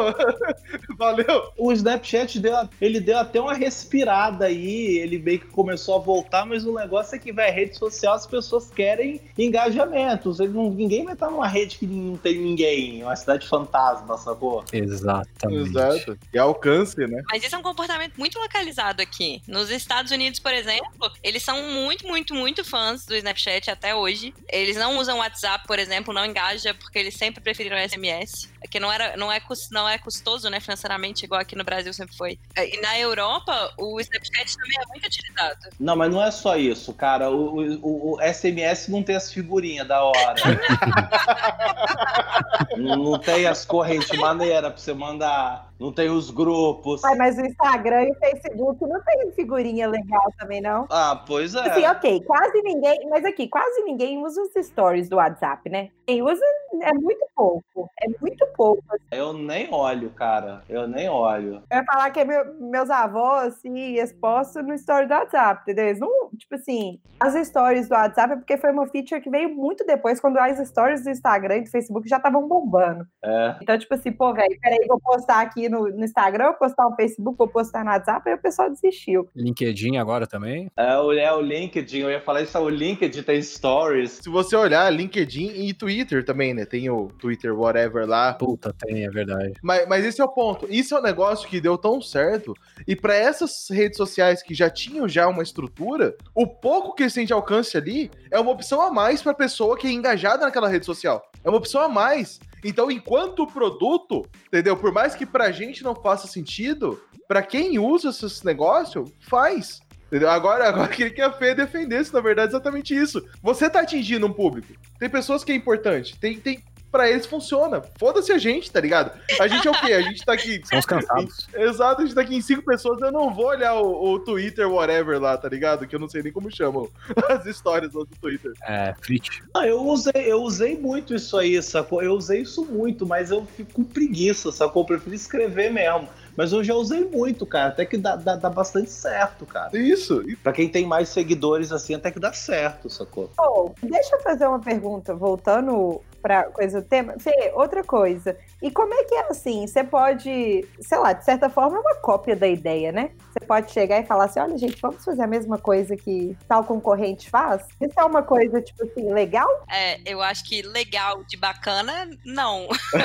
Valeu. 0.97 1.51
O 1.57 1.71
Snapchat 1.71 2.39
deu, 2.39 2.53
ele 2.81 2.99
deu 2.99 3.17
até 3.17 3.39
uma 3.39 3.53
respirada 3.53 4.45
aí, 4.45 4.97
ele 4.97 5.19
meio 5.19 5.39
que 5.39 5.47
começou 5.47 5.95
a 5.95 5.99
voltar, 5.99 6.45
mas 6.45 6.65
o 6.65 6.73
negócio 6.73 7.15
é 7.15 7.19
que, 7.19 7.31
vai 7.31 7.51
rede 7.51 7.77
social, 7.77 8.15
as 8.15 8.25
pessoas 8.25 8.69
querem 8.69 9.21
engajamentos. 9.37 10.39
Ele 10.39 10.53
não- 10.53 10.69
ninguém 10.71 11.03
vai 11.05 11.13
estar 11.13 11.29
numa 11.29 11.47
rede 11.47 11.77
que 11.77 11.85
não 11.85 12.17
tem 12.17 12.37
ninguém, 12.39 13.03
uma 13.03 13.15
cidade 13.15 13.47
fantasma, 13.47 14.17
sacou? 14.17 14.63
Exatamente. 14.73 15.69
Exato. 15.69 16.17
E 16.33 16.37
alcance, 16.39 16.97
né? 16.97 17.21
Mas 17.31 17.43
isso 17.43 17.55
é 17.55 17.57
um 17.57 17.63
comportamento 17.63 18.13
muito 18.17 18.39
localizado 18.39 19.01
aqui. 19.01 19.41
Nos 19.47 19.69
Estados 19.69 20.11
Unidos, 20.11 20.39
por 20.39 20.53
exemplo, 20.53 21.11
eles 21.23 21.43
são 21.43 21.61
muito, 21.71 22.07
muito, 22.07 22.33
muito 22.33 22.63
fãs 22.63 22.78
do 23.07 23.15
Snapchat 23.15 23.69
até 23.71 23.95
hoje. 23.95 24.33
Eles 24.49 24.75
não 24.75 24.97
usam 24.97 25.19
WhatsApp, 25.19 25.65
por 25.67 25.79
exemplo, 25.79 26.13
não 26.13 26.25
engaja, 26.25 26.73
porque 26.73 26.99
eles 26.99 27.15
sempre 27.15 27.41
preferiram 27.41 27.77
SMS. 27.77 28.49
Que 28.69 28.79
não, 28.79 28.91
era, 28.91 29.15
não, 29.17 29.31
é, 29.31 29.41
não 29.71 29.87
é 29.89 29.97
custoso, 29.97 30.49
né, 30.49 30.59
financeiramente, 30.59 31.23
igual 31.25 31.39
aqui 31.41 31.55
no 31.55 31.63
Brasil 31.63 31.91
sempre 31.93 32.15
foi. 32.15 32.37
E 32.57 32.79
na 32.81 32.99
Europa, 32.99 33.73
o 33.77 33.99
Snapchat 33.99 34.55
também 34.57 34.77
é 34.81 34.85
muito 34.87 35.05
utilizado. 35.05 35.59
Não, 35.79 35.95
mas 35.95 36.11
não 36.11 36.21
é 36.23 36.29
só 36.31 36.57
isso, 36.57 36.93
cara. 36.93 37.29
O, 37.31 37.59
o- 37.81 38.15
o 38.17 38.21
SMS 38.21 38.89
não 38.89 39.01
tem 39.01 39.15
as 39.15 39.31
figurinhas 39.31 39.87
da 39.87 40.03
hora. 40.03 40.35
não, 42.77 42.95
não 42.97 43.19
tem 43.19 43.47
as 43.47 43.65
correntes 43.65 44.17
maneiras 44.17 44.71
pra 44.73 44.81
você 44.81 44.93
mandar. 44.93 45.68
Não 45.79 45.93
tem 45.93 46.09
os 46.09 46.29
grupos. 46.29 47.03
Ai, 47.05 47.15
mas 47.15 47.37
o 47.37 47.41
Instagram 47.45 48.03
e 48.03 48.11
o 48.11 48.15
Facebook 48.15 48.85
não 48.85 49.01
tem 49.01 49.31
figurinha 49.31 49.87
legal 49.87 50.25
também, 50.37 50.59
não? 50.61 50.85
Ah, 50.89 51.23
pois 51.25 51.55
é. 51.55 51.61
Assim, 51.61 51.85
ok, 51.87 52.21
quase 52.25 52.61
ninguém, 52.61 53.07
mas 53.09 53.23
aqui, 53.23 53.47
quase 53.47 53.81
ninguém 53.83 54.21
usa 54.23 54.41
os 54.41 54.65
stories 54.65 55.07
do 55.07 55.15
WhatsApp, 55.15 55.69
né? 55.69 55.89
Quem 56.05 56.21
usa 56.21 56.43
é 56.81 56.93
muito 56.93 57.25
pouco, 57.35 57.89
é 58.01 58.07
muito 58.19 58.45
pouco. 58.57 58.83
Eu 59.11 59.31
nem 59.31 59.73
olho, 59.73 60.09
cara. 60.09 60.63
Eu 60.67 60.87
nem 60.87 61.07
olho. 61.07 61.63
Eu 61.71 61.77
ia 61.77 61.85
falar 61.85 62.09
que 62.11 62.19
é 62.19 62.25
meu- 62.25 62.53
meus 62.59 62.89
avós, 62.89 63.53
assim, 63.53 63.77
eles 63.77 64.11
postam 64.11 64.63
no 64.63 64.73
story 64.73 65.05
do 65.07 65.13
WhatsApp, 65.13 65.61
entendeu? 65.61 65.85
Eles 65.85 65.99
não, 65.99 66.29
tipo 66.37 66.55
assim, 66.55 66.99
as 67.19 67.33
stories 67.47 67.87
do 67.87 67.93
WhatsApp 67.95 68.33
é 68.33 68.35
porque 68.35 68.57
foi 68.57 68.71
uma 68.71 68.87
feature 68.87 69.21
que 69.21 69.29
veio 69.29 69.49
muito 69.55 69.85
depois, 69.85 70.19
quando 70.19 70.37
as 70.37 70.57
stories 70.67 71.03
do 71.03 71.09
Instagram 71.09 71.57
e 71.57 71.61
do 71.61 71.69
Facebook 71.69 72.09
já 72.09 72.17
estavam 72.17 72.47
bombando. 72.47 73.05
É. 73.23 73.55
Então, 73.61 73.77
tipo 73.77 73.93
assim, 73.93 74.11
pô, 74.11 74.33
velho, 74.33 74.57
peraí, 74.61 74.85
vou 74.87 74.99
postar 74.99 75.41
aqui 75.41 75.68
no, 75.69 75.87
no 75.87 76.03
Instagram, 76.03 76.53
postar 76.53 76.89
no 76.89 76.95
Facebook, 76.95 77.37
vou 77.37 77.47
postar 77.47 77.83
no 77.83 77.91
WhatsApp, 77.91 78.29
aí 78.29 78.35
o 78.35 78.41
pessoal 78.41 78.69
desistiu. 78.69 79.27
LinkedIn 79.35 79.97
agora 79.97 80.27
também. 80.27 80.71
É 80.77 80.97
o, 80.97 81.11
é 81.11 81.33
o 81.33 81.41
LinkedIn, 81.41 81.99
eu 81.99 82.09
ia 82.09 82.21
falar 82.21 82.41
isso, 82.41 82.57
o 82.57 82.69
LinkedIn 82.69 83.23
tem 83.23 83.41
stories. 83.41 84.19
Se 84.23 84.29
você 84.29 84.55
olhar, 84.55 84.89
LinkedIn 84.89 85.65
e 85.67 85.73
Twitter 85.73 86.23
também, 86.23 86.53
né? 86.53 86.65
Tem 86.65 86.89
o 86.89 87.07
Twitter 87.19 87.57
whatever 87.57 88.05
lá. 88.05 88.33
Puta, 88.33 88.73
tem, 88.73 89.05
é 89.05 89.09
verdade. 89.09 89.53
Mas, 89.61 89.87
mas 89.87 90.05
esse 90.05 90.21
é 90.21 90.23
o 90.23 90.29
ponto. 90.29 90.67
Isso 90.69 90.95
é 90.95 90.99
um 90.99 91.03
negócio 91.03 91.47
que 91.47 91.61
deu 91.61 91.77
tão 91.77 92.01
certo. 92.01 92.53
E 92.87 92.95
para 92.95 93.15
essas 93.15 93.67
redes 93.69 93.97
sociais 93.97 94.41
que 94.41 94.53
já 94.53 94.69
tinham 94.69 95.07
já 95.07 95.27
uma 95.27 95.43
estrutura, 95.43 96.15
o 96.33 96.47
pouco 96.47 96.93
que 96.95 97.03
eles 97.03 97.13
têm 97.13 97.25
de 97.25 97.33
alcance 97.33 97.77
ali 97.77 98.09
é 98.31 98.39
uma 98.39 98.51
opção 98.51 98.81
a 98.81 98.91
mais 98.91 99.21
para 99.21 99.33
pessoa 99.33 99.77
que 99.77 99.87
é 99.87 99.91
engajada 99.91 100.45
naquela 100.45 100.67
rede 100.67 100.85
social. 100.85 101.21
É 101.43 101.49
uma 101.49 101.57
opção 101.57 101.81
a 101.81 101.89
mais. 101.89 102.39
Então, 102.63 102.91
enquanto 102.91 103.47
produto, 103.47 104.25
entendeu? 104.47 104.75
Por 104.75 104.91
mais 104.91 105.15
que 105.15 105.25
pra 105.25 105.51
gente 105.51 105.83
não 105.83 105.95
faça 105.95 106.27
sentido, 106.27 107.01
pra 107.27 107.41
quem 107.41 107.79
usa 107.79 108.09
esse 108.09 108.45
negócio, 108.45 109.05
faz. 109.19 109.79
Entendeu? 110.07 110.29
Agora, 110.29 110.67
agora 110.67 110.87
queria 110.87 111.13
que 111.13 111.21
a 111.21 111.31
Fê 111.31 111.53
defendesse, 111.53 112.11
na 112.11 112.19
verdade, 112.19 112.51
exatamente 112.51 112.95
isso. 112.95 113.23
Você 113.43 113.69
tá 113.69 113.81
atingindo 113.81 114.25
um 114.25 114.33
público. 114.33 114.73
Tem 114.97 115.07
pessoas 115.07 115.43
que 115.43 115.51
é 115.51 115.55
importante. 115.55 116.19
Tem, 116.19 116.39
tem 116.39 116.63
pra 116.91 117.09
eles 117.09 117.25
funciona. 117.25 117.81
Foda-se 117.97 118.31
a 118.31 118.37
gente, 118.37 118.71
tá 118.71 118.79
ligado? 118.79 119.11
A 119.39 119.47
gente 119.47 119.67
é 119.67 119.71
o 119.71 119.79
quê? 119.79 119.93
A 119.93 120.01
gente 120.01 120.25
tá 120.25 120.33
aqui. 120.33 120.61
São 120.65 120.79
os 120.79 120.85
cansados. 120.85 121.47
Exato, 121.53 122.01
a 122.01 122.05
gente 122.05 122.15
tá 122.15 122.21
aqui 122.21 122.35
em 122.35 122.41
cinco 122.41 122.63
pessoas. 122.63 123.01
Eu 123.01 123.11
não 123.11 123.33
vou 123.33 123.47
olhar 123.47 123.75
o, 123.75 124.13
o 124.13 124.19
Twitter, 124.19 124.69
whatever 124.69 125.19
lá, 125.19 125.37
tá 125.37 125.49
ligado? 125.49 125.87
Que 125.87 125.95
eu 125.95 125.99
não 125.99 126.09
sei 126.09 126.23
nem 126.23 126.31
como 126.31 126.53
chamam 126.53 126.89
as 127.29 127.45
histórias 127.45 127.93
lá 127.93 128.01
do 128.01 128.15
Twitter. 128.19 128.51
É, 128.67 128.93
Frit. 129.01 129.43
Ah, 129.55 129.67
eu 129.67 129.81
usei, 129.81 130.13
eu 130.25 130.41
usei 130.41 130.77
muito 130.77 131.13
isso 131.13 131.37
aí, 131.37 131.61
sacou? 131.61 132.01
Eu 132.01 132.13
usei 132.13 132.41
isso 132.41 132.65
muito, 132.65 133.05
mas 133.05 133.31
eu 133.31 133.45
fico 133.45 133.73
com 133.73 133.83
preguiça, 133.83 134.51
sacou? 134.51 134.83
Eu 134.83 134.87
prefiro 134.87 135.15
escrever 135.15 135.71
mesmo. 135.71 136.07
Mas 136.35 136.53
eu 136.53 136.63
já 136.63 136.73
usei 136.73 137.03
muito, 137.03 137.45
cara. 137.45 137.67
Até 137.67 137.85
que 137.85 137.97
dá, 137.97 138.15
dá, 138.15 138.35
dá 138.37 138.49
bastante 138.49 138.89
certo, 138.89 139.45
cara. 139.45 139.77
Isso. 139.77 140.23
Pra 140.41 140.53
quem 140.53 140.69
tem 140.69 140.85
mais 140.85 141.09
seguidores 141.09 141.71
assim, 141.71 141.95
até 141.95 142.11
que 142.11 142.19
dá 142.19 142.31
certo, 142.31 142.89
sacou? 142.89 143.29
Pô, 143.35 143.75
deixa 143.83 144.15
eu 144.15 144.21
fazer 144.21 144.47
uma 144.47 144.59
pergunta, 144.59 145.13
voltando 145.13 146.01
pra 146.21 146.43
coisa 146.43 146.81
do 146.81 146.87
tema. 146.87 147.15
Fê, 147.19 147.51
outra 147.55 147.83
coisa. 147.83 148.37
E 148.61 148.69
como 148.71 148.93
é 148.93 149.03
que 149.03 149.15
é 149.15 149.27
assim? 149.29 149.65
Você 149.65 149.83
pode, 149.83 150.65
sei 150.81 150.97
lá, 150.97 151.13
de 151.13 151.23
certa 151.25 151.49
forma 151.49 151.77
é 151.77 151.79
uma 151.79 151.95
cópia 151.95 152.35
da 152.35 152.47
ideia, 152.47 152.91
né? 152.91 153.11
Você 153.31 153.45
pode 153.45 153.71
chegar 153.71 153.99
e 153.99 154.05
falar 154.05 154.25
assim: 154.25 154.39
olha, 154.39 154.57
gente, 154.57 154.77
vamos 154.81 155.03
fazer 155.03 155.21
a 155.21 155.27
mesma 155.27 155.57
coisa 155.57 155.95
que 155.95 156.37
tal 156.47 156.63
concorrente 156.63 157.29
faz? 157.29 157.63
Isso 157.81 157.99
é 157.99 158.03
uma 158.03 158.21
coisa, 158.23 158.61
tipo 158.61 158.83
assim, 158.83 159.11
legal? 159.13 159.47
É, 159.71 159.99
eu 160.05 160.21
acho 160.21 160.43
que 160.47 160.61
legal 160.61 161.23
de 161.23 161.37
bacana, 161.37 162.09
não. 162.25 162.67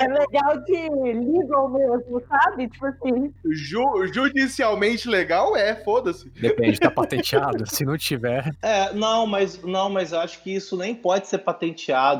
É 0.00 0.06
legal 0.06 0.58
de 0.64 0.88
legal 1.38 1.68
mesmo, 1.68 2.22
sabe? 2.28 2.68
Tipo 2.68 2.86
assim. 2.86 3.32
Ju- 3.50 4.06
judicialmente 4.12 5.08
legal 5.08 5.56
é, 5.56 5.74
foda-se. 5.74 6.28
Depende, 6.30 6.78
tá 6.78 6.90
patenteado. 6.90 7.66
Se 7.66 7.84
não 7.84 7.96
tiver, 7.96 8.54
É, 8.62 8.92
não, 8.92 9.26
mas 9.26 9.62
não, 9.62 9.90
mas 9.90 10.12
eu 10.12 10.20
acho 10.20 10.42
que 10.42 10.54
isso 10.54 10.76
nem 10.76 10.94
pode 10.94 11.26
ser 11.28 11.38
patenteado, 11.38 11.67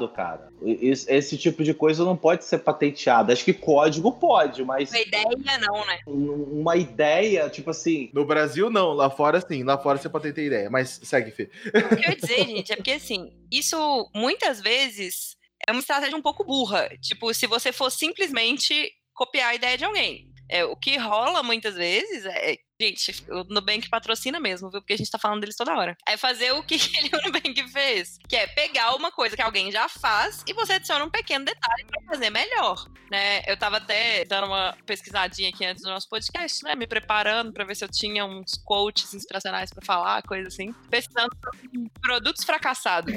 cara. 0.08 0.48
Esse, 0.62 1.12
esse 1.12 1.38
tipo 1.38 1.62
de 1.62 1.72
coisa 1.74 2.04
não 2.04 2.16
pode 2.16 2.44
ser 2.44 2.58
patenteado. 2.58 3.32
Acho 3.32 3.44
que 3.44 3.52
código 3.52 4.12
pode, 4.12 4.64
mas 4.64 4.90
Uma 4.90 5.00
ideia, 5.00 5.26
não, 5.60 5.86
né? 5.86 5.98
um- 6.06 6.60
uma 6.60 6.76
ideia, 6.76 7.48
tipo 7.48 7.70
assim, 7.70 8.10
No 8.12 8.24
Brasil, 8.24 8.68
não. 8.70 8.92
Lá 8.92 9.08
fora, 9.10 9.40
sim. 9.40 9.62
Lá 9.64 9.78
fora 9.78 9.98
você 9.98 10.08
pode 10.08 10.32
ter 10.32 10.46
ideia. 10.46 10.68
Mas 10.70 11.00
segue, 11.02 11.30
Fê. 11.30 11.50
O 11.66 11.96
que 11.96 12.04
eu 12.06 12.10
ia 12.10 12.16
dizer, 12.16 12.46
gente, 12.46 12.72
é 12.72 12.76
porque 12.76 12.92
assim, 12.92 13.30
isso 13.50 14.10
muitas 14.14 14.60
vezes 14.60 15.36
é 15.66 15.72
uma 15.72 15.80
estratégia 15.80 16.16
um 16.16 16.22
pouco 16.22 16.44
burra. 16.44 16.88
Tipo, 17.00 17.32
se 17.34 17.46
você 17.46 17.72
for 17.72 17.90
simplesmente 17.90 18.90
copiar 19.14 19.50
a 19.50 19.54
ideia 19.54 19.76
de 19.76 19.84
alguém. 19.84 20.28
É, 20.50 20.64
o 20.64 20.74
que 20.76 20.96
rola 20.96 21.42
muitas 21.42 21.74
vezes 21.74 22.24
é. 22.24 22.56
Gente, 22.80 23.24
o 23.28 23.42
Nubank 23.52 23.88
patrocina 23.88 24.38
mesmo, 24.38 24.70
viu? 24.70 24.80
Porque 24.80 24.92
a 24.92 24.96
gente 24.96 25.10
tá 25.10 25.18
falando 25.18 25.40
deles 25.40 25.56
toda 25.56 25.76
hora. 25.76 25.96
É 26.06 26.16
fazer 26.16 26.52
o 26.52 26.62
que 26.62 26.76
aquele 26.78 27.10
Nubank 27.24 27.68
fez. 27.72 28.18
Que 28.28 28.36
é 28.36 28.46
pegar 28.46 28.94
uma 28.94 29.10
coisa 29.10 29.34
que 29.34 29.42
alguém 29.42 29.72
já 29.72 29.88
faz 29.88 30.44
e 30.46 30.52
você 30.52 30.74
adiciona 30.74 31.04
um 31.04 31.10
pequeno 31.10 31.44
detalhe 31.44 31.84
pra 31.86 32.00
fazer 32.02 32.30
melhor. 32.30 32.86
Né? 33.10 33.42
Eu 33.48 33.56
tava 33.56 33.78
até 33.78 34.24
dando 34.26 34.46
uma 34.46 34.76
pesquisadinha 34.86 35.48
aqui 35.48 35.64
antes 35.64 35.82
do 35.82 35.90
nosso 35.90 36.08
podcast, 36.08 36.62
né? 36.62 36.76
Me 36.76 36.86
preparando 36.86 37.52
pra 37.52 37.64
ver 37.64 37.74
se 37.74 37.82
eu 37.84 37.88
tinha 37.88 38.24
uns 38.24 38.56
coaches 38.64 39.12
inspiracionais 39.12 39.70
pra 39.72 39.84
falar, 39.84 40.22
coisa 40.22 40.46
assim. 40.46 40.72
Pesquisando 40.88 41.34
sobre 41.42 41.90
produtos 42.00 42.44
fracassados. 42.44 43.12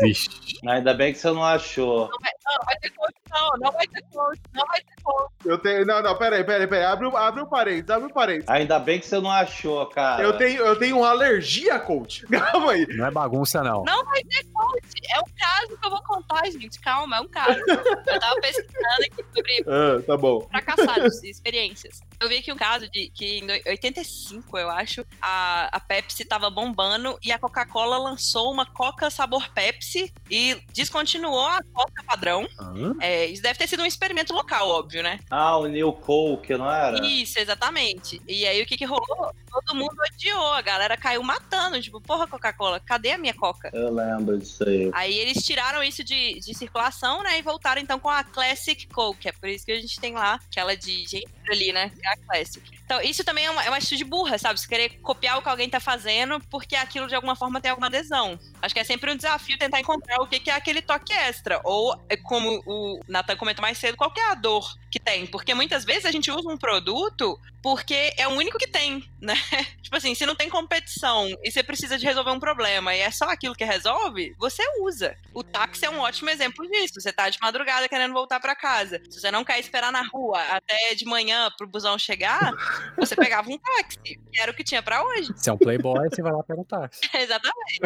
vixe. 0.00 0.28
ainda 0.68 0.94
bem 0.94 1.12
que 1.12 1.18
você 1.18 1.30
não 1.32 1.42
achou. 1.42 2.08
Não, 2.10 2.18
vai 2.66 2.76
ter 2.78 2.90
coach, 2.90 3.14
não, 3.30 3.50
não 3.58 3.72
vai 3.72 3.86
ter 3.88 4.02
coach, 4.12 4.40
não 4.52 4.66
vai 4.66 4.80
ter 4.82 5.02
coach. 5.02 5.32
Eu 5.44 5.58
tenho. 5.58 5.84
Não, 5.86 6.00
não, 6.02 6.16
peraí, 6.16 6.44
peraí, 6.44 6.66
peraí. 6.68 6.84
Abre, 6.84 7.06
o- 7.08 7.16
abre 7.16 7.40
o 7.42 7.46
parênteses, 7.48 7.90
abre 7.90 8.10
o 8.10 8.14
parênteses. 8.14 8.48
Ainda 8.50 8.78
bem 8.84 9.00
que 9.00 9.06
você 9.06 9.18
não 9.20 9.30
achou, 9.30 9.84
cara. 9.86 10.22
Eu 10.22 10.36
tenho, 10.36 10.62
eu 10.62 10.76
tenho 10.78 10.98
uma 10.98 11.10
alergia 11.10 11.74
a 11.74 11.80
coach. 11.80 12.26
Calma 12.28 12.72
aí. 12.72 12.86
Não 12.96 13.06
é 13.06 13.10
bagunça, 13.10 13.62
não. 13.62 13.82
Não 13.84 14.04
vai 14.04 14.22
ter 14.22 14.44
coach. 14.52 14.88
É 15.10 15.18
um 15.20 15.24
caso 15.38 15.78
que 15.78 15.86
eu 15.86 15.90
vou 15.90 16.02
contar, 16.02 16.44
gente. 16.50 16.78
Calma, 16.80 17.16
é 17.16 17.20
um 17.20 17.28
caso. 17.28 17.58
Eu 17.58 18.20
tava 18.20 18.40
pesquisando 18.40 19.02
aqui 19.06 19.24
sobre 19.34 19.64
Ah, 19.66 20.02
tá 20.06 20.16
bom. 20.16 20.40
fracassados 20.50 21.22
e 21.22 21.30
experiências. 21.30 22.00
Eu 22.20 22.28
vi 22.28 22.38
aqui 22.38 22.52
um 22.52 22.56
caso 22.56 22.88
de 22.90 23.10
que 23.10 23.38
em 23.38 23.46
85, 23.66 24.58
eu 24.58 24.70
acho, 24.70 25.04
a, 25.20 25.68
a 25.72 25.80
Pepsi 25.80 26.24
tava 26.24 26.48
bombando 26.50 27.18
e 27.22 27.32
a 27.32 27.38
Coca-Cola 27.38 27.98
lançou 27.98 28.52
uma 28.52 28.66
Coca 28.66 29.10
sabor 29.10 29.48
Pepsi 29.50 30.12
e 30.30 30.56
descontinuou 30.72 31.46
a 31.46 31.60
Coca 31.72 32.02
padrão. 32.04 32.48
Hã? 32.58 32.94
É, 33.00 33.26
isso 33.26 33.42
deve 33.42 33.58
ter 33.58 33.68
sido 33.68 33.82
um 33.82 33.86
experimento 33.86 34.32
local, 34.32 34.68
óbvio, 34.68 35.02
né? 35.02 35.18
Ah, 35.30 35.56
o 35.56 35.66
New 35.66 35.92
Coke, 35.92 36.56
não 36.56 36.70
era? 36.70 37.04
Isso, 37.06 37.38
exatamente. 37.38 38.20
E 38.26 38.46
aí 38.46 38.62
o 38.62 38.66
que 38.66 38.76
que 38.76 38.84
rolou? 38.84 39.34
Todo 39.54 39.76
mundo 39.76 39.94
odiou, 40.10 40.52
a 40.52 40.60
galera 40.60 40.96
caiu 40.96 41.22
matando, 41.22 41.80
tipo, 41.80 42.00
porra, 42.00 42.26
Coca-Cola, 42.26 42.80
cadê 42.80 43.12
a 43.12 43.18
minha 43.18 43.32
Coca? 43.32 43.70
Eu 43.72 43.94
lembro 43.94 44.36
disso 44.36 44.64
aí. 44.68 44.90
Aí 44.92 45.16
eles 45.16 45.44
tiraram 45.44 45.80
isso 45.80 46.02
de, 46.02 46.40
de 46.40 46.52
circulação, 46.54 47.22
né? 47.22 47.38
E 47.38 47.42
voltaram 47.42 47.80
então 47.80 48.00
com 48.00 48.10
a 48.10 48.24
Classic 48.24 48.86
Coke. 48.88 49.28
É 49.28 49.32
por 49.32 49.48
isso 49.48 49.64
que 49.64 49.70
a 49.70 49.80
gente 49.80 50.00
tem 50.00 50.12
lá 50.14 50.40
aquela 50.44 50.76
de 50.76 51.04
gengibre 51.06 51.30
ali, 51.48 51.72
né? 51.72 51.90
que 51.90 52.04
é 52.04 52.10
A 52.10 52.16
Classic. 52.16 52.78
Então, 52.84 53.00
isso 53.00 53.24
também 53.24 53.46
é 53.46 53.50
uma, 53.50 53.64
é 53.64 53.68
uma 53.68 53.78
atitude 53.78 54.04
burra, 54.04 54.38
sabe? 54.38 54.60
Você 54.60 54.68
querer 54.68 54.98
copiar 55.00 55.38
o 55.38 55.42
que 55.42 55.48
alguém 55.48 55.68
tá 55.68 55.80
fazendo 55.80 56.40
porque 56.50 56.76
aquilo 56.76 57.08
de 57.08 57.14
alguma 57.14 57.34
forma 57.34 57.60
tem 57.60 57.70
alguma 57.70 57.86
adesão. 57.86 58.38
Acho 58.60 58.74
que 58.74 58.80
é 58.80 58.84
sempre 58.84 59.10
um 59.10 59.16
desafio 59.16 59.58
tentar 59.58 59.80
encontrar 59.80 60.20
o 60.20 60.26
que, 60.26 60.38
que 60.38 60.50
é 60.50 60.54
aquele 60.54 60.82
toque 60.82 61.12
extra. 61.12 61.60
Ou, 61.64 61.98
é 62.08 62.16
como 62.16 62.62
o 62.66 63.00
Nathan 63.08 63.36
comentou 63.36 63.62
mais 63.62 63.78
cedo, 63.78 63.96
qual 63.96 64.12
é 64.16 64.30
a 64.30 64.34
dor 64.34 64.74
que 64.90 65.00
tem. 65.00 65.26
Porque 65.26 65.54
muitas 65.54 65.84
vezes 65.84 66.04
a 66.04 66.12
gente 66.12 66.30
usa 66.30 66.48
um 66.48 66.58
produto 66.58 67.38
porque 67.62 68.12
é 68.18 68.28
o 68.28 68.32
único 68.32 68.58
que 68.58 68.66
tem, 68.66 69.02
né? 69.20 69.34
Tipo 69.82 69.96
assim, 69.96 70.14
se 70.14 70.26
não 70.26 70.34
tem 70.34 70.50
competição 70.50 71.28
e 71.42 71.50
você 71.50 71.62
precisa 71.62 71.96
de 71.96 72.04
resolver 72.04 72.30
um 72.30 72.38
problema 72.38 72.94
e 72.94 73.00
é 73.00 73.10
só 73.10 73.24
aquilo 73.24 73.54
que 73.54 73.64
resolve, 73.64 74.34
você 74.38 74.62
usa. 74.80 75.16
O 75.32 75.42
táxi 75.42 75.86
é 75.86 75.90
um 75.90 76.00
ótimo 76.00 76.28
exemplo 76.28 76.68
disso. 76.68 77.00
Você 77.00 77.12
tá 77.12 77.30
de 77.30 77.38
madrugada 77.40 77.88
querendo 77.88 78.12
voltar 78.12 78.38
pra 78.38 78.54
casa. 78.54 79.00
Se 79.10 79.18
você 79.18 79.30
não 79.30 79.44
quer 79.44 79.58
esperar 79.58 79.90
na 79.90 80.02
rua 80.06 80.40
até 80.50 80.94
de 80.94 81.06
manhã 81.06 81.50
pro 81.56 81.66
busão 81.66 81.98
chegar, 81.98 82.52
você 82.96 83.16
pegava 83.16 83.48
um 83.50 83.58
táxi. 83.58 83.98
Que 84.32 84.40
era 84.40 84.50
o 84.50 84.54
que 84.54 84.64
tinha 84.64 84.82
pra 84.82 85.04
hoje. 85.04 85.32
Se 85.36 85.50
é 85.50 85.52
um 85.52 85.58
playboy, 85.58 86.08
você 86.08 86.22
vai 86.22 86.32
lá 86.32 86.42
pegar 86.42 86.60
o 86.60 86.64
táxi. 86.64 87.00
Exatamente. 87.14 87.80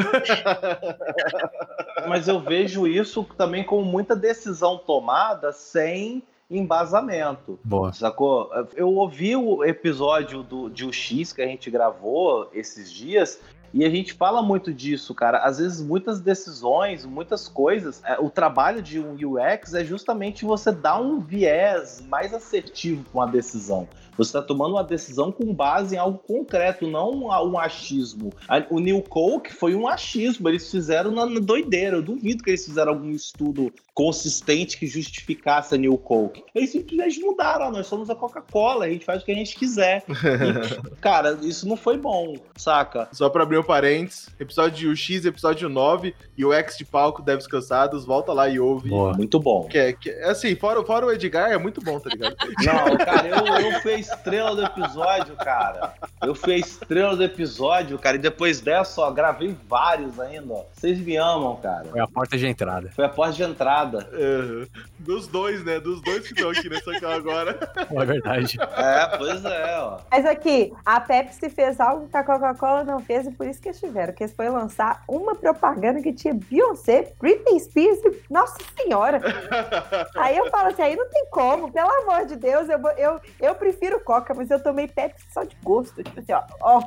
Mas 2.09 2.29
eu 2.29 2.41
vejo 2.41 2.87
isso 2.87 3.25
também 3.37 3.65
como 3.65 3.85
muita 3.85 4.15
decisão 4.15 4.79
tomada 4.79 5.53
sem 5.53 6.23
embasamento. 6.51 7.59
Boa. 7.63 7.93
Sacou? 7.93 8.51
Eu 8.75 8.89
ouvi 8.95 9.37
o 9.37 9.65
episódio 9.65 10.43
do, 10.43 10.71
de 10.71 10.85
UX 10.85 11.33
que 11.33 11.43
a 11.43 11.47
gente 11.47 11.71
gravou 11.71 12.51
esses 12.55 12.91
dias 12.91 13.39
e 13.73 13.85
a 13.85 13.91
gente 13.91 14.15
fala 14.15 14.41
muito 14.41 14.73
disso, 14.73 15.15
cara. 15.15 15.39
Às 15.39 15.59
vezes, 15.59 15.81
muitas 15.81 16.21
decisões, 16.21 17.05
muitas 17.05 17.49
coisas, 17.49 18.03
é, 18.05 18.19
o 18.19 18.31
trabalho 18.31 18.81
de 18.81 18.99
um 18.99 19.15
UX 19.15 19.75
é 19.75 19.85
justamente 19.85 20.45
você 20.45 20.73
dar 20.73 21.01
um 21.01 21.21
viés 21.21 22.03
mais 22.09 22.33
assertivo 22.33 23.05
para 23.05 23.21
uma 23.21 23.27
decisão. 23.27 23.87
Você 24.19 24.31
está 24.31 24.43
tomando 24.43 24.73
uma 24.73 24.83
decisão 24.83 25.31
com 25.31 25.55
base 25.55 25.95
em 25.95 25.99
algo 25.99 26.19
concreto, 26.19 26.89
não 26.89 27.29
um, 27.29 27.59
achismo. 27.59 28.33
O 28.69 28.81
New 28.81 29.01
Coke 29.01 29.55
foi 29.55 29.77
um 29.77 29.87
achismo, 29.87 30.49
eles 30.49 30.69
fizeram 30.69 31.13
na, 31.13 31.25
doideira. 31.39 31.97
Eu 31.97 32.03
duvido 32.03 32.43
que 32.43 32.51
eles 32.51 32.65
fizeram 32.65 32.93
algum 32.93 33.13
estudo 33.13 33.73
consistente 33.95 34.77
que 34.77 34.87
justificasse 34.87 35.75
a 35.75 35.79
New 35.79 35.97
Coke. 35.99 36.45
Eles 36.55 36.71
simplesmente 36.71 37.21
mudaram, 37.21 37.71
nós 37.71 37.87
somos 37.87 38.11
a 38.11 38.15
Coca-Cola, 38.15 38.87
a 38.87 38.91
gente 38.91 39.05
faz 39.05 39.23
o 39.23 39.25
que 39.25 39.33
a 39.33 39.35
gente 39.35 39.57
quiser. 39.57 40.05
E, 40.09 40.97
cara, 41.01 41.39
isso 41.43 41.69
não 41.69 41.77
foi 41.77 41.97
bom, 41.97 42.37
saca? 42.57 43.09
Só 43.13 43.29
pra 43.29 43.45
abrir 43.45 43.59
um 43.59 43.63
parênteses, 43.63 44.29
episódio 44.39 44.95
X, 44.97 45.25
episódio 45.25 45.69
9, 45.69 46.15
e 46.37 46.45
o 46.45 46.53
X 46.53 46.77
de 46.77 46.85
palco, 46.85 47.23
Devs 47.23 47.47
Cansados, 47.47 48.05
volta 48.05 48.33
lá 48.33 48.49
e 48.49 48.59
ouve. 48.59 48.89
Boa. 48.89 49.15
Muito 49.15 49.39
bom. 49.39 49.67
Que 49.69 49.79
é, 49.79 49.93
que 49.93 50.11
é 50.11 50.31
assim, 50.31 50.55
fora, 50.57 50.85
fora 50.85 51.07
o 51.07 51.13
Edgar, 51.13 51.51
é 51.51 51.59
muito 51.59 51.81
bom, 51.81 51.99
tá 52.01 52.11
ligado? 52.11 52.37
Não, 52.65 52.97
cara, 52.99 53.29
eu, 53.29 53.71
eu 53.71 53.81
fui 53.81 53.95
a 53.95 53.99
estrela 54.15 54.55
do 54.55 54.65
episódio, 54.65 55.37
cara. 55.37 55.95
Eu 56.23 56.35
fui 56.35 56.55
a 56.55 56.59
estrela 56.59 57.17
do 57.17 57.23
episódio, 57.23 57.99
cara. 57.99 58.17
E 58.17 58.21
depois 58.21 58.61
dessa, 58.61 59.01
ó, 59.01 59.11
gravei 59.11 59.57
vários 59.69 60.19
ainda, 60.19 60.55
ó. 60.55 60.65
Vocês 60.73 60.99
me 60.99 61.17
amam, 61.17 61.57
cara. 61.57 61.85
Foi 61.87 62.01
a 62.01 62.07
porta 62.07 62.37
de 62.37 62.47
entrada. 62.47 62.91
Foi 62.95 63.05
a 63.05 63.09
porta 63.09 63.35
de 63.35 63.43
entrada. 63.43 64.09
Uhum. 64.13 64.67
Dos 64.99 65.27
dois, 65.27 65.65
né? 65.65 65.81
Dos 65.81 66.01
dois 66.03 66.27
que 66.27 66.35
estão 66.35 66.51
aqui 66.51 66.69
nessa 66.69 66.99
call 67.01 67.13
agora. 67.13 67.59
É 67.99 68.05
verdade. 68.05 68.59
É, 68.61 69.17
pois 69.17 69.45
é, 69.45 69.79
ó. 69.81 69.99
Mas 70.11 70.25
aqui, 70.25 70.73
a 70.85 71.01
Pepsi 71.01 71.51
fez 71.51 71.81
algo 71.81 72.09
que 72.09 72.17
a 72.17 72.23
Coca-Cola 72.23 72.85
não 72.85 73.01
fez 73.01 73.27
e 73.27 73.31
por 73.31 73.47
isso 73.47 73.61
que 73.61 73.69
eles 73.69 73.81
tiveram, 73.81 74.13
que 74.13 74.23
eles 74.23 74.35
foi 74.35 74.49
lançar 74.49 75.03
uma 75.09 75.35
propaganda 75.35 76.01
que 76.01 76.13
tinha 76.13 76.35
Beyoncé, 76.35 77.13
Britney 77.19 77.59
Spears 77.61 77.99
e 78.05 78.23
Nossa 78.31 78.59
Senhora. 78.77 79.21
Aí 80.17 80.37
eu 80.37 80.51
falo 80.51 80.69
assim, 80.69 80.83
aí 80.83 80.97
não 80.97 81.09
tem 81.09 81.27
como, 81.31 81.73
pelo 81.73 81.91
amor 82.03 82.27
de 82.27 82.37
Deus, 82.37 82.69
eu, 82.69 82.79
eu, 82.97 83.21
eu 83.41 83.55
prefiro 83.55 83.98
Coca, 83.99 84.35
mas 84.35 84.51
eu 84.51 84.63
tomei 84.63 84.87
Pepsi 84.89 85.25
só 85.33 85.45
de 85.45 85.57
gosto. 85.63 86.03
tipo 86.03 86.21
assim, 86.21 86.33
ó, 86.33 86.43
ó? 86.61 86.83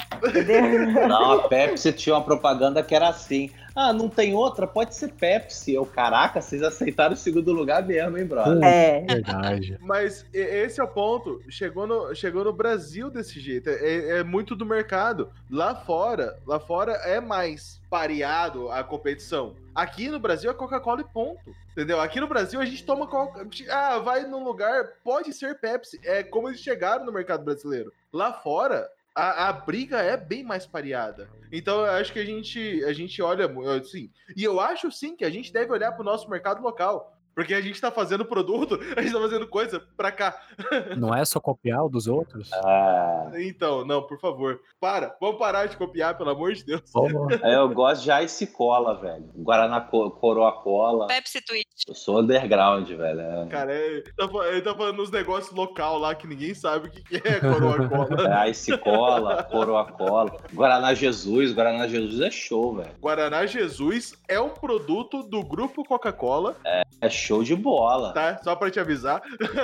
Não, 1.08 1.34
a 1.34 1.48
Pepsi 1.48 1.92
tinha 1.94 2.16
uma 2.16 2.24
propaganda 2.24 2.82
que 2.84 2.96
era 2.96 3.10
assim. 3.10 3.52
Ah, 3.76 3.94
não 3.94 4.10
tem 4.10 4.34
outra? 4.34 4.68
Pode 4.68 4.96
ser 4.96 5.14
Pepsi. 5.14 5.74
Eu, 5.74 5.86
caraca, 5.86 6.42
vocês 6.42 6.62
aceitaram 6.62 7.14
o 7.14 7.18
segundo 7.18 7.52
lugar 7.54 7.86
mesmo, 7.86 8.18
hein, 8.18 8.26
brother? 8.26 8.64
É. 8.64 9.02
Verdade. 9.02 9.78
Mas 9.82 10.26
esse 10.34 10.80
é 10.80 10.84
o 10.84 10.88
ponto. 10.88 11.42
Chegou 11.50 11.88
no, 11.88 12.14
chegou 12.14 12.44
no 12.44 12.54
Brasil 12.54 13.10
desse 13.10 13.40
jeito. 13.40 13.70
É, 13.70 14.20
é 14.20 14.24
muito 14.24 14.56
do 14.56 14.66
mercado. 14.66 15.32
Lá 15.50 15.74
fora, 15.74 16.38
lá 16.46 16.60
fora 16.60 16.94
é 17.06 17.20
mais 17.22 17.82
pareado 17.90 18.70
a 18.72 18.84
competição. 18.84 19.56
Aqui 19.74 20.10
no 20.10 20.20
Brasil 20.20 20.52
é 20.52 20.54
Coca-Cola 20.54 21.02
e 21.02 21.14
ponto. 21.14 21.56
Entendeu? 21.72 22.02
Aqui 22.02 22.20
no 22.20 22.28
Brasil 22.28 22.60
a 22.60 22.66
gente 22.66 22.84
toma 22.84 23.08
Coca. 23.08 23.48
Ah, 23.70 23.98
vai 24.00 24.24
num 24.24 24.44
lugar, 24.44 24.90
pode 25.04 25.32
ser 25.32 25.58
Pepsi. 25.60 26.00
É 26.04 26.22
como 26.22 26.50
eles 26.50 26.60
chegaram 26.60 27.06
no 27.06 27.14
mercado 27.14 27.46
brasileiro. 27.46 27.94
Lá 28.12 28.34
fora, 28.34 28.90
a, 29.16 29.50
a 29.50 29.54
briga 29.54 30.02
é 30.02 30.16
bem 30.18 30.44
mais 30.44 30.66
pareada. 30.66 31.30
Então 31.52 31.80
eu 31.82 31.92
acho 31.92 32.14
que 32.14 32.20
a 32.20 32.26
gente, 32.26 32.84
a 32.86 32.94
gente 32.94 33.22
olha 33.22 33.50
assim. 33.78 34.10
E 34.36 34.44
eu 34.44 34.60
acho 34.60 34.92
sim 34.92 35.16
que 35.16 35.26
a 35.26 35.30
gente 35.30 35.52
deve 35.52 35.72
olhar 35.72 35.92
para 35.92 36.02
o 36.02 36.06
nosso 36.06 36.30
mercado 36.30 36.62
local. 36.62 37.18
Porque 37.36 37.54
a 37.54 37.62
gente 37.62 37.80
tá 37.80 37.90
fazendo 37.92 38.26
produto, 38.26 38.80
a 38.96 39.02
gente 39.02 39.14
tá 39.14 39.20
fazendo 39.20 39.48
coisa 39.48 39.82
pra 39.96 40.12
cá. 40.12 40.38
Não 40.98 41.14
é 41.16 41.24
só 41.26 41.40
copiar 41.40 41.86
o 41.86 41.90
dos 41.90 42.08
outros? 42.08 42.50
Ah, 42.54 43.32
Então, 43.36 43.86
não, 43.86 44.02
por 44.02 44.20
favor. 44.20 44.60
Para. 44.80 45.16
Vamos 45.20 45.38
parar 45.38 45.66
de 45.68 45.78
copiar, 45.78 46.18
pelo 46.18 46.30
amor 46.32 46.54
de 46.54 46.64
Deus. 46.66 46.82
Eu 47.44 47.70
gosto 47.70 48.04
de 48.04 48.12
Ice 48.26 48.48
Cola, 48.48 48.96
velho. 49.00 49.30
Guaraná 49.38 49.80
Co- 49.82 50.12
Coroa 50.12 50.52
Cola. 50.62 51.08
Pepsi 51.08 51.40
Twitch. 51.42 51.66
Eu 51.88 51.96
sou 51.96 52.20
underground, 52.20 52.88
velho. 52.90 53.22
É. 53.22 53.46
Cara, 53.48 53.74
ele 53.74 54.02
tá, 54.18 54.28
fa- 54.28 54.48
ele 54.48 54.62
tá 54.62 54.76
falando 54.76 54.98
nos 54.98 55.12
negócios 55.12 55.56
local 55.56 55.98
lá 55.98 56.14
que 56.16 56.28
ninguém 56.28 56.54
sabe 56.54 56.88
o 56.88 56.92
que, 56.92 57.02
que 57.04 57.28
é 57.28 57.40
coroa 57.40 57.88
cola. 57.88 58.44
É 58.46 58.50
Ice 58.50 58.78
Cola, 58.78 59.44
Coroa 59.44 59.86
Cola. 59.86 60.38
Guaraná 60.54 60.94
Jesus, 60.94 61.54
Guaraná 61.54 61.88
Jesus 61.88 62.20
é 62.22 62.30
show, 62.32 62.76
velho. 62.76 62.92
Guaraná 63.00 63.46
Jesus 63.46 64.14
é 64.28 64.40
um 64.40 64.50
produto 64.50 65.24
do 65.24 65.44
grupo 65.44 65.84
Coca-Cola, 65.84 66.56
É 66.66 66.82
show 67.10 67.44
de 67.44 67.56
bola. 67.56 68.14
tá? 68.14 68.40
Só 68.44 68.56
pra 68.56 68.70
te 68.70 68.80
avisar. 68.80 69.22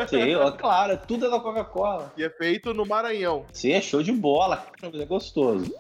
Sim, 0.07 0.35
ó, 0.35 0.51
claro, 0.51 0.99
tudo 1.07 1.27
é 1.27 1.29
da 1.29 1.39
Coca-Cola. 1.39 2.11
E 2.17 2.23
é 2.23 2.29
feito 2.29 2.73
no 2.73 2.85
Maranhão. 2.85 3.45
Sim, 3.51 3.71
é 3.71 3.81
show 3.81 4.01
de 4.01 4.11
bola. 4.11 4.65
É 4.81 5.05
gostoso. 5.05 5.71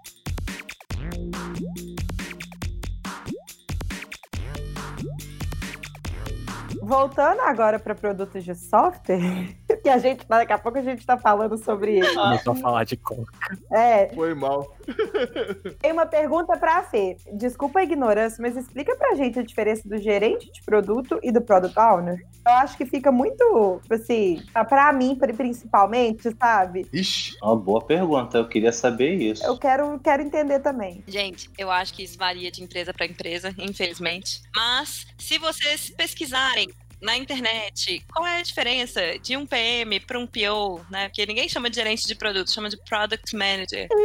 Voltando 6.81 7.41
agora 7.41 7.79
para 7.79 7.93
produtos 7.95 8.43
de 8.43 8.55
software, 8.55 9.55
que 9.87 9.89
a 9.89 9.97
gente, 9.97 10.27
daqui 10.27 10.51
a 10.51 10.57
pouco 10.57 10.77
a 10.77 10.81
gente 10.81 11.05
tá 11.05 11.17
falando 11.17 11.57
sobre. 11.57 12.01
começou 12.13 12.53
a 12.53 12.55
falar 12.55 12.83
de 12.83 12.97
coca. 12.97 13.31
É, 13.71 14.13
Foi 14.13 14.33
mal. 14.33 14.75
tem 15.79 15.93
uma 15.93 16.05
pergunta 16.05 16.57
para 16.57 16.79
a 16.79 16.83
Fê. 16.83 17.15
Desculpa 17.33 17.79
a 17.79 17.83
ignorância, 17.83 18.41
mas 18.41 18.57
explica 18.57 18.95
pra 18.97 19.15
gente 19.15 19.39
a 19.39 19.43
diferença 19.43 19.87
do 19.87 19.97
gerente 19.97 20.51
de 20.51 20.61
produto 20.63 21.19
e 21.23 21.31
do 21.31 21.41
product 21.41 21.79
owner. 21.79 22.25
Eu 22.45 22.53
acho 22.53 22.77
que 22.77 22.85
fica 22.85 23.11
muito, 23.11 23.81
assim, 23.89 24.43
pra 24.67 24.91
mim 24.91 25.15
principalmente, 25.15 26.35
sabe? 26.37 26.85
Ixi. 26.91 27.37
Uma 27.41 27.55
boa 27.55 27.81
pergunta, 27.81 28.37
eu 28.37 28.47
queria 28.47 28.73
saber 28.73 29.15
isso. 29.15 29.45
Eu 29.45 29.57
quero, 29.57 29.99
quero 29.99 30.21
entender 30.21 30.59
também. 30.59 31.01
Gente, 31.07 31.49
eu 31.57 31.71
acho 31.71 31.93
que 31.93 32.03
isso 32.03 32.17
varia 32.17 32.51
de 32.51 32.61
empresa 32.61 32.93
para 32.93 33.05
empresa, 33.05 33.53
infelizmente. 33.57 34.41
Mas, 34.53 35.07
se 35.17 35.37
vocês 35.37 35.89
pesquisarem 35.89 36.69
na 37.01 37.15
internet 37.17 38.03
qual 38.11 38.25
é 38.25 38.39
a 38.39 38.41
diferença 38.41 39.19
de 39.19 39.37
um 39.37 39.45
PM 39.45 39.99
para 39.99 40.17
um 40.17 40.25
PO, 40.25 40.85
né? 40.89 41.09
Porque 41.09 41.25
ninguém 41.25 41.47
chama 41.47 41.69
de 41.69 41.75
gerente 41.75 42.07
de 42.07 42.15
produto, 42.15 42.51
chama 42.51 42.69
de 42.69 42.77
Product 42.77 43.35
Manager. 43.35 43.87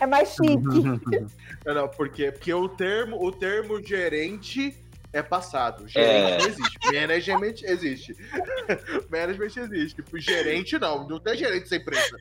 É 0.00 0.06
mais 0.06 0.30
chique. 0.30 0.56
Não, 1.64 1.74
não, 1.74 1.88
porque, 1.88 2.32
porque 2.32 2.52
o, 2.52 2.68
termo, 2.68 3.24
o 3.24 3.30
termo 3.30 3.80
gerente 3.80 4.74
é 5.12 5.22
passado. 5.22 5.86
Gerente 5.88 6.10
É. 6.10 6.38
não 6.38 6.46
existe. 6.46 6.92
Management 6.92 7.54
existe. 7.64 8.16
Management 9.10 9.46
existe. 9.56 9.96
Tipo, 9.96 10.18
gerente 10.18 10.78
não. 10.78 11.06
Não 11.06 11.18
tem 11.20 11.36
gerente 11.36 11.68
sem 11.68 11.78
empresa. 11.78 12.16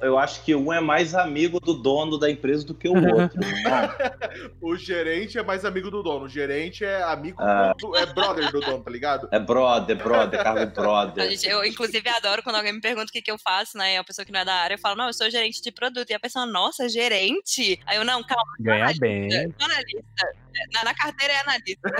Eu 0.00 0.18
acho 0.18 0.42
que 0.44 0.54
um 0.54 0.72
é 0.72 0.80
mais 0.80 1.14
amigo 1.14 1.60
do 1.60 1.74
dono 1.74 2.18
da 2.18 2.30
empresa 2.30 2.64
do 2.66 2.74
que 2.74 2.88
o 2.88 2.94
outro. 2.94 3.38
né? 3.40 3.52
O 4.60 4.76
gerente 4.76 5.38
é 5.38 5.42
mais 5.42 5.64
amigo 5.64 5.90
do 5.90 6.02
dono. 6.02 6.24
O 6.24 6.28
gerente 6.28 6.84
é 6.84 7.02
amigo 7.02 7.36
Ah. 7.40 7.74
do, 7.78 7.94
é 7.96 8.06
brother 8.06 8.50
do 8.50 8.60
dono, 8.60 8.82
tá 8.82 8.90
ligado? 8.90 9.28
É 9.30 9.38
brother, 9.38 9.96
brother, 9.96 10.42
cargo 10.42 10.72
brother. 10.74 11.30
gente- 11.30 11.46
eu, 11.48 11.64
inclusive, 11.64 12.08
adoro 12.08 12.42
quando 12.42 12.56
alguém 12.56 12.72
me 12.72 12.80
pergunta 12.80 13.08
o 13.08 13.12
que, 13.12 13.20
que 13.22 13.30
eu 13.30 13.38
faço, 13.38 13.76
né? 13.76 13.94
E 13.94 13.96
a 13.98 14.04
pessoa 14.04 14.24
que 14.24 14.32
não 14.32 14.40
é 14.40 14.44
da 14.44 14.54
área, 14.54 14.74
eu 14.74 14.78
falo, 14.78 14.96
não, 14.96 15.06
eu 15.08 15.12
sou 15.12 15.28
gerente 15.30 15.62
de 15.62 15.70
produto. 15.70 16.08
E 16.10 16.14
a 16.14 16.20
pessoa, 16.20 16.46
nossa, 16.46 16.88
gerente? 16.88 17.78
Aí 17.86 17.96
eu, 17.98 18.04
não, 18.04 18.22
calma, 18.22 18.42
Ganhar 18.60 18.92
bem. 18.98 19.30
sou 19.30 19.66
analista. 19.70 20.41
Na, 20.72 20.84
na 20.84 20.94
carteira 20.94 21.32
é 21.32 21.40
analista. 21.40 21.90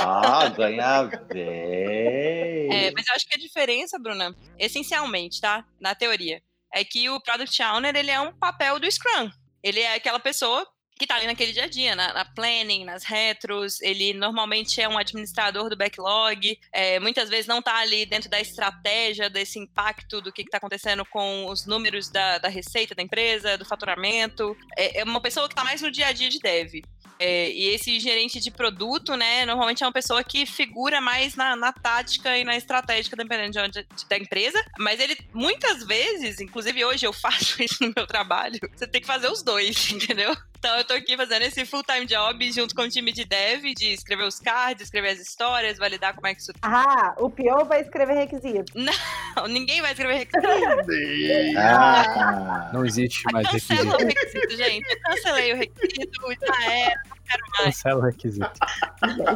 Ah, 0.00 0.48
ganha 0.48 1.04
bem. 1.32 2.72
É, 2.72 2.90
mas 2.92 3.06
eu 3.06 3.14
acho 3.14 3.26
que 3.26 3.36
a 3.36 3.40
diferença, 3.40 3.98
Bruna, 3.98 4.34
essencialmente, 4.58 5.40
tá? 5.40 5.64
Na 5.80 5.94
teoria, 5.94 6.42
é 6.72 6.84
que 6.84 7.08
o 7.10 7.20
Product 7.20 7.62
Owner, 7.62 7.94
ele 7.94 8.10
é 8.10 8.20
um 8.20 8.32
papel 8.32 8.78
do 8.78 8.90
Scrum. 8.90 9.30
Ele 9.62 9.80
é 9.80 9.94
aquela 9.94 10.18
pessoa 10.18 10.66
que 11.02 11.06
tá 11.06 11.16
ali 11.16 11.26
naquele 11.26 11.52
dia 11.52 11.64
a 11.64 11.68
dia, 11.68 11.96
na, 11.96 12.12
na 12.12 12.24
planning, 12.24 12.84
nas 12.84 13.02
retros, 13.02 13.80
ele 13.80 14.12
normalmente 14.12 14.80
é 14.80 14.88
um 14.88 14.96
administrador 14.96 15.68
do 15.68 15.76
backlog, 15.76 16.56
é, 16.72 17.00
muitas 17.00 17.28
vezes 17.28 17.46
não 17.46 17.60
tá 17.60 17.78
ali 17.78 18.06
dentro 18.06 18.30
da 18.30 18.40
estratégia, 18.40 19.28
desse 19.28 19.58
impacto 19.58 20.20
do 20.20 20.32
que, 20.32 20.44
que 20.44 20.50
tá 20.50 20.58
acontecendo 20.58 21.04
com 21.06 21.46
os 21.46 21.66
números 21.66 22.08
da, 22.08 22.38
da 22.38 22.48
receita 22.48 22.94
da 22.94 23.02
empresa, 23.02 23.58
do 23.58 23.64
faturamento, 23.64 24.56
é, 24.76 25.00
é 25.00 25.04
uma 25.04 25.20
pessoa 25.20 25.48
que 25.48 25.54
tá 25.56 25.64
mais 25.64 25.82
no 25.82 25.90
dia 25.90 26.06
a 26.06 26.12
dia 26.12 26.28
de 26.28 26.38
dev. 26.38 26.84
É, 27.24 27.52
e 27.52 27.68
esse 27.68 28.00
gerente 28.00 28.40
de 28.40 28.50
produto, 28.50 29.14
né, 29.16 29.46
normalmente 29.46 29.84
é 29.84 29.86
uma 29.86 29.92
pessoa 29.92 30.24
que 30.24 30.44
figura 30.44 31.00
mais 31.00 31.36
na, 31.36 31.54
na 31.54 31.72
tática 31.72 32.36
e 32.36 32.42
na 32.42 32.56
estratégica, 32.56 33.14
dependendo 33.14 33.52
de 33.52 33.58
onde 33.60 33.86
da 34.08 34.18
empresa. 34.18 34.60
Mas 34.76 34.98
ele, 34.98 35.16
muitas 35.32 35.84
vezes, 35.84 36.40
inclusive 36.40 36.84
hoje 36.84 37.06
eu 37.06 37.12
faço 37.14 37.62
isso 37.62 37.76
no 37.80 37.92
meu 37.96 38.08
trabalho, 38.08 38.58
você 38.74 38.88
tem 38.88 39.00
que 39.00 39.06
fazer 39.06 39.28
os 39.28 39.40
dois, 39.40 39.88
entendeu? 39.92 40.36
Então 40.64 40.76
eu 40.78 40.84
tô 40.84 40.94
aqui 40.94 41.16
fazendo 41.16 41.42
esse 41.42 41.66
full-time 41.66 42.06
job 42.06 42.52
junto 42.52 42.72
com 42.72 42.82
o 42.82 42.88
time 42.88 43.10
de 43.10 43.24
dev, 43.24 43.64
de 43.76 43.92
escrever 43.94 44.22
os 44.22 44.38
cards, 44.38 44.84
escrever 44.84 45.08
as 45.08 45.18
histórias, 45.18 45.76
validar 45.76 46.14
como 46.14 46.28
é 46.28 46.34
que 46.36 46.40
isso. 46.40 46.52
Ah, 46.62 47.16
o 47.18 47.28
PO 47.28 47.64
vai 47.64 47.80
escrever 47.80 48.12
requisito. 48.14 48.72
Não, 48.76 48.92
ninguém 49.50 49.80
vai 49.82 49.90
escrever 49.90 50.18
requisito. 50.18 51.58
Ah, 51.58 52.70
Não 52.72 52.86
existe 52.86 53.24
mais 53.32 53.48
Cancela 53.50 53.96
o 53.96 53.98
requisito. 53.98 54.20
requisito, 54.20 54.56
gente. 54.56 54.88
Eu 54.88 55.00
cancelei 55.00 55.52
o 55.52 55.56
requisito, 55.56 56.20
já 56.46 56.70
era, 56.72 57.02
não 57.08 57.16
quero 57.28 57.42
mais. 57.58 57.64
Cancela 57.64 58.00
o 58.00 58.04
requisito. 58.04 58.52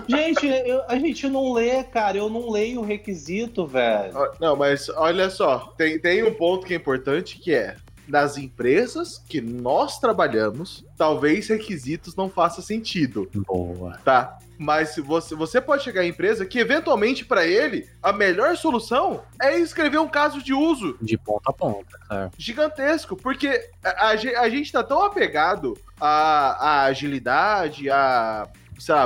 gente, 0.08 0.46
eu- 0.46 0.84
a 0.88 0.96
gente 0.96 1.26
não 1.28 1.52
lê, 1.52 1.82
cara. 1.82 2.16
Eu 2.16 2.30
não 2.30 2.48
leio 2.50 2.82
o 2.82 2.84
requisito, 2.84 3.66
velho. 3.66 4.12
Não, 4.40 4.54
mas 4.54 4.88
olha 4.90 5.28
só, 5.28 5.74
tem, 5.76 5.98
tem 5.98 6.22
um 6.22 6.34
ponto 6.34 6.64
que 6.64 6.72
é 6.72 6.76
importante 6.76 7.36
que 7.40 7.52
é 7.52 7.74
nas 8.06 8.36
empresas 8.36 9.18
que 9.28 9.40
nós 9.40 9.98
trabalhamos, 9.98 10.84
talvez 10.96 11.48
requisitos 11.48 12.14
não 12.14 12.28
façam 12.28 12.62
sentido, 12.62 13.28
Boa. 13.34 13.98
tá? 14.04 14.38
Mas 14.58 14.90
se 14.90 15.00
você, 15.00 15.34
você 15.34 15.60
pode 15.60 15.82
chegar 15.82 16.04
em 16.04 16.08
empresa 16.08 16.46
que 16.46 16.58
eventualmente 16.58 17.24
para 17.24 17.46
ele 17.46 17.86
a 18.02 18.12
melhor 18.12 18.56
solução 18.56 19.22
é 19.40 19.58
escrever 19.58 19.98
um 19.98 20.08
caso 20.08 20.42
de 20.42 20.54
uso 20.54 20.96
De 21.02 21.18
ponta 21.18 21.50
a 21.50 21.52
ponta. 21.52 21.98
É. 22.10 22.30
gigantesco, 22.38 23.16
porque 23.16 23.68
a, 23.84 24.08
a 24.08 24.10
a 24.10 24.48
gente 24.48 24.72
tá 24.72 24.82
tão 24.82 25.02
apegado 25.02 25.76
à, 26.00 26.68
à 26.68 26.82
agilidade, 26.84 27.90
a 27.90 28.48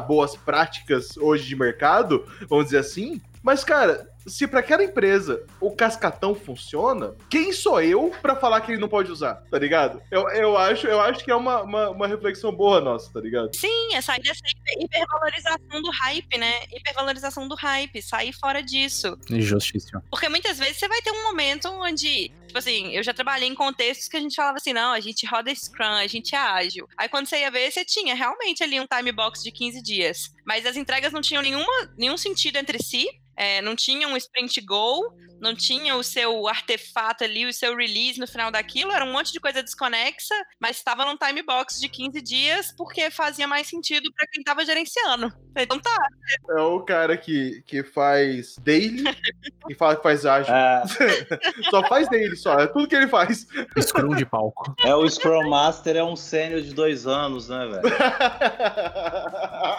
boas 0.07 0.37
práticas 0.37 1.17
hoje 1.17 1.47
de 1.47 1.57
mercado, 1.57 2.27
vamos 2.49 2.67
dizer 2.67 2.79
assim. 2.79 3.21
Mas, 3.43 3.65
cara, 3.65 4.10
se 4.27 4.47
para 4.47 4.61
aquela 4.61 4.85
empresa 4.85 5.45
o 5.61 5.71
cascatão 5.75 6.35
funciona, 6.35 7.15
quem 7.29 7.53
sou 7.53 7.81
eu 7.81 8.11
pra 8.23 8.37
falar 8.37 8.61
que 8.61 8.73
ele 8.73 8.81
não 8.81 8.89
pode 8.89 9.11
usar, 9.11 9.35
tá 9.51 9.59
ligado? 9.59 10.03
Eu, 10.11 10.29
eu, 10.31 10.57
acho, 10.57 10.87
eu 10.87 11.01
acho 11.01 11.25
que 11.25 11.31
é 11.31 11.35
uma, 11.35 11.63
uma, 11.63 11.91
uma 11.91 12.07
reflexão 12.07 12.53
boa 12.55 12.81
nossa, 12.81 13.13
tá 13.13 13.21
ligado? 13.21 13.55
Sim, 13.57 13.95
é 13.95 14.01
sair 14.01 14.21
dessa 14.23 14.41
hiper- 14.47 14.85
hipervalorização 14.85 15.83
do 15.83 15.91
hype, 15.91 16.39
né? 16.39 16.61
Hipervalorização 16.73 17.49
do 17.49 17.55
hype, 17.55 18.03
sair 18.03 18.33
fora 18.33 18.63
disso. 18.63 19.17
Injustíssimo. 19.31 20.03
Porque 20.11 20.29
muitas 20.29 20.59
vezes 20.59 20.77
você 20.79 20.89
vai 20.89 21.01
ter 21.03 21.11
um 21.11 21.23
momento 21.25 21.69
onde, 21.69 22.29
tipo 22.47 22.59
assim, 22.59 22.89
eu 22.93 23.03
já 23.03 23.13
trabalhei 23.15 23.49
em 23.49 23.55
contextos 23.55 24.09
que 24.09 24.17
a 24.17 24.21
gente 24.21 24.35
falava 24.37 24.57
assim, 24.59 24.73
não, 24.73 24.93
a 24.93 25.01
gente 25.01 25.27
roda 25.27 25.55
Scrum, 25.55 25.85
a 25.85 26.07
gente 26.07 26.35
é 26.35 26.39
ágil. 26.39 26.89
Aí 26.97 27.09
quando 27.09 27.27
você 27.27 27.41
ia 27.41 27.51
ver, 27.51 27.71
você 27.71 27.85
tinha 27.85 28.15
realmente 28.15 28.63
ali 28.63 28.81
um 28.81 28.87
time 28.87 29.13
box 29.13 29.43
de 29.43 29.51
15 29.51 29.83
dias. 29.83 30.35
Mas 30.45 30.67
as 30.67 30.77
entregas 30.77 31.13
não 31.13 31.21
tinham 31.21 31.43
nenhuma, 31.43 31.91
nenhum 31.97 32.17
sentido 32.17 32.57
entre 32.57 32.83
si. 32.83 33.07
É, 33.41 33.63
não 33.63 33.75
tinha 33.75 34.07
um 34.07 34.19
sprint 34.19 34.61
goal, 34.61 35.17
não 35.41 35.55
tinha 35.55 35.97
o 35.97 36.03
seu 36.03 36.47
artefato 36.47 37.25
ali, 37.25 37.47
o 37.47 37.53
seu 37.53 37.75
release 37.77 38.21
no 38.21 38.27
final 38.27 38.51
daquilo, 38.51 38.93
era 38.93 39.05
um 39.05 39.13
monte 39.13 39.33
de 39.33 39.41
coisa 39.41 39.63
desconexa, 39.63 40.35
mas 40.61 40.77
estava 40.77 41.05
num 41.05 41.17
time 41.17 41.43
box 41.43 41.81
de 41.81 41.89
15 41.89 42.21
dias 42.21 42.75
porque 42.77 43.11
fazia 43.11 43.47
mais 43.47 43.67
sentido 43.67 44.13
para 44.13 44.27
quem 44.27 44.41
estava 44.41 44.65
gerenciando. 44.65 45.33
Então 45.57 45.79
tá. 45.79 46.09
É 46.51 46.61
o 46.61 46.81
cara 46.81 47.17
que, 47.17 47.63
que 47.67 47.83
faz 47.83 48.57
daily 48.59 49.05
e 49.69 49.75
fala 49.75 49.97
que 49.97 50.03
faz 50.03 50.25
ágil. 50.25 50.55
É, 50.55 50.83
Só 51.71 51.83
faz 51.89 52.09
daily, 52.09 52.37
só. 52.37 52.59
É 52.59 52.67
tudo 52.67 52.87
que 52.87 52.95
ele 52.95 53.09
faz. 53.09 53.47
Scrum 53.81 54.15
de 54.15 54.25
palco. 54.25 54.75
é 54.85 54.95
o 54.95 55.09
Scrum 55.09 55.49
Master 55.49 55.97
é 55.97 56.05
um 56.05 56.17
sênior 56.17 56.61
de 56.61 56.73
dois 56.75 57.07
anos, 57.07 57.49
né, 57.49 57.67
velho? 57.67 57.97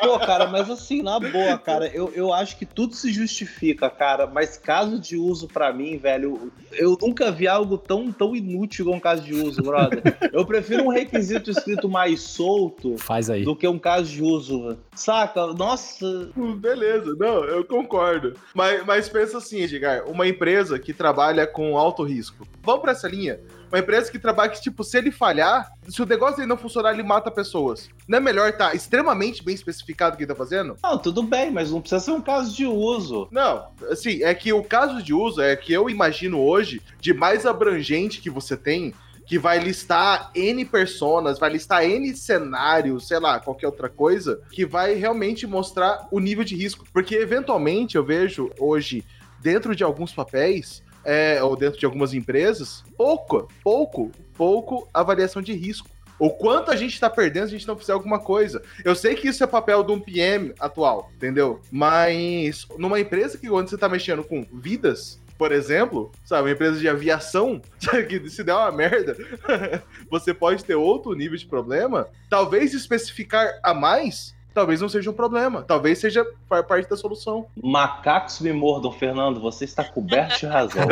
Pô, 0.02 0.20
cara, 0.20 0.48
mas 0.48 0.70
assim, 0.70 1.02
na 1.02 1.20
boa, 1.20 1.58
cara, 1.58 1.88
eu, 1.88 2.12
eu 2.14 2.34
acho 2.34 2.58
que 2.58 2.66
tudo 2.66 2.96
se 2.96 3.12
justifica, 3.12 3.90
cara. 3.90 4.28
Mas 4.28 4.58
caso 4.58 5.00
de 5.00 5.18
uso 5.18 5.48
pra 5.52 5.72
mim, 5.74 5.98
velho, 5.98 6.52
eu 6.72 6.98
nunca 7.02 7.32
vi 7.32 7.48
algo 7.48 7.78
tão, 7.78 8.12
tão 8.12 8.36
inútil 8.36 8.86
como 8.86 8.98
um 8.98 9.00
caso 9.00 9.22
de 9.24 9.34
uso, 9.34 9.62
brother. 9.62 10.02
Eu 10.32 10.46
prefiro 10.46 10.84
um 10.84 10.90
requisito 10.90 11.52
escrito 11.52 11.88
mais 11.90 12.22
solto 12.22 12.98
Faz 12.98 13.30
aí. 13.30 13.44
do 13.44 13.56
que 13.56 13.68
um 13.68 13.78
caso 13.80 14.10
de 14.10 14.22
uso. 14.22 14.78
Saca? 14.96 15.48
Nossa. 15.48 16.30
Beleza, 16.58 17.16
não, 17.20 17.44
eu 17.44 17.64
concordo. 17.64 18.34
Mas, 18.54 18.86
mas 18.86 19.10
pensa 19.10 19.38
assim, 19.38 19.62
Edgar, 19.62 20.10
uma 20.10 20.28
empresa 20.28 20.80
que 20.80 20.94
trabalha 20.94 21.46
com 21.46 21.78
alto 21.78 22.04
risco. 22.04 22.48
Vamos 22.64 22.82
pra 22.82 22.92
essa 22.92 23.08
linha. 23.08 23.40
Uma 23.72 23.80
empresa 23.80 24.12
que 24.12 24.20
trabalha 24.20 24.52
que, 24.52 24.62
tipo, 24.62 24.84
se 24.84 24.98
ele 24.98 25.12
falhar, 25.12 25.72
se 25.88 26.02
o 26.02 26.06
negócio 26.06 26.36
dele 26.36 26.50
não 26.50 26.58
funcionar, 26.58 26.92
ele 26.92 27.04
mata 27.04 27.32
pessoas. 27.32 27.88
Não 28.06 28.18
é 28.18 28.22
melhor 28.22 28.50
estar 28.50 28.76
extremamente 28.76 29.42
bem 29.42 29.56
especificado 29.56 30.14
o 30.14 30.18
que 30.18 30.24
ele 30.24 30.28
tá 30.28 30.36
fazendo? 30.36 30.76
Não, 30.84 30.98
tudo 30.98 31.24
bem, 31.24 31.50
mas 31.50 31.72
não 31.72 31.80
precisa 31.80 32.02
ser 32.02 32.12
um 32.12 32.20
caso 32.20 32.54
de 32.54 32.66
uso. 32.66 33.30
Não, 33.32 33.70
assim, 33.90 34.24
é 34.24 34.36
que 34.36 34.52
o 34.52 34.62
caso 34.62 35.02
de 35.02 35.14
uso 35.14 35.42
é 35.42 35.56
que 35.56 35.72
eu 35.72 35.90
imagino 35.90 36.42
hoje, 36.42 36.82
de 37.00 37.14
mais 37.14 37.46
abrangente 37.46 38.20
que 38.20 38.30
você 38.30 38.58
tem, 38.58 38.94
que 39.26 39.40
vai 39.40 39.60
listar 39.60 40.32
N 40.36 40.66
personas, 40.66 41.40
vai 41.40 41.52
listar 41.52 41.86
N 41.86 42.14
cenários, 42.14 43.08
sei 43.08 43.20
lá, 43.20 43.40
qualquer 43.40 43.68
outra 43.68 43.88
coisa, 43.88 44.42
que 44.52 44.66
vai 44.66 44.96
realmente 44.96 45.48
mostrar 45.48 46.10
o 46.12 46.20
nível 46.20 46.44
de 46.44 46.58
risco. 46.58 46.84
Porque, 46.92 47.16
eventualmente, 47.16 47.96
eu 47.96 48.04
vejo 48.04 48.52
hoje, 48.60 49.06
dentro 49.40 49.74
de 49.74 49.82
alguns 49.82 50.12
papéis, 50.12 50.84
é, 51.04 51.42
ou 51.44 51.56
dentro 51.56 51.80
de 51.80 51.86
algumas 51.86 52.14
empresas, 52.14 52.84
pouco, 52.98 53.48
pouco, 53.64 54.12
pouco 54.36 54.88
avaliação 54.94 55.42
de 55.42 55.54
risco. 55.54 55.90
O 56.20 56.30
quanto 56.30 56.70
a 56.70 56.76
gente 56.76 57.00
tá 57.00 57.10
perdendo 57.10 57.48
se 57.48 57.56
a 57.56 57.58
gente 57.58 57.68
não 57.68 57.76
fizer 57.76 57.94
alguma 57.94 58.20
coisa. 58.20 58.62
Eu 58.86 58.94
sei 58.94 59.16
que 59.16 59.28
isso 59.28 59.44
é 59.44 59.48
papel 59.48 59.84
de 59.84 59.92
um 59.92 60.00
PM 60.00 60.54
atual, 60.60 61.10
entendeu? 61.16 61.60
Mas 61.72 62.68
numa 62.78 63.00
empresa 63.00 63.40
que 63.40 63.50
quando 63.50 63.68
você 63.68 63.78
tá 63.78 63.90
mexendo 63.90 64.24
com 64.24 64.46
vidas, 64.54 65.20
por 65.42 65.52
exemplo, 65.52 66.12
sabe, 66.24 66.44
uma 66.44 66.54
empresa 66.54 66.80
de 66.80 66.88
aviação, 66.88 67.60
sabe, 67.82 68.06
que 68.06 68.30
se 68.30 68.44
der 68.44 68.54
uma 68.54 68.72
merda, 68.72 69.18
você 70.08 70.32
pode 70.32 70.64
ter 70.64 70.76
outro 70.76 71.14
nível 71.14 71.36
de 71.36 71.48
problema. 71.48 72.08
Talvez 72.30 72.76
especificar 72.76 73.60
a 73.64 73.74
mais, 73.74 74.36
talvez 74.54 74.82
não 74.82 74.90
seja 74.90 75.10
um 75.10 75.14
problema. 75.14 75.64
Talvez 75.64 76.00
seja 76.00 76.26
par- 76.48 76.64
parte 76.64 76.90
da 76.90 76.96
solução. 76.98 77.48
Macacos 77.62 78.40
me 78.42 78.52
mordam, 78.54 78.92
Fernando, 78.92 79.40
você 79.40 79.66
está 79.66 79.84
coberto 79.84 80.40
de 80.40 80.46
razão. 80.46 80.84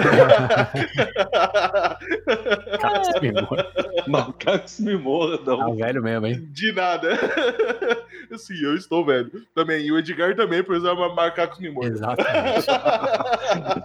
Você 3.04 3.20
me 3.22 3.32
mora. 3.42 3.72
Macacos 4.08 4.80
me 4.80 4.94
Tá 4.98 5.00
mordam. 5.04 5.76
velho 5.76 6.02
mesmo, 6.04 6.28
hein? 6.28 6.48
De 6.52 6.72
nada. 6.74 7.10
Sim, 8.38 8.64
eu 8.64 8.76
estou 8.76 9.04
velho. 9.06 9.32
Também. 9.56 9.86
E 9.86 9.92
o 9.92 9.98
Edgar 9.98 10.36
também, 10.36 10.64
por 10.64 10.76
usar 10.76 10.94
uma 10.94 11.14
macacos 11.14 11.60
me 11.60 11.70
mordam. 11.70 11.94
Exatamente. 11.94 12.68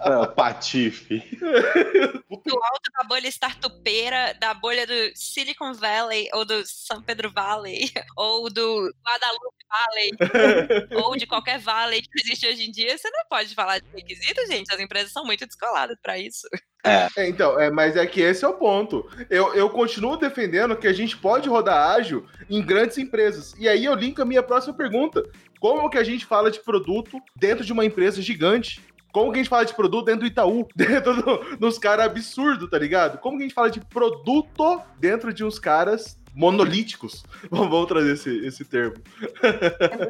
É, 0.05 0.25
patife. 0.27 1.17
Do 1.39 2.53
alto 2.63 2.91
da 2.95 3.03
bolha 3.07 3.27
startupeira, 3.27 4.35
da 4.39 4.53
bolha 4.53 4.85
do 4.85 4.93
Silicon 5.15 5.73
Valley, 5.73 6.27
ou 6.33 6.45
do 6.45 6.63
São 6.65 7.01
Pedro 7.01 7.31
Valley, 7.31 7.89
ou 8.15 8.49
do 8.51 8.93
Guadalupe 9.05 9.64
Valley, 9.69 10.11
ou 11.03 11.15
de 11.15 11.25
qualquer 11.25 11.59
valley 11.59 12.01
que 12.01 12.21
existe 12.21 12.47
hoje 12.47 12.63
em 12.67 12.71
dia, 12.71 12.97
você 12.97 13.09
não 13.09 13.23
pode 13.29 13.53
falar 13.53 13.79
de 13.79 13.85
requisito, 13.93 14.45
gente. 14.47 14.73
As 14.73 14.79
empresas 14.79 15.11
são 15.11 15.25
muito 15.25 15.45
descoladas 15.45 15.97
para 16.01 16.17
isso. 16.17 16.47
É, 16.83 17.27
então, 17.27 17.59
é, 17.59 17.71
mas 17.71 17.95
é 17.95 18.05
que 18.05 18.21
esse 18.21 18.45
é 18.45 18.47
o 18.47 18.53
ponto. 18.53 19.09
Eu, 19.29 19.53
eu 19.55 19.69
continuo 19.69 20.17
defendendo 20.17 20.75
que 20.75 20.87
a 20.87 20.93
gente 20.93 21.17
pode 21.17 21.49
rodar 21.49 21.95
ágil 21.95 22.27
em 22.49 22.61
grandes 22.63 22.97
empresas. 22.97 23.55
E 23.57 23.67
aí 23.67 23.85
eu 23.85 23.95
linko 23.95 24.21
a 24.21 24.25
minha 24.25 24.43
próxima 24.43 24.73
pergunta. 24.75 25.23
Como 25.59 25.89
que 25.89 25.97
a 25.97 26.03
gente 26.03 26.25
fala 26.25 26.51
de 26.51 26.59
produto 26.59 27.17
dentro 27.35 27.65
de 27.65 27.73
uma 27.73 27.83
empresa 27.83 28.21
gigante? 28.21 28.81
Como 29.11 29.31
que 29.31 29.39
a 29.39 29.41
gente 29.41 29.49
fala 29.49 29.65
de 29.65 29.73
produto 29.73 30.05
dentro 30.05 30.21
do 30.21 30.27
Itaú? 30.27 30.67
Dentro 30.75 31.23
do- 31.23 31.57
dos 31.57 31.79
caras 31.79 32.05
absurdos, 32.05 32.69
tá 32.69 32.77
ligado? 32.77 33.17
Como 33.17 33.37
que 33.37 33.43
a 33.43 33.47
gente 33.47 33.55
fala 33.55 33.71
de 33.71 33.79
produto 33.79 34.81
dentro 34.99 35.33
de 35.33 35.43
uns 35.43 35.57
caras 35.57 36.17
monolíticos? 36.35 37.23
Vamos 37.49 37.87
trazer 37.87 38.13
esse, 38.13 38.45
esse 38.45 38.65
termo. 38.65 38.95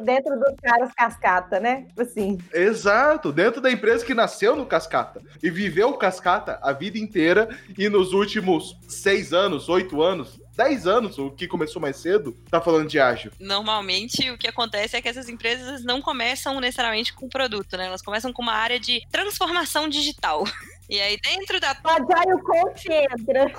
Dentro 0.04 0.38
dos 0.38 0.56
caras 0.62 0.92
cascata, 0.94 1.60
né? 1.60 1.82
Tipo 1.82 2.02
Assim. 2.02 2.38
Exato, 2.52 3.32
dentro 3.32 3.60
da 3.60 3.70
empresa 3.70 4.04
que 4.04 4.14
nasceu 4.14 4.56
no 4.56 4.64
Cascata 4.64 5.20
e 5.42 5.50
viveu 5.50 5.90
o 5.90 5.98
Cascata 5.98 6.58
a 6.62 6.72
vida 6.72 6.98
inteira 6.98 7.48
e 7.76 7.88
nos 7.88 8.12
últimos 8.12 8.78
seis 8.88 9.32
anos, 9.32 9.68
oito 9.68 10.02
anos, 10.02 10.40
dez 10.56 10.86
anos, 10.86 11.18
o 11.18 11.30
que 11.30 11.46
começou 11.46 11.80
mais 11.80 11.96
cedo, 11.96 12.32
tá 12.50 12.60
falando 12.60 12.88
de 12.88 12.98
ágil. 12.98 13.30
Normalmente, 13.38 14.30
o 14.30 14.38
que 14.38 14.48
acontece 14.48 14.96
é 14.96 15.02
que 15.02 15.08
essas 15.08 15.28
empresas 15.28 15.84
não 15.84 16.00
começam 16.00 16.58
necessariamente 16.60 17.12
com 17.12 17.28
produto, 17.28 17.76
né? 17.76 17.86
Elas 17.86 18.02
começam 18.02 18.32
com 18.32 18.42
uma 18.42 18.54
área 18.54 18.80
de 18.80 19.02
transformação 19.10 19.88
digital. 19.88 20.44
E 20.88 21.00
aí, 21.00 21.18
dentro 21.20 21.58
da 21.60 21.76
O 21.84 21.88
Agile 21.88 22.42
Coach 22.42 22.88
entra. 22.90 23.50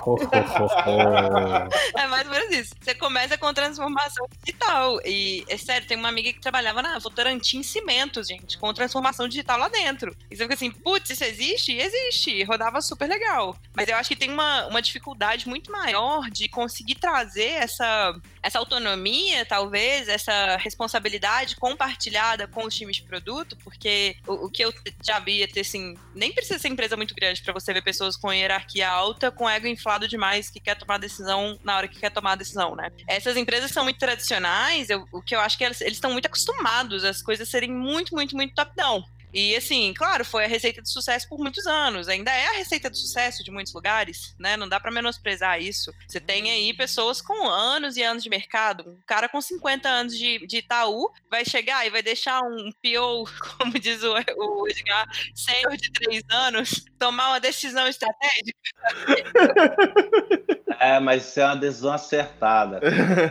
É 1.94 2.06
mais 2.06 2.26
ou 2.26 2.32
menos 2.32 2.50
isso. 2.56 2.74
Você 2.80 2.94
começa 2.94 3.36
com 3.36 3.52
transformação 3.52 4.26
digital. 4.42 4.98
E, 5.04 5.44
é 5.48 5.56
sério, 5.56 5.86
tem 5.86 5.96
uma 5.96 6.08
amiga 6.08 6.32
que 6.32 6.40
trabalhava 6.40 6.80
na 6.80 6.98
Votorantim 6.98 7.62
Cimentos, 7.62 8.28
gente, 8.28 8.56
com 8.58 8.72
transformação 8.72 9.28
digital 9.28 9.58
lá 9.58 9.68
dentro. 9.68 10.16
E 10.30 10.36
você 10.36 10.44
fica 10.44 10.54
assim, 10.54 10.70
putz, 10.70 11.10
isso 11.10 11.24
existe? 11.24 11.76
Existe. 11.76 12.42
Rodava 12.44 12.80
super 12.80 13.08
legal. 13.08 13.56
Mas 13.74 13.88
eu 13.88 13.96
acho 13.96 14.08
que 14.08 14.16
tem 14.16 14.30
uma, 14.30 14.66
uma 14.66 14.80
dificuldade 14.80 15.48
muito 15.48 15.70
maior 15.70 16.30
de 16.30 16.48
conseguir 16.48 16.94
trazer 16.94 17.50
essa, 17.50 18.14
essa 18.48 18.58
autonomia, 18.58 19.44
talvez, 19.44 20.08
essa 20.08 20.56
responsabilidade 20.56 21.54
compartilhada 21.56 22.48
com 22.48 22.64
os 22.64 22.74
times 22.74 22.96
de 22.96 23.02
produto, 23.02 23.56
porque 23.62 24.16
o, 24.26 24.46
o 24.46 24.50
que 24.50 24.64
eu 24.64 24.72
já 25.04 25.18
vi 25.20 25.46
ter, 25.46 25.60
assim, 25.60 25.94
nem 26.14 26.32
precisa 26.32 26.58
ser 26.58 26.68
empresa 26.68 26.96
muito 26.96 27.14
grande 27.14 27.42
para 27.42 27.52
você 27.52 27.72
ver 27.72 27.82
pessoas 27.82 28.16
com 28.16 28.32
hierarquia 28.32 28.88
alta, 28.88 29.30
com 29.30 29.48
ego 29.48 29.66
inflado 29.66 30.08
demais, 30.08 30.48
que 30.50 30.58
quer 30.60 30.74
tomar 30.76 30.98
decisão 30.98 31.58
na 31.62 31.76
hora 31.76 31.88
que 31.88 31.98
quer 32.00 32.10
tomar 32.10 32.36
decisão, 32.36 32.74
né? 32.74 32.90
Essas 33.06 33.36
empresas 33.36 33.70
são 33.70 33.84
muito 33.84 33.98
tradicionais, 33.98 34.88
eu- 34.90 35.06
o 35.12 35.20
que 35.22 35.36
eu 35.36 35.40
acho 35.40 35.56
que 35.58 35.64
elas- 35.64 35.80
eles 35.80 35.94
estão 35.94 36.12
muito 36.12 36.26
acostumados 36.26 37.04
às 37.04 37.22
coisas 37.22 37.48
serem 37.48 37.70
muito, 37.70 38.14
muito, 38.14 38.34
muito 38.34 38.54
top-down. 38.54 39.02
E 39.40 39.54
assim, 39.54 39.94
claro, 39.94 40.24
foi 40.24 40.44
a 40.44 40.48
receita 40.48 40.82
de 40.82 40.90
sucesso 40.90 41.28
por 41.28 41.38
muitos 41.38 41.64
anos. 41.64 42.08
Ainda 42.08 42.32
é 42.32 42.48
a 42.48 42.52
receita 42.54 42.90
de 42.90 42.98
sucesso 42.98 43.44
de 43.44 43.52
muitos 43.52 43.72
lugares, 43.72 44.34
né? 44.36 44.56
Não 44.56 44.68
dá 44.68 44.80
pra 44.80 44.90
menosprezar 44.90 45.62
isso. 45.62 45.92
Você 46.08 46.18
tem 46.18 46.50
aí 46.50 46.74
pessoas 46.74 47.22
com 47.22 47.48
anos 47.48 47.96
e 47.96 48.02
anos 48.02 48.24
de 48.24 48.28
mercado. 48.28 48.82
Um 48.88 48.98
cara 49.06 49.28
com 49.28 49.40
50 49.40 49.88
anos 49.88 50.18
de, 50.18 50.44
de 50.44 50.56
Itaú 50.56 51.08
vai 51.30 51.44
chegar 51.44 51.86
e 51.86 51.90
vai 51.90 52.02
deixar 52.02 52.42
um 52.42 52.72
PO, 52.82 53.30
como 53.58 53.78
diz 53.78 54.02
o, 54.02 54.12
o 54.36 54.68
Edgar, 54.68 55.06
sênior 55.32 55.76
de 55.76 55.92
três 55.92 56.24
anos, 56.30 56.84
tomar 56.98 57.28
uma 57.28 57.38
decisão 57.38 57.86
estratégica. 57.86 58.58
É, 60.80 61.00
mas 61.00 61.26
isso 61.26 61.40
é 61.40 61.44
uma 61.44 61.56
decisão 61.56 61.92
acertada. 61.92 62.80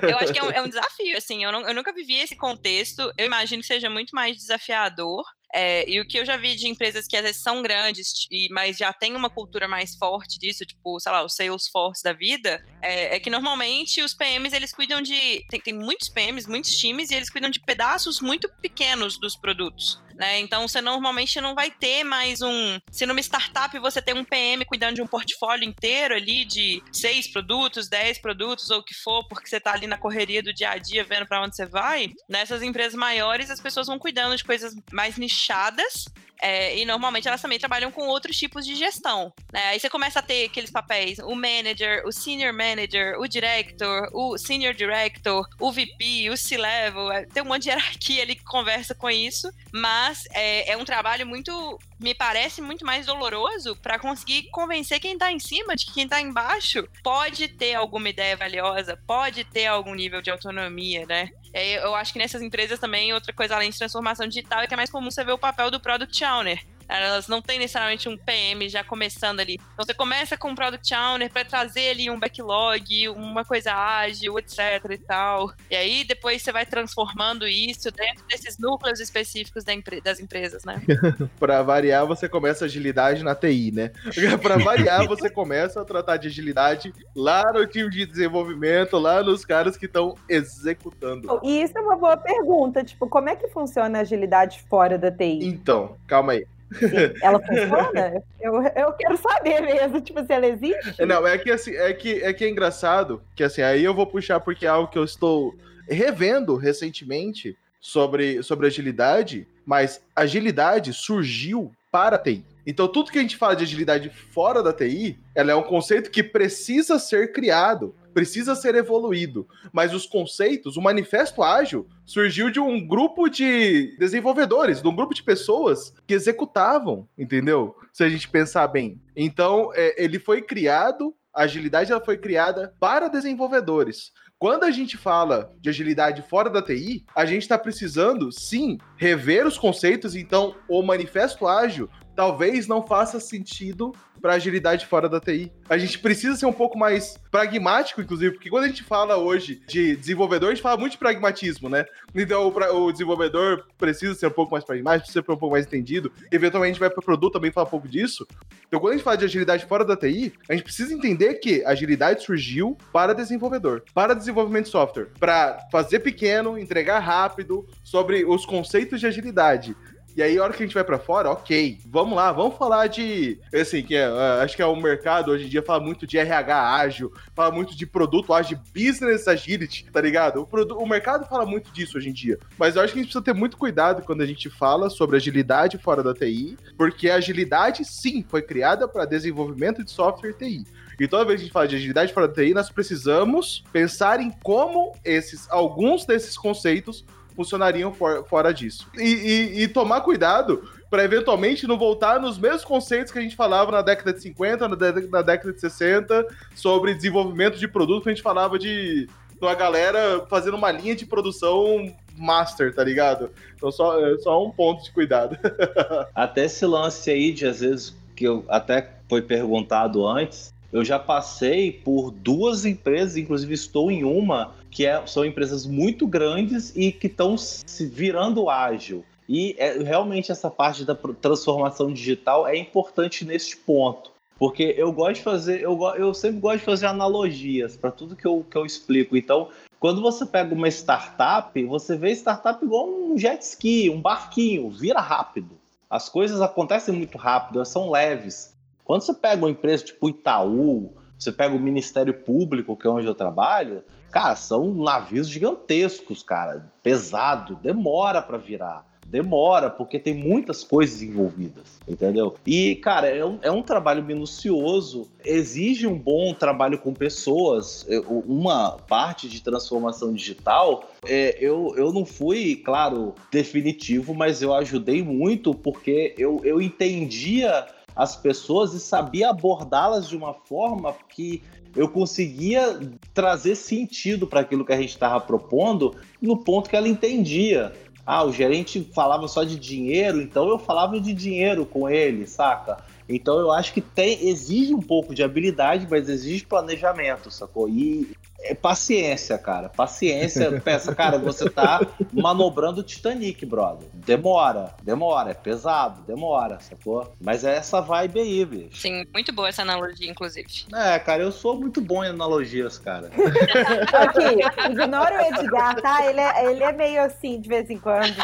Eu 0.01 0.17
acho 0.17 0.33
que 0.33 0.39
é 0.39 0.43
um, 0.43 0.51
é 0.51 0.61
um 0.61 0.67
desafio, 0.67 1.17
assim. 1.17 1.45
Eu, 1.45 1.51
não- 1.51 1.61
eu 1.65 1.73
nunca 1.73 1.93
vivi 1.93 2.17
esse 2.17 2.35
contexto. 2.35 3.09
Eu 3.17 3.25
imagino 3.25 3.61
que 3.61 3.67
seja 3.67 3.89
muito 3.89 4.13
mais 4.13 4.35
desafiador. 4.35 5.23
É, 5.53 5.89
e 5.89 5.99
o 5.99 6.05
que 6.05 6.19
eu 6.19 6.25
já 6.25 6.35
vi 6.35 6.55
de 6.55 6.67
empresas 6.67 7.07
que 7.07 7.15
às 7.15 7.23
vezes 7.23 7.41
são 7.41 7.61
grandes, 7.61 8.27
e, 8.29 8.49
mas 8.51 8.77
já 8.77 8.91
tem 8.91 9.15
uma 9.15 9.29
cultura 9.29 9.67
mais 9.67 9.95
forte 9.95 10.37
disso, 10.37 10.65
tipo, 10.65 10.99
sei 10.99 11.11
lá, 11.11 11.23
o 11.23 11.29
Salesforce 11.29 12.03
da 12.03 12.13
vida, 12.13 12.63
é, 12.81 13.15
é 13.15 13.19
que 13.19 13.29
normalmente 13.29 14.01
os 14.01 14.13
PMs 14.13 14.53
eles 14.53 14.73
cuidam 14.73 15.01
de. 15.01 15.45
Tem, 15.49 15.59
tem 15.59 15.73
muitos 15.73 16.09
PMs, 16.09 16.47
muitos 16.47 16.71
times, 16.71 17.11
e 17.11 17.15
eles 17.15 17.29
cuidam 17.29 17.49
de 17.49 17.59
pedaços 17.61 18.19
muito 18.19 18.49
pequenos 18.61 19.19
dos 19.19 19.35
produtos. 19.37 20.01
Né? 20.17 20.39
Então 20.39 20.67
você 20.67 20.81
normalmente 20.81 21.39
não 21.39 21.53
vai 21.53 21.69
ter 21.69 22.03
mais 22.03 22.41
um. 22.41 22.79
Se 22.91 23.05
numa 23.05 23.19
startup 23.19 23.77
você 23.77 24.01
tem 24.01 24.15
um 24.15 24.23
PM 24.23 24.65
cuidando 24.65 24.95
de 24.95 25.01
um 25.01 25.07
portfólio 25.07 25.63
inteiro 25.63 26.15
ali 26.15 26.43
de 26.43 26.81
seis 26.91 27.27
produtos, 27.27 27.87
dez 27.87 28.17
produtos 28.17 28.71
ou 28.71 28.79
o 28.79 28.83
que 28.83 28.95
for, 28.95 29.27
porque 29.27 29.47
você 29.47 29.59
tá 29.59 29.73
ali 29.73 29.85
na 29.85 29.97
correria 29.97 30.41
do 30.41 30.51
dia 30.51 30.71
a 30.71 30.77
dia 30.79 31.03
vendo 31.03 31.27
para 31.27 31.43
onde 31.43 31.55
você 31.55 31.67
vai, 31.67 32.09
nessas 32.27 32.63
empresas 32.63 32.95
maiores 32.95 33.51
as 33.51 33.61
pessoas 33.61 33.85
vão 33.85 33.99
cuidando 33.99 34.35
de 34.35 34.43
coisas 34.43 34.73
mais 34.91 35.17
nichadas 35.17 36.05
É, 36.41 36.77
e 36.77 36.85
normalmente 36.85 37.27
elas 37.27 37.41
também 37.41 37.59
trabalham 37.59 37.91
com 37.91 38.07
outros 38.07 38.37
tipos 38.37 38.65
de 38.65 38.75
gestão. 38.75 39.33
Né? 39.51 39.69
Aí 39.69 39.79
você 39.79 39.89
começa 39.89 40.19
a 40.19 40.21
ter 40.21 40.45
aqueles 40.45 40.71
papéis: 40.71 41.19
o 41.19 41.35
manager, 41.35 42.03
o 42.05 42.11
senior 42.11 42.53
manager, 42.53 43.19
o 43.19 43.27
director, 43.27 44.09
o 44.13 44.37
senior 44.37 44.73
director, 44.73 45.47
o 45.59 45.71
VP, 45.71 46.29
o 46.31 46.37
C-level. 46.37 47.11
É, 47.11 47.25
tem 47.25 47.43
um 47.43 47.47
monte 47.47 47.63
de 47.63 47.69
hierarquia 47.77 48.23
ali 48.23 48.35
que 48.35 48.43
conversa 48.43 48.93
com 48.93 49.09
isso, 49.09 49.51
mas 49.73 50.25
é, 50.31 50.71
é 50.71 50.77
um 50.77 50.85
trabalho 50.85 51.25
muito 51.25 51.79
me 51.99 52.13
parece 52.13 52.61
muito 52.61 52.85
mais 52.85 53.05
doloroso 53.07 53.75
para 53.75 53.97
conseguir 53.97 54.49
convencer 54.51 54.99
quem 54.99 55.17
tá 55.17 55.31
em 55.31 55.39
cima 55.39 55.75
de 55.75 55.85
que 55.85 55.93
quem 55.93 56.07
tá 56.07 56.21
embaixo 56.21 56.87
pode 57.03 57.47
ter 57.47 57.73
alguma 57.73 58.09
ideia 58.09 58.37
valiosa, 58.37 58.97
pode 59.07 59.43
ter 59.43 59.65
algum 59.65 59.95
nível 59.95 60.21
de 60.21 60.29
autonomia, 60.29 61.05
né? 61.05 61.29
Eu 61.65 61.95
acho 61.95 62.13
que 62.13 62.19
nessas 62.19 62.41
empresas 62.41 62.79
também, 62.79 63.13
outra 63.13 63.33
coisa 63.33 63.55
além 63.55 63.69
de 63.69 63.77
transformação 63.77 64.27
digital, 64.27 64.61
é 64.61 64.67
que 64.67 64.73
é 64.73 64.77
mais 64.77 64.89
comum 64.89 65.09
você 65.09 65.23
ver 65.23 65.31
o 65.31 65.37
papel 65.37 65.71
do 65.71 65.79
Product 65.79 66.23
Owner. 66.23 66.63
Elas 66.87 67.27
não 67.27 67.41
têm 67.41 67.59
necessariamente 67.59 68.07
um 68.07 68.17
PM 68.17 68.69
já 68.69 68.83
começando 68.83 69.39
ali. 69.39 69.59
Então 69.73 69.85
você 69.85 69.93
começa 69.93 70.37
com 70.37 70.49
um 70.49 70.55
Product 70.55 70.93
Owner 70.93 71.31
para 71.31 71.43
trazer 71.43 71.89
ali 71.89 72.09
um 72.09 72.19
backlog, 72.19 73.09
uma 73.09 73.43
coisa 73.43 73.73
ágil, 73.73 74.37
etc 74.39 74.59
e 74.91 74.97
tal. 74.97 75.51
E 75.69 75.75
aí 75.75 76.03
depois 76.03 76.41
você 76.41 76.51
vai 76.51 76.65
transformando 76.65 77.47
isso 77.47 77.91
dentro 77.91 78.25
desses 78.27 78.57
núcleos 78.57 78.99
específicos 78.99 79.63
das 80.03 80.19
empresas, 80.19 80.63
né? 80.63 80.81
para 81.39 81.61
variar, 81.61 82.05
você 82.05 82.29
começa 82.29 82.65
agilidade 82.65 83.23
na 83.23 83.35
TI, 83.35 83.71
né? 83.71 83.91
para 84.41 84.57
variar, 84.57 85.05
você 85.07 85.29
começa 85.29 85.81
a 85.81 85.85
tratar 85.85 86.17
de 86.17 86.27
agilidade 86.27 86.93
lá 87.15 87.51
no 87.51 87.65
time 87.65 87.89
de 87.89 88.05
desenvolvimento, 88.05 88.97
lá 88.97 89.23
nos 89.23 89.43
caras 89.43 89.75
que 89.77 89.85
estão 89.85 90.15
executando. 90.29 91.39
E 91.43 91.61
isso 91.61 91.77
é 91.77 91.81
uma 91.81 91.95
boa 91.95 92.17
pergunta, 92.17 92.83
tipo, 92.83 93.07
como 93.07 93.29
é 93.29 93.35
que 93.35 93.47
funciona 93.47 93.99
a 93.99 94.01
agilidade 94.01 94.61
fora 94.69 94.97
da 94.97 95.11
TI? 95.11 95.39
Então, 95.43 95.95
calma 96.07 96.33
aí. 96.33 96.45
Ela 97.21 97.39
funciona? 97.39 98.23
eu, 98.39 98.61
eu 98.61 98.93
quero 98.93 99.17
saber 99.17 99.61
mesmo, 99.61 100.01
tipo, 100.01 100.23
se 100.25 100.33
ela 100.33 100.47
existe. 100.47 101.05
Não, 101.05 101.25
é 101.25 101.37
que 101.37 101.51
assim, 101.51 101.75
é 101.75 101.93
que 101.93 102.21
é 102.21 102.33
que 102.33 102.43
é 102.43 102.49
engraçado, 102.49 103.21
que 103.35 103.43
assim, 103.43 103.61
aí 103.61 103.83
eu 103.83 103.93
vou 103.93 104.05
puxar 104.05 104.39
porque 104.39 104.65
é 104.65 104.69
algo 104.69 104.89
que 104.89 104.97
eu 104.97 105.03
estou 105.03 105.55
revendo 105.87 106.55
recentemente 106.55 107.57
sobre, 107.79 108.43
sobre 108.43 108.67
agilidade, 108.67 109.47
mas 109.65 110.01
agilidade 110.15 110.93
surgiu 110.93 111.71
para 111.91 112.17
a 112.17 112.19
TI. 112.19 112.43
Então, 112.65 112.87
tudo 112.87 113.11
que 113.11 113.17
a 113.17 113.21
gente 113.21 113.37
fala 113.37 113.55
de 113.55 113.63
agilidade 113.63 114.09
fora 114.09 114.61
da 114.61 114.73
TI, 114.73 115.17
ela 115.33 115.51
é 115.51 115.55
um 115.55 115.63
conceito 115.63 116.11
que 116.11 116.21
precisa 116.21 116.99
ser 116.99 117.31
criado 117.31 117.95
precisa 118.17 118.55
ser 118.55 118.73
evoluído. 118.73 119.47
Mas 119.71 119.93
os 119.93 120.07
conceitos, 120.07 120.75
o 120.75 120.81
manifesto 120.81 121.43
ágil 121.43 121.87
surgiu 122.03 122.49
de 122.49 122.59
um 122.59 122.83
grupo 122.83 123.29
de 123.29 123.95
desenvolvedores, 123.99 124.81
de 124.81 124.87
um 124.87 124.95
grupo 124.95 125.13
de 125.13 125.21
pessoas 125.21 125.93
que 126.07 126.15
executavam, 126.15 127.07
entendeu? 127.15 127.75
Se 127.93 128.03
a 128.03 128.09
gente 128.09 128.27
pensar 128.27 128.67
bem. 128.69 128.99
Então, 129.15 129.69
é, 129.75 130.03
ele 130.03 130.17
foi 130.17 130.41
criado, 130.41 131.13
a 131.31 131.43
agilidade 131.43 131.91
ela 131.91 132.03
foi 132.03 132.17
criada 132.17 132.73
para 132.79 133.07
desenvolvedores. 133.07 134.11
Quando 134.39 134.63
a 134.63 134.71
gente 134.71 134.97
fala 134.97 135.53
de 135.61 135.69
agilidade 135.69 136.23
fora 136.23 136.49
da 136.49 136.59
TI, 136.59 137.05
a 137.15 137.23
gente 137.23 137.43
está 137.43 137.57
precisando, 137.57 138.31
sim, 138.31 138.79
rever 138.95 139.45
os 139.45 139.59
conceitos. 139.59 140.15
Então, 140.15 140.55
o 140.67 140.81
manifesto 140.81 141.45
ágil 141.45 141.87
talvez 142.15 142.67
não 142.67 142.81
faça 142.81 143.19
sentido 143.19 143.93
para 144.21 144.33
agilidade 144.33 144.85
fora 144.85 145.07
da 145.07 145.19
TI. 145.19 145.51
A 145.69 145.77
gente 145.77 145.99
precisa 145.99 146.35
ser 146.35 146.45
um 146.45 146.53
pouco 146.53 146.77
mais 146.77 147.17
pragmático, 147.31 148.01
inclusive, 148.01 148.33
porque 148.33 148.49
quando 148.49 148.65
a 148.65 148.67
gente 148.67 148.83
fala 148.83 149.17
hoje 149.17 149.61
de 149.67 149.95
desenvolvedor, 149.95 150.49
a 150.49 150.53
gente 150.53 150.63
fala 150.63 150.77
muito 150.77 150.93
de 150.93 150.97
pragmatismo, 150.97 151.69
né? 151.69 151.85
Então 152.15 152.53
o, 152.73 152.91
desenvolvedor 152.91 153.65
precisa 153.77 154.15
ser 154.15 154.27
um 154.27 154.31
pouco 154.31 154.51
mais 154.51 154.63
pragmático, 154.63 155.03
precisa 155.03 155.25
ser 155.25 155.31
um 155.31 155.37
pouco 155.37 155.53
mais 155.53 155.65
entendido. 155.65 156.11
Eventualmente 156.31 156.71
a 156.71 156.73
gente 156.73 156.79
vai 156.79 156.89
para 156.89 157.01
produto 157.01 157.33
também 157.33 157.51
falar 157.51 157.67
um 157.67 157.69
pouco 157.69 157.87
disso. 157.87 158.27
Então 158.67 158.79
quando 158.79 158.93
a 158.93 158.95
gente 158.95 159.03
fala 159.03 159.17
de 159.17 159.25
agilidade 159.25 159.65
fora 159.65 159.85
da 159.85 159.95
TI, 159.95 160.33
a 160.49 160.53
gente 160.53 160.63
precisa 160.63 160.93
entender 160.93 161.35
que 161.35 161.63
agilidade 161.65 162.23
surgiu 162.23 162.77
para 162.91 163.13
desenvolvedor, 163.13 163.83
para 163.93 164.13
desenvolvimento 164.13 164.65
de 164.65 164.71
software, 164.71 165.07
para 165.19 165.59
fazer 165.71 165.99
pequeno, 165.99 166.57
entregar 166.57 166.99
rápido, 166.99 167.67
sobre 167.83 168.25
os 168.25 168.45
conceitos 168.45 168.99
de 168.99 169.07
agilidade. 169.07 169.75
E 170.17 170.23
aí, 170.23 170.35
a 170.39 170.43
hora 170.43 170.51
que 170.51 170.63
a 170.63 170.65
gente 170.65 170.73
vai 170.73 170.83
para 170.83 170.97
fora, 170.97 171.29
ok, 171.29 171.77
vamos 171.85 172.15
lá, 172.15 172.31
vamos 172.31 172.57
falar 172.57 172.87
de. 172.87 173.39
Assim, 173.53 173.83
que 173.83 173.95
é, 173.95 174.09
uh, 174.09 174.41
acho 174.41 174.55
que 174.55 174.63
é 174.63 174.65
o 174.65 174.75
mercado 174.75 175.29
hoje 175.29 175.45
em 175.45 175.47
dia 175.47 175.61
fala 175.61 175.79
muito 175.79 176.07
de 176.07 176.17
RH 176.17 176.75
ágil, 176.75 177.13
fala 177.35 177.51
muito 177.53 177.77
de 177.77 177.85
produto 177.85 178.33
ágil, 178.33 178.57
business 178.73 179.27
agility, 179.27 179.85
tá 179.91 180.01
ligado? 180.01 180.49
O, 180.51 180.83
o 180.83 180.87
mercado 180.87 181.27
fala 181.29 181.45
muito 181.45 181.71
disso 181.71 181.99
hoje 181.99 182.09
em 182.09 182.13
dia. 182.13 182.39
Mas 182.57 182.75
eu 182.75 182.81
acho 182.81 182.93
que 182.93 182.99
a 182.99 183.03
gente 183.03 183.11
precisa 183.11 183.31
ter 183.31 183.39
muito 183.39 183.57
cuidado 183.57 184.01
quando 184.01 184.21
a 184.21 184.25
gente 184.25 184.49
fala 184.49 184.89
sobre 184.89 185.17
agilidade 185.17 185.77
fora 185.77 186.01
da 186.01 186.15
TI, 186.15 186.57
porque 186.75 187.11
a 187.11 187.17
agilidade, 187.17 187.85
sim, 187.85 188.25
foi 188.27 188.41
criada 188.41 188.87
para 188.87 189.05
desenvolvimento 189.05 189.83
de 189.83 189.91
software 189.91 190.33
TI. 190.33 190.63
E 190.99 191.07
toda 191.07 191.25
vez 191.25 191.35
que 191.35 191.41
a 191.41 191.45
gente 191.45 191.53
fala 191.53 191.67
de 191.67 191.75
agilidade 191.75 192.11
fora 192.11 192.27
da 192.27 192.33
TI, 192.33 192.55
nós 192.55 192.71
precisamos 192.71 193.63
pensar 193.71 194.19
em 194.19 194.31
como 194.41 194.95
esses, 195.05 195.47
alguns 195.51 196.05
desses 196.05 196.35
conceitos 196.35 197.05
funcionariam 197.37 197.93
for, 197.93 198.25
fora 198.27 198.51
disso. 198.51 198.89
E, 198.97 199.03
e, 199.03 199.63
e 199.63 199.67
tomar 199.67 200.01
cuidado 200.01 200.67
para 200.89 201.03
eventualmente 201.03 201.67
não 201.67 201.77
voltar 201.77 202.19
nos 202.19 202.39
mesmos 202.39 202.65
conceitos 202.65 203.13
que 203.13 203.19
a 203.19 203.21
gente 203.21 203.35
falava 203.35 203.71
na 203.71 203.83
década 203.83 204.11
de 204.11 204.21
50, 204.21 204.67
na, 204.67 204.75
de, 204.75 205.07
na 205.07 205.21
década 205.21 205.53
de 205.53 205.61
60, 205.61 206.25
sobre 206.55 206.95
desenvolvimento 206.95 207.59
de 207.59 207.67
produto, 207.67 208.03
que 208.03 208.09
a 208.09 208.13
gente 208.13 208.23
falava 208.23 208.57
de 208.57 209.07
uma 209.39 209.53
galera 209.53 210.25
fazendo 210.27 210.57
uma 210.57 210.71
linha 210.71 210.95
de 210.95 211.05
produção 211.05 211.93
master, 212.17 212.73
tá 212.73 212.83
ligado? 212.83 213.29
Então 213.55 213.71
só, 213.71 214.03
é 214.03 214.17
só 214.17 214.43
um 214.43 214.49
ponto 214.49 214.83
de 214.83 214.91
cuidado. 214.91 215.37
até 216.15 216.45
esse 216.45 216.65
lance 216.65 217.11
aí 217.11 217.31
de 217.31 217.45
às 217.45 217.59
vezes 217.59 217.95
que 218.15 218.25
eu 218.25 218.43
até 218.49 218.93
foi 219.07 219.21
perguntado 219.21 220.07
antes, 220.07 220.51
eu 220.73 220.83
já 220.83 220.97
passei 220.97 221.71
por 221.71 222.11
duas 222.11 222.65
empresas, 222.65 223.15
inclusive 223.15 223.53
estou 223.53 223.91
em 223.91 224.03
uma, 224.03 224.55
que 224.77 224.85
é, 224.85 225.03
são 225.07 225.25
empresas 225.25 225.65
muito 225.65 226.05
grandes 226.05 226.71
e 226.75 226.91
que 226.91 227.07
estão 227.07 227.35
se 227.35 227.83
virando 227.87 228.47
ágil. 228.47 229.03
E 229.27 229.55
é, 229.57 229.79
realmente 229.79 230.31
essa 230.31 230.51
parte 230.51 230.85
da 230.85 230.93
transformação 230.93 231.91
digital 231.91 232.47
é 232.47 232.55
importante 232.55 233.25
neste 233.25 233.57
ponto. 233.57 234.11
Porque 234.37 234.75
eu 234.77 234.91
gosto 234.91 235.15
de 235.15 235.21
fazer, 235.23 235.61
eu, 235.63 235.81
eu 235.95 236.13
sempre 236.13 236.39
gosto 236.39 236.59
de 236.59 236.65
fazer 236.65 236.85
analogias 236.85 237.75
para 237.75 237.89
tudo 237.89 238.15
que 238.15 238.27
eu, 238.27 238.45
que 238.47 238.55
eu 238.55 238.67
explico. 238.67 239.17
Então, 239.17 239.49
quando 239.79 239.99
você 239.99 240.27
pega 240.27 240.53
uma 240.53 240.67
startup, 240.67 241.59
você 241.65 241.97
vê 241.97 242.11
startup 242.11 242.63
igual 242.63 242.87
um 242.87 243.17
jet 243.17 243.41
ski, 243.41 243.89
um 243.89 243.99
barquinho, 243.99 244.69
vira 244.69 245.01
rápido. 245.01 245.57
As 245.89 246.07
coisas 246.07 246.39
acontecem 246.39 246.93
muito 246.93 247.17
rápido, 247.17 247.55
elas 247.55 247.69
são 247.69 247.89
leves. 247.89 248.53
Quando 248.85 249.01
você 249.01 249.15
pega 249.15 249.43
uma 249.43 249.49
empresa 249.49 249.85
tipo 249.85 250.07
Itaú, 250.07 250.93
você 251.17 251.31
pega 251.31 251.55
o 251.55 251.59
Ministério 251.59 252.13
Público, 252.13 252.77
que 252.77 252.85
é 252.85 252.89
onde 252.91 253.07
eu 253.07 253.15
trabalho, 253.15 253.83
cara, 254.11 254.35
são 254.35 254.73
navios 254.73 255.27
gigantescos, 255.27 256.23
cara, 256.23 256.71
pesado, 256.81 257.55
demora 257.61 258.21
para 258.21 258.37
virar. 258.37 258.85
Demora, 259.09 259.69
porque 259.69 259.97
tem 259.97 260.13
muitas 260.13 260.65
coisas 260.65 261.01
envolvidas, 261.01 261.79
entendeu? 261.87 262.35
E, 262.45 262.75
cara, 262.75 263.07
é 263.07 263.23
um, 263.23 263.39
é 263.41 263.49
um 263.49 263.63
trabalho 263.63 264.03
minucioso, 264.03 265.07
exige 265.23 265.87
um 265.87 265.97
bom 265.97 266.33
trabalho 266.33 266.77
com 266.77 266.93
pessoas. 266.93 267.87
Uma 268.25 268.71
parte 268.71 269.29
de 269.29 269.41
transformação 269.41 270.11
digital, 270.11 270.83
é, 271.05 271.37
eu, 271.39 271.73
eu 271.77 271.93
não 271.93 272.05
fui, 272.05 272.57
claro, 272.57 273.15
definitivo, 273.31 274.13
mas 274.13 274.41
eu 274.41 274.53
ajudei 274.53 275.01
muito 275.01 275.53
porque 275.53 276.13
eu, 276.17 276.41
eu 276.43 276.61
entendia 276.61 277.65
as 277.97 278.15
pessoas 278.15 278.73
e 278.73 278.79
sabia 278.79 279.31
abordá-las 279.31 280.07
de 280.07 280.15
uma 280.15 280.33
forma 280.33 280.93
que 281.09 281.41
eu 281.75 281.87
conseguia 281.87 282.79
trazer 283.13 283.55
sentido 283.55 284.27
para 284.27 284.41
aquilo 284.41 284.65
que 284.65 284.73
a 284.73 284.77
gente 284.77 284.89
estava 284.89 285.19
propondo 285.19 285.95
no 286.21 286.37
ponto 286.37 286.69
que 286.69 286.75
ela 286.75 286.87
entendia. 286.87 287.73
Ah, 288.05 288.23
o 288.23 288.31
gerente 288.31 288.89
falava 288.93 289.27
só 289.27 289.43
de 289.43 289.59
dinheiro, 289.59 290.21
então 290.21 290.47
eu 290.47 290.57
falava 290.57 290.99
de 290.99 291.13
dinheiro 291.13 291.65
com 291.65 291.89
ele, 291.89 292.25
saca? 292.25 292.77
Então 293.09 293.37
eu 293.37 293.51
acho 293.51 293.73
que 293.73 293.81
tem, 293.81 294.27
exige 294.27 294.73
um 294.73 294.81
pouco 294.81 295.13
de 295.13 295.23
habilidade, 295.23 295.87
mas 295.89 296.07
exige 296.07 296.45
planejamento, 296.45 297.29
sacou? 297.29 297.67
E 297.67 298.09
é 298.39 298.53
paciência, 298.53 299.37
cara. 299.37 299.69
Paciência. 299.69 300.59
Pensa, 300.61 300.93
cara, 300.93 301.17
você 301.17 301.49
tá 301.49 301.81
manobrando 302.13 302.81
o 302.81 302.83
Titanic, 302.83 303.45
brother. 303.45 303.87
Demora, 303.93 304.73
demora. 304.83 305.31
É 305.31 305.33
pesado, 305.33 306.01
demora, 306.03 306.59
sacou? 306.59 307.13
Mas 307.19 307.43
é 307.43 307.55
essa 307.55 307.81
vibe 307.81 308.19
aí, 308.19 308.45
bicho. 308.45 308.77
Sim, 308.77 309.05
muito 309.13 309.33
boa 309.33 309.49
essa 309.49 309.61
analogia, 309.61 310.09
inclusive. 310.09 310.47
É, 310.73 310.99
cara, 310.99 311.23
eu 311.23 311.31
sou 311.31 311.59
muito 311.59 311.81
bom 311.81 312.03
em 312.03 312.09
analogias, 312.09 312.77
cara. 312.77 313.09
Aqui, 313.93 314.71
ignora 314.71 315.15
o 315.15 315.35
Edgar, 315.35 315.81
tá? 315.81 316.05
Ele 316.05 316.19
é, 316.19 316.51
ele 316.51 316.63
é 316.63 316.71
meio 316.71 317.01
assim, 317.01 317.39
de 317.39 317.49
vez 317.49 317.69
em 317.69 317.79
quando. 317.79 318.15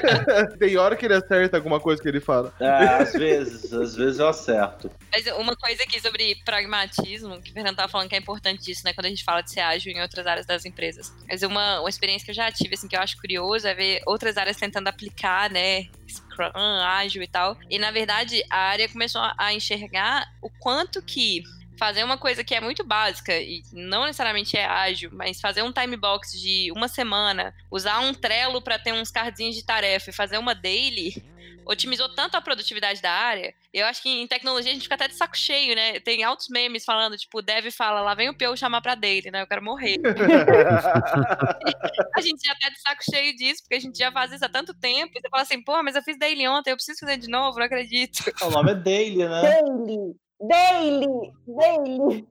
Tem 0.58 0.76
hora 0.76 0.96
que 0.96 1.06
ele 1.06 1.14
acerta 1.14 1.56
alguma 1.56 1.80
coisa 1.80 2.00
que 2.00 2.08
ele 2.08 2.20
fala. 2.20 2.52
É, 2.60 2.68
às 2.68 3.12
vezes, 3.12 3.72
às 3.72 3.96
vezes 3.96 4.18
eu 4.18 4.28
acerto. 4.28 4.90
Mas 5.12 5.26
uma 5.38 5.56
coisa 5.56 5.82
aqui 5.82 6.00
sobre 6.00 6.36
pragmatismo, 6.44 7.40
que 7.40 7.50
o 7.50 7.54
Fernando 7.54 7.76
tava 7.76 7.88
falando 7.88 8.08
que 8.08 8.14
é 8.14 8.18
importante 8.18 8.62
disso, 8.62 8.82
né? 8.84 8.92
Quando 8.92 9.06
a 9.06 9.08
gente 9.08 9.24
fala 9.24 9.40
de 9.40 9.50
ser 9.50 9.60
ágil 9.64 9.92
em 9.92 10.00
outras 10.00 10.26
áreas 10.26 10.46
das 10.46 10.64
empresas. 10.64 11.12
Mas 11.28 11.42
uma, 11.42 11.80
uma 11.80 11.88
experiência 11.88 12.24
que 12.24 12.30
eu 12.30 12.34
já 12.34 12.50
tive, 12.52 12.74
assim, 12.74 12.88
que 12.88 12.96
eu 12.96 13.00
acho 13.00 13.16
curioso 13.16 13.66
é 13.66 13.74
ver 13.74 14.02
outras 14.06 14.36
áreas 14.36 14.56
tentando 14.56 14.88
aplicar, 14.88 15.50
né, 15.50 15.86
Scrum, 16.08 16.52
ágil 16.54 17.22
e 17.22 17.28
tal. 17.28 17.56
E, 17.68 17.78
na 17.78 17.90
verdade, 17.90 18.42
a 18.50 18.58
área 18.58 18.88
começou 18.88 19.22
a 19.36 19.52
enxergar 19.52 20.32
o 20.40 20.50
quanto 20.50 21.02
que 21.02 21.42
fazer 21.76 22.04
uma 22.04 22.16
coisa 22.16 22.44
que 22.44 22.54
é 22.54 22.60
muito 22.60 22.84
básica 22.84 23.36
e 23.36 23.62
não 23.72 24.04
necessariamente 24.04 24.56
é 24.56 24.64
ágil, 24.64 25.10
mas 25.12 25.40
fazer 25.40 25.62
um 25.62 25.72
time 25.72 25.96
box 25.96 26.40
de 26.40 26.70
uma 26.72 26.88
semana, 26.88 27.54
usar 27.70 28.00
um 28.00 28.14
Trello 28.14 28.62
para 28.62 28.78
ter 28.78 28.92
uns 28.92 29.10
cardzinhos 29.10 29.56
de 29.56 29.64
tarefa 29.64 30.10
e 30.10 30.12
fazer 30.12 30.38
uma 30.38 30.54
daily, 30.54 31.22
otimizou 31.66 32.08
tanto 32.08 32.36
a 32.36 32.40
produtividade 32.40 33.00
da 33.00 33.10
área. 33.10 33.54
Eu 33.72 33.86
acho 33.86 34.02
que 34.02 34.08
em 34.08 34.26
tecnologia 34.26 34.70
a 34.70 34.74
gente 34.74 34.84
fica 34.84 34.94
até 34.94 35.08
de 35.08 35.14
saco 35.14 35.36
cheio, 35.36 35.74
né? 35.74 36.00
Tem 36.00 36.22
altos 36.22 36.48
memes 36.48 36.84
falando, 36.84 37.16
tipo, 37.16 37.38
o 37.38 37.42
dev 37.42 37.70
fala, 37.70 38.00
lá 38.00 38.14
vem 38.14 38.28
o 38.28 38.36
Peu 38.36 38.56
chamar 38.56 38.80
pra 38.80 38.94
daily, 38.94 39.30
né? 39.30 39.42
Eu 39.42 39.46
quero 39.46 39.62
morrer. 39.62 39.96
a 42.16 42.20
gente 42.20 42.46
já 42.46 42.54
tá 42.54 42.68
de 42.68 42.80
saco 42.80 43.02
cheio 43.10 43.34
disso, 43.36 43.62
porque 43.62 43.76
a 43.76 43.80
gente 43.80 43.98
já 43.98 44.12
faz 44.12 44.32
isso 44.32 44.44
há 44.44 44.48
tanto 44.48 44.74
tempo. 44.74 45.12
E 45.16 45.20
você 45.20 45.28
fala 45.28 45.42
assim, 45.42 45.62
pô, 45.62 45.82
mas 45.82 45.96
eu 45.96 46.02
fiz 46.02 46.18
daily 46.18 46.46
ontem, 46.48 46.70
eu 46.70 46.76
preciso 46.76 47.00
fazer 47.00 47.16
de 47.16 47.28
novo, 47.28 47.58
não 47.58 47.66
acredito. 47.66 48.24
O 48.42 48.50
nome 48.50 48.72
é 48.72 48.74
daily, 48.74 49.28
né? 49.28 49.42
Daily. 49.42 50.14
Daily, 50.40 51.32
daily. 51.46 52.26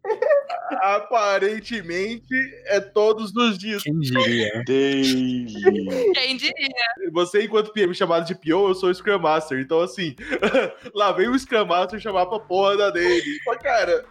Aparentemente 0.81 2.33
é 2.65 2.79
todos 2.79 3.33
os 3.35 3.57
dias. 3.57 3.81
Quem 3.81 3.97
diria? 3.99 4.63
Daily. 4.67 6.13
Quem 6.13 6.37
diria? 6.37 6.85
Você, 7.13 7.43
enquanto 7.43 7.71
PM 7.71 7.93
chamado 7.95 8.25
de 8.25 8.35
PO, 8.35 8.69
eu 8.69 8.75
sou 8.75 8.89
o 8.89 8.93
Scrum 8.93 9.19
Master. 9.19 9.59
Então, 9.59 9.79
assim, 9.79 10.15
lá 10.93 11.11
vem 11.13 11.29
o 11.29 11.39
Scrum 11.39 11.65
Master 11.65 11.99
chamar 11.99 12.25
pra 12.25 12.39
porra 12.39 12.77
da 12.77 12.89
daily. 12.89 13.39
Mas, 13.47 13.57
cara, 13.59 14.05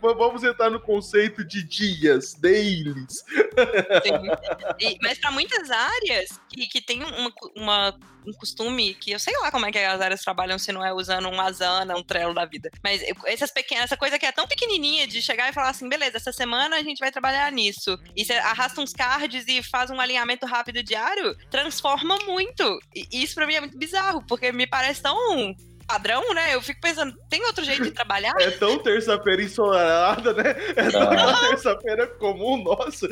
vamos 0.00 0.42
entrar 0.42 0.70
no 0.70 0.80
conceito 0.80 1.44
de 1.44 1.62
dias, 1.62 2.34
dailies. 2.34 3.24
E, 4.80 4.98
mas 5.02 5.18
para 5.18 5.30
muitas 5.30 5.70
áreas 5.70 6.40
que, 6.48 6.66
que 6.66 6.80
tem 6.80 7.02
uma, 7.02 7.32
uma 7.54 7.98
um 8.26 8.32
costume 8.32 8.94
que 8.94 9.12
eu 9.12 9.18
sei 9.18 9.34
lá 9.40 9.50
como 9.50 9.66
é 9.66 9.72
que 9.72 9.78
as 9.78 10.00
áreas 10.00 10.22
trabalham 10.22 10.58
se 10.58 10.72
não 10.72 10.84
é 10.84 10.92
usando 10.92 11.28
um 11.28 11.40
Asana, 11.40 11.96
um 11.96 12.02
Trello 12.02 12.34
da 12.34 12.44
vida. 12.44 12.70
Mas 12.82 13.02
essas 13.26 13.50
pequenas, 13.50 13.84
essa 13.84 13.96
coisa 13.96 14.18
que 14.18 14.26
é 14.26 14.32
tão 14.32 14.46
pequenininha 14.46 15.06
de 15.06 15.20
chegar 15.22 15.48
e 15.48 15.52
falar 15.52 15.70
assim, 15.70 15.88
beleza, 15.88 16.16
essa 16.16 16.32
semana 16.32 16.76
a 16.76 16.82
gente 16.82 16.98
vai 16.98 17.10
trabalhar 17.10 17.50
nisso. 17.52 17.98
E 18.16 18.24
você 18.24 18.34
arrasta 18.34 18.80
uns 18.80 18.92
cards 18.92 19.44
e 19.48 19.62
faz 19.62 19.90
um 19.90 20.00
alinhamento 20.00 20.46
rápido 20.46 20.82
diário, 20.82 21.36
transforma 21.50 22.16
muito. 22.26 22.78
E 22.94 23.22
isso 23.22 23.34
para 23.34 23.46
mim 23.46 23.54
é 23.54 23.60
muito 23.60 23.78
bizarro, 23.78 24.24
porque 24.26 24.52
me 24.52 24.66
parece 24.66 25.02
tão 25.02 25.54
padrão, 25.86 26.22
né? 26.34 26.54
Eu 26.54 26.62
fico 26.62 26.80
pensando, 26.80 27.14
tem 27.28 27.44
outro 27.46 27.64
jeito 27.64 27.82
de 27.82 27.90
trabalhar? 27.90 28.34
É 28.40 28.50
tão 28.50 28.78
terça-feira 28.78 29.42
ensolarada, 29.42 30.32
né? 30.32 30.54
É 30.76 30.90
tão 30.90 31.02
ah. 31.02 31.40
terça-feira 31.48 32.06
comum, 32.06 32.62
nossa. 32.62 33.06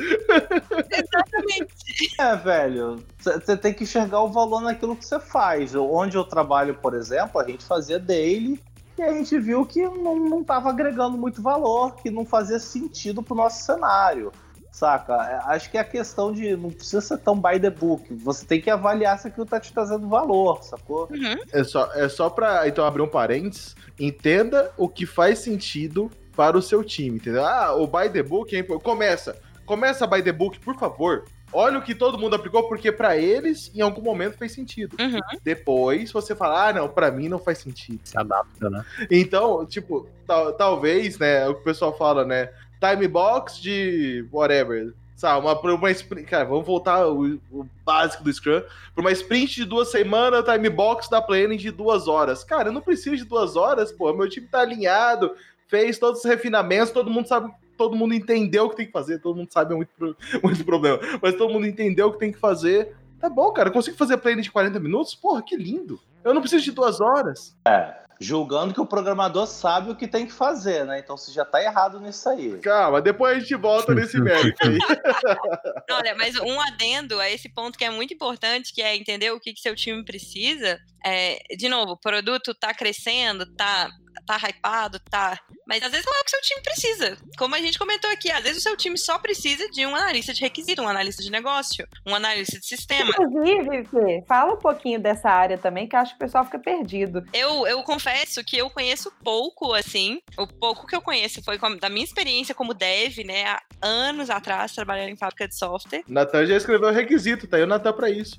Exatamente. 0.91 1.73
É, 2.19 2.35
velho, 2.35 3.03
você 3.19 3.57
tem 3.57 3.73
que 3.73 3.83
enxergar 3.83 4.21
o 4.21 4.31
valor 4.31 4.61
naquilo 4.61 4.95
que 4.95 5.05
você 5.05 5.19
faz. 5.19 5.75
Onde 5.75 6.17
eu 6.17 6.23
trabalho, 6.23 6.75
por 6.75 6.93
exemplo, 6.93 7.39
a 7.39 7.47
gente 7.47 7.63
fazia 7.63 7.99
daily 7.99 8.61
e 8.97 9.01
a 9.01 9.11
gente 9.11 9.39
viu 9.39 9.65
que 9.65 9.81
não 9.81 10.41
estava 10.41 10.69
agregando 10.69 11.17
muito 11.17 11.41
valor, 11.41 11.95
que 11.95 12.11
não 12.11 12.25
fazia 12.25 12.59
sentido 12.59 13.23
para 13.23 13.33
o 13.33 13.37
nosso 13.37 13.63
cenário. 13.63 14.31
Saca? 14.73 15.13
É, 15.13 15.53
acho 15.53 15.69
que 15.69 15.77
é 15.77 15.81
a 15.81 15.85
questão 15.85 16.33
de 16.33 16.57
não 16.57 16.71
precisa 16.71 16.99
ser 16.99 17.19
tão 17.19 17.39
by 17.39 17.59
the 17.59 17.69
book. 17.69 18.11
Você 18.15 18.43
tem 18.43 18.59
que 18.59 18.71
avaliar 18.71 19.19
se 19.19 19.27
aquilo 19.27 19.45
tá 19.45 19.59
te 19.59 19.71
trazendo 19.71 20.09
valor, 20.09 20.63
sacou? 20.63 21.07
Uhum. 21.11 21.37
É 21.51 21.63
só, 21.63 21.91
é 21.93 22.09
só 22.09 22.27
pra 22.27 22.67
então 22.67 22.83
abrir 22.83 23.03
um 23.03 23.07
parênteses. 23.07 23.75
Entenda 23.99 24.71
o 24.75 24.89
que 24.89 25.05
faz 25.05 25.37
sentido 25.37 26.09
para 26.35 26.57
o 26.57 26.61
seu 26.61 26.83
time, 26.83 27.17
entendeu? 27.17 27.45
Ah, 27.45 27.75
o 27.75 27.85
by 27.85 28.09
the 28.11 28.23
book 28.23 28.55
é 28.57 28.63
Começa. 28.63 29.39
Começa 29.63 30.07
by 30.07 30.23
the 30.23 30.31
book, 30.31 30.59
por 30.59 30.75
favor. 30.75 31.25
Olha 31.53 31.77
o 31.77 31.83
que 31.83 31.93
todo 31.93 32.17
mundo 32.17 32.35
aplicou, 32.35 32.67
porque 32.67 32.91
para 32.91 33.15
eles, 33.15 33.71
em 33.75 33.81
algum 33.81 34.01
momento, 34.01 34.39
fez 34.39 34.53
sentido. 34.53 34.97
Uhum. 34.99 35.19
Depois, 35.43 36.11
você 36.11 36.35
fala, 36.35 36.69
ah, 36.69 36.73
não, 36.73 36.89
para 36.89 37.11
mim 37.11 37.29
não 37.29 37.37
faz 37.37 37.59
sentido. 37.59 37.99
Se 38.03 38.17
adapta, 38.17 38.71
né? 38.71 38.83
Então, 39.11 39.63
tipo, 39.67 40.09
tal, 40.25 40.51
talvez, 40.53 41.19
né, 41.19 41.47
o 41.47 41.53
que 41.53 41.61
o 41.61 41.63
pessoal 41.63 41.95
fala, 41.95 42.25
né, 42.25 42.49
time 42.83 43.07
box 43.07 43.59
de 43.61 44.27
whatever. 44.31 44.93
Sabe, 45.15 45.45
uma, 45.45 45.57
uma 45.57 45.91
sprint. 45.91 46.27
Cara, 46.27 46.43
vamos 46.43 46.65
voltar 46.65 47.07
o, 47.07 47.39
o 47.51 47.65
básico 47.85 48.23
do 48.23 48.33
Scrum. 48.33 48.61
Para 48.93 49.01
uma 49.01 49.11
sprint 49.11 49.55
de 49.55 49.65
duas 49.65 49.89
semanas, 49.89 50.43
time 50.43 50.69
box 50.69 51.09
da 51.09 51.21
planning 51.21 51.55
de 51.55 51.71
duas 51.71 52.07
horas. 52.07 52.43
Cara, 52.43 52.69
eu 52.69 52.73
não 52.73 52.81
preciso 52.81 53.15
de 53.15 53.23
duas 53.23 53.55
horas, 53.55 53.91
pô. 53.91 54.11
Meu 54.13 54.27
time 54.27 54.47
tá 54.47 54.59
alinhado, 54.59 55.33
fez 55.67 55.97
todos 55.97 56.19
os 56.19 56.25
refinamentos, 56.25 56.91
todo 56.91 57.09
mundo 57.09 57.27
sabe. 57.27 57.49
Todo 57.77 57.95
mundo 57.95 58.13
entendeu 58.13 58.65
o 58.65 58.69
que 58.69 58.75
tem 58.75 58.85
que 58.85 58.91
fazer, 58.91 59.19
todo 59.19 59.35
mundo 59.35 59.51
sabe 59.51 59.73
é 59.73 59.75
muito, 59.75 60.17
muito 60.43 60.63
problema. 60.63 60.99
Mas 61.21 61.35
todo 61.35 61.51
mundo 61.51 61.65
entendeu 61.65 62.07
o 62.07 62.11
que 62.11 62.19
tem 62.19 62.31
que 62.31 62.37
fazer. 62.37 62.95
Tá 63.19 63.29
bom, 63.29 63.51
cara. 63.51 63.69
Eu 63.69 63.73
consigo 63.73 63.97
fazer 63.97 64.17
planning 64.17 64.41
de 64.41 64.51
40 64.51 64.79
minutos? 64.79 65.15
Porra, 65.15 65.41
que 65.41 65.55
lindo. 65.55 65.99
Eu 66.23 66.33
não 66.33 66.41
preciso 66.41 66.63
de 66.63 66.71
duas 66.71 67.01
horas. 67.01 67.55
É 67.65 68.02
julgando 68.23 68.73
que 68.73 68.81
o 68.81 68.85
programador 68.85 69.45
sabe 69.45 69.91
o 69.91 69.95
que 69.95 70.07
tem 70.07 70.25
que 70.25 70.31
fazer, 70.31 70.85
né? 70.85 70.99
Então 70.99 71.17
você 71.17 71.31
já 71.31 71.43
tá 71.43 71.61
errado 71.61 71.99
nisso 71.99 72.27
aí. 72.29 72.57
Calma, 72.59 73.01
depois 73.01 73.37
a 73.37 73.39
gente 73.39 73.55
volta 73.55 73.93
nesse 73.93 74.19
mérito 74.21 74.57
aí. 74.65 74.77
Olha, 75.91 76.15
mas 76.15 76.35
um 76.37 76.59
adendo 76.61 77.19
a 77.19 77.29
esse 77.29 77.49
ponto 77.49 77.77
que 77.77 77.85
é 77.85 77.89
muito 77.89 78.13
importante, 78.13 78.73
que 78.73 78.81
é 78.81 78.95
entender 78.95 79.31
o 79.31 79.39
que, 79.39 79.53
que 79.53 79.61
seu 79.61 79.75
time 79.75 80.03
precisa. 80.03 80.79
É, 81.05 81.39
de 81.57 81.67
novo, 81.67 81.91
o 81.91 81.99
produto 81.99 82.53
tá 82.53 82.73
crescendo, 82.73 83.45
tá 83.45 83.89
tá 84.25 84.37
hypado, 84.37 84.99
tá. 84.99 85.39
Mas 85.67 85.81
às 85.83 85.91
vezes 85.91 86.05
não 86.05 86.13
é 86.13 86.19
o 86.19 86.23
que 86.23 86.29
seu 86.29 86.41
time 86.41 86.61
precisa. 86.61 87.17
Como 87.37 87.55
a 87.55 87.59
gente 87.59 87.79
comentou 87.79 88.09
aqui, 88.11 88.31
às 88.31 88.43
vezes 88.43 88.59
o 88.59 88.61
seu 88.61 88.75
time 88.75 88.97
só 88.97 89.17
precisa 89.17 89.67
de 89.69 89.85
um 89.85 89.95
analista 89.95 90.33
de 90.33 90.41
requisito, 90.41 90.81
um 90.81 90.87
analista 90.87 91.23
de 91.23 91.31
negócio, 91.31 91.87
um 92.05 92.13
analista 92.13 92.59
de 92.59 92.65
sistema. 92.65 93.09
Inclusive, 93.09 93.85
Fê, 93.85 94.23
fala 94.27 94.53
um 94.53 94.59
pouquinho 94.59 94.99
dessa 94.99 95.29
área 95.29 95.57
também, 95.57 95.87
que 95.87 95.95
acho 95.95 96.11
que 96.11 96.17
o 96.17 96.19
pessoal 96.19 96.43
fica 96.45 96.59
perdido. 96.59 97.23
Eu, 97.33 97.65
eu 97.65 97.81
confesso 97.83 98.43
que 98.43 98.57
eu 98.57 98.69
conheço 98.69 99.11
pouco, 99.23 99.73
assim. 99.73 100.21
O 100.37 100.47
pouco 100.47 100.85
que 100.85 100.95
eu 100.95 101.01
conheço 101.01 101.41
foi 101.43 101.57
da 101.79 101.89
minha 101.89 102.03
experiência 102.03 102.53
como 102.53 102.73
dev, 102.73 103.19
né? 103.25 103.45
Há 103.45 103.61
anos 103.81 104.29
atrás, 104.29 104.73
trabalhando 104.73 105.09
em 105.09 105.17
fábrica 105.17 105.47
de 105.47 105.57
software. 105.57 106.03
Natan 106.07 106.45
já 106.45 106.57
escreveu 106.57 106.89
o 106.89 106.93
requisito, 106.93 107.47
tá 107.47 107.57
aí 107.57 107.63
o 107.63 107.67
Natan 107.67 107.93
pra 107.93 108.09
isso. 108.09 108.37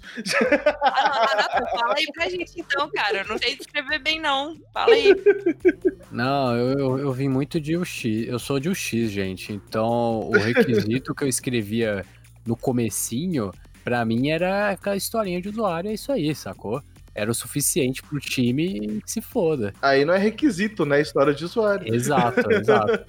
Ah, 0.82 1.36
Natan, 1.36 1.66
fala 1.70 1.94
aí 1.96 2.06
pra 2.12 2.28
gente 2.28 2.52
então, 2.56 2.90
cara. 2.90 3.18
Eu 3.18 3.24
não 3.26 3.38
sei 3.38 3.54
escrever 3.54 3.98
bem, 3.98 4.20
não. 4.20 4.54
Fala 4.72 4.94
aí. 4.94 5.14
Não, 6.10 6.56
eu, 6.56 6.78
eu, 6.78 6.98
eu 6.98 7.12
vim 7.12 7.28
muito 7.28 7.60
de 7.60 7.76
UX. 7.76 8.04
Eu 8.26 8.38
sou 8.38 8.60
de 8.60 8.68
UX, 8.68 8.90
gente. 9.10 9.52
Então, 9.52 10.28
o 10.28 10.32
requisito 10.32 11.14
que 11.14 11.24
eu 11.24 11.28
escrevia 11.28 12.04
no 12.46 12.56
comecinho, 12.56 13.50
pra 13.82 14.04
mim 14.04 14.28
era 14.28 14.70
aquela 14.70 14.96
historinha 14.96 15.40
de 15.40 15.48
usuário, 15.48 15.90
é 15.90 15.94
isso 15.94 16.12
aí, 16.12 16.34
sacou? 16.34 16.82
Era 17.14 17.30
o 17.30 17.34
suficiente 17.34 18.02
pro 18.02 18.18
time 18.18 19.00
que 19.02 19.10
se 19.10 19.20
foda. 19.20 19.72
Aí 19.80 20.04
não 20.04 20.14
é 20.14 20.18
requisito, 20.18 20.84
né? 20.84 21.00
História 21.00 21.34
de 21.34 21.44
usuário. 21.44 21.94
Exato, 21.94 22.40
exato. 22.50 23.04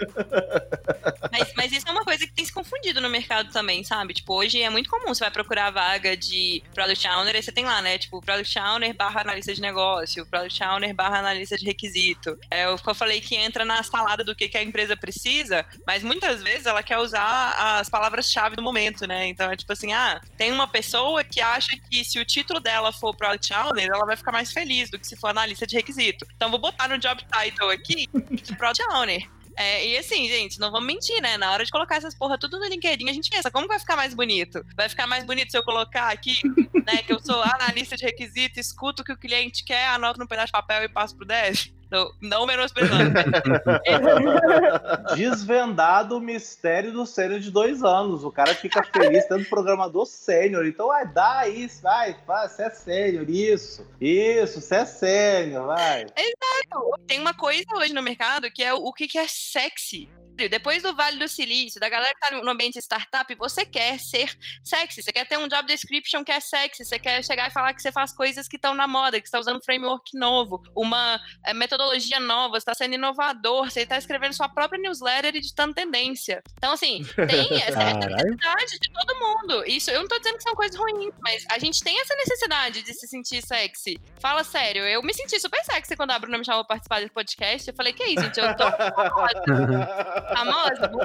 Mas, 1.32 1.54
mas, 1.56 1.72
isso 1.72 1.88
é 1.88 1.92
uma 1.92 2.04
coisa 2.04 2.26
que 2.26 2.34
tem 2.34 2.46
se 2.46 2.54
confundido 2.54 3.02
no 3.02 3.10
mercado 3.10 3.52
também, 3.52 3.84
sabe? 3.84 4.14
Tipo, 4.14 4.36
hoje 4.36 4.62
é 4.62 4.70
muito 4.70 4.90
comum 4.90 5.14
você 5.14 5.24
vai 5.24 5.32
procurar 5.32 5.68
a 5.68 5.72
vaga 5.72 6.16
de 6.16 6.62
Product 6.74 7.08
Owner 7.08 7.36
e 7.36 7.42
você 7.42 7.52
tem 7.52 7.66
lá, 7.66 7.82
né? 7.82 7.98
Tipo, 7.98 8.22
Product 8.22 8.60
Owner 8.60 8.96
barra 8.96 9.22
analista 9.22 9.54
de 9.54 9.62
negócio, 9.62 10.26
Product 10.28 10.64
Owner 10.64 10.94
barra 10.94 11.20
analista 11.20 11.58
de 11.58 11.66
requisito. 11.66 12.38
É 12.50 12.70
o 12.70 12.78
que 12.78 12.90
eu 12.90 12.96
falei 12.96 13.20
que 13.20 13.36
entra 13.36 13.66
na 13.66 13.82
salada 13.84 14.24
do 14.24 14.36
que, 14.36 14.48
que 14.48 14.58
a 14.58 14.64
empresa 14.64 14.96
precisa, 14.96 15.66
mas 15.86 16.04
muitas 16.04 16.44
vezes 16.44 16.66
ela 16.66 16.84
quer 16.84 17.00
usar 17.00 17.80
as 17.80 17.90
palavras-chave 17.90 18.56
do 18.56 18.62
momento, 18.62 19.08
né? 19.08 19.28
Então 19.28 19.52
é 19.52 19.56
tipo 19.56 19.72
assim, 19.74 19.94
ah, 19.94 20.22
tem 20.38 20.52
uma 20.52 20.68
pessoa 20.68 21.24
que 21.24 21.42
acha 21.42 21.76
que 21.90 22.04
se 22.04 22.20
o 22.20 22.26
título 22.26 22.60
dela 22.60 22.92
for 22.92 23.16
Product 23.16 23.54
Owner, 23.54 23.95
ela 23.96 24.06
vai 24.06 24.16
ficar 24.16 24.32
mais 24.32 24.52
feliz 24.52 24.90
do 24.90 25.00
que 25.00 25.08
se 25.08 25.16
for 25.16 25.28
analista 25.28 25.66
de 25.66 25.76
requisito. 25.76 26.26
Então 26.36 26.50
vou 26.50 26.60
botar 26.60 26.88
no 26.88 26.98
job 26.98 27.24
title 27.24 27.70
aqui 27.70 28.08
de 28.32 28.56
Product 28.56 28.84
Owner. 28.92 29.36
É, 29.58 29.88
e 29.88 29.98
assim, 29.98 30.28
gente, 30.28 30.60
não 30.60 30.70
vamos 30.70 30.86
mentir, 30.86 31.22
né? 31.22 31.38
Na 31.38 31.52
hora 31.52 31.64
de 31.64 31.72
colocar 31.72 31.96
essas 31.96 32.14
porra 32.14 32.38
tudo 32.38 32.60
no 32.60 32.66
LinkedIn, 32.66 33.10
a 33.10 33.14
gente 33.14 33.30
pensa, 33.30 33.50
como 33.50 33.68
vai 33.68 33.80
ficar 33.80 33.96
mais 33.96 34.14
bonito? 34.14 34.62
Vai 34.76 34.90
ficar 34.90 35.08
mais 35.08 35.24
bonito 35.24 35.52
se 35.52 35.58
eu 35.58 35.64
colocar 35.64 36.12
aqui, 36.12 36.42
né, 36.86 36.98
que 37.06 37.14
eu 37.14 37.20
sou 37.20 37.42
analista 37.42 37.96
de 37.96 38.04
requisito, 38.04 38.60
escuto 38.60 39.02
o 39.02 39.06
que 39.06 39.14
o 39.14 39.18
cliente 39.18 39.64
quer, 39.64 39.88
anoto 39.88 40.20
no 40.20 40.28
pedaço 40.28 40.48
de 40.48 40.52
papel 40.52 40.84
e 40.84 40.90
passo 40.90 41.16
pro 41.16 41.26
dev? 41.26 41.56
Não, 41.90 42.12
não 42.22 42.46
menosprezando. 42.46 43.14
Desvendado 45.16 46.18
o 46.18 46.22
mistério 46.22 46.92
do 46.92 47.06
sênior 47.06 47.40
de 47.40 47.52
dois 47.52 47.84
anos. 47.84 48.24
O 48.24 48.32
cara 48.32 48.54
fica 48.56 48.84
feliz 48.84 49.26
tendo 49.26 49.46
programador 49.46 50.06
sênior. 50.06 50.66
Então, 50.66 50.88
vai, 50.88 51.08
dá 51.08 51.48
isso, 51.48 51.82
vai, 51.82 52.16
vai, 52.26 52.48
você 52.48 52.64
é 52.64 52.70
sênior, 52.70 53.30
isso, 53.30 53.88
isso, 54.02 54.62
você 54.62 54.76
é 54.76 54.86
sênior, 54.86 55.68
vai. 55.68 56.02
Exato. 56.02 57.00
Tem 57.08 57.20
uma 57.20 57.34
coisa 57.34 57.66
hoje 57.76 57.94
no 57.94 58.02
mercado 58.02 58.50
que 58.52 58.64
é 58.64 58.74
o 58.74 58.92
que, 58.92 59.08
que 59.08 59.18
é 59.18 59.28
sexy 59.28 60.10
depois 60.50 60.84
do 60.84 60.96
Vale 60.96 61.18
do 61.18 61.28
Silício, 61.28 61.80
da 61.80 61.90
galera 61.90 62.14
que 62.14 62.20
tá 62.20 62.32
no 62.32 62.50
ambiente 62.50 62.78
startup, 62.80 63.34
você 63.36 63.66
quer 63.66 64.00
ser 64.00 64.30
sexy, 64.64 65.02
você 65.02 65.12
quer 65.12 65.26
ter 65.26 65.38
um 65.38 65.48
job 65.48 65.66
description 65.68 66.24
que 66.24 66.32
é 66.32 66.40
sexy, 66.40 66.84
você 66.84 67.00
quer 67.00 67.24
chegar 67.24 67.48
e 67.48 67.54
falar 67.54 67.74
que 67.74 67.82
você 67.82 67.92
faz 67.92 68.14
coisas 68.14 68.48
que 68.48 68.58
estão 68.58 68.74
na 68.74 68.88
moda, 68.88 69.20
que 69.20 69.28
está 69.28 69.40
usando 69.40 69.58
um 69.58 69.64
framework 69.64 70.18
novo, 70.18 70.62
uma 70.76 71.20
é, 71.44 71.54
metodologia 71.54 72.20
nova, 72.20 72.58
está 72.58 72.74
sendo 72.74 72.96
inovador, 72.96 73.70
você 73.70 73.82
está 73.82 73.98
escrevendo 73.98 74.34
sua 74.34 74.50
própria 74.50 74.82
newsletter 74.82 75.36
e 75.36 75.38
editando 75.38 75.74
tendência. 75.74 76.42
Então, 76.58 76.74
assim, 76.74 77.04
tem 77.28 77.54
essa, 77.64 77.82
essa 77.82 78.08
necessidade 78.08 78.80
de 78.80 78.92
todo 78.92 79.20
mundo. 79.20 79.64
Isso, 79.66 79.90
eu 79.92 80.02
não 80.02 80.08
tô 80.08 80.18
dizendo 80.18 80.38
que 80.38 80.44
são 80.44 80.54
coisas 80.54 80.78
ruins, 80.78 81.14
mas 81.22 81.46
a 81.50 81.60
gente 81.60 81.84
tem 81.84 82.00
essa 82.00 82.16
necessidade 82.16 82.82
de 82.82 82.94
se 82.94 83.08
sentir 83.08 83.42
sexy. 83.46 84.00
Fala 84.20 84.44
sério, 84.44 84.84
eu 84.84 85.02
me 85.02 85.14
senti 85.14 85.40
super 85.40 85.64
sexy 85.64 85.96
quando 85.96 86.12
a 86.12 86.20
Bruna 86.20 86.38
me 86.38 86.46
chamou 86.46 86.64
pra 86.64 86.76
participar 86.76 87.00
desse 87.00 87.14
podcast. 87.14 87.70
Eu 87.70 87.76
falei, 87.76 87.94
que 87.94 88.04
isso, 88.04 88.24
gente? 88.24 88.40
Eu 88.40 88.56
tô 88.56 88.66
famosa, 90.34 90.88
vou. 90.90 91.02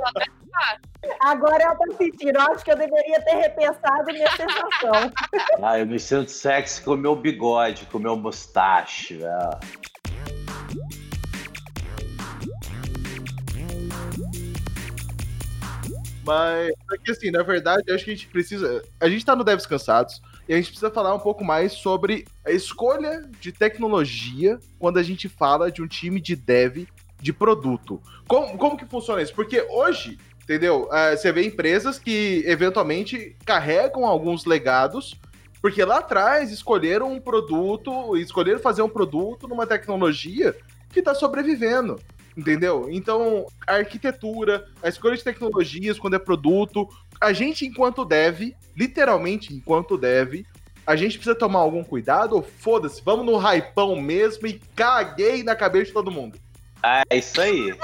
Agora 1.21 1.65
eu 1.65 1.77
tô 1.77 1.97
sentindo, 1.97 2.37
eu 2.37 2.53
acho 2.53 2.65
que 2.65 2.73
eu 2.73 2.77
deveria 2.77 3.21
ter 3.23 3.37
repensado 3.37 4.05
minha 4.05 4.31
sensação. 4.31 5.13
Ah, 5.63 5.79
eu 5.79 5.87
me 5.87 5.99
sinto 5.99 6.31
sexy 6.31 6.83
com 6.83 6.93
o 6.95 6.97
meu 6.97 7.15
bigode, 7.15 7.87
com 7.87 7.99
o 7.99 8.01
meu 8.01 8.17
mustache. 8.17 9.23
É. 9.23 9.51
Mas 16.25 16.73
aqui 16.91 17.11
assim, 17.11 17.31
na 17.31 17.43
verdade, 17.43 17.91
acho 17.93 18.05
que 18.05 18.11
a 18.11 18.15
gente 18.15 18.29
precisa. 18.29 18.83
A 19.01 19.09
gente 19.09 19.25
tá 19.25 19.35
no 19.35 19.45
Devs 19.45 19.67
Cansados 19.67 20.21
e 20.49 20.55
a 20.55 20.57
gente 20.57 20.67
precisa 20.67 20.91
falar 20.91 21.15
um 21.15 21.19
pouco 21.19 21.45
mais 21.45 21.73
sobre 21.73 22.27
a 22.45 22.51
escolha 22.51 23.29
de 23.41 23.53
tecnologia 23.53 24.59
quando 24.79 24.99
a 24.99 25.03
gente 25.03 25.29
fala 25.29 25.71
de 25.71 25.83
um 25.83 25.87
time 25.87 26.21
de 26.21 26.37
dev 26.37 26.87
de 27.21 27.33
produto. 27.33 28.01
Como, 28.27 28.57
como 28.57 28.77
que 28.77 28.87
funciona 28.87 29.23
isso? 29.23 29.35
Porque 29.35 29.67
hoje, 29.71 30.19
entendeu? 30.43 30.85
Uh, 30.85 31.17
você 31.17 31.33
vê 31.33 31.45
empresas 31.45 31.99
que 31.99 32.43
eventualmente 32.47 33.37
carregam 33.45 34.05
alguns 34.05 34.45
legados, 34.45 35.15
porque 35.61 35.85
lá 35.85 35.99
atrás 35.99 36.51
escolheram 36.51 37.13
um 37.13 37.21
produto, 37.21 38.17
escolheram 38.17 38.61
fazer 38.61 38.83
um 38.83 38.89
produto 38.89 39.47
numa 39.47 39.67
tecnologia 39.67 40.57
que 40.91 41.01
está 41.01 41.15
sobrevivendo. 41.15 42.01
Entendeu? 42.37 42.87
Então, 42.91 43.47
a 43.67 43.75
arquitetura, 43.75 44.67
a 44.83 44.89
escolha 44.89 45.17
de 45.17 45.25
tecnologias 45.25 45.99
quando 45.99 46.15
é 46.15 46.19
produto, 46.19 46.89
a 47.21 47.33
gente, 47.33 47.67
enquanto 47.67 48.05
dev, 48.05 48.55
literalmente 48.75 49.53
enquanto 49.53 49.99
dev, 49.99 50.47
a 50.87 50.97
gente 50.97 51.19
precisa 51.19 51.35
tomar 51.35 51.59
algum 51.59 51.85
cuidado 51.85 52.35
ou 52.37 52.43
foda-se, 52.43 53.03
vamos 53.05 53.27
no 53.27 53.39
hypão 53.39 53.95
mesmo 54.01 54.47
e 54.47 54.61
caguei 54.75 55.43
na 55.43 55.55
cabeça 55.55 55.87
de 55.87 55.93
todo 55.93 56.11
mundo. 56.11 56.39
É 56.83 57.17
isso 57.17 57.41
aí. 57.41 57.75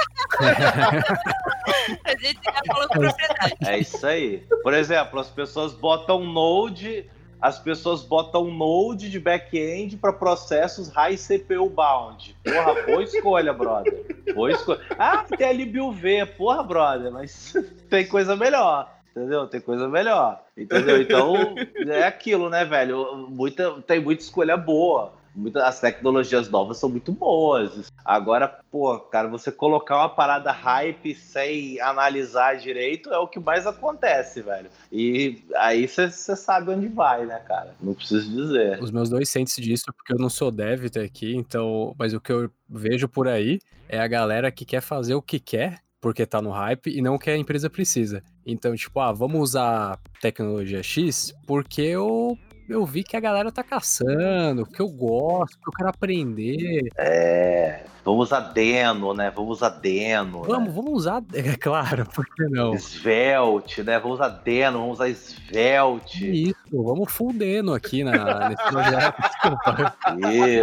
a 2.04 2.10
gente 2.16 2.40
já 2.44 2.62
falou 2.66 2.88
com 2.88 2.98
propriedade. 2.98 3.54
É 3.64 3.78
isso 3.78 4.06
aí. 4.06 4.42
Por 4.62 4.72
exemplo, 4.72 5.20
as 5.20 5.28
pessoas 5.28 5.72
botam 5.72 6.24
Node 6.24 7.08
as 7.40 7.58
pessoas 7.58 8.02
botam 8.02 8.50
Node 8.50 9.10
de 9.10 9.20
back-end 9.20 9.96
para 9.96 10.12
processos 10.12 10.88
high 10.88 11.16
CPU 11.16 11.68
bound. 11.68 12.36
Porra, 12.42 12.82
boa 12.82 13.02
escolha, 13.02 13.52
brother. 13.52 14.04
Boa 14.34 14.50
escolha. 14.50 14.80
Ah, 14.98 15.18
tem 15.18 15.46
ali 15.46 15.64
V. 15.64 16.26
Porra, 16.36 16.62
brother, 16.62 17.12
mas 17.12 17.54
tem 17.90 18.06
coisa 18.06 18.34
melhor. 18.34 18.90
Entendeu? 19.10 19.46
Tem 19.46 19.60
coisa 19.60 19.88
melhor. 19.88 20.42
Entendeu? 20.56 21.00
Então, 21.00 21.54
é 21.88 22.04
aquilo, 22.04 22.50
né, 22.50 22.64
velho? 22.64 23.28
Muita, 23.28 23.80
tem 23.82 24.00
muita 24.00 24.22
escolha 24.22 24.56
boa 24.56 25.12
muitas 25.36 25.62
as 25.62 25.80
tecnologias 25.80 26.48
novas 26.48 26.78
são 26.78 26.88
muito 26.88 27.12
boas. 27.12 27.92
Agora, 28.04 28.48
pô, 28.70 28.98
cara, 28.98 29.28
você 29.28 29.52
colocar 29.52 29.96
uma 29.98 30.08
parada 30.08 30.50
hype 30.50 31.14
sem 31.14 31.80
analisar 31.80 32.56
direito 32.56 33.12
é 33.12 33.18
o 33.18 33.28
que 33.28 33.38
mais 33.38 33.66
acontece, 33.66 34.40
velho. 34.40 34.70
E 34.90 35.42
aí 35.56 35.86
você 35.86 36.10
sabe 36.10 36.70
onde 36.70 36.88
vai, 36.88 37.26
né, 37.26 37.38
cara? 37.46 37.74
Não 37.80 37.94
preciso 37.94 38.30
dizer. 38.30 38.82
Os 38.82 38.90
meus 38.90 39.10
dois 39.10 39.28
sentes 39.28 39.56
disso, 39.56 39.86
porque 39.96 40.12
eu 40.12 40.18
não 40.18 40.30
sou 40.30 40.50
dev 40.50 40.86
aqui, 41.04 41.34
então, 41.34 41.94
mas 41.98 42.14
o 42.14 42.20
que 42.20 42.32
eu 42.32 42.50
vejo 42.68 43.08
por 43.08 43.28
aí 43.28 43.58
é 43.88 44.00
a 44.00 44.08
galera 44.08 44.50
que 44.50 44.64
quer 44.64 44.80
fazer 44.80 45.14
o 45.14 45.22
que 45.22 45.38
quer 45.38 45.80
porque 46.00 46.24
tá 46.24 46.40
no 46.40 46.50
hype 46.50 46.96
e 46.96 47.02
não 47.02 47.18
que 47.18 47.28
a 47.28 47.36
empresa 47.36 47.68
precisa. 47.68 48.22
Então, 48.44 48.76
tipo, 48.76 49.00
ah, 49.00 49.12
vamos 49.12 49.40
usar 49.40 49.98
tecnologia 50.20 50.80
X 50.80 51.34
porque 51.46 51.82
eu 51.82 52.38
eu 52.68 52.84
vi 52.84 53.04
que 53.04 53.16
a 53.16 53.20
galera 53.20 53.52
tá 53.52 53.62
caçando, 53.62 54.66
que 54.66 54.80
eu 54.80 54.88
gosto, 54.88 55.58
que 55.58 55.68
eu 55.68 55.72
quero 55.72 55.90
aprender. 55.90 56.88
É, 56.96 57.84
vamos 58.04 58.26
usar 58.26 58.40
Deno, 58.40 59.14
né? 59.14 59.30
Vamos 59.34 59.58
usar 59.58 59.70
Deno. 59.70 60.42
Vamos, 60.42 60.68
né? 60.68 60.74
vamos 60.74 60.92
usar, 60.92 61.22
é 61.34 61.56
claro, 61.56 62.06
por 62.06 62.26
que 62.26 62.44
não? 62.44 62.76
Svelte, 62.78 63.82
né? 63.82 63.98
Vamos 63.98 64.18
usar 64.18 64.28
Deno, 64.28 64.78
vamos 64.80 64.94
usar 64.94 65.08
Svelte. 65.10 66.48
Isso, 66.50 66.82
vamos 66.82 67.12
full 67.12 67.32
Deno 67.32 67.74
aqui 67.74 68.02
na, 68.02 68.48
nesse 68.48 68.64
projeto. 68.68 69.22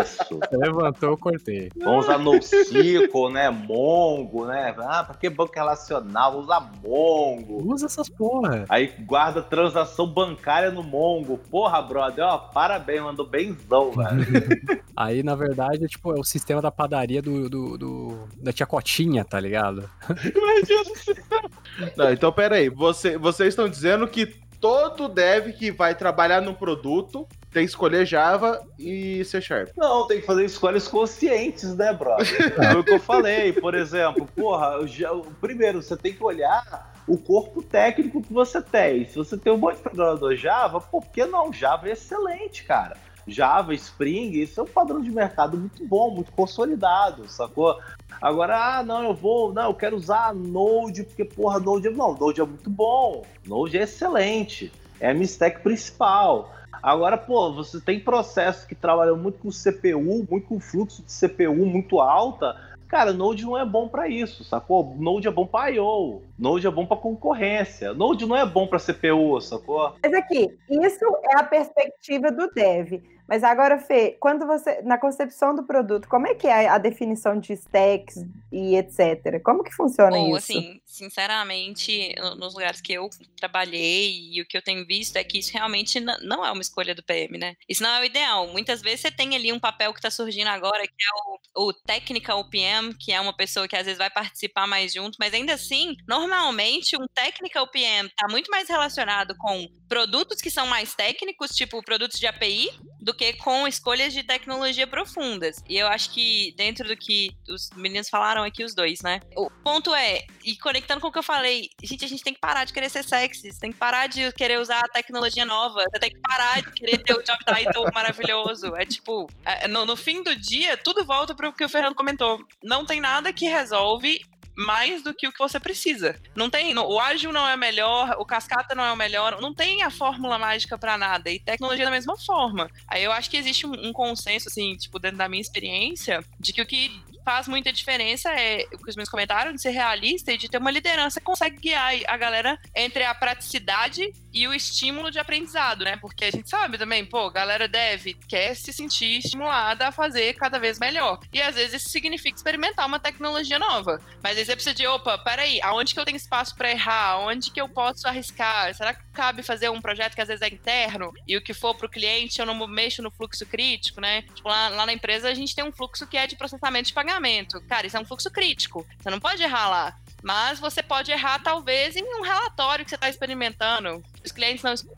Isso. 0.01 0.39
Levantou, 0.51 1.09
eu 1.09 1.17
cortei. 1.17 1.71
Vamos 1.77 2.05
usar 2.05 2.17
NoSQL, 2.17 3.29
né? 3.31 3.49
Mongo, 3.49 4.45
né? 4.45 4.73
Ah, 4.79 5.03
pra 5.03 5.15
que 5.15 5.29
banco 5.29 5.53
relacional? 5.53 6.31
Vamos 6.31 6.45
usar 6.47 6.71
Mongo. 6.83 7.73
Usa 7.73 7.85
essas 7.85 8.09
porra. 8.09 8.65
Aí 8.69 8.93
guarda 8.99 9.41
transação 9.41 10.07
bancária 10.07 10.71
no 10.71 10.83
Mongo. 10.83 11.37
Porra, 11.37 11.81
brother, 11.93 12.25
ó, 12.25 12.37
parabéns, 12.39 13.01
mandou 13.01 13.27
benzão, 13.27 13.91
velho. 13.91 14.83
Aí, 14.97 15.21
na 15.21 15.35
verdade, 15.35 15.85
é, 15.85 15.87
tipo, 15.87 16.11
é 16.11 16.19
o 16.19 16.23
sistema 16.23 16.59
da 16.61 16.71
padaria 16.71 17.21
do, 17.21 17.47
do, 17.47 17.77
do 17.77 18.29
da 18.41 18.51
tia 18.51 18.65
Cotinha, 18.65 19.23
tá 19.23 19.39
ligado? 19.39 19.87
Não, 21.95 22.11
então 22.11 22.31
pera 22.31 22.55
aí, 22.55 22.69
você, 22.69 23.17
vocês 23.17 23.49
estão 23.49 23.67
dizendo 23.67 24.07
que 24.07 24.27
todo 24.61 25.09
dev 25.09 25.51
que 25.53 25.71
vai 25.71 25.95
trabalhar 25.95 26.39
no 26.39 26.53
produto 26.53 27.27
tem 27.51 27.65
que 27.65 27.69
escolher 27.69 28.05
Java 28.05 28.61
e 28.77 29.25
C 29.25 29.41
Sharp. 29.41 29.69
Não, 29.75 30.07
tem 30.07 30.21
que 30.21 30.25
fazer 30.25 30.45
escolhas 30.45 30.87
conscientes, 30.87 31.75
né, 31.75 31.91
brother? 31.91 32.55
Foi 32.55 32.79
o 32.79 32.83
que 32.83 32.93
eu 32.93 32.99
falei, 32.99 33.53
por 33.53 33.73
exemplo, 33.73 34.27
porra, 34.35 34.85
já, 34.87 35.09
primeiro, 35.41 35.81
você 35.81 35.97
tem 35.97 36.13
que 36.13 36.23
olhar 36.23 36.92
o 37.07 37.17
corpo 37.17 37.61
técnico 37.61 38.21
que 38.21 38.33
você 38.33 38.61
tem. 38.61 39.05
Se 39.05 39.15
você 39.15 39.37
tem 39.37 39.51
um 39.51 39.59
de 39.59 39.77
programador 39.77 40.35
Java, 40.35 40.79
por 40.79 41.05
que 41.07 41.25
não? 41.25 41.51
Java 41.51 41.89
é 41.89 41.91
excelente, 41.91 42.63
cara. 42.63 42.97
Java, 43.25 43.73
Spring, 43.73 44.31
isso 44.33 44.59
é 44.59 44.63
um 44.63 44.67
padrão 44.67 45.01
de 45.01 45.09
mercado 45.09 45.57
muito 45.57 45.85
bom, 45.85 46.11
muito 46.11 46.31
consolidado, 46.31 47.27
sacou? 47.29 47.79
Agora, 48.21 48.77
ah, 48.79 48.83
não, 48.83 49.03
eu 49.03 49.13
vou, 49.13 49.53
não, 49.53 49.63
eu 49.63 49.73
quero 49.73 49.95
usar 49.95 50.33
Node, 50.33 51.03
porque, 51.03 51.23
porra, 51.23 51.59
Node 51.59 51.87
é. 51.87 51.91
Não, 51.91 52.13
Node 52.15 52.41
é 52.41 52.45
muito 52.45 52.69
bom, 52.69 53.23
Node 53.45 53.77
é 53.77 53.83
excelente, 53.83 54.71
é 54.99 55.11
a 55.11 55.13
minha 55.13 55.25
stack 55.25 55.61
principal. 55.61 56.53
Agora, 56.81 57.17
pô, 57.17 57.53
você 57.53 57.79
tem 57.79 57.99
processos 57.99 58.65
que 58.65 58.75
trabalham 58.75 59.15
muito 59.15 59.39
com 59.39 59.49
CPU, 59.49 60.27
muito 60.29 60.47
com 60.47 60.59
fluxo 60.59 61.01
de 61.01 61.11
CPU 61.13 61.65
muito 61.65 62.01
alta 62.01 62.57
Cara, 62.93 63.11
Node 63.11 63.43
não 63.43 63.57
é 63.57 63.65
bom 63.65 63.87
para 63.87 64.07
isso, 64.07 64.43
sacou? 64.43 64.95
Node 64.99 65.27
é 65.27 65.31
bom 65.31 65.47
para 65.47 65.71
I/O, 65.71 66.21
Node 66.37 66.65
é 66.65 66.71
bom 66.71 66.85
para 66.85 66.97
concorrência, 66.97 67.93
Node 67.93 68.25
não 68.25 68.35
é 68.35 68.45
bom 68.45 68.67
para 68.67 68.79
CPU, 68.79 69.39
sacou? 69.39 69.95
Mas 70.01 70.13
aqui, 70.13 70.49
isso 70.69 71.05
é 71.31 71.39
a 71.39 71.43
perspectiva 71.43 72.31
do 72.31 72.49
dev. 72.51 73.01
Mas 73.27 73.43
agora, 73.43 73.79
Fê, 73.79 74.17
quando 74.19 74.45
você. 74.45 74.81
Na 74.81 74.97
concepção 74.97 75.55
do 75.55 75.63
produto, 75.63 76.07
como 76.07 76.27
é 76.27 76.35
que 76.35 76.45
é 76.45 76.67
a 76.67 76.77
definição 76.77 77.39
de 77.39 77.53
stacks 77.53 78.17
e 78.51 78.75
etc? 78.75 79.41
Como 79.43 79.63
que 79.63 79.73
funciona 79.73 80.17
Bom, 80.17 80.27
isso? 80.27 80.37
assim, 80.37 80.81
sinceramente, 80.85 82.13
nos 82.37 82.53
lugares 82.53 82.81
que 82.81 82.93
eu 82.93 83.09
trabalhei 83.37 84.29
e 84.33 84.41
o 84.41 84.45
que 84.45 84.57
eu 84.57 84.61
tenho 84.61 84.85
visto 84.85 85.15
é 85.15 85.23
que 85.23 85.39
isso 85.39 85.53
realmente 85.53 85.99
não 85.99 86.45
é 86.45 86.51
uma 86.51 86.61
escolha 86.61 86.93
do 86.93 87.03
PM, 87.03 87.37
né? 87.37 87.55
Isso 87.67 87.81
não 87.81 87.89
é 87.91 88.01
o 88.01 88.05
ideal. 88.05 88.47
Muitas 88.47 88.81
vezes 88.81 89.01
você 89.01 89.11
tem 89.11 89.35
ali 89.35 89.53
um 89.53 89.59
papel 89.59 89.93
que 89.93 89.99
está 89.99 90.11
surgindo 90.11 90.49
agora, 90.49 90.83
que 90.83 90.93
é 90.93 91.59
o, 91.59 91.69
o 91.69 91.73
Technical 91.73 92.49
PM, 92.49 92.93
que 92.93 93.11
é 93.13 93.21
uma 93.21 93.35
pessoa 93.35 93.67
que 93.67 93.75
às 93.75 93.85
vezes 93.85 93.97
vai 93.97 94.09
participar 94.09 94.67
mais 94.67 94.93
junto, 94.93 95.17
mas 95.19 95.33
ainda 95.33 95.53
assim, 95.53 95.95
normalmente, 96.07 96.22
um 96.25 97.07
Technical 97.13 97.67
PM 97.67 98.07
está 98.07 98.27
muito 98.29 98.49
mais 98.49 98.67
relacionado 98.67 99.35
com 99.35 99.67
produtos 99.87 100.41
que 100.41 100.49
são 100.49 100.65
mais 100.65 100.95
técnicos, 100.95 101.51
tipo 101.51 101.83
produtos 101.83 102.19
de 102.19 102.25
API, 102.25 102.69
do 102.99 103.13
que 103.13 103.33
com 103.33 103.67
escolhas 103.67 104.13
de 104.13 104.23
tecnologia 104.23 104.87
profundas. 104.87 105.57
E 105.69 105.77
eu 105.77 105.87
acho 105.87 106.11
que 106.11 106.53
dentro 106.57 106.87
do 106.87 106.97
que 106.97 107.31
os 107.47 107.69
meninos 107.75 108.09
falaram 108.09 108.43
aqui, 108.43 108.63
os 108.63 108.73
dois, 108.73 109.01
né? 109.01 109.19
O 109.35 109.49
ponto 109.63 109.93
é, 109.93 110.25
e 110.43 110.55
conectando 110.57 111.01
com 111.01 111.07
o 111.07 111.11
que 111.11 111.19
eu 111.19 111.23
falei, 111.23 111.69
gente, 111.83 112.05
a 112.05 112.07
gente 112.07 112.23
tem 112.23 112.33
que 112.33 112.39
parar 112.39 112.65
de 112.65 112.73
querer 112.73 112.89
ser 112.89 113.03
sexy, 113.03 113.59
tem 113.59 113.71
que 113.71 113.77
parar 113.77 114.07
de 114.07 114.31
querer 114.33 114.59
usar 114.59 114.79
a 114.79 114.89
tecnologia 114.89 115.45
nova, 115.45 115.83
você 115.83 115.99
tem 115.99 116.09
que 116.09 116.19
parar 116.19 116.61
de 116.61 116.71
querer 116.71 116.97
ter 116.99 117.13
o 117.13 117.21
job 117.21 117.39
title 117.45 117.85
maravilhoso. 117.93 118.75
É 118.75 118.85
tipo, 118.85 119.29
é, 119.45 119.67
no, 119.67 119.85
no 119.85 119.95
fim 119.95 120.23
do 120.23 120.35
dia, 120.35 120.75
tudo 120.77 121.05
volta 121.05 121.35
para 121.35 121.49
o 121.49 121.53
que 121.53 121.63
o 121.63 121.69
Fernando 121.69 121.95
comentou. 121.95 122.39
Não 122.63 122.85
tem 122.85 122.99
nada 122.99 123.31
que 123.31 123.45
resolve 123.45 124.21
mais 124.55 125.03
do 125.03 125.13
que 125.13 125.27
o 125.27 125.31
que 125.31 125.39
você 125.39 125.59
precisa. 125.59 126.19
Não 126.35 126.49
tem, 126.49 126.77
o 126.77 126.99
ágil 126.99 127.31
não 127.31 127.47
é 127.47 127.55
melhor, 127.57 128.15
o 128.19 128.25
cascata 128.25 128.75
não 128.75 128.83
é 128.83 128.91
o 128.91 128.97
melhor, 128.97 129.39
não 129.41 129.53
tem 129.53 129.83
a 129.83 129.89
fórmula 129.89 130.37
mágica 130.37 130.77
para 130.77 130.97
nada 130.97 131.29
e 131.29 131.39
tecnologia 131.39 131.85
da 131.85 131.91
mesma 131.91 132.17
forma. 132.17 132.69
Aí 132.87 133.03
eu 133.03 133.11
acho 133.11 133.29
que 133.29 133.37
existe 133.37 133.65
um, 133.65 133.87
um 133.87 133.93
consenso 133.93 134.49
assim, 134.49 134.75
tipo, 134.75 134.99
dentro 134.99 135.17
da 135.17 135.29
minha 135.29 135.41
experiência, 135.41 136.23
de 136.39 136.53
que 136.53 136.61
o 136.61 136.65
que 136.65 136.91
faz 137.23 137.47
muita 137.47 137.71
diferença 137.71 138.29
é 138.31 138.65
o 138.73 138.77
que 138.77 138.89
os 138.89 138.95
meus 138.95 139.09
comentaram 139.09 139.53
de 139.53 139.61
ser 139.61 139.71
realista 139.71 140.31
e 140.31 140.37
de 140.37 140.49
ter 140.49 140.57
uma 140.57 140.71
liderança 140.71 141.19
que 141.19 141.25
consegue 141.25 141.57
guiar 141.57 141.93
a 142.07 142.17
galera 142.17 142.59
entre 142.75 143.03
a 143.03 143.13
praticidade 143.13 144.11
e 144.33 144.47
o 144.47 144.53
estímulo 144.53 145.11
de 145.11 145.19
aprendizado, 145.19 145.83
né? 145.83 145.97
Porque 145.97 146.25
a 146.25 146.31
gente 146.31 146.49
sabe 146.49 146.77
também, 146.77 147.05
pô, 147.05 147.29
galera 147.29 147.67
deve 147.67 148.13
quer 148.27 148.55
se 148.55 148.73
sentir 148.73 149.19
estimulada 149.19 149.87
a 149.87 149.91
fazer 149.91 150.33
cada 150.33 150.59
vez 150.59 150.79
melhor. 150.79 151.19
E 151.31 151.41
às 151.41 151.55
vezes 151.55 151.81
isso 151.81 151.89
significa 151.89 152.35
experimentar 152.35 152.85
uma 152.87 152.99
tecnologia 152.99 153.59
nova. 153.59 154.01
Mas 154.21 154.37
aí 154.37 154.45
você 154.45 154.55
precisa 154.55 154.75
de, 154.75 154.87
opa, 154.87 155.17
peraí, 155.19 155.61
aonde 155.61 155.93
que 155.93 155.99
eu 155.99 156.05
tenho 156.05 156.17
espaço 156.17 156.55
para 156.55 156.71
errar? 156.71 157.19
Onde 157.19 157.51
que 157.51 157.61
eu 157.61 157.69
posso 157.69 158.07
arriscar? 158.07 158.73
Será 158.73 158.93
que 158.93 159.03
cabe 159.13 159.43
fazer 159.43 159.69
um 159.69 159.81
projeto 159.81 160.15
que 160.15 160.21
às 160.21 160.27
vezes 160.27 160.41
é 160.41 160.47
interno 160.47 161.13
e 161.27 161.37
o 161.37 161.41
que 161.41 161.53
for 161.53 161.75
para 161.75 161.85
o 161.85 161.89
cliente 161.89 162.39
eu 162.39 162.45
não 162.45 162.67
mexo 162.67 163.01
no 163.03 163.11
fluxo 163.11 163.45
crítico, 163.45 164.01
né? 164.01 164.23
Tipo, 164.33 164.49
lá, 164.49 164.69
lá 164.69 164.85
na 164.85 164.93
empresa 164.93 165.29
a 165.29 165.33
gente 165.33 165.55
tem 165.55 165.63
um 165.63 165.71
fluxo 165.71 166.07
que 166.07 166.17
é 166.17 166.25
de 166.25 166.35
processamento 166.35 166.87
de 166.87 166.93
pagamento. 166.93 167.12
Cara, 167.61 167.87
isso 167.87 167.97
é 167.97 167.99
um 167.99 168.05
fluxo 168.05 168.29
crítico. 168.31 168.85
Você 168.99 169.09
não 169.09 169.19
pode 169.19 169.41
errar 169.41 169.69
lá. 169.69 169.97
Mas 170.23 170.57
você 170.57 170.81
pode 170.81 171.11
errar, 171.11 171.39
talvez, 171.39 171.97
em 171.97 172.03
um 172.03 172.21
relatório 172.21 172.85
que 172.85 172.89
você 172.89 172.95
está 172.95 173.09
experimentando. 173.09 174.01
Os 174.23 174.31
clientes 174.31 174.63
não 174.63 174.71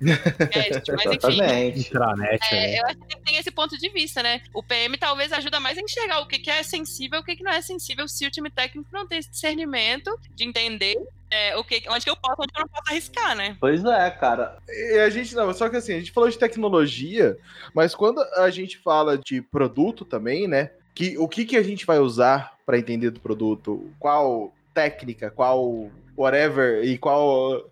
mas 0.96 1.06
enfim. 1.08 1.80
Intranet, 1.80 2.40
É, 2.52 2.56
né? 2.56 2.80
eu 2.80 2.86
acho 2.86 2.98
que 2.98 3.20
tem 3.22 3.38
esse 3.38 3.50
ponto 3.50 3.76
de 3.76 3.90
vista, 3.90 4.22
né? 4.22 4.42
O 4.54 4.62
PM 4.62 4.96
talvez 4.98 5.34
ajuda 5.34 5.60
mais 5.60 5.80
a 5.80 5.82
enxergar 5.82 6.20
o 6.20 6.28
que, 6.28 6.38
que 6.38 6.52
é 6.52 6.62
sensível 6.62 7.20
e 7.20 7.22
o 7.22 7.26
que, 7.26 7.36
que 7.38 7.44
não 7.44 7.52
é 7.52 7.60
sensível 7.60 8.08
se 8.08 8.28
o 8.28 8.30
time 8.30 8.52
técnico 8.52 8.88
não 8.94 9.08
tem 9.08 9.18
esse 9.18 9.32
discernimento 9.32 10.16
de 10.36 10.44
entender 10.44 10.96
é, 11.32 11.58
o 11.58 11.64
que, 11.64 11.84
onde 11.90 12.06
que 12.06 12.10
eu 12.12 12.16
posso, 12.16 12.44
onde 12.44 12.52
eu 12.56 12.62
não 12.62 12.68
posso 12.68 12.84
arriscar, 12.88 13.36
né? 13.36 13.58
Pois 13.60 13.84
é, 13.84 14.12
cara. 14.12 14.60
E 14.70 15.00
a 15.00 15.10
gente 15.10 15.34
não, 15.34 15.52
só 15.56 15.70
que 15.70 15.78
assim, 15.78 15.94
a 15.94 16.00
gente 16.00 16.12
falou 16.12 16.30
de 16.30 16.38
tecnologia, 16.38 17.36
mas 17.74 17.96
quando 17.96 18.22
a 18.22 18.52
gente 18.52 18.78
fala 18.78 19.18
de 19.18 19.42
produto 19.42 20.06
também, 20.06 20.48
né? 20.48 20.70
Que, 20.96 21.18
o 21.18 21.28
que, 21.28 21.46
que 21.46 21.58
a 21.58 21.62
gente 21.62 21.86
vai 21.86 22.00
usar 22.00 22.58
para 22.66 22.80
entender 22.80 23.12
do 23.12 23.20
produto? 23.20 23.92
Qual 24.00 24.54
técnica, 24.74 25.30
qual 25.30 25.92
whatever 26.18 26.84
e 26.84 26.98
qual. 26.98 27.66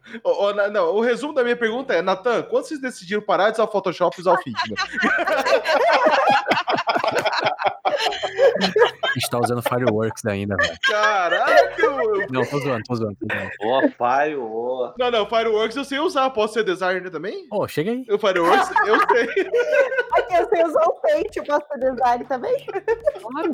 Não, 0.72 0.96
o 0.96 1.02
resumo 1.02 1.34
da 1.34 1.44
minha 1.44 1.56
pergunta 1.56 1.94
é, 1.94 2.02
Natan, 2.02 2.44
quando 2.44 2.66
vocês 2.66 2.82
decidiram 2.82 3.22
parar 3.22 3.48
de 3.50 3.54
usar 3.56 3.64
o 3.64 3.72
Photoshop 3.72 4.16
e 4.18 4.22
usar 4.22 4.34
o 4.34 4.38
Figma? 4.38 4.76
A 9.04 9.14
gente 9.20 9.30
tá 9.30 9.40
usando 9.40 9.62
Fireworks 9.62 10.26
ainda, 10.26 10.56
velho. 10.56 10.78
Caraca! 10.82 11.88
Não, 12.32 12.44
tô 12.46 12.60
zoando, 12.60 12.84
tô 12.88 12.96
zoando. 12.96 13.18
Ô, 13.62 13.90
pai, 13.98 14.36
ô. 14.36 14.92
Não, 14.98 15.12
não, 15.12 15.26
Fireworks 15.28 15.76
eu 15.76 15.84
sei 15.86 16.00
usar, 16.00 16.30
posso 16.32 16.56
ser 16.56 16.64
designer 16.64 17.10
também? 17.12 17.48
Ô, 17.52 17.68
chega 17.68 17.92
aí. 17.92 18.06
O 18.10 18.18
Fireworks 18.18 18.70
eu 18.88 18.98
sei. 19.08 19.30
Aqui 20.14 20.36
você 20.38 20.64
usou 20.66 20.82
o 20.88 21.02
Paint, 21.02 21.36
eu 21.36 21.44
posso 21.44 21.68
fazer 21.68 21.92
design 21.92 22.26
também? 22.26 22.66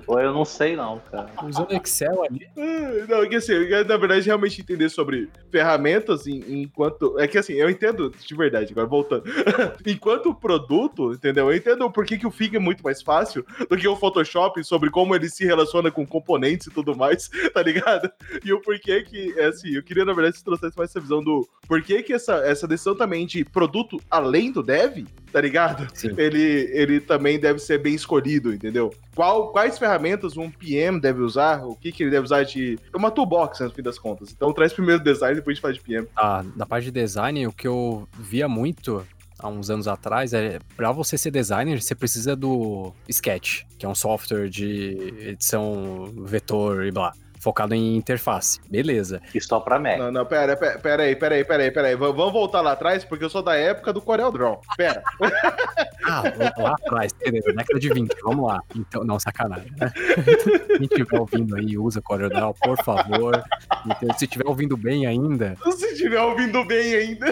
Ô, 0.08 0.20
eu 0.20 0.34
não 0.34 0.46
sei 0.46 0.76
não, 0.76 1.02
cara. 1.12 1.30
Usando 1.44 1.74
Excel 1.74 2.24
ali. 2.24 2.48
Ah, 2.58 3.06
Não, 3.10 3.28
que 3.30 3.36
assim, 3.36 3.54
eu, 3.54 3.86
na 3.86 3.98
verdade, 3.98 4.26
realmente 4.26 4.62
entender 4.80 4.90
sobre 4.90 5.30
ferramentas 5.52 6.26
em- 6.26 6.62
enquanto. 6.62 7.20
É 7.20 7.28
que 7.28 7.38
assim, 7.38 7.54
eu 7.54 7.70
entendo 7.70 8.10
de 8.10 8.36
verdade, 8.36 8.72
agora 8.72 8.88
voltando. 8.88 9.24
enquanto 9.86 10.34
produto, 10.34 11.14
entendeu? 11.14 11.52
Eu 11.52 11.58
entendo 11.58 11.90
por 11.92 12.06
que, 12.06 12.18
que 12.18 12.28
o 12.28 12.32
Figma 12.32 12.58
é 12.58 12.60
muito 12.60 12.84
mais 12.84 13.02
fácil 13.02 13.46
do 13.70 13.78
que 13.78 13.88
o 13.88 13.96
Photoshop, 13.96 14.64
sobre 14.64 14.90
como 14.90 15.14
ele 15.14 15.30
se 15.30 15.46
relaciona 15.46 15.92
com 15.92 16.06
componentes 16.06 16.68
e 16.68 16.72
tudo 16.72 16.96
mais, 16.96 17.30
tá 17.54 17.62
ligado? 17.62 18.10
E 18.44 18.54
o 18.54 18.62
porquê 18.62 19.02
que, 19.04 19.34
é 19.38 19.46
assim, 19.46 19.76
eu 19.76 19.84
queria, 19.84 20.06
na 20.06 20.14
verdade, 20.14 20.38
você 20.38 20.44
trouxesse 20.44 20.78
mais 20.78 20.90
essa 20.90 21.00
visão 21.00 21.24
do 21.24 21.48
porquê 21.68 22.02
que 22.02 22.14
essa, 22.14 22.38
essa 22.38 22.68
decisão 22.68 22.96
também 22.96 23.26
de 23.26 23.44
produto 23.44 24.00
além 24.10 24.52
do 24.52 24.64
dev, 24.64 25.06
tá 25.32 25.42
ligado? 25.42 25.88
Sim. 25.94 26.12
Ele, 26.18 26.70
ele 26.72 27.00
também 27.00 27.40
deve 27.40 27.60
ser 27.60 27.78
bem 27.80 27.96
escolhido, 27.96 28.54
entendeu? 28.54 28.94
Qual, 29.16 29.52
quais 29.52 29.78
ferramentas 29.78 30.38
um 30.38 30.50
PM 30.50 31.00
deve 31.00 31.22
usar? 31.22 31.66
O 31.66 31.76
que, 31.76 31.92
que 31.92 32.04
ele 32.04 32.12
deve 32.12 32.26
usar 32.26 32.44
de. 32.44 32.80
É 32.94 32.98
uma 32.98 33.12
toolbox, 33.12 33.60
né, 33.60 33.68
no 33.68 33.74
fim 33.74 33.82
das 33.82 34.00
contas. 34.00 34.32
Então 34.32 34.52
traz 34.54 34.74
primeiro 34.74 35.04
design, 35.04 35.36
depois 35.36 35.54
a 35.54 35.56
gente 35.56 35.62
faz 35.62 35.76
de 35.76 35.82
PM. 35.82 36.08
Ah, 36.16 36.44
da 36.56 36.66
parte 36.66 36.86
de 36.86 36.92
design, 36.92 37.48
o 37.48 37.52
que 37.52 37.68
eu 37.68 38.08
via 38.20 38.48
muito 38.48 39.06
há 39.40 39.48
uns 39.48 39.70
anos 39.70 39.88
atrás 39.88 40.34
é 40.34 40.60
pra 40.76 40.92
você 40.92 41.18
ser 41.18 41.32
designer, 41.32 41.82
você 41.82 41.96
precisa 41.96 42.36
do 42.36 42.94
Sketch, 43.08 43.64
que 43.78 43.86
é 43.86 43.90
um 43.90 43.96
software 43.96 44.50
de 44.50 45.14
edição 45.22 46.12
vetor 46.26 46.86
e 46.86 46.92
blá, 46.92 47.14
focado 47.40 47.74
em 47.74 47.96
interface. 47.96 48.60
Beleza. 48.70 49.22
E 49.34 49.40
só 49.42 49.60
pra 49.60 49.80
Mac. 49.80 49.98
Não, 49.98 50.12
não, 50.12 50.26
pera, 50.26 50.56
pera, 50.58 50.80
pera 50.80 51.04
aí, 51.04 51.16
pera 51.16 51.36
aí, 51.36 51.44
pera 51.46 51.64
aí, 51.64 51.72
pera 51.72 51.88
aí. 51.88 51.96
V- 51.96 52.12
Vamos 52.14 52.34
voltar 52.34 52.62
lá 52.62 52.74
atrás, 52.74 53.04
porque 53.06 53.24
eu 53.24 53.30
sou 53.30 53.42
da 53.42 53.56
época 53.56 53.92
do 53.94 54.02
Corel 54.02 54.32
Draw. 54.32 54.62
Pera. 54.78 55.02
Ah, 56.12 56.24
lá 56.58 56.72
atrás, 56.72 57.12
entendeu? 57.14 57.44
Década 57.54 57.80
de 57.80 57.90
20, 57.94 58.16
vamos 58.24 58.48
lá. 58.48 58.64
Então, 58.76 59.04
não, 59.04 59.20
sacanagem, 59.20 59.72
né? 59.80 59.92
Quem 60.78 60.82
estiver 60.84 61.20
ouvindo 61.20 61.56
aí, 61.56 61.78
usa 61.78 62.02
CorelDRAW, 62.02 62.56
por 62.64 62.78
favor. 62.84 63.44
Entendeu? 63.86 64.16
Se 64.18 64.26
estiver 64.26 64.48
ouvindo 64.48 64.76
bem 64.76 65.06
ainda, 65.06 65.56
Se 65.72 65.86
estiver 65.88 66.20
ouvindo 66.22 66.66
bem 66.66 66.96
ainda. 66.96 67.28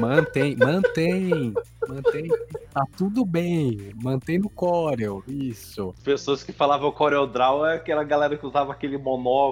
mantém, 0.00 0.56
mantém, 0.56 1.52
mantém. 1.86 2.28
Tá 2.72 2.84
tudo 2.96 3.24
bem, 3.26 3.92
mantém 4.02 4.38
no 4.38 4.48
Corel, 4.48 5.22
isso. 5.28 5.94
Pessoas 6.02 6.42
que 6.42 6.52
falavam 6.52 6.90
CorelDRAW 6.90 7.66
é 7.66 7.74
aquela 7.74 8.02
galera 8.04 8.36
que 8.36 8.46
usava 8.46 8.72
aquele 8.72 8.96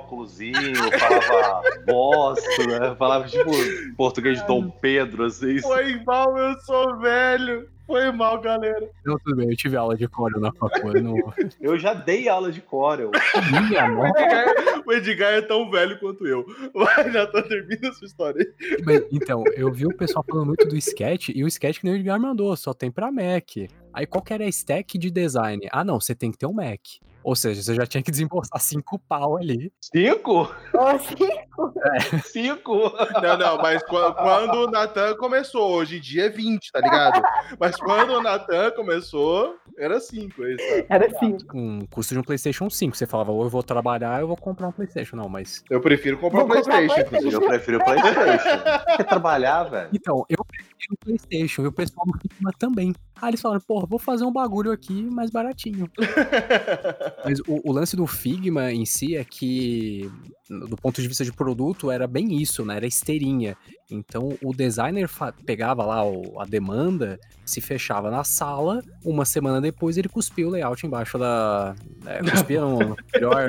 monóculozinho, 0.00 0.98
falava 0.98 1.62
bosta, 1.86 2.66
né? 2.66 2.94
Falava 2.96 3.28
tipo 3.28 3.50
português 3.96 4.40
de 4.40 4.46
Dom 4.46 4.70
Pedro, 4.70 5.24
assim. 5.24 5.60
Foi 5.60 6.00
mal, 6.04 6.36
eu 6.36 6.58
sou 6.60 6.98
velho. 6.98 7.68
Foi 7.86 8.12
mal, 8.12 8.40
galera. 8.40 8.88
Não, 9.04 9.18
tudo 9.18 9.36
bem, 9.36 9.50
eu 9.50 9.56
tive 9.56 9.76
aula 9.76 9.96
de 9.96 10.06
Corel 10.06 10.38
na 10.38 10.52
faculdade, 10.52 11.02
não... 11.02 11.16
Eu 11.60 11.76
já 11.76 11.92
dei 11.92 12.28
aula 12.28 12.52
de 12.52 12.60
Corel. 12.60 13.10
Minha 13.50 13.86
O 13.86 13.96
nossa. 13.96 14.20
Edgar, 14.20 14.82
o 14.86 14.92
Edgar 14.92 15.32
é 15.32 15.42
tão 15.42 15.68
velho 15.68 15.98
quanto 15.98 16.24
eu. 16.24 16.46
Vai, 16.72 17.10
já 17.10 17.26
tá 17.26 17.42
terminando 17.42 17.90
essa 17.90 18.04
história 18.04 18.46
aí. 18.46 18.76
Mas, 18.86 19.02
Então, 19.10 19.42
eu 19.56 19.72
vi 19.72 19.86
o 19.86 19.96
pessoal 19.96 20.24
falando 20.24 20.46
muito 20.46 20.68
do 20.68 20.76
sketch, 20.76 21.30
e 21.30 21.42
o 21.42 21.48
sketch 21.48 21.80
que 21.80 21.84
nem 21.84 21.94
o 21.94 21.96
Edgar 21.96 22.20
mandou, 22.20 22.56
só 22.56 22.72
tem 22.72 22.92
pra 22.92 23.10
Mac. 23.10 23.56
Aí 23.92 24.06
qual 24.06 24.22
que 24.22 24.32
era 24.32 24.44
a 24.44 24.48
stack 24.48 24.96
de 24.96 25.10
design? 25.10 25.66
Ah, 25.72 25.82
não, 25.82 25.98
você 25.98 26.14
tem 26.14 26.30
que 26.30 26.38
ter 26.38 26.46
um 26.46 26.52
Mac. 26.52 26.80
Ou 27.22 27.34
seja, 27.36 27.62
você 27.62 27.74
já 27.74 27.86
tinha 27.86 28.02
que 28.02 28.10
desembolsar 28.10 28.60
cinco 28.60 28.98
pau 28.98 29.36
ali. 29.36 29.72
Cinco? 29.80 30.52
Assim, 30.78 32.20
Cinco? 32.24 32.92
Não, 33.22 33.36
não, 33.36 33.58
mas 33.58 33.82
qu- 33.82 34.14
quando 34.14 34.54
o 34.66 34.70
Natan 34.70 35.14
começou, 35.16 35.70
hoje 35.72 35.98
em 35.98 36.00
dia 36.00 36.26
é 36.26 36.28
20, 36.28 36.70
tá 36.72 36.80
ligado? 36.80 37.22
Mas 37.58 37.76
quando 37.76 38.10
o 38.14 38.22
Natan 38.22 38.70
começou, 38.72 39.56
era 39.78 40.00
5. 40.00 40.42
É 40.44 40.86
era 40.88 41.06
assim. 41.06 41.36
Um 41.54 41.80
custo 41.86 42.14
de 42.14 42.20
um 42.20 42.22
PlayStation 42.22 42.68
5. 42.70 42.96
Você 42.96 43.06
falava, 43.06 43.30
ou 43.32 43.42
eu 43.44 43.48
vou 43.50 43.62
trabalhar, 43.62 44.20
eu 44.20 44.26
vou 44.28 44.36
comprar 44.36 44.68
um 44.68 44.72
PlayStation. 44.72 45.16
Não, 45.16 45.28
mas. 45.28 45.62
Eu 45.70 45.80
prefiro 45.80 46.18
comprar 46.18 46.44
um 46.44 46.46
Vou 46.46 46.56
comprar 46.56 46.76
PlayStation, 46.76 47.08
PlayStation. 47.10 47.28
inclusive. 47.28 47.44
Eu 47.44 47.48
prefiro 47.48 47.78
o 47.78 47.84
Playstation. 47.84 48.96
Quer 48.96 49.04
trabalhar, 49.04 49.64
velho? 49.64 49.88
Então, 49.92 50.24
eu 50.28 50.44
prefiro 50.44 50.94
o 50.94 50.96
PlayStation 51.04 51.62
e 51.62 51.66
o 51.66 51.72
pessoal 51.72 52.06
do 52.06 52.18
Figma 52.20 52.50
também. 52.58 52.94
Aí 53.20 53.30
eles 53.30 53.40
falaram, 53.40 53.60
porra, 53.60 53.86
vou 53.86 53.98
fazer 53.98 54.24
um 54.24 54.32
bagulho 54.32 54.72
aqui 54.72 55.02
mais 55.12 55.30
baratinho. 55.30 55.90
Mas 57.24 57.38
o, 57.40 57.60
o 57.68 57.72
lance 57.72 57.96
do 57.96 58.06
Figma 58.06 58.72
em 58.72 58.84
si 58.86 59.16
é 59.16 59.24
que, 59.24 60.10
do 60.48 60.76
ponto 60.76 61.00
de 61.00 61.08
vista 61.08 61.24
de 61.24 61.32
produto, 61.32 61.90
era 61.90 62.06
bem 62.06 62.40
isso, 62.40 62.64
né? 62.64 62.76
Era 62.76 62.86
esteirinha. 62.86 63.56
Então 63.90 64.36
o 64.42 64.52
designer 64.54 65.08
pegava 65.44 65.84
lá 65.84 66.04
o- 66.04 66.40
a 66.40 66.44
demanda, 66.44 67.18
se 67.44 67.60
fechava 67.60 68.10
na 68.10 68.22
sala, 68.22 68.82
uma 69.04 69.24
semana 69.24 69.60
depois 69.60 69.96
ele 69.98 70.08
cuspia 70.08 70.46
o 70.46 70.50
layout 70.50 70.86
embaixo 70.86 71.18
da. 71.18 71.74
É, 72.06 72.18
cuspia 72.54 72.60
no 72.60 72.96
melhor, 73.12 73.48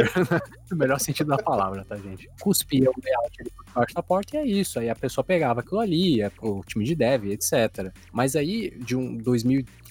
no 0.72 0.78
melhor 0.78 1.00
sentido 1.00 1.28
da 1.28 1.38
palavra, 1.38 1.86
tá, 1.86 1.96
gente? 1.98 2.28
Cuspia 2.40 2.90
o 2.90 2.94
layout 3.04 3.42
ali 3.42 3.50
por 3.52 3.66
debaixo 3.66 3.94
da 3.96 4.04
porta 4.04 4.36
e 4.38 4.40
é 4.40 4.46
isso. 4.46 4.80
Aí 4.80 4.90
a 4.90 4.96
pessoa 4.96 5.24
pegava 5.24 5.60
aquilo 5.60 5.80
ali, 5.80 6.18
ia 6.18 6.32
pro 6.32 6.62
time 6.66 6.84
de 6.84 6.96
dev, 6.96 7.26
etc. 7.28 7.94
Mas 8.12 8.36
aí, 8.36 8.72
de 8.80 8.96
um 8.96 9.16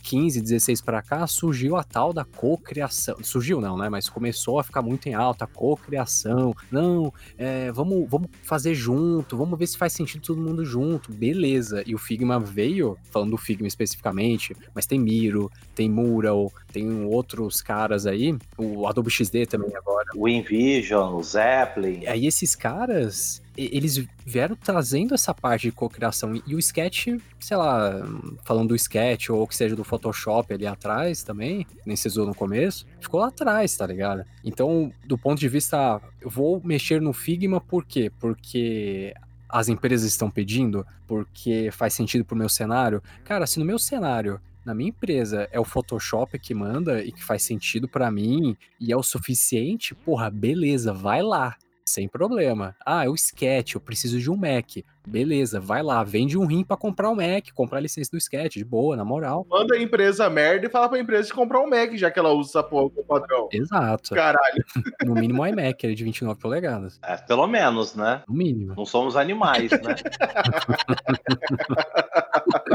2015, 0.01 0.41
16 0.41 0.81
pra 0.81 1.03
cá, 1.03 1.27
surgiu 1.27 1.77
a 1.77 1.85
tal 1.85 2.13
da 2.13 2.25
cocriação. 2.25 3.17
Surgiu 3.23 3.61
não, 3.61 3.77
né? 3.77 3.89
Mas 3.89 4.09
começou 4.09 4.59
a 4.59 4.65
ficar 4.65 4.83
muito 4.83 5.09
em 5.09 5.15
alta, 5.15 5.45
a 5.45 5.49
cocriação. 5.49 6.55
Não, 6.71 7.13
é, 7.39 7.71
vamos, 7.71 8.09
vamos 8.09 8.29
fazer 8.43 8.75
junto, 8.75 9.37
vamos 9.37 9.59
ver 9.59 9.67
se 9.67 9.79
faz 9.79 9.93
sentido 9.93 10.23
todo 10.23 10.41
mundo 10.41 10.65
junto. 10.65 11.13
Beleza. 11.13 11.83
E 11.87 11.95
o 11.95 11.99
Figma 11.99 12.41
veio, 12.41 12.97
falando 13.11 13.31
do 13.31 13.37
Figma 13.37 13.69
especificamente, 13.69 14.57
mas 14.75 14.87
tem 14.87 14.99
Miro, 14.99 15.51
tem 15.75 15.89
Mural, 15.89 16.53
tem 16.73 17.05
outros 17.05 17.61
caras 17.61 18.07
aí, 18.07 18.37
o 18.57 18.87
Adobe 18.87 19.11
XD 19.11 19.47
também 19.47 19.75
agora. 19.77 20.09
O 20.17 20.29
InVision, 20.29 21.15
o 21.15 21.23
Zeppelin. 21.23 22.07
Aí 22.07 22.27
esses 22.27 22.55
caras, 22.55 23.43
eles 23.57 24.05
vieram 24.25 24.57
trazendo 24.57 25.15
essa 25.15 25.35
parte 25.35 25.63
de 25.63 25.73
cocriação. 25.73 26.35
E 26.47 26.55
o 26.55 26.59
sketch, 26.59 27.09
sei 27.39 27.57
lá, 27.57 28.03
falando 28.45 28.69
do 28.69 28.77
sketch 28.77 29.31
ou 29.31 29.47
que 29.47 29.57
seja 29.57 29.77
do 29.77 29.85
Photoshop 29.85 30.53
ali 30.53 30.67
atrás 30.67 31.23
também, 31.23 31.67
nem 31.85 31.97
se 31.97 32.09
usou 32.09 32.27
no 32.27 32.35
começo, 32.35 32.87
ficou 33.01 33.21
lá 33.21 33.29
atrás, 33.29 33.77
tá 33.77 33.87
ligado? 33.87 34.25
Então, 34.45 34.93
do 35.05 35.19
ponto 35.19 35.39
de 35.39 35.49
vista, 35.49 36.01
eu 36.21 36.31
vou 36.31 36.61
mexer 36.65 37.01
no 37.01 37.13
Figma 37.13 37.61
por 37.61 37.85
quê? 37.85 38.11
Porque 38.21 39.15
as 39.49 39.69
empresas 39.69 40.09
estão 40.09 40.31
pedindo, 40.31 40.87
porque 41.07 41.71
faz 41.73 41.93
sentido 41.93 42.25
pro 42.25 42.37
meu 42.37 42.49
cenário. 42.49 43.03
Cara, 43.25 43.47
se 43.47 43.59
no 43.59 43.65
meu 43.65 43.79
cenário 43.79 44.41
na 44.65 44.75
minha 44.75 44.91
empresa 44.91 45.49
é 45.51 45.59
o 45.59 45.65
Photoshop 45.65 46.39
que 46.39 46.55
manda 46.55 47.03
e 47.03 47.11
que 47.11 47.25
faz 47.25 47.43
sentido 47.43 47.89
para 47.89 48.11
mim 48.11 48.57
e 48.79 48.93
é 48.93 48.97
o 48.97 49.03
suficiente, 49.03 49.95
porra, 49.95 50.31
beleza, 50.31 50.93
vai 50.93 51.23
lá 51.23 51.57
sem 51.91 52.09
problema. 52.09 52.77
Ah, 52.85 53.05
é 53.05 53.09
o 53.09 53.15
sketch, 53.15 53.75
eu 53.75 53.81
preciso 53.81 54.19
de 54.21 54.31
um 54.31 54.37
Mac. 54.37 54.77
Beleza, 55.07 55.59
vai 55.59 55.83
lá, 55.83 56.05
vende 56.05 56.37
um 56.37 56.47
rim 56.47 56.63
para 56.63 56.77
comprar 56.77 57.09
o 57.09 57.13
um 57.13 57.17
Mac, 57.17 57.51
comprar 57.55 57.79
a 57.79 57.83
licença 57.83 58.11
do 58.11 58.19
sketch, 58.19 58.57
de 58.57 58.65
boa, 58.65 58.97
na 58.97 59.05
moral. 59.05 59.47
Manda 59.49 59.75
a 59.75 59.81
empresa 59.81 60.29
merda 60.29 60.67
e 60.67 60.71
fala 60.71 60.89
pra 60.89 60.99
empresa 60.99 61.33
comprar 61.33 61.61
um 61.61 61.69
Mac, 61.69 61.95
já 61.95 62.11
que 62.11 62.19
ela 62.19 62.33
usa 62.33 62.51
essa 62.51 62.63
porra 62.63 62.91
com 62.91 63.01
o 63.01 63.05
padrão. 63.05 63.49
Exato. 63.53 64.15
Caralho. 64.15 64.65
No 65.05 65.15
mínimo 65.15 65.43
um 65.43 65.47
iMac, 65.47 65.85
ele 65.85 65.95
de 65.95 66.05
29 66.05 66.39
polegadas. 66.39 66.99
É, 67.03 67.17
pelo 67.17 67.47
menos, 67.47 67.95
né? 67.95 68.23
No 68.29 68.35
mínimo. 68.35 68.75
Não 68.77 68.85
somos 68.85 69.17
animais, 69.17 69.71
né? 69.71 69.97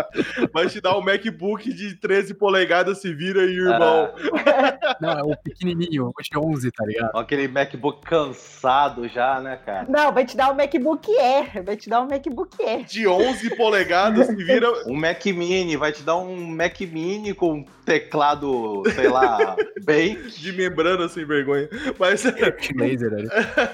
Vai 0.53 0.67
te 0.67 0.81
dar 0.81 0.97
um 0.97 1.01
MacBook 1.01 1.71
de 1.73 1.95
13 1.95 2.33
polegadas, 2.33 2.99
se 2.99 3.13
vira 3.13 3.41
aí, 3.41 3.55
irmão. 3.55 4.13
É. 4.45 4.95
Não, 4.99 5.11
é 5.11 5.23
o 5.23 5.35
pequenininho, 5.37 6.07
o 6.07 6.21
de 6.21 6.37
11, 6.37 6.71
tá 6.71 6.85
ligado? 6.85 7.17
Aquele 7.17 7.47
MacBook 7.47 8.05
cansado 8.05 9.07
já, 9.07 9.39
né, 9.39 9.57
cara? 9.65 9.85
Não, 9.89 10.11
vai 10.11 10.25
te 10.25 10.35
dar 10.35 10.51
um 10.51 10.55
MacBook 10.55 11.09
Air. 11.17 11.63
Vai 11.63 11.75
te 11.75 11.89
dar 11.89 12.01
um 12.01 12.07
MacBook 12.15 12.61
Air. 12.63 12.85
De 12.85 13.07
11 13.07 13.55
polegadas, 13.55 14.27
se 14.27 14.35
vira. 14.35 14.65
Um 14.87 14.95
Mac 14.95 15.25
Mini, 15.25 15.75
vai 15.75 15.91
te 15.91 16.03
dar 16.03 16.15
um 16.17 16.35
Mac 16.47 16.79
Mini 16.81 17.33
com 17.33 17.63
teclado, 17.85 18.83
sei 18.93 19.07
lá, 19.07 19.55
bem. 19.83 20.17
De 20.29 20.51
membrana 20.53 21.07
sem 21.09 21.25
vergonha. 21.25 21.67
Mas. 21.99 22.23
Multilaser, 22.23 23.11
né? 23.11 23.29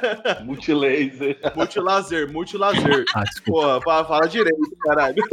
Multilaser. 0.43 1.37
Multilaser, 1.55 2.31
multilaser. 2.31 3.05
Ah, 3.15 3.23
desculpa. 3.23 3.61
Porra, 3.61 3.81
fala, 3.81 4.05
fala 4.07 4.27
direito, 4.27 4.59
caralho. 4.83 5.23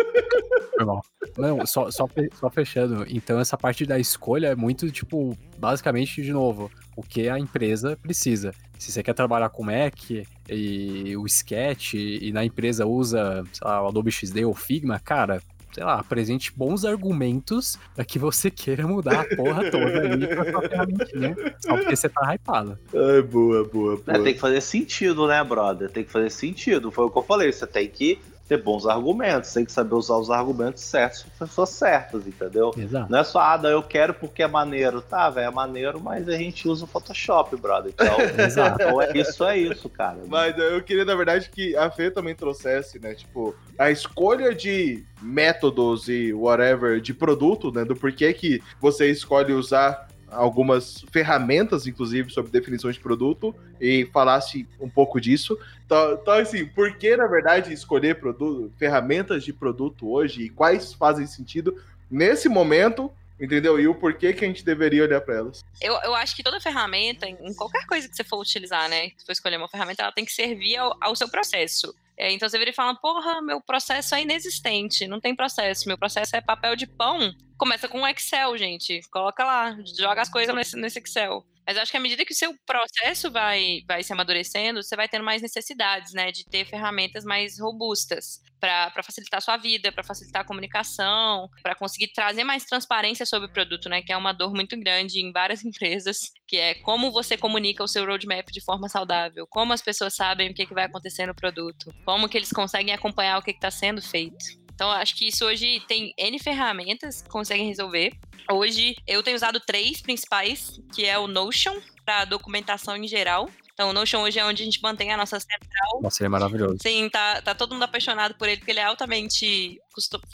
Foi 0.77 0.85
mal. 0.85 1.03
Não, 1.37 1.65
só, 1.67 1.91
só, 1.91 2.07
fe- 2.07 2.29
só 2.35 2.51
fechando. 2.51 3.05
Então, 3.09 3.39
essa 3.39 3.57
parte 3.57 3.85
da 3.87 3.99
escolha 3.99 4.49
é 4.49 4.55
muito, 4.57 4.91
tipo, 4.91 5.37
basicamente, 5.59 6.23
de 6.23 6.33
novo, 6.33 6.71
o 6.97 7.03
que 7.03 7.29
a 7.29 7.39
empresa 7.39 7.97
precisa. 8.03 8.53
Se 8.79 8.93
você 8.93 9.03
quer 9.03 9.13
trabalhar 9.15 9.49
com 9.51 9.65
Mac 9.65 10.11
e 10.49 11.17
o 11.17 11.27
Sketch 11.27 11.95
e 11.95 12.31
na 12.33 12.45
empresa 12.45 12.87
usa, 12.87 13.45
sei 13.53 13.67
lá, 13.67 13.83
o 13.83 13.89
Adobe 13.89 14.11
XD 14.11 14.45
ou 14.45 14.55
Figma, 14.55 14.99
cara, 15.01 15.43
sei 15.73 15.85
lá, 15.85 15.95
apresente 15.99 16.53
bons 16.57 16.85
argumentos 16.85 17.79
para 17.95 18.05
que 18.05 18.19
você 18.19 18.51
queira 18.51 18.87
mudar 18.87 19.21
a 19.21 19.37
porra 19.37 19.71
toda 19.71 20.01
ali 20.01 20.27
pra 20.27 20.51
sua 20.51 20.63
ferramentinha, 20.69 21.37
só 21.61 21.77
porque 21.77 21.97
você 21.97 22.09
tá 22.09 22.35
hypado. 22.35 22.79
Ai, 22.95 23.23
boa, 23.23 23.65
boa, 23.65 24.01
É, 24.07 24.13
boa. 24.13 24.25
tem 24.25 24.35
que 24.35 24.41
fazer 24.41 24.61
sentido, 24.61 25.27
né, 25.27 25.43
brother? 25.45 25.91
Tem 25.91 26.05
que 26.05 26.11
fazer 26.13 26.31
sentido. 26.31 26.91
Foi 26.91 27.05
o 27.07 27.11
que 27.11 27.19
eu 27.19 27.23
falei. 27.23 27.53
Você 27.53 27.67
tem 27.67 27.89
que 27.89 28.19
ter 28.49 28.63
bons 28.63 28.87
argumentos, 28.87 29.53
tem 29.53 29.65
que 29.65 29.71
saber 29.71 29.95
usar 29.95 30.17
os 30.17 30.31
argumentos 30.31 30.83
certos 30.83 31.23
para 31.23 31.47
pessoas 31.47 31.69
certas, 31.69 32.27
entendeu? 32.27 32.73
Exato. 32.77 33.13
Não 33.13 33.19
é 33.19 33.25
só, 33.25 33.41
ah, 33.41 33.59
não, 33.59 33.69
eu 33.69 33.83
quero 33.83 34.15
porque 34.15 34.43
é 34.43 34.49
maneiro. 34.49 35.03
Tá, 35.03 35.29
velho, 35.29 35.49
é 35.49 35.51
maneiro, 35.51 36.01
mas 36.01 36.27
a 36.29 36.37
gente 36.37 36.67
usa 36.67 36.85
o 36.85 36.89
Photoshop, 36.89 37.55
brother. 37.57 37.93
Então, 37.95 38.17
Exato. 38.43 38.83
então 38.83 39.03
é 39.03 39.13
isso, 39.17 39.45
é 39.45 39.59
isso, 39.59 39.89
cara. 39.91 40.19
Mas 40.27 40.57
eu 40.57 40.83
queria, 40.83 41.05
na 41.05 41.15
verdade, 41.15 41.51
que 41.51 41.77
a 41.77 41.91
Fê 41.91 42.11
também 42.11 42.35
trouxesse, 42.35 42.99
né? 42.99 43.15
Tipo, 43.15 43.55
a 43.79 43.91
escolha 43.91 44.55
de 44.55 45.05
métodos 45.21 46.09
e 46.09 46.33
whatever 46.33 47.01
de 47.01 47.13
produto, 47.13 47.71
né? 47.71 47.85
Do 47.85 47.95
porquê 47.95 48.33
que 48.33 48.63
você 48.81 49.11
escolhe 49.11 49.53
usar 49.53 50.08
algumas 50.31 51.05
ferramentas, 51.11 51.87
inclusive, 51.87 52.31
sobre 52.31 52.51
definição 52.51 52.91
de 52.91 53.01
produto, 53.01 53.55
e 53.81 54.09
falasse 54.13 54.67
um 54.81 54.89
pouco 54.89 55.21
disso. 55.21 55.59
Então, 55.85 56.19
então, 56.21 56.35
assim, 56.35 56.67
por 56.67 56.97
que, 56.97 57.17
na 57.17 57.27
verdade, 57.27 57.73
escolher 57.73 58.21
produto, 58.21 58.73
ferramentas 58.77 59.43
de 59.43 59.53
produto 59.53 60.11
hoje 60.11 60.43
e 60.43 60.51
quais 60.51 60.93
fazem 60.93 61.27
sentido 61.27 61.77
nesse 62.11 62.49
momento, 62.49 63.11
entendeu? 63.41 63.79
E 63.79 63.87
o 63.87 63.95
porquê 63.95 64.33
que 64.33 64.45
a 64.45 64.49
gente 64.49 64.65
deveria 64.65 65.03
olhar 65.03 65.21
para 65.21 65.37
elas. 65.37 65.65
Eu, 65.81 65.95
eu 66.03 66.15
acho 66.15 66.35
que 66.35 66.43
toda 66.43 66.61
ferramenta, 66.61 67.29
em 67.29 67.55
qualquer 67.55 67.87
coisa 67.87 68.09
que 68.09 68.17
você 68.17 68.25
for 68.25 68.41
utilizar, 68.41 68.89
né? 68.89 69.11
Se 69.17 69.25
for 69.25 69.33
escolher 69.33 69.57
uma 69.57 69.69
ferramenta, 69.69 70.03
ela 70.03 70.13
tem 70.13 70.25
que 70.25 70.33
servir 70.33 70.77
ao, 70.77 70.97
ao 71.01 71.17
seu 71.17 71.29
processo. 71.29 71.95
É, 72.17 72.33
então 72.33 72.49
você 72.49 72.59
vira 72.59 72.71
e 72.71 72.75
fala, 72.75 72.97
porra, 72.97 73.41
meu 73.41 73.61
processo 73.61 74.15
é 74.15 74.23
inexistente, 74.23 75.07
não 75.07 75.21
tem 75.21 75.37
processo, 75.37 75.87
meu 75.87 75.97
processo 75.97 76.35
é 76.35 76.41
papel 76.41 76.75
de 76.75 76.87
pão. 76.87 77.33
Começa 77.57 77.87
com 77.89 78.01
um 78.01 78.07
Excel, 78.09 78.59
gente. 78.59 79.01
Coloca 79.11 79.45
lá, 79.45 79.79
joga 79.97 80.23
as 80.23 80.29
coisas 80.29 80.55
nesse, 80.55 80.77
nesse 80.77 80.99
Excel. 80.99 81.45
Mas 81.69 81.77
acho 81.77 81.91
que 81.91 81.99
à 81.99 82.01
medida 82.01 82.25
que 82.25 82.33
o 82.33 82.35
seu 82.35 82.57
processo 82.65 83.31
vai, 83.31 83.83
vai 83.87 84.03
se 84.03 84.11
amadurecendo, 84.11 84.83
você 84.83 84.97
vai 84.97 85.07
tendo 85.07 85.23
mais 85.23 85.43
necessidades, 85.43 86.15
né? 86.15 86.33
De 86.33 86.43
ter 86.47 86.65
ferramentas 86.65 87.25
mais 87.25 87.61
robustas 87.61 88.41
para 88.59 88.91
facilitar 89.03 89.37
a 89.37 89.41
sua 89.43 89.59
vida, 89.59 89.93
para 89.93 90.03
facilitar 90.03 90.41
a 90.41 90.45
comunicação, 90.47 91.47
para 91.63 91.75
conseguir 91.75 92.09
trazer 92.15 92.43
mais 92.43 92.65
transparência 92.65 93.27
sobre 93.27 93.51
o 93.51 93.53
produto, 93.53 93.87
né? 93.91 94.01
Que 94.01 94.15
é 94.15 94.17
uma 94.17 94.33
dor 94.33 94.55
muito 94.55 94.79
grande 94.79 95.21
em 95.21 95.31
várias 95.31 95.63
empresas, 95.63 96.33
que 96.47 96.57
é 96.57 96.75
como 96.77 97.13
você 97.13 97.37
comunica 97.37 97.85
o 97.85 97.89
seu 97.89 98.07
roadmap 98.07 98.49
de 98.51 98.65
forma 98.65 98.89
saudável, 98.89 99.47
como 99.47 99.75
as 99.75 99.83
pessoas 99.83 100.17
sabem 100.17 100.51
o 100.51 100.55
que, 100.55 100.65
que 100.65 100.73
vai 100.73 100.85
acontecer 100.85 101.27
no 101.27 101.35
produto, 101.35 101.93
como 102.03 102.31
que 102.31 102.39
eles 102.39 102.51
conseguem 102.51 102.95
acompanhar 102.95 103.37
o 103.37 103.43
que 103.43 103.51
está 103.51 103.71
sendo 103.71 104.01
feito. 104.01 104.57
Então, 104.79 104.91
acho 104.93 105.17
que 105.17 105.27
isso 105.27 105.45
hoje 105.45 105.81
tem 105.89 106.15
N 106.17 106.39
ferramentas 106.39 107.21
que 107.21 107.29
conseguem 107.29 107.67
resolver. 107.67 108.13
Hoje, 108.51 108.97
eu 109.07 109.23
tenho 109.23 109.37
usado 109.37 109.61
três 109.61 110.01
principais, 110.01 110.81
que 110.95 111.05
é 111.05 111.19
o 111.19 111.27
Notion, 111.27 111.77
para 112.05 112.25
documentação 112.25 112.97
em 112.97 113.07
geral. 113.07 113.49
Então, 113.75 113.91
o 113.91 113.93
Notion 113.93 114.23
hoje 114.23 114.41
é 114.41 114.45
onde 114.45 114.63
a 114.63 114.65
gente 114.65 114.83
mantém 114.83 115.13
a 115.13 115.17
nossa 115.17 115.39
central. 115.39 116.01
Nossa, 116.03 116.21
ele 116.21 116.27
é 116.27 116.31
maravilhoso. 116.31 116.79
Sim, 116.83 117.09
tá, 117.09 117.41
tá 117.41 117.55
todo 117.55 117.75
mundo 117.75 117.85
apaixonado 117.85 118.35
por 118.35 118.49
ele, 118.49 118.57
porque 118.57 118.73
ele 118.73 118.81
é 118.81 118.85
altamente 118.85 119.81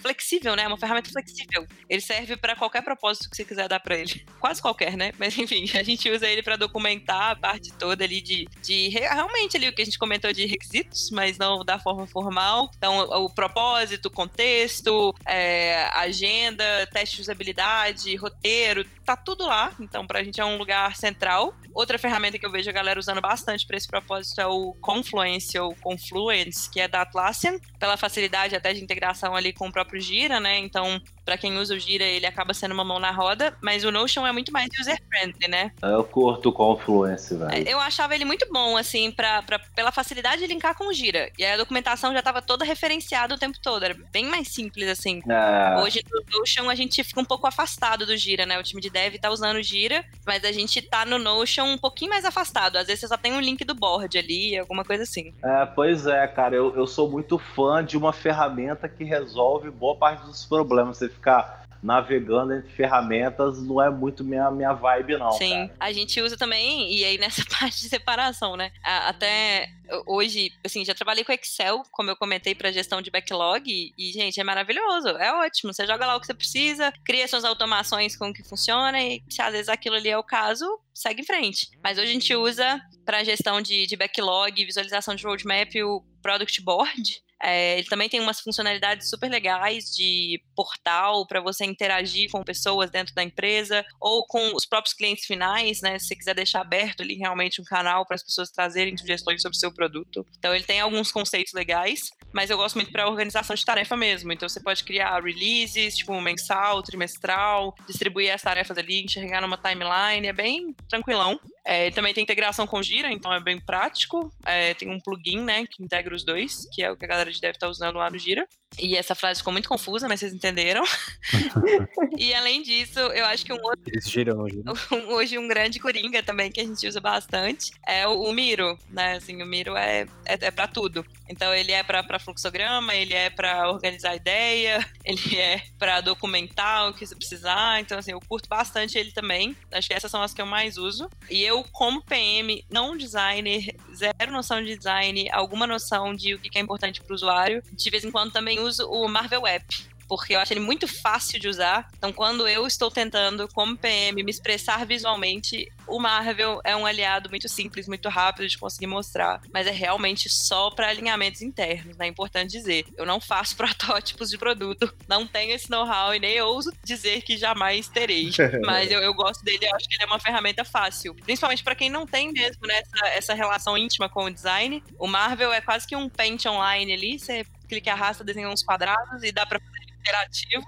flexível, 0.00 0.56
né? 0.56 0.64
É 0.64 0.68
uma 0.68 0.78
ferramenta 0.78 1.10
flexível. 1.10 1.66
Ele 1.88 2.00
serve 2.00 2.36
para 2.36 2.56
qualquer 2.56 2.82
propósito 2.82 3.28
que 3.30 3.36
você 3.36 3.44
quiser 3.44 3.68
dar 3.68 3.80
para 3.80 3.96
ele. 3.96 4.24
Quase 4.40 4.60
qualquer, 4.60 4.96
né? 4.96 5.12
Mas 5.18 5.36
enfim, 5.38 5.64
a 5.78 5.82
gente 5.82 6.10
usa 6.10 6.26
ele 6.26 6.42
para 6.42 6.56
documentar 6.56 7.32
a 7.32 7.36
parte 7.36 7.72
toda 7.74 8.04
ali 8.04 8.20
de, 8.20 8.46
de 8.62 8.88
re- 8.88 9.00
realmente 9.08 9.56
ali 9.56 9.68
o 9.68 9.74
que 9.74 9.82
a 9.82 9.84
gente 9.84 9.98
comentou 9.98 10.32
de 10.32 10.46
requisitos, 10.46 11.10
mas 11.10 11.38
não 11.38 11.64
da 11.64 11.78
forma 11.78 12.06
formal. 12.06 12.70
Então, 12.76 13.00
o, 13.00 13.30
propósito, 13.30 14.06
o 14.06 14.10
contexto, 14.10 15.14
é, 15.26 15.84
agenda, 15.94 16.64
teste 16.92 17.16
de 17.16 17.22
usabilidade, 17.22 17.93
roteiro, 18.16 18.84
tá 19.04 19.16
tudo 19.16 19.46
lá. 19.46 19.72
Então, 19.80 20.06
pra 20.06 20.22
gente 20.22 20.40
é 20.40 20.44
um 20.44 20.56
lugar 20.56 20.96
central. 20.96 21.54
Outra 21.72 21.98
ferramenta 21.98 22.38
que 22.38 22.46
eu 22.46 22.50
vejo 22.50 22.68
a 22.68 22.72
galera 22.72 23.00
usando 23.00 23.20
bastante 23.20 23.66
para 23.66 23.76
esse 23.76 23.86
propósito 23.86 24.40
é 24.40 24.46
o 24.46 24.72
Confluence 24.80 25.58
ou 25.58 25.74
Confluence, 25.76 26.70
que 26.70 26.80
é 26.80 26.88
da 26.88 27.02
Atlassian, 27.02 27.58
pela 27.78 27.96
facilidade 27.96 28.54
até 28.54 28.72
de 28.72 28.82
integração 28.82 29.34
ali 29.34 29.52
com 29.52 29.68
o 29.68 29.72
próprio 29.72 30.00
Gira, 30.00 30.38
né? 30.40 30.58
Então, 30.58 31.00
para 31.24 31.38
quem 31.38 31.56
usa 31.58 31.74
o 31.74 31.78
Gira, 31.78 32.04
ele 32.04 32.26
acaba 32.26 32.52
sendo 32.54 32.72
uma 32.72 32.84
mão 32.84 32.98
na 32.98 33.10
roda, 33.10 33.56
mas 33.62 33.84
o 33.84 33.90
Notion 33.90 34.26
é 34.26 34.32
muito 34.32 34.52
mais 34.52 34.68
user-friendly, 34.80 35.48
né? 35.48 35.72
Eu 35.82 36.04
curto 36.04 36.48
o 36.50 36.52
Confluence, 36.52 37.34
velho. 37.36 37.68
Eu 37.68 37.80
achava 37.80 38.14
ele 38.14 38.24
muito 38.24 38.46
bom, 38.52 38.76
assim, 38.76 39.10
pra, 39.10 39.42
pra- 39.42 39.58
pela 39.74 39.90
facilidade 39.92 40.42
de 40.42 40.46
linkar 40.46 40.76
com 40.76 40.88
o 40.88 40.92
Gira. 40.92 41.30
E 41.38 41.44
a 41.44 41.56
documentação 41.56 42.12
já 42.12 42.18
estava 42.20 42.42
toda 42.42 42.64
referenciada 42.64 43.34
o 43.34 43.38
tempo 43.38 43.58
todo, 43.62 43.84
era 43.84 43.94
bem 44.12 44.26
mais 44.26 44.48
simples, 44.48 44.88
assim. 44.88 45.22
É, 45.28 45.80
Hoje 45.82 46.02
no 46.10 46.38
Notion 46.38 46.68
a 46.68 46.74
gente 46.74 47.02
fica 47.02 47.20
um 47.20 47.24
pouco 47.24 47.46
afastado 47.46 48.06
do 48.06 48.16
Gira, 48.16 48.44
né? 48.46 48.58
O 48.58 48.62
time 48.62 48.80
de 48.80 48.90
dev 48.90 49.14
tá 49.18 49.30
usando 49.30 49.56
o 49.56 49.62
Gira, 49.62 50.04
mas 50.26 50.44
a 50.44 50.52
gente 50.52 50.80
tá 50.82 51.04
no 51.04 51.18
Notion 51.18 51.64
um 51.64 51.78
pouquinho 51.78 52.10
mais 52.10 52.24
afastado. 52.24 52.76
Às 52.76 52.86
vezes 52.86 53.00
você 53.00 53.08
só 53.08 53.16
tem 53.16 53.32
um 53.32 53.40
link 53.40 53.64
do 53.64 53.74
board 53.74 54.16
ali, 54.18 54.58
alguma 54.58 54.84
coisa 54.84 55.02
assim. 55.04 55.32
é, 55.42 55.66
pois 55.66 56.06
é, 56.06 56.26
cara, 56.26 56.54
eu, 56.54 56.74
eu 56.76 56.86
sou 56.86 57.10
muito 57.10 57.38
fã 57.38 57.84
de 57.84 57.96
uma 57.96 58.12
ferramenta 58.12 58.88
que 58.88 59.04
resolve 59.04 59.70
boa 59.70 59.96
parte 59.96 60.24
dos 60.26 60.44
problemas. 60.44 60.98
Você 60.98 61.08
ficar 61.14 61.64
navegando 61.84 62.54
entre 62.54 62.70
ferramentas 62.72 63.62
não 63.62 63.80
é 63.80 63.90
muito 63.90 64.24
minha, 64.24 64.50
minha 64.50 64.72
vibe, 64.72 65.18
não. 65.18 65.32
Sim, 65.32 65.68
cara. 65.68 65.74
a 65.78 65.92
gente 65.92 66.18
usa 66.18 66.34
também, 66.34 66.90
e 66.90 67.04
aí 67.04 67.18
nessa 67.18 67.44
parte 67.60 67.82
de 67.82 67.90
separação, 67.90 68.56
né? 68.56 68.72
Até 68.82 69.68
hoje, 70.06 70.50
assim, 70.64 70.82
já 70.82 70.94
trabalhei 70.94 71.22
com 71.24 71.32
Excel, 71.32 71.82
como 71.92 72.08
eu 72.08 72.16
comentei, 72.16 72.54
para 72.54 72.72
gestão 72.72 73.02
de 73.02 73.10
backlog, 73.10 73.70
e, 73.70 73.92
e, 73.98 74.12
gente, 74.12 74.40
é 74.40 74.44
maravilhoso, 74.44 75.08
é 75.08 75.30
ótimo. 75.34 75.74
Você 75.74 75.86
joga 75.86 76.06
lá 76.06 76.16
o 76.16 76.20
que 76.20 76.26
você 76.26 76.32
precisa, 76.32 76.90
cria 77.04 77.28
suas 77.28 77.44
automações 77.44 78.16
com 78.16 78.30
o 78.30 78.32
que 78.32 78.42
funciona, 78.42 78.98
e 79.02 79.22
se 79.28 79.42
às 79.42 79.52
vezes 79.52 79.68
aquilo 79.68 79.96
ali 79.96 80.08
é 80.08 80.16
o 80.16 80.24
caso, 80.24 80.66
segue 80.94 81.20
em 81.20 81.26
frente. 81.26 81.68
Mas 81.82 81.98
hoje 81.98 82.08
a 82.08 82.14
gente 82.14 82.34
usa 82.34 82.80
para 83.04 83.22
gestão 83.22 83.60
de, 83.60 83.86
de 83.86 83.94
backlog, 83.94 84.64
visualização 84.64 85.14
de 85.14 85.22
roadmap, 85.24 85.74
o 85.84 86.02
Product 86.22 86.62
Board. 86.62 87.22
É, 87.44 87.78
ele 87.78 87.86
também 87.86 88.08
tem 88.08 88.20
umas 88.20 88.40
funcionalidades 88.40 89.10
super 89.10 89.30
legais 89.30 89.94
de 89.94 90.40
portal 90.56 91.26
para 91.26 91.42
você 91.42 91.66
interagir 91.66 92.30
com 92.30 92.42
pessoas 92.42 92.90
dentro 92.90 93.14
da 93.14 93.22
empresa 93.22 93.84
ou 94.00 94.26
com 94.26 94.54
os 94.54 94.64
próprios 94.64 94.94
clientes 94.94 95.26
finais, 95.26 95.82
né? 95.82 95.98
Se 95.98 96.06
você 96.06 96.16
quiser 96.16 96.34
deixar 96.34 96.62
aberto 96.62 97.02
ali 97.02 97.16
realmente 97.16 97.60
um 97.60 97.64
canal 97.64 98.06
para 98.06 98.14
as 98.14 98.22
pessoas 98.22 98.50
trazerem 98.50 98.96
sugestões 98.96 99.42
sobre 99.42 99.56
o 99.56 99.60
seu 99.60 99.70
produto. 99.70 100.26
Então 100.38 100.54
ele 100.54 100.64
tem 100.64 100.80
alguns 100.80 101.12
conceitos 101.12 101.52
legais, 101.52 102.10
mas 102.32 102.48
eu 102.48 102.56
gosto 102.56 102.76
muito 102.76 102.90
para 102.90 103.06
organização 103.06 103.54
de 103.54 103.64
tarefa 103.64 103.94
mesmo. 103.94 104.32
Então 104.32 104.48
você 104.48 104.60
pode 104.60 104.82
criar 104.82 105.22
releases, 105.22 105.98
tipo 105.98 106.18
mensal, 106.22 106.82
trimestral, 106.82 107.74
distribuir 107.86 108.32
as 108.32 108.40
tarefas 108.40 108.78
ali, 108.78 109.04
enxergar 109.04 109.42
numa 109.42 109.58
timeline, 109.58 110.26
é 110.26 110.32
bem 110.32 110.74
tranquilão. 110.88 111.38
É, 111.64 111.90
também 111.90 112.12
tem 112.12 112.22
integração 112.22 112.66
com 112.66 112.82
Gira, 112.82 113.10
então 113.10 113.32
é 113.32 113.40
bem 113.40 113.58
prático. 113.58 114.30
É, 114.44 114.74
tem 114.74 114.90
um 114.90 115.00
plugin, 115.00 115.40
né, 115.40 115.66
que 115.66 115.82
integra 115.82 116.14
os 116.14 116.24
dois, 116.24 116.68
que 116.72 116.82
é 116.82 116.90
o 116.90 116.96
que 116.96 117.04
a 117.04 117.08
galera 117.08 117.30
deve 117.30 117.56
estar 117.56 117.68
usando 117.68 117.96
lá 117.96 118.10
no 118.10 118.18
Gira. 118.18 118.46
E 118.78 118.96
essa 118.96 119.14
frase 119.14 119.40
ficou 119.40 119.52
muito 119.52 119.68
confusa, 119.68 120.08
mas 120.08 120.20
vocês 120.20 120.32
entenderam. 120.32 120.82
e 122.18 122.34
além 122.34 122.62
disso, 122.62 122.98
eu 122.98 123.24
acho 123.26 123.44
que 123.44 123.52
um 123.52 123.62
outro. 123.62 123.82
Eles 123.86 124.08
giram 124.10 124.38
hoje. 124.38 124.62
Hoje, 125.08 125.38
um 125.38 125.46
grande 125.46 125.78
coringa 125.78 126.22
também 126.22 126.50
que 126.50 126.60
a 126.60 126.64
gente 126.64 126.86
usa 126.86 127.00
bastante 127.00 127.70
é 127.86 128.06
o, 128.06 128.22
o 128.22 128.32
Miro, 128.32 128.78
né? 128.88 129.14
Assim, 129.16 129.42
o 129.42 129.46
Miro 129.46 129.76
é, 129.76 130.06
é, 130.24 130.38
é 130.40 130.50
para 130.50 130.66
tudo. 130.66 131.04
Então, 131.28 131.54
ele 131.54 131.72
é 131.72 131.82
para 131.82 132.18
fluxograma, 132.18 132.94
ele 132.94 133.14
é 133.14 133.30
para 133.30 133.70
organizar 133.70 134.16
ideia, 134.16 134.84
ele 135.04 135.36
é 135.36 135.62
para 135.78 136.00
documentar 136.00 136.88
o 136.88 136.94
que 136.94 137.06
você 137.06 137.14
precisar. 137.14 137.80
Então, 137.80 137.98
assim, 137.98 138.12
eu 138.12 138.20
curto 138.20 138.48
bastante 138.48 138.98
ele 138.98 139.12
também. 139.12 139.56
Acho 139.72 139.88
que 139.88 139.94
essas 139.94 140.10
são 140.10 140.22
as 140.22 140.34
que 140.34 140.42
eu 140.42 140.46
mais 140.46 140.76
uso. 140.76 141.08
E 141.30 141.42
eu, 141.42 141.53
como 141.62 142.02
PM, 142.02 142.64
não 142.70 142.96
designer, 142.96 143.76
zero 143.94 144.32
noção 144.32 144.62
de 144.62 144.76
design, 144.76 145.30
alguma 145.30 145.66
noção 145.66 146.14
de 146.14 146.34
o 146.34 146.38
que 146.38 146.58
é 146.58 146.60
importante 146.60 147.00
para 147.00 147.12
o 147.12 147.14
usuário, 147.14 147.62
de 147.72 147.90
vez 147.90 148.04
em 148.04 148.10
quando 148.10 148.32
também 148.32 148.58
uso 148.58 148.88
o 148.88 149.06
Marvel 149.06 149.46
App 149.46 149.93
porque 150.08 150.34
eu 150.34 150.40
acho 150.40 150.52
ele 150.52 150.60
muito 150.60 150.86
fácil 150.86 151.38
de 151.38 151.48
usar. 151.48 151.88
Então, 151.96 152.12
quando 152.12 152.46
eu 152.46 152.66
estou 152.66 152.90
tentando, 152.90 153.48
como 153.48 153.76
PM, 153.76 154.22
me 154.22 154.30
expressar 154.30 154.84
visualmente, 154.86 155.70
o 155.86 155.98
Marvel 155.98 156.60
é 156.64 156.74
um 156.74 156.86
aliado 156.86 157.28
muito 157.30 157.48
simples, 157.48 157.86
muito 157.88 158.08
rápido 158.08 158.48
de 158.48 158.58
conseguir 158.58 158.86
mostrar, 158.86 159.40
mas 159.52 159.66
é 159.66 159.70
realmente 159.70 160.28
só 160.28 160.70
para 160.70 160.88
alinhamentos 160.88 161.42
internos, 161.42 161.96
né? 161.96 162.06
É 162.06 162.08
importante 162.08 162.50
dizer. 162.50 162.86
Eu 162.96 163.06
não 163.06 163.20
faço 163.20 163.56
protótipos 163.56 164.30
de 164.30 164.38
produto, 164.38 164.92
não 165.08 165.26
tenho 165.26 165.54
esse 165.54 165.70
know-how 165.70 166.14
e 166.14 166.18
nem 166.18 166.40
ouso 166.40 166.72
dizer 166.82 167.22
que 167.22 167.36
jamais 167.36 167.88
terei. 167.88 168.30
Mas 168.64 168.90
eu, 168.90 169.00
eu 169.00 169.14
gosto 169.14 169.44
dele, 169.44 169.66
eu 169.66 169.74
acho 169.74 169.88
que 169.88 169.94
ele 169.96 170.04
é 170.04 170.06
uma 170.06 170.20
ferramenta 170.20 170.64
fácil, 170.64 171.14
principalmente 171.14 171.62
para 171.62 171.74
quem 171.74 171.90
não 171.90 172.06
tem 172.06 172.32
mesmo 172.32 172.66
né, 172.66 172.80
essa, 172.80 173.06
essa 173.08 173.34
relação 173.34 173.76
íntima 173.76 174.08
com 174.08 174.24
o 174.24 174.30
design. 174.30 174.82
O 174.98 175.06
Marvel 175.06 175.52
é 175.52 175.60
quase 175.60 175.86
que 175.86 175.96
um 175.96 176.08
paint 176.08 176.46
online 176.46 176.92
ali, 176.92 177.18
você 177.18 177.44
clica 177.68 177.90
e 177.90 177.92
arrasta, 177.92 178.24
desenha 178.24 178.48
uns 178.48 178.62
quadrados 178.62 179.22
e 179.22 179.32
dá 179.32 179.46
para 179.46 179.60
interativo, 180.04 180.64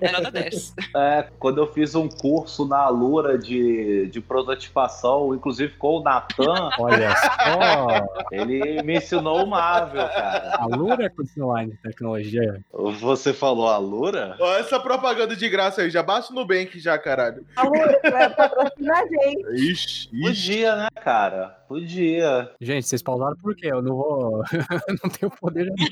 é 0.00 0.10
nota 0.10 0.30
10. 0.30 0.74
É, 0.96 1.28
quando 1.38 1.58
eu 1.58 1.72
fiz 1.72 1.94
um 1.94 2.08
curso 2.08 2.66
na 2.66 2.78
Alura 2.78 3.36
de, 3.36 4.06
de 4.06 4.20
prototipação, 4.20 5.34
inclusive 5.34 5.74
com 5.74 5.98
o 5.98 6.02
Natan. 6.02 6.70
Olha 6.78 7.14
só! 7.14 8.24
Ele 8.32 8.82
me 8.82 8.96
ensinou 8.96 9.44
o 9.44 9.46
Marvel, 9.46 10.08
cara. 10.08 10.56
Alura 10.58 11.04
é 11.04 11.08
curso 11.10 11.44
online 11.44 11.72
de 11.72 11.78
tecnologia? 11.78 12.60
Você 12.72 13.34
falou 13.34 13.68
Alura? 13.68 14.36
Olha 14.40 14.60
essa 14.60 14.80
propaganda 14.80 15.36
de 15.36 15.48
graça 15.48 15.82
aí, 15.82 15.90
já 15.90 16.02
baixa 16.02 16.32
no 16.32 16.40
Nubank 16.40 16.78
já, 16.80 16.96
caralho. 16.98 17.44
Alura, 17.56 18.00
vai 18.10 18.30
patrocinar 18.30 19.02
a 19.02 19.06
gente. 19.06 19.70
Ixi, 19.70 20.08
ixi. 20.12 20.20
Podia, 20.22 20.76
né, 20.76 20.88
cara? 21.02 21.57
Podia. 21.68 22.50
Gente, 22.58 22.86
vocês 22.86 23.02
pausaram 23.02 23.36
por 23.36 23.54
quê? 23.54 23.68
Eu 23.70 23.82
não 23.82 23.94
vou. 23.94 24.42
não 25.02 25.10
tenho 25.10 25.30
poder 25.30 25.70
de 25.74 25.84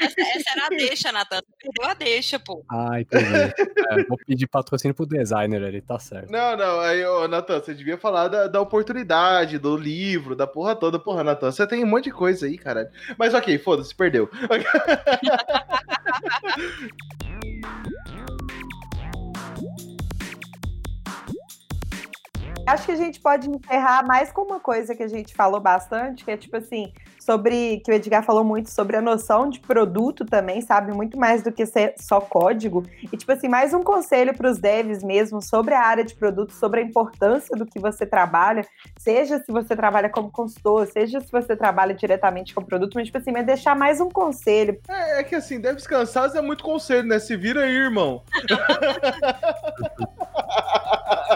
essa, 0.00 0.20
essa 0.20 0.50
era 0.56 0.66
a 0.66 0.68
deixa, 0.70 1.12
Natan. 1.12 1.40
Você 1.40 1.52
perdeu 1.58 1.90
a 1.90 1.94
deixa, 1.94 2.38
pô. 2.38 2.64
Ah, 2.70 2.98
entendi. 2.98 3.52
É, 3.90 4.04
vou 4.08 4.16
pedir 4.26 4.46
patrocínio 4.46 4.94
pro 4.94 5.04
designer 5.04 5.62
ali, 5.62 5.82
tá 5.82 5.98
certo. 5.98 6.30
Não, 6.30 6.56
não, 6.56 6.80
aí, 6.80 7.04
ô, 7.04 7.28
Natan, 7.28 7.60
você 7.60 7.74
devia 7.74 7.98
falar 7.98 8.28
da, 8.28 8.48
da 8.48 8.62
oportunidade, 8.62 9.58
do 9.58 9.76
livro, 9.76 10.34
da 10.34 10.46
porra 10.46 10.74
toda. 10.74 10.98
Porra, 10.98 11.22
Natan, 11.22 11.52
você 11.52 11.66
tem 11.66 11.84
um 11.84 11.88
monte 11.88 12.04
de 12.04 12.12
coisa 12.12 12.46
aí, 12.46 12.56
caralho. 12.56 12.88
Mas 13.18 13.34
ok, 13.34 13.58
foda-se, 13.58 13.94
perdeu. 13.94 14.30
Acho 22.66 22.86
que 22.86 22.92
a 22.92 22.96
gente 22.96 23.20
pode 23.20 23.50
encerrar 23.50 24.06
mais 24.06 24.30
com 24.30 24.42
uma 24.42 24.60
coisa 24.60 24.94
que 24.94 25.02
a 25.02 25.08
gente 25.08 25.34
falou 25.34 25.60
bastante, 25.60 26.24
que 26.24 26.30
é 26.30 26.36
tipo 26.36 26.56
assim, 26.56 26.92
sobre 27.24 27.80
que 27.84 27.90
o 27.90 27.94
Edgar 27.94 28.24
falou 28.24 28.44
muito 28.44 28.70
sobre 28.70 28.96
a 28.96 29.02
noção 29.02 29.48
de 29.48 29.60
produto 29.60 30.24
também, 30.24 30.60
sabe? 30.60 30.92
Muito 30.92 31.18
mais 31.18 31.42
do 31.42 31.52
que 31.52 31.64
ser 31.64 31.94
só 31.98 32.20
código. 32.20 32.84
E 33.12 33.16
tipo 33.16 33.30
assim, 33.32 33.48
mais 33.48 33.72
um 33.72 33.82
conselho 33.82 34.36
para 34.36 34.50
os 34.50 34.58
devs 34.58 35.02
mesmo 35.02 35.40
sobre 35.40 35.74
a 35.74 35.80
área 35.80 36.04
de 36.04 36.14
produto, 36.14 36.52
sobre 36.52 36.80
a 36.80 36.82
importância 36.82 37.56
do 37.56 37.64
que 37.64 37.78
você 37.78 38.04
trabalha, 38.04 38.66
seja 38.98 39.38
se 39.38 39.50
você 39.50 39.76
trabalha 39.76 40.08
como 40.08 40.30
consultor, 40.30 40.86
seja 40.86 41.20
se 41.20 41.30
você 41.30 41.56
trabalha 41.56 41.94
diretamente 41.94 42.54
com 42.54 42.62
produto, 42.62 42.94
mas 42.94 43.06
tipo 43.06 43.18
assim, 43.18 43.32
é 43.36 43.42
deixar 43.42 43.76
mais 43.76 44.00
um 44.00 44.08
conselho. 44.08 44.78
É, 44.88 45.20
é 45.20 45.24
que 45.24 45.34
assim, 45.34 45.60
devs 45.60 45.86
cansados 45.86 46.34
é 46.36 46.40
muito 46.40 46.64
conselho, 46.64 47.06
né? 47.06 47.18
Se 47.18 47.36
vira 47.36 47.62
aí, 47.62 47.74
irmão. 47.74 48.22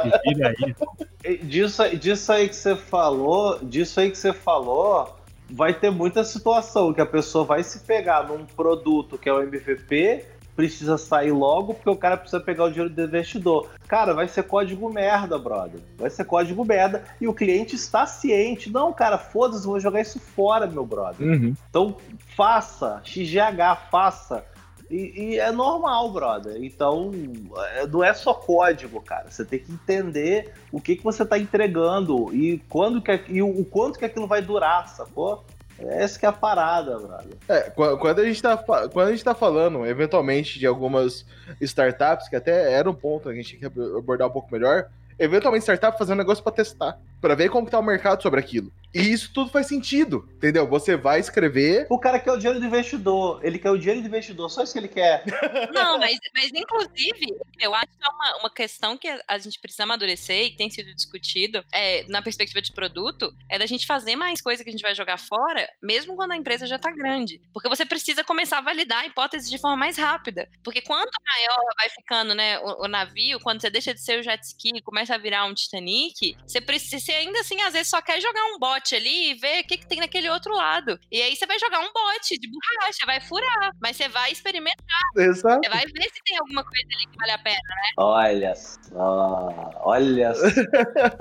Se 0.03 0.35
vira 0.35 0.55
aí. 0.59 1.39
Disso, 1.43 1.83
disso 1.97 2.33
aí 2.33 2.49
que 2.49 2.57
você 2.57 2.77
falou, 2.77 3.59
disso 3.65 3.99
aí 3.99 4.11
que 4.11 4.19
você 4.19 4.33
falou, 4.33 5.17
vai 5.51 5.75
ter 5.75 5.91
muita 5.91 6.25
situação 6.25 6.93
que 6.93 7.01
a 7.01 7.07
pessoa 7.07 7.45
vai 7.45 7.63
se 7.63 7.81
pegar 7.81 8.29
num 8.29 8.45
produto 8.45 9.17
que 9.19 9.29
é 9.29 9.33
o 9.33 9.43
MVP, 9.43 10.25
precisa 10.57 10.97
sair 10.97 11.33
logo 11.33 11.75
porque 11.75 11.91
o 11.91 11.97
cara 11.97 12.17
precisa 12.17 12.41
pegar 12.41 12.65
o 12.65 12.71
dinheiro 12.71 12.93
do 12.93 13.03
investidor. 13.03 13.69
Cara, 13.87 14.15
vai 14.15 14.27
ser 14.27 14.43
código 14.45 14.91
merda, 14.91 15.39
brother. 15.39 15.81
Vai 15.99 16.09
ser 16.09 16.25
código 16.25 16.65
merda 16.65 17.05
e 17.21 17.29
o 17.29 17.35
cliente 17.35 17.77
está 17.77 18.07
ciente. 18.07 18.71
Não, 18.71 18.93
cara, 18.93 19.19
foda-se, 19.19 19.67
vou 19.67 19.79
jogar 19.79 20.01
isso 20.01 20.19
fora, 20.19 20.67
meu 20.67 20.87
brother. 20.87 21.27
Uhum. 21.27 21.55
Então, 21.69 21.97
faça, 22.35 23.01
XGH, 23.05 23.91
faça. 23.91 24.45
E, 24.91 25.35
e, 25.35 25.39
é 25.39 25.51
normal, 25.51 26.11
brother. 26.13 26.57
Então, 26.63 27.11
é, 27.75 27.87
não 27.87 28.05
é 28.05 28.15
só 28.15 28.33
código, 28.33 29.01
cara. 29.01 29.31
Você 29.31 29.45
tem 29.45 29.59
que 29.59 29.73
entender 29.73 30.53
o 30.71 30.81
que, 30.81 30.97
que 30.97 31.05
você 31.05 31.23
está 31.23 31.39
entregando 31.39 32.35
e, 32.35 32.59
quando 32.69 33.03
que, 33.03 33.25
e 33.29 33.43
o, 33.43 33.49
o 33.49 33.65
quanto 33.65 33.99
que 33.99 34.05
aquilo 34.05 34.27
vai 34.27 34.43
durar, 34.43 34.89
sacou? 34.89 35.45
Essa 35.79 36.19
que 36.19 36.25
é 36.25 36.29
a 36.29 36.33
parada, 36.33 36.99
brother. 36.99 37.37
É, 37.49 37.71
quando 37.71 38.21
a 38.21 38.25
gente 38.25 38.41
tá, 38.41 38.57
quando 38.57 39.09
a 39.09 39.11
gente 39.11 39.25
tá 39.25 39.35
falando, 39.35 39.85
eventualmente, 39.85 40.59
de 40.59 40.67
algumas 40.67 41.27
startups, 41.61 42.29
que 42.29 42.37
até 42.37 42.73
era 42.73 42.89
um 42.89 42.95
ponto 42.95 43.25
que 43.25 43.29
a 43.29 43.35
gente 43.35 43.59
tinha 43.59 43.71
que 43.71 43.81
abordar 43.99 44.29
um 44.29 44.33
pouco 44.33 44.51
melhor, 44.51 44.89
eventualmente 45.19 45.65
startup 45.65 45.99
fazer 45.99 46.15
um 46.15 46.17
negócio 46.17 46.43
para 46.43 46.53
testar, 46.53 46.99
para 47.27 47.35
ver 47.35 47.51
como 47.51 47.67
que 47.67 47.73
tá 47.73 47.79
o 47.81 47.83
mercado 47.83 48.23
sobre 48.23 48.39
aquilo. 48.39 48.73
E 48.97 49.13
isso 49.13 49.31
tudo 49.35 49.51
faz 49.51 49.67
sentido, 49.67 50.27
entendeu? 50.37 50.67
Você 50.67 50.97
vai 50.97 51.21
escrever. 51.21 51.87
O 51.91 51.99
cara 51.99 52.19
quer 52.19 52.33
o 52.33 52.37
dinheiro 52.39 52.59
do 52.59 52.65
investidor, 52.65 53.45
ele 53.45 53.59
quer 53.59 53.71
o 53.71 53.77
dinheiro 53.77 54.01
do 54.01 54.07
investidor, 54.07 54.49
só 54.49 54.63
isso 54.63 54.73
que 54.73 54.79
ele 54.79 54.89
quer. 54.89 55.23
Não, 55.75 55.99
mas, 55.99 56.19
mas 56.35 56.51
inclusive, 56.55 57.37
eu 57.61 57.75
acho 57.75 57.89
que 57.89 58.07
é 58.07 58.09
uma, 58.09 58.37
uma 58.39 58.51
questão 58.51 58.97
que 58.97 59.07
a 59.29 59.39
gente 59.39 59.61
precisa 59.61 59.83
amadurecer 59.83 60.45
e 60.45 60.51
que 60.51 60.57
tem 60.57 60.71
sido 60.71 60.95
discutido 60.95 61.63
é, 61.73 62.05
na 62.09 62.23
perspectiva 62.23 62.63
de 62.63 62.73
produto, 62.73 63.35
é 63.51 63.59
da 63.59 63.67
gente 63.67 63.87
fazer 63.87 64.17
mais 64.17 64.41
coisa 64.41 64.65
que 64.65 64.71
a 64.71 64.73
gente 64.73 64.83
vai 64.83 64.95
jogar 64.95 65.19
fora, 65.19 65.69
mesmo 65.83 66.17
quando 66.17 66.33
a 66.33 66.37
empresa 66.37 66.67
já 66.67 66.79
tá 66.79 66.91
grande. 66.91 67.43
Porque 67.53 67.69
você 67.69 67.85
precisa 67.85 68.25
começar 68.25 68.59
a 68.59 68.63
validar 68.63 69.01
a 69.01 69.07
hipótese 69.07 69.51
de 69.51 69.59
forma 69.59 69.77
mais 69.77 69.99
rápida. 69.99 70.49
Porque 70.65 70.81
quanto 70.81 71.11
maior 71.27 71.75
vai 71.77 71.91
ficando 71.91 72.35
né, 72.35 72.59
o, 72.61 72.85
o 72.85 72.89
navio, 72.89 73.41
quando 73.41 73.61
você 73.61 73.69
deixa 73.69 73.93
de 73.93 74.01
ser 74.01 74.21
o 74.21 74.23
jet 74.23 74.43
ski 74.43 74.71
e 74.75 74.81
começa 74.81 75.15
a 75.15 75.19
virar 75.19 75.45
um 75.45 75.53
Titanic, 75.53 76.35
você, 76.47 76.63
precisa, 76.63 77.05
você 77.05 77.13
ainda 77.17 77.41
assim, 77.41 77.61
às 77.63 77.73
vezes, 77.73 77.89
só 77.89 78.01
quer 78.01 78.21
jogar 78.21 78.45
um 78.47 78.59
bot 78.59 78.95
ali 78.95 79.31
e 79.31 79.35
ver 79.35 79.61
o 79.61 79.67
que, 79.67 79.79
que 79.79 79.87
tem 79.87 79.99
naquele 79.99 80.29
outro 80.31 80.55
lado. 80.55 80.99
E 81.11 81.21
aí 81.21 81.35
você 81.35 81.47
vai 81.47 81.59
jogar 81.59 81.81
um 81.81 81.93
bot 81.93 82.39
de 82.39 82.49
borracha, 82.49 83.07
vai 83.07 83.21
furar, 83.21 83.73
mas 83.81 83.97
você 83.97 84.09
vai 84.09 84.31
experimentar. 84.31 85.01
Exato. 85.17 85.61
Você 85.65 85.71
vai 85.71 85.85
ver 85.87 86.03
se 86.03 86.23
tem 86.25 86.39
alguma 86.39 86.63
coisa 86.63 86.87
ali 86.95 87.07
que 87.07 87.17
vale 87.19 87.33
a 87.33 87.39
pena, 87.39 87.57
né? 87.57 87.91
Olha 87.99 88.55
só, 88.55 89.73
olha, 89.83 90.33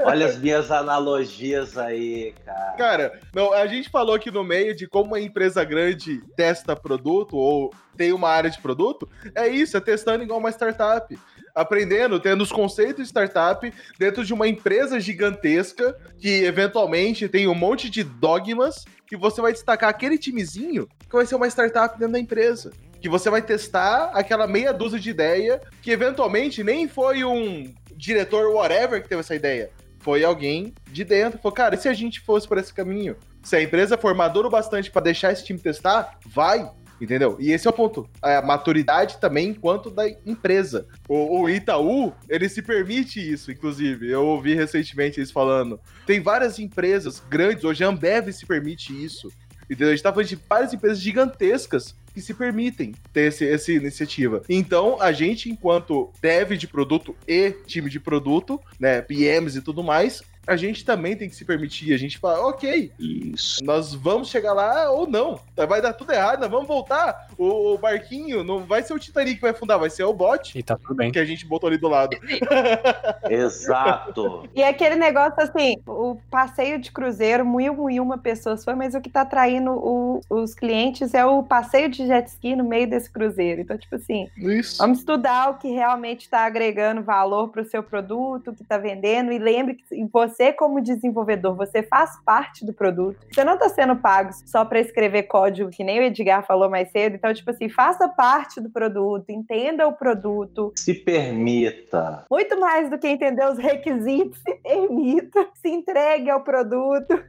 olha 0.03 0.25
as 0.25 0.37
minhas 0.37 0.71
analogias 0.71 1.77
aí, 1.77 2.33
cara. 2.45 2.75
Cara, 2.77 3.21
não, 3.33 3.53
a 3.53 3.65
gente 3.67 3.89
falou 3.89 4.15
aqui 4.15 4.31
no 4.31 4.43
meio 4.43 4.75
de 4.75 4.87
como 4.87 5.11
uma 5.11 5.19
empresa 5.19 5.63
grande 5.63 6.21
testa 6.35 6.75
produto 6.75 7.37
ou 7.37 7.73
tem 7.95 8.11
uma 8.11 8.29
área 8.29 8.49
de 8.49 8.61
produto. 8.61 9.09
É 9.33 9.47
isso, 9.47 9.77
é 9.77 9.81
testando 9.81 10.23
igual 10.23 10.39
uma 10.39 10.51
startup 10.51 11.17
aprendendo, 11.55 12.19
tendo 12.19 12.41
os 12.41 12.51
conceitos 12.51 13.03
de 13.03 13.07
startup 13.07 13.73
dentro 13.97 14.25
de 14.25 14.33
uma 14.33 14.47
empresa 14.47 14.99
gigantesca 14.99 15.97
que 16.19 16.43
eventualmente 16.43 17.29
tem 17.29 17.47
um 17.47 17.55
monte 17.55 17.89
de 17.89 18.03
dogmas 18.03 18.83
que 19.07 19.15
você 19.15 19.41
vai 19.41 19.53
destacar 19.53 19.89
aquele 19.89 20.17
timezinho 20.17 20.87
que 21.09 21.15
vai 21.15 21.25
ser 21.25 21.35
uma 21.35 21.47
startup 21.47 21.97
dentro 21.97 22.13
da 22.13 22.19
empresa. 22.19 22.71
Que 22.99 23.07
você 23.07 23.29
vai 23.29 23.41
testar 23.41 24.11
aquela 24.13 24.45
meia 24.45 24.73
dúzia 24.73 24.99
de 24.99 25.09
ideia 25.09 25.61
que 25.81 25.91
eventualmente 25.91 26.63
nem 26.63 26.87
foi 26.87 27.23
um 27.23 27.73
diretor 27.95 28.53
whatever 28.53 29.01
que 29.01 29.07
teve 29.07 29.21
essa 29.21 29.35
ideia 29.35 29.71
foi 30.05 30.23
alguém 30.23 30.71
de 30.91 31.03
dentro. 31.03 31.39
Falou, 31.39 31.55
cara, 31.55 31.73
e 31.73 31.79
se 31.79 31.89
a 31.89 31.93
gente 31.93 32.19
fosse 32.19 32.47
por 32.47 32.59
esse 32.59 32.71
caminho? 32.71 33.15
Se 33.41 33.55
a 33.55 33.61
empresa 33.63 33.97
for 33.97 34.15
o 34.15 34.49
bastante 34.51 34.91
para 34.91 35.01
deixar 35.01 35.31
esse 35.31 35.43
time 35.43 35.57
testar, 35.57 36.19
vai. 36.27 36.69
Entendeu? 36.99 37.35
E 37.39 37.51
esse 37.51 37.67
é 37.67 37.69
o 37.69 37.73
ponto. 37.73 38.09
A 38.21 38.41
maturidade 38.41 39.17
também 39.17 39.49
enquanto 39.49 39.89
da 39.89 40.07
empresa. 40.25 40.87
O, 41.07 41.41
o, 41.41 41.49
Itaú, 41.49 42.13
ele 42.29 42.47
se 42.47 42.61
permite 42.61 43.19
isso, 43.19 43.51
inclusive. 43.51 44.09
Eu 44.09 44.25
ouvi 44.25 44.55
recentemente 44.55 45.19
eles 45.19 45.31
falando. 45.31 45.79
Tem 46.05 46.21
várias 46.21 46.57
empresas 46.57 47.21
grandes, 47.29 47.63
hoje 47.63 47.83
a 47.83 47.87
Ambev 47.87 48.31
se 48.31 48.45
permite 48.45 48.93
isso. 48.93 49.29
Entendeu? 49.65 49.89
A 49.89 49.91
gente 49.91 50.03
tá 50.03 50.11
falando 50.11 50.27
de 50.27 50.39
várias 50.47 50.73
empresas 50.73 50.99
gigantescas 50.99 51.95
que 52.13 52.21
se 52.21 52.33
permitem 52.33 52.95
ter 53.11 53.27
esse, 53.27 53.47
essa 53.47 53.71
iniciativa. 53.73 54.41
Então, 54.47 55.01
a 55.01 55.11
gente, 55.11 55.49
enquanto 55.49 56.11
dev 56.21 56.51
de 56.53 56.65
produto 56.65 57.13
e 57.27 57.51
time 57.65 57.89
de 57.89 57.99
produto, 57.99 58.59
né, 58.79 59.01
PMs 59.01 59.57
e 59.57 59.61
tudo 59.61 59.83
mais, 59.83 60.23
a 60.47 60.55
gente 60.55 60.83
também 60.85 61.15
tem 61.15 61.29
que 61.29 61.35
se 61.35 61.45
permitir. 61.45 61.93
A 61.93 61.97
gente 61.97 62.17
fala, 62.17 62.47
ok, 62.47 62.91
Isso. 62.99 63.63
nós 63.63 63.93
vamos 63.93 64.29
chegar 64.29 64.53
lá 64.53 64.91
ou 64.91 65.07
não. 65.07 65.39
Vai 65.55 65.81
dar 65.81 65.93
tudo 65.93 66.11
errado, 66.11 66.39
nós 66.41 66.49
vamos 66.51 66.67
voltar. 66.67 67.27
O, 67.37 67.73
o 67.73 67.77
barquinho 67.77 68.43
não 68.43 68.59
vai 68.65 68.83
ser 68.83 68.93
o 68.93 68.99
Titanic 68.99 69.35
que 69.35 69.41
vai 69.41 69.51
afundar, 69.51 69.79
vai 69.79 69.89
ser 69.89 70.03
o 70.03 70.13
bot 70.13 70.57
E 70.57 70.63
tá 70.63 70.77
tudo 70.77 70.95
bem. 70.95 71.11
que 71.11 71.19
a 71.19 71.25
gente 71.25 71.45
botou 71.45 71.67
ali 71.67 71.77
do 71.77 71.87
lado. 71.87 72.17
Exato. 73.29 74.47
E 74.55 74.63
aquele 74.63 74.95
negócio 74.95 75.41
assim, 75.41 75.75
o 75.87 76.17
passeio 76.29 76.79
de 76.79 76.91
cruzeiro, 76.91 77.45
mil 77.45 77.89
e 77.89 77.99
uma 77.99 78.17
pessoas 78.17 78.63
foi, 78.63 78.75
mas 78.75 78.95
o 78.95 79.01
que 79.01 79.09
tá 79.09 79.21
atraindo 79.21 79.71
o- 79.71 80.21
os 80.29 80.53
clientes 80.53 81.13
é 81.13 81.25
o 81.25 81.43
passeio 81.43 81.89
de 81.89 82.05
jet 82.07 82.27
ski 82.27 82.55
no 82.55 82.63
meio 82.63 82.87
desse 82.89 83.09
cruzeiro. 83.11 83.61
Então, 83.61 83.77
tipo 83.77 83.95
assim, 83.95 84.27
Isso. 84.37 84.77
vamos 84.77 84.99
estudar 84.99 85.49
o 85.51 85.57
que 85.57 85.69
realmente 85.69 86.21
está 86.21 86.45
agregando 86.45 87.01
valor 87.01 87.49
para 87.49 87.61
o 87.61 87.65
seu 87.65 87.83
produto, 87.83 88.51
o 88.51 88.55
que 88.55 88.63
está 88.63 88.77
vendendo, 88.77 89.31
e 89.31 89.37
lembre 89.37 89.75
que 89.75 89.83
você, 90.11 90.34
como 90.53 90.81
desenvolvedor, 90.81 91.55
você 91.55 91.83
faz 91.83 92.11
parte 92.25 92.65
do 92.65 92.73
produto. 92.73 93.17
Você 93.31 93.43
não 93.43 93.53
está 93.53 93.69
sendo 93.69 93.95
pago 93.95 94.31
só 94.45 94.63
para 94.65 94.79
escrever 94.79 95.23
código, 95.23 95.69
que 95.69 95.83
nem 95.83 95.99
o 95.99 96.03
Edgar 96.03 96.45
falou 96.45 96.69
mais 96.69 96.89
cedo. 96.91 97.15
Então, 97.15 97.33
tipo 97.33 97.49
assim, 97.51 97.69
faça 97.69 98.07
parte 98.07 98.59
do 98.61 98.69
produto, 98.69 99.29
entenda 99.29 99.87
o 99.87 99.93
produto, 99.93 100.71
Se 100.75 100.93
permita. 100.93 102.25
muito 102.29 102.59
mais 102.59 102.89
do 102.89 102.97
que 102.97 103.07
entender 103.07 103.45
os 103.47 103.57
requisitos, 103.57 104.39
se 104.39 104.55
permita, 104.55 105.47
se 105.55 105.69
entregue 105.69 106.29
ao 106.29 106.41
produto. 106.41 107.23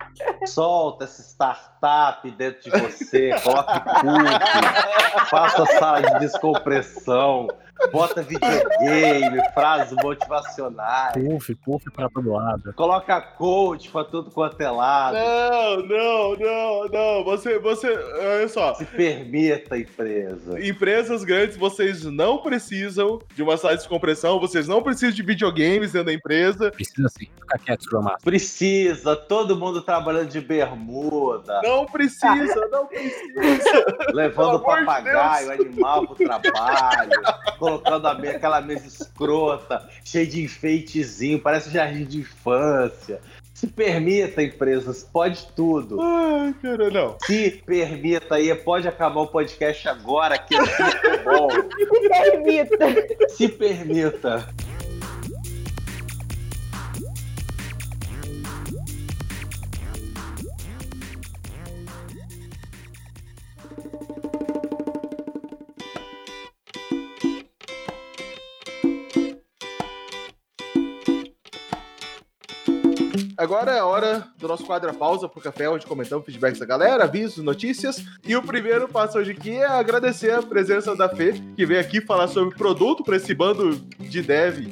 Solta 0.47 1.05
essa 1.05 1.23
startup 1.23 2.31
dentro 2.33 2.71
de 2.71 2.81
você, 2.81 3.31
coloque 3.43 3.81
cookie, 3.81 5.27
faça 5.31 5.67
sala 5.79 6.03
de 6.03 6.19
descompressão, 6.21 7.49
bota 7.93 8.23
videogame, 8.23 9.41
frases 9.55 9.97
motivacionais, 10.03 11.13
Puff, 11.15 11.55
puff 11.57 11.91
pra 11.91 12.09
todo 12.09 12.33
lado. 12.33 12.73
coloca 12.75 13.21
coach 13.21 13.91
pra 13.91 14.05
tudo 14.05 14.31
quanto 14.31 14.61
é 14.61 14.71
lado. 14.71 15.17
Não, 15.17 15.77
não, 15.87 16.37
não, 16.37 16.89
não. 16.89 17.25
Você, 17.25 17.59
você, 17.59 17.89
olha 17.89 18.49
só. 18.49 18.75
Se 18.75 18.85
permita, 18.85 19.79
empresa. 19.79 20.65
Empresas 20.65 21.25
grandes, 21.25 21.57
vocês 21.57 22.05
não 22.05 22.39
precisam 22.39 23.19
de 23.35 23.43
uma 23.43 23.57
sala 23.57 23.75
de 23.75 23.81
descompressão, 23.81 24.41
vocês 24.41 24.67
não 24.69 24.83
precisam 24.83 25.15
de 25.15 25.23
videogames 25.23 25.93
dentro 25.93 26.07
da 26.07 26.13
empresa. 26.13 26.71
Precisa 26.71 27.09
sim. 27.09 27.27
Ficar 27.41 27.59
quieto, 27.59 27.83
Scrum. 27.85 28.05
Precisa, 28.23 29.15
todo 29.17 29.57
mundo 29.57 29.83
trabalhando 29.83 30.29
de 30.29 30.41
bermuda, 30.41 31.61
Não 31.63 31.87
precisa, 31.87 32.69
não 32.71 32.87
precisa. 32.87 33.87
levando 34.13 34.57
o 34.57 34.59
de 34.59 34.65
papagaio, 34.65 35.53
animal 35.53 36.07
pro 36.07 36.17
trabalho, 36.17 37.11
colocando 37.67 38.07
a 38.07 38.15
me- 38.15 38.29
aquela 38.29 38.61
mesa 38.61 38.87
escrota, 38.87 39.89
cheia 40.05 40.27
de 40.27 40.43
enfeitezinho, 40.45 41.39
parece 41.41 41.71
jardim 41.71 42.05
de 42.05 42.19
infância. 42.21 43.21
Se 43.53 43.67
permita, 43.67 44.43
empresas, 44.43 45.03
pode 45.03 45.47
tudo. 45.57 45.99
Ai, 46.01 46.55
cara, 46.61 46.91
não. 46.91 47.17
Se 47.25 47.63
permita 47.65 48.35
aí, 48.35 48.55
pode 48.55 48.87
acabar 48.87 49.21
o 49.23 49.27
podcast 49.27 49.89
agora, 49.89 50.37
que 50.37 50.55
é 50.55 50.59
muito 50.59 51.25
bom. 51.25 51.49
Se 51.97 52.09
permita. 52.09 53.29
Se 53.31 53.49
permita. 53.49 54.49
Agora 73.47 73.71
é 73.71 73.79
a 73.79 73.87
hora 73.87 74.27
do 74.39 74.49
nosso 74.49 74.67
quadro 74.67 74.93
pausa 74.93 75.29
pro 75.29 75.41
café, 75.41 75.71
onde 75.71 75.87
comentamos 75.87 76.27
feedbacks 76.27 76.59
da 76.59 76.67
galera, 76.67 77.05
avisos, 77.05 77.45
notícias. 77.45 78.05
E 78.27 78.35
o 78.35 78.43
primeiro 78.43 78.89
passo 78.89 79.19
hoje 79.19 79.31
aqui 79.31 79.53
é 79.53 79.65
agradecer 79.65 80.33
a 80.33 80.43
presença 80.43 80.97
da 80.97 81.09
Fê, 81.09 81.33
que 81.55 81.65
veio 81.65 81.81
aqui 81.81 82.01
falar 82.01 82.27
sobre 82.27 82.57
produto 82.57 83.05
para 83.05 83.15
esse 83.15 83.33
bando 83.33 83.77
de 84.01 84.21
dev, 84.21 84.67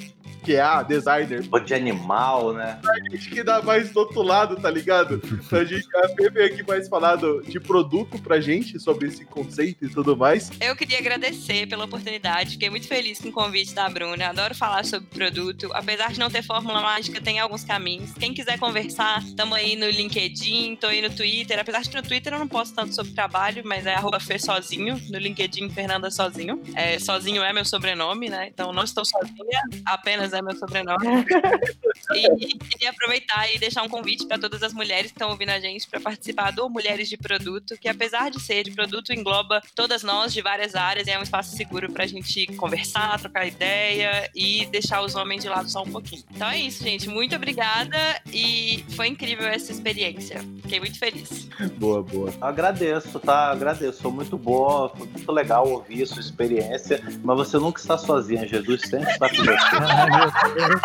que 0.44 0.54
é 0.54 0.60
a 0.60 0.82
designer. 0.82 1.48
Pô, 1.48 1.58
de 1.58 1.74
animal, 1.74 2.52
né? 2.52 2.78
gente 3.10 3.30
que 3.30 3.42
dá 3.42 3.62
mais 3.62 3.90
do 3.90 4.00
outro 4.00 4.22
lado, 4.22 4.56
tá 4.56 4.70
ligado? 4.70 5.20
Então 5.24 5.58
a 5.58 5.64
gente 5.64 5.86
a 5.96 6.08
Fê 6.08 6.30
veio 6.30 6.46
aqui 6.46 6.62
mais 6.62 6.88
falado 6.88 7.42
de 7.42 7.58
produto 7.58 8.20
pra 8.20 8.40
gente, 8.40 8.78
sobre 8.78 9.08
esse 9.08 9.24
conceito 9.24 9.84
e 9.84 9.88
tudo 9.88 10.16
mais. 10.16 10.50
Eu 10.60 10.76
queria 10.76 10.98
agradecer 10.98 11.66
pela 11.66 11.84
oportunidade, 11.84 12.52
fiquei 12.52 12.68
muito 12.68 12.86
feliz 12.86 13.20
com 13.20 13.28
o 13.28 13.32
convite 13.32 13.74
da 13.74 13.88
Bruna. 13.88 14.28
Adoro 14.28 14.54
falar 14.54 14.84
sobre 14.84 15.06
produto. 15.08 15.70
Apesar 15.72 16.12
de 16.12 16.18
não 16.18 16.30
ter 16.30 16.42
fórmula 16.42 16.80
mágica, 16.80 17.20
tem 17.20 17.38
alguns 17.40 17.64
caminhos. 17.64 18.12
Quem 18.14 18.34
quiser 18.34 18.58
conversar, 18.58 19.22
tamo 19.36 19.54
aí 19.54 19.76
no 19.76 19.88
LinkedIn, 19.88 20.76
tô 20.76 20.88
aí 20.88 21.00
no 21.00 21.10
Twitter. 21.10 21.58
Apesar 21.58 21.82
de 21.82 21.90
que 21.90 21.96
no 21.96 22.02
Twitter 22.02 22.32
eu 22.32 22.38
não 22.38 22.48
posto 22.48 22.74
tanto 22.74 22.94
sobre 22.94 23.12
trabalho, 23.12 23.62
mas 23.64 23.86
é 23.86 23.94
arroba 23.94 24.20
Fê 24.20 24.38
sozinho. 24.38 25.00
No 25.10 25.18
LinkedIn, 25.18 25.70
Fernanda 25.70 26.10
sozinho. 26.10 26.62
É, 26.74 26.98
sozinho 26.98 27.42
é 27.42 27.52
meu 27.52 27.64
sobrenome, 27.64 28.28
né? 28.28 28.48
Então 28.48 28.72
não 28.72 28.84
estou 28.84 29.04
sozinha, 29.04 29.60
apenas 29.86 30.33
é 30.34 30.42
meu 30.42 30.56
sobrenome. 30.56 31.04
E 32.12 32.58
queria 32.58 32.90
aproveitar 32.90 33.52
e 33.54 33.58
deixar 33.58 33.82
um 33.82 33.88
convite 33.88 34.26
para 34.26 34.38
todas 34.38 34.62
as 34.62 34.74
mulheres 34.74 35.10
que 35.10 35.16
estão 35.16 35.30
ouvindo 35.30 35.50
a 35.50 35.60
gente 35.60 35.88
para 35.88 36.00
participar 36.00 36.50
do 36.50 36.68
Mulheres 36.68 37.08
de 37.08 37.16
Produto, 37.16 37.78
que 37.80 37.88
apesar 37.88 38.30
de 38.30 38.40
ser 38.40 38.64
de 38.64 38.72
produto, 38.72 39.12
engloba 39.12 39.62
todas 39.74 40.02
nós 40.02 40.32
de 40.32 40.42
várias 40.42 40.74
áreas 40.74 41.06
e 41.06 41.10
é 41.10 41.18
um 41.18 41.22
espaço 41.22 41.56
seguro 41.56 41.90
para 41.90 42.04
a 42.04 42.06
gente 42.06 42.46
conversar, 42.56 43.18
trocar 43.18 43.46
ideia 43.46 44.30
e 44.34 44.66
deixar 44.66 45.02
os 45.02 45.14
homens 45.14 45.42
de 45.42 45.48
lado 45.48 45.70
só 45.70 45.82
um 45.82 45.90
pouquinho. 45.90 46.22
Então 46.30 46.48
é 46.48 46.58
isso, 46.58 46.84
gente. 46.84 47.08
Muito 47.08 47.34
obrigada 47.34 47.96
e 48.32 48.84
foi 48.90 49.08
incrível 49.08 49.46
essa 49.46 49.72
experiência. 49.72 50.40
Fiquei 50.62 50.80
muito 50.80 50.98
feliz. 50.98 51.48
Boa, 51.78 52.02
boa. 52.02 52.32
Agradeço, 52.40 53.18
tá? 53.18 53.50
Agradeço. 53.50 54.02
Foi 54.02 54.12
muito 54.12 54.36
boa, 54.36 54.90
foi 54.90 55.06
muito 55.06 55.32
legal 55.32 55.68
ouvir 55.68 56.02
a 56.02 56.06
sua 56.06 56.20
experiência. 56.20 57.02
Mas 57.22 57.36
você 57.36 57.58
nunca 57.58 57.80
está 57.80 57.96
sozinha, 57.96 58.46
Jesus 58.46 58.82
sempre 58.82 59.10
está 59.10 59.28
com 59.28 59.36
você. 59.36 59.54
Ai, 60.32 60.54
meu 60.54 60.68
Deus. 60.68 60.80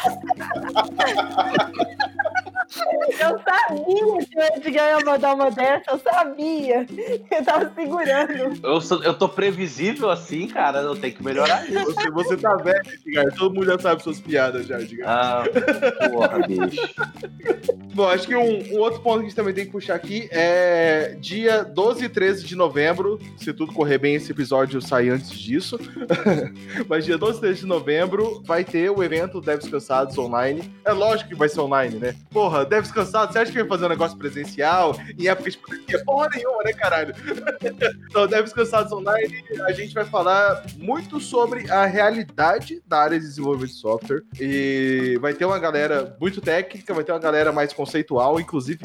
Eu 3.20 3.40
sabia 3.40 4.26
que 4.26 4.38
o 4.38 4.58
Edgar 4.58 5.00
ia 5.00 5.06
mandar 5.06 5.34
uma 5.34 5.50
dessa, 5.50 5.92
eu 5.92 6.00
sabia. 6.00 6.86
Eu 7.32 7.44
tava 7.46 7.72
segurando. 7.74 8.60
Eu, 8.64 8.80
sou- 8.82 9.04
eu 9.04 9.14
tô 9.14 9.28
previsível 9.28 10.10
assim, 10.10 10.48
cara. 10.48 10.80
Eu 10.82 10.96
tenho 10.96 11.14
que 11.16 11.24
melhorar 11.24 11.68
isso. 11.70 11.86
Você, 11.94 12.10
você 12.12 12.38
tá 12.38 12.56
velho, 12.58 12.82
Edgar. 13.06 13.26
Todo 13.36 13.54
mundo 13.56 13.66
já 13.66 13.80
sabe 13.80 14.04
suas 14.04 14.20
piadas 14.20 14.68
já, 14.68 14.80
Edgar. 14.80 15.08
Ah, 15.10 15.44
porra, 16.10 16.40
bicho. 16.48 16.90
Bom, 17.94 18.08
acho 18.08 18.28
que 18.28 18.36
um, 18.36 18.76
um 18.76 18.80
outro 18.80 19.02
ponto 19.02 19.18
que 19.20 19.26
a 19.26 19.28
gente 19.30 19.36
também 19.36 19.54
tem 19.54 19.66
que 19.66 19.72
puxar 19.72 19.96
aqui 19.96 20.30
é 20.32 21.16
dia 21.20 21.64
12 21.64 22.06
e 22.06 22.10
13 22.10 22.46
de 22.46 22.56
novembro. 22.56 23.20
Se 23.38 23.52
tudo 23.52 23.74
correr 23.74 23.98
bem, 23.98 24.16
esse 24.16 24.32
episódio 24.32 24.80
sai 24.82 25.10
antes 25.10 25.32
disso. 25.32 25.78
Mas 26.88 27.04
dia 27.06 27.18
12 27.18 27.38
e 27.40 27.42
13 27.42 27.60
de 27.62 27.66
novembro 27.66 28.42
vai 28.46 28.64
ter 28.64 28.90
o 28.92 29.04
evento 29.04 29.42
Devs 29.42 29.68
Cansados 29.68 30.18
online. 30.18 30.72
É 30.86 30.92
lógico 30.92 31.30
que 31.30 31.36
vai 31.36 31.50
ser 31.50 31.60
online, 31.62 31.96
né? 31.98 32.16
Porra, 32.32 32.59
Devs 32.66 32.92
Cansados, 32.92 33.34
você 33.34 33.40
acha 33.40 33.52
que 33.52 33.60
vai 33.60 33.68
fazer 33.68 33.86
um 33.86 33.90
negócio 33.90 34.18
presencial 34.18 34.96
em 35.18 35.28
época 35.28 35.52
de 35.52 35.58
pandemia? 35.58 36.04
Porra 36.06 36.30
nenhuma, 36.34 36.64
né, 36.64 36.74
caralho? 36.74 37.14
então, 38.10 38.28
Devs 38.28 38.54
Cansados 38.54 38.92
online, 38.92 39.44
a 39.66 39.72
gente 39.72 39.94
vai 39.94 40.06
falar 40.06 40.64
muito 40.78 41.20
sobre 41.20 41.70
a 41.72 41.86
realidade 41.86 42.82
da 42.88 43.00
área 43.00 43.20
de 43.20 43.26
desenvolvimento 43.26 43.72
de 43.72 43.80
software. 43.80 44.24
E 44.40 45.18
vai 45.22 45.34
ter 45.34 45.46
uma 45.46 45.60
galera 45.60 46.16
muito 46.20 46.42
técnica, 46.42 46.94
vai 46.94 47.04
ter 47.04 47.12
uma 47.12 47.20
galera 47.20 47.52
mais 47.52 47.74
conceitual, 47.74 48.40
inclusive 48.40 48.80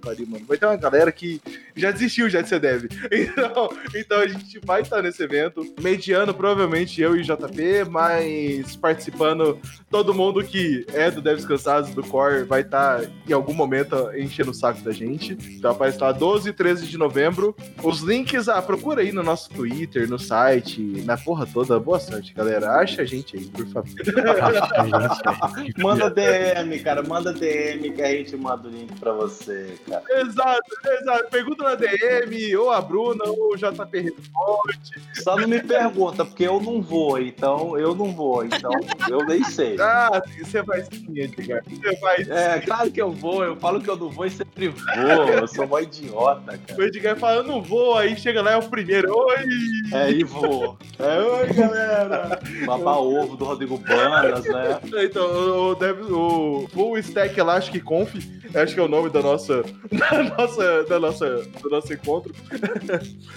pariu, 0.00 0.26
mano. 0.26 0.44
Vai 0.46 0.56
ter 0.56 0.66
uma 0.66 0.76
galera 0.76 1.12
que 1.12 1.40
já 1.76 1.90
desistiu 1.90 2.28
já 2.28 2.40
de 2.40 2.48
ser 2.48 2.60
dev. 2.60 2.84
Então, 3.30 3.68
então 3.94 4.18
a 4.18 4.26
gente 4.26 4.58
vai 4.64 4.82
estar 4.82 5.02
nesse 5.02 5.22
evento, 5.22 5.64
mediano 5.80 6.32
provavelmente 6.32 7.00
eu 7.00 7.16
e 7.16 7.22
JP, 7.22 7.84
mas 7.90 8.76
participando 8.76 9.58
todo 9.90 10.14
mundo 10.14 10.42
que 10.42 10.86
é 10.92 11.10
do 11.10 11.20
Devs 11.20 11.44
Cansados, 11.44 11.90
do 11.90 12.02
Core, 12.02 12.44
vai 12.44 12.62
estar 12.62 13.02
em 13.28 13.32
algum 13.32 13.54
momento 13.54 14.10
enchendo 14.16 14.50
o 14.50 14.54
saco 14.54 14.82
da 14.82 14.92
gente. 14.92 15.36
Então 15.56 15.74
vai 15.74 15.90
estar 15.90 16.12
12 16.12 16.50
e 16.50 16.52
13 16.52 16.86
de 16.86 16.98
novembro. 16.98 17.54
Os 17.82 18.00
links, 18.00 18.48
ah, 18.48 18.60
procura 18.60 19.02
aí 19.02 19.12
no 19.12 19.22
nosso 19.22 19.50
Twitter, 19.50 20.08
no 20.08 20.18
site, 20.18 20.80
na 21.04 21.16
porra 21.16 21.46
toda. 21.46 21.78
Boa 21.78 22.00
sorte, 22.00 22.34
galera. 22.34 22.72
Acha 22.72 23.02
a 23.02 23.04
gente 23.04 23.36
aí, 23.36 23.46
por 23.46 23.66
favor. 23.66 23.90
manda 25.78 26.10
DM, 26.10 26.78
cara, 26.80 27.02
manda 27.02 27.32
DM 27.32 27.90
que 27.92 28.02
a 28.02 28.10
gente 28.10 28.36
manda 28.36 28.68
o 28.68 28.70
link 28.70 28.92
pra 28.98 29.12
você, 29.12 29.74
cara. 29.88 30.02
Exato, 30.20 30.70
exato. 31.00 31.30
Pergunta 31.30 31.64
na 31.64 31.74
DM, 31.74 32.56
ou 32.56 32.70
a 32.70 32.80
Bruna, 32.80 33.24
ou 33.24 33.54
o 33.54 33.56
JP 33.56 34.00
Responde. 34.00 34.80
Só 35.22 35.36
não 35.36 35.48
me 35.48 35.62
pergunta, 35.62 36.24
porque 36.24 36.44
eu 36.44 36.60
não 36.60 36.80
vou, 36.80 37.20
então 37.20 37.78
eu 37.78 37.94
não 37.94 38.12
vou, 38.12 38.44
então 38.44 38.72
eu 39.08 39.24
nem 39.26 39.42
sei. 39.44 39.76
Ah, 39.80 40.22
você 40.38 40.62
vai 40.62 40.82
sim, 40.82 41.06
Edgar. 41.14 41.62
Você 41.68 41.96
vai 41.96 42.24
sim. 42.24 42.30
É, 42.30 42.60
claro 42.60 42.90
que 42.90 43.00
eu 43.00 43.09
vou, 43.12 43.44
eu 43.44 43.56
falo 43.56 43.80
que 43.80 43.88
eu 43.88 43.96
não 43.96 44.10
vou 44.10 44.26
e 44.26 44.30
sempre 44.30 44.68
vou. 44.68 45.28
Eu 45.28 45.46
sou 45.46 45.66
mó 45.66 45.78
idiota, 45.78 46.58
cara. 46.58 46.80
O 46.80 46.84
Edgar 46.84 47.16
fala, 47.16 47.36
eu 47.36 47.44
não 47.44 47.62
vou, 47.62 47.96
aí 47.96 48.16
chega 48.16 48.42
lá 48.42 48.52
é 48.52 48.56
o 48.56 48.68
primeiro. 48.68 49.12
Oi! 49.12 49.44
É, 49.92 50.10
e 50.10 50.24
vou. 50.24 50.78
É, 50.98 51.18
oi, 51.18 51.52
galera! 51.52 52.40
Babá 52.66 52.96
ovo 52.96 53.36
do 53.36 53.44
Rodrigo 53.44 53.78
Banas, 53.78 54.44
né? 54.44 54.80
Então, 55.04 55.70
o, 55.70 55.74
deve, 55.74 56.02
o 56.12 56.68
Full 56.72 56.98
Stack 56.98 57.38
Elastic 57.38 57.82
Conf, 57.82 58.14
acho 58.54 58.74
que 58.74 58.80
é 58.80 58.82
o 58.82 58.88
nome 58.88 59.10
da 59.10 59.22
nossa, 59.22 59.62
da 59.90 60.22
nossa, 60.22 60.84
da 60.84 61.00
nossa, 61.00 61.42
do 61.62 61.70
nosso 61.70 61.92
encontro. 61.92 62.34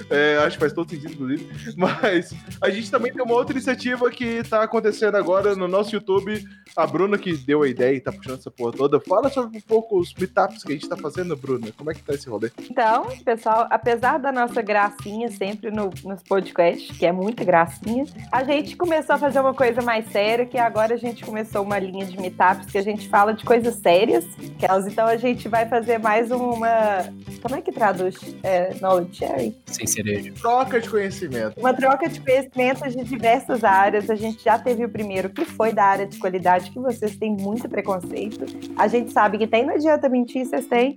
É, 0.10 0.38
acho 0.38 0.58
que 0.58 0.62
faz 0.62 0.74
todo 0.74 0.90
sentido, 0.90 1.14
inclusive. 1.14 1.74
Mas 1.76 2.34
a 2.62 2.70
gente 2.70 2.90
também 2.90 3.12
tem 3.12 3.24
uma 3.24 3.36
outra 3.36 3.54
iniciativa 3.54 4.10
que 4.10 4.44
tá 4.44 4.64
acontecendo 4.64 5.16
agora 5.16 5.56
no 5.56 5.68
nosso 5.68 5.96
YouTube. 5.96 6.44
A 6.76 6.88
Bruna 6.88 7.18
que 7.18 7.34
deu 7.36 7.62
a 7.62 7.68
ideia 7.68 7.96
e 7.96 8.02
tá 8.02 8.12
puxando 8.12 8.40
essa 8.40 8.52
porra 8.52 8.74
toda. 8.74 9.00
Fala 9.00 9.30
sobre 9.30 9.63
pouco 9.68 10.00
os 10.00 10.14
meetups 10.14 10.64
que 10.64 10.72
a 10.72 10.76
gente 10.76 10.88
tá 10.88 10.98
fazendo, 10.98 11.36
Bruna. 11.36 11.72
Como 11.78 11.92
é 11.92 11.94
que 11.94 12.04
tá 12.04 12.14
esse 12.14 12.30
rolê? 12.30 12.52
Então, 12.60 13.08
pessoal, 13.24 13.68
apesar 13.70 14.18
da 14.18 14.32
nossa 14.32 14.62
gracinha 14.62 15.30
sempre 15.32 15.72
no, 15.72 15.92
nos 16.04 16.22
podcasts, 16.24 16.98
que 16.98 17.06
é 17.06 17.12
muita 17.12 17.44
gracinha, 17.44 18.06
a 18.32 18.44
gente 18.44 18.76
começou 18.76 19.16
a 19.16 19.18
fazer 19.18 19.40
uma 19.40 19.54
coisa 19.54 19.82
mais 19.82 20.08
séria, 20.12 20.46
que 20.46 20.58
agora 20.58 20.94
a 20.94 20.98
gente 20.98 21.26
começou 21.26 21.64
uma 21.64 21.80
linha 21.80 22.06
de 22.06 22.18
meetups 22.18 22.72
que 22.72 22.78
a 22.78 22.82
gente 22.82 23.08
fala 23.08 23.34
de 23.34 23.44
coisas 23.44 23.76
sérias. 23.76 24.26
Que 24.58 24.66
elas, 24.66 24.88
então 24.88 25.06
a 25.06 25.18
gente 25.18 25.48
vai 25.48 25.68
fazer 25.68 25.98
mais 25.98 26.32
uma. 26.32 27.04
Como 27.42 27.56
é 27.56 27.62
que 27.62 27.72
traduz? 27.72 28.16
É, 28.44 28.74
knowledge 28.76 29.18
sharing? 29.18 29.56
Sem 29.66 29.88
cereja. 29.88 30.34
Troca 30.40 30.80
de 30.80 30.90
conhecimento. 30.90 31.60
Uma 31.60 31.74
troca 31.74 32.10
de 32.10 32.20
conhecimentos 32.20 32.94
de 32.94 33.04
diversas 33.04 33.64
áreas. 33.64 34.10
A 34.10 34.16
gente 34.16 34.44
já 34.44 34.58
teve 34.58 34.86
o 34.86 34.90
primeiro, 34.90 35.30
que 35.30 35.46
foi 35.46 35.72
da 35.74 35.84
área 35.84 36.08
de 36.08 36.18
qualidade, 36.18 36.72
que 36.72 36.80
vocês 36.80 37.16
têm 37.18 37.32
muito 37.32 37.68
preconceito. 37.70 38.46
A 38.78 38.88
gente 38.88 39.12
sabe 39.12 39.38
que 39.38 39.48
tem, 39.54 39.64
não 39.68 39.76
adianta 39.76 40.10
mentir, 40.10 40.48
vocês 40.48 40.66
têm. 40.66 40.96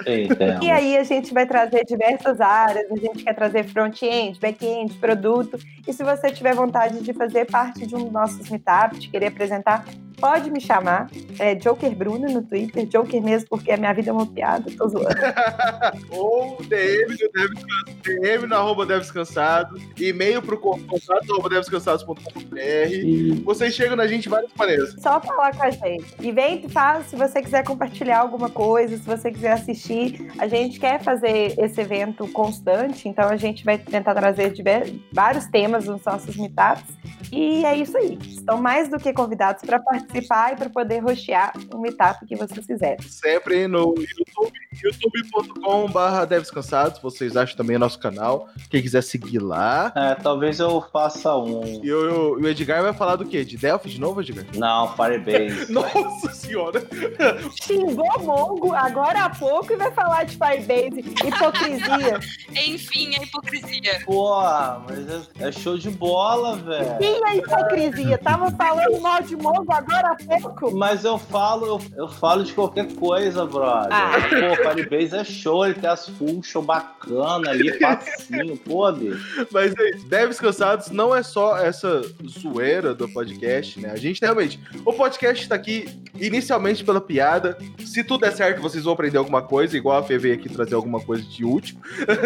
E 0.62 0.70
aí 0.70 0.96
a 0.96 1.04
gente 1.04 1.34
vai 1.34 1.44
trazer 1.44 1.84
diversas 1.84 2.40
áreas, 2.40 2.90
a 2.90 2.96
gente 2.96 3.22
quer 3.22 3.34
trazer 3.34 3.64
front-end, 3.64 4.40
back-end, 4.40 4.94
produto. 4.94 5.58
E 5.86 5.92
se 5.92 6.02
você 6.02 6.30
tiver 6.30 6.54
vontade 6.54 7.00
de 7.00 7.12
fazer 7.12 7.44
parte 7.44 7.86
de 7.86 7.94
um 7.94 8.04
dos 8.04 8.12
nossos 8.12 8.48
meetups, 8.48 8.98
de 8.98 9.10
querer 9.10 9.26
apresentar, 9.26 9.84
pode 10.16 10.50
me 10.50 10.60
chamar. 10.60 11.10
É 11.38 11.54
Joker 11.54 11.94
Bruno 11.94 12.28
no 12.28 12.42
Twitter, 12.42 12.86
Joker 12.86 13.22
mesmo, 13.22 13.48
porque 13.48 13.70
a 13.70 13.76
minha 13.76 13.92
vida 13.92 14.10
é 14.10 14.12
uma 14.12 14.26
piada, 14.26 14.70
tô 14.76 14.88
zoando. 14.88 15.08
Ou 16.10 16.58
DM 16.62 17.10
no 17.10 17.32
Deves 17.32 17.64
DM 18.02 18.46
no 18.46 18.56
arroba 18.56 18.86
Deves 18.86 19.10
Cansados, 19.10 19.82
e-mail 19.98 20.40
pro 20.40 20.58
contato 20.58 21.32
arroba 21.32 21.48
devescansados.com.br. 21.48 23.44
Vocês 23.44 23.74
chegam 23.74 23.96
na 23.96 24.06
gente 24.06 24.22
de 24.24 24.28
várias 24.28 24.50
maneiras. 24.56 24.94
Só 24.98 25.20
falar 25.20 25.54
com 25.54 25.62
a 25.62 25.70
gente. 25.70 26.14
E 26.20 26.32
vem 26.32 26.64
e 26.64 26.68
faz, 26.68 27.06
se 27.06 27.16
você 27.16 27.42
quiser 27.42 27.64
compartilhar 27.64 28.20
alguma 28.20 28.48
coisa, 28.48 28.96
se 28.96 29.04
você 29.04 29.30
quiser 29.30 29.52
assistir. 29.52 30.32
A 30.38 30.46
gente 30.46 30.80
quer 30.80 31.02
fazer 31.02 31.54
esse 31.58 31.80
evento 31.80 32.26
constante, 32.28 33.08
então 33.08 33.28
a 33.28 33.36
gente 33.36 33.64
vai 33.64 33.78
tentar 33.78 34.14
trazer 34.14 34.54
vários 35.12 35.46
temas 35.46 35.86
nos 35.86 36.04
nossos 36.04 36.36
meetups. 36.36 36.96
E 37.32 37.64
é 37.64 37.76
isso 37.76 37.96
aí. 37.96 38.18
Estão 38.22 38.60
mais 38.60 38.88
do 38.88 38.98
que 38.98 39.12
convidados 39.12 39.62
para 39.62 39.80
participar 39.80 40.05
e 40.14 40.56
para 40.56 40.70
poder 40.70 41.00
rostear 41.00 41.52
um 41.74 41.78
meetup 41.78 42.24
que 42.26 42.36
vocês 42.36 42.66
quiserem. 42.66 43.00
Sempre 43.02 43.66
no 43.66 43.94
YouTube, 43.96 44.52
youtube.com.br 44.82 46.26
Devescansados. 46.28 47.00
Vocês 47.00 47.36
acham 47.36 47.56
também 47.56 47.76
o 47.76 47.78
nosso 47.78 47.98
canal. 47.98 48.48
Quem 48.70 48.82
quiser 48.82 49.02
seguir 49.02 49.38
lá. 49.38 49.92
É, 49.94 50.14
talvez 50.14 50.60
eu 50.60 50.80
faça 50.92 51.36
um. 51.36 51.80
E 51.82 51.92
o, 51.92 52.34
o 52.34 52.48
Edgar 52.48 52.82
vai 52.82 52.92
falar 52.92 53.16
do 53.16 53.24
quê? 53.24 53.44
De 53.44 53.56
Delphi 53.56 53.90
de 53.90 54.00
novo, 54.00 54.20
Edgar? 54.20 54.44
Não, 54.54 54.94
Firebase. 54.94 55.70
Nossa 55.72 56.32
senhora! 56.32 56.82
Xingou 57.62 58.20
Mongo 58.20 58.72
agora 58.72 59.24
há 59.24 59.30
pouco 59.30 59.72
e 59.72 59.76
vai 59.76 59.90
falar 59.92 60.24
de 60.24 60.36
Firebase. 60.36 61.00
Hipocrisia. 61.24 62.20
Enfim, 62.66 63.14
a 63.16 63.22
hipocrisia. 63.22 64.00
Pô, 64.04 64.40
mas 64.88 65.08
é, 65.40 65.48
é 65.48 65.52
show 65.52 65.76
de 65.76 65.90
bola, 65.90 66.56
velho. 66.56 66.98
Quem 66.98 67.24
é 67.24 67.36
hipocrisia? 67.36 68.18
Tava 68.18 68.50
falando 68.52 69.00
mal 69.00 69.22
de 69.22 69.36
Mongo 69.36 69.72
agora 69.72 69.95
Mas 70.74 71.04
eu 71.04 71.18
falo, 71.18 71.66
eu, 71.66 71.80
eu 71.96 72.08
falo 72.08 72.44
de 72.44 72.52
qualquer 72.52 72.92
coisa, 72.94 73.44
brother. 73.44 73.92
Ah. 73.92 74.12
Pô, 74.20 74.70
Firebase 74.70 75.16
é 75.16 75.24
show, 75.24 75.64
ele 75.64 75.74
tem 75.74 75.88
as 75.88 76.08
funtions 76.08 76.64
bacana 76.64 77.50
ali, 77.50 77.78
facinho, 77.78 78.56
pô, 78.64 78.90
bicho. 78.92 79.46
Mas 79.50 79.74
é 79.76 79.90
isso. 79.90 80.06
Deves 80.08 80.40
Cansados 80.40 80.90
não 80.90 81.14
é 81.14 81.22
só 81.22 81.58
essa 81.58 82.02
zoeira 82.28 82.94
do 82.94 83.08
podcast, 83.08 83.80
né? 83.80 83.90
A 83.90 83.96
gente 83.96 84.20
realmente. 84.20 84.60
O 84.84 84.92
podcast 84.92 85.48
tá 85.48 85.54
aqui 85.54 85.88
inicialmente 86.18 86.84
pela 86.84 87.00
piada. 87.00 87.58
Se 87.84 88.02
tudo 88.02 88.22
der 88.22 88.32
certo, 88.32 88.60
vocês 88.60 88.84
vão 88.84 88.92
aprender 88.92 89.18
alguma 89.18 89.42
coisa, 89.42 89.76
igual 89.76 89.98
a 89.98 90.02
Fê 90.02 90.18
veio 90.18 90.34
aqui 90.34 90.48
trazer 90.48 90.74
alguma 90.74 91.00
coisa 91.00 91.22
de 91.22 91.44
útil. 91.44 91.76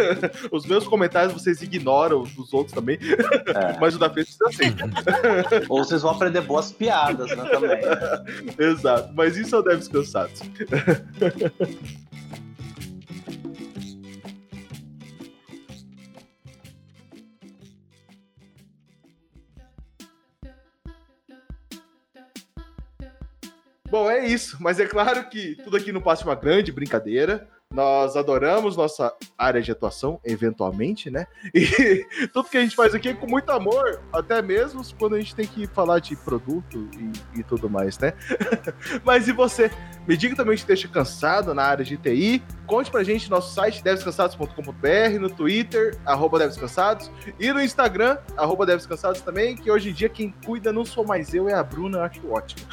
Os 0.51 0.67
meus 0.67 0.87
comentários 0.87 1.33
vocês 1.33 1.63
ignoram, 1.63 2.23
os 2.23 2.33
dos 2.33 2.53
outros 2.53 2.75
também. 2.75 2.99
É. 3.01 3.79
Mas 3.81 3.95
o 3.95 3.99
da 3.99 4.09
Fê 4.09 4.25
precisa 4.25 4.49
assim. 4.49 4.75
Ou 5.69 5.85
vocês 5.85 6.03
vão 6.03 6.13
aprender 6.13 6.41
boas 6.43 6.73
piadas, 6.73 7.35
né, 7.37 7.45
também. 7.61 7.83
né? 7.83 7.91
Exato. 8.59 9.13
Mas 9.15 9.37
isso 9.37 9.55
é 9.55 9.59
o 9.59 9.63
Deves 9.63 9.89
Cansados. 9.89 10.41
Bom, 23.91 24.09
é 24.09 24.25
isso. 24.25 24.57
Mas 24.61 24.79
é 24.79 24.87
claro 24.87 25.29
que 25.29 25.57
tudo 25.57 25.77
aqui 25.77 25.91
não 25.91 26.01
passa 26.01 26.23
de 26.23 26.29
uma 26.29 26.37
grande 26.37 26.71
brincadeira. 26.71 27.49
Nós 27.73 28.17
adoramos 28.17 28.77
nossa 28.77 29.15
área 29.39 29.63
de 29.63 29.71
atuação, 29.71 30.21
eventualmente, 30.25 31.09
né? 31.09 31.27
E 31.55 32.29
tudo 32.33 32.49
que 32.49 32.57
a 32.59 32.63
gente 32.63 32.75
faz 32.75 32.97
aqui 32.97 33.11
é 33.11 33.15
com 33.15 33.29
muito 33.29 33.49
amor, 33.51 34.03
até 34.13 34.43
mesmo 34.43 34.83
quando 34.99 35.15
a 35.15 35.21
gente 35.21 35.37
tem 35.37 35.47
que 35.47 35.69
falar 35.69 36.01
de 36.01 36.17
produto 36.17 36.89
e, 36.99 37.39
e 37.41 37.43
tudo 37.45 37.71
mais, 37.71 37.97
né? 37.97 38.13
Mas 39.05 39.29
e 39.29 39.33
você? 39.33 39.71
Me 40.07 40.17
diga 40.17 40.35
também 40.35 40.57
se 40.57 40.67
deixa 40.67 40.89
cansado 40.89 41.55
na 41.55 41.63
área 41.63 41.85
de 41.85 41.97
TI. 41.97 42.43
Conte 42.67 42.91
pra 42.91 43.03
gente 43.03 43.29
no 43.29 43.37
nosso 43.37 43.55
site 43.55 43.83
devescansados.com.br, 43.83 45.19
no 45.21 45.29
Twitter, 45.29 45.99
arroba 46.07 46.39
devescansados, 46.39 47.11
e 47.39 47.53
no 47.53 47.61
Instagram, 47.61 48.17
arroba 48.37 48.65
devescansados 48.65 49.21
também, 49.21 49.57
que 49.57 49.71
hoje 49.71 49.91
em 49.91 49.93
dia 49.93 50.09
quem 50.09 50.33
cuida 50.45 50.73
não 50.73 50.85
sou 50.85 51.05
mais 51.05 51.35
eu, 51.35 51.49
é 51.49 51.55
a 51.55 51.63
Bruna, 51.65 51.99
eu 51.99 52.05
acho 52.05 52.31
ótimo. 52.31 52.67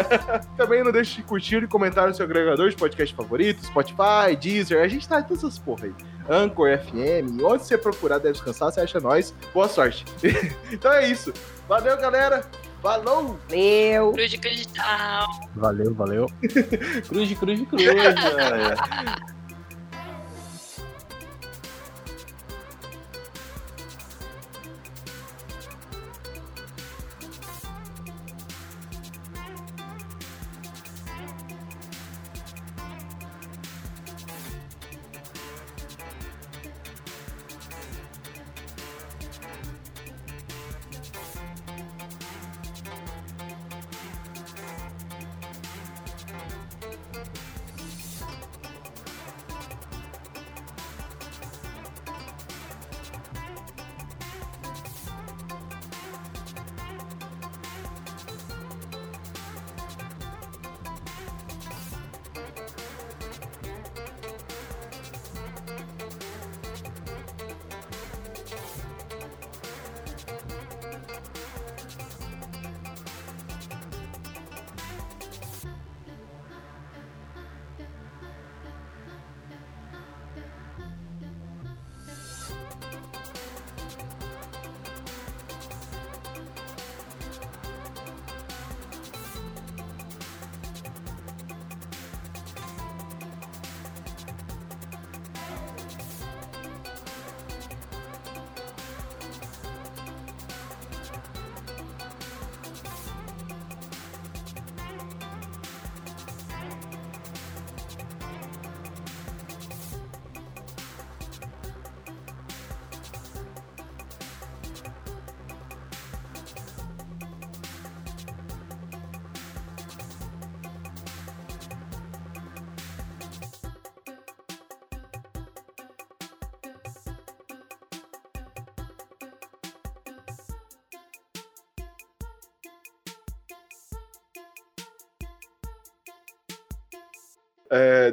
também 0.56 0.84
não 0.84 0.92
deixe 0.92 1.16
de 1.16 1.22
curtir 1.22 1.62
e 1.62 1.66
comentar 1.66 2.06
no 2.06 2.14
seu 2.14 2.26
agregador 2.26 2.68
de 2.68 2.76
podcast 2.76 3.14
favorito, 3.14 3.64
Spotify, 3.64 4.36
Deezer, 4.38 4.82
a 4.82 4.88
gente 4.88 5.08
tá 5.08 5.20
em 5.20 5.22
todas 5.22 5.44
essas 5.44 5.58
porra 5.58 5.86
aí. 5.86 5.94
Anchor, 6.28 6.78
FM, 6.78 7.42
onde 7.42 7.64
você 7.64 7.78
procurar 7.78 8.18
Deve 8.18 8.34
Descansar, 8.34 8.70
você 8.70 8.80
acha 8.80 9.00
nós. 9.00 9.34
Boa 9.54 9.66
sorte. 9.66 10.04
então 10.70 10.92
é 10.92 11.08
isso. 11.08 11.32
Valeu, 11.66 11.96
galera. 11.96 12.44
Falou! 12.82 13.38
Meu. 13.50 14.12
Cruz 14.12 14.30
de 14.30 14.38
cristal. 14.38 15.26
Valeu, 15.54 15.94
valeu. 15.94 16.26
Cruz, 17.08 17.32
cruz, 17.38 17.68
cruz, 17.68 17.84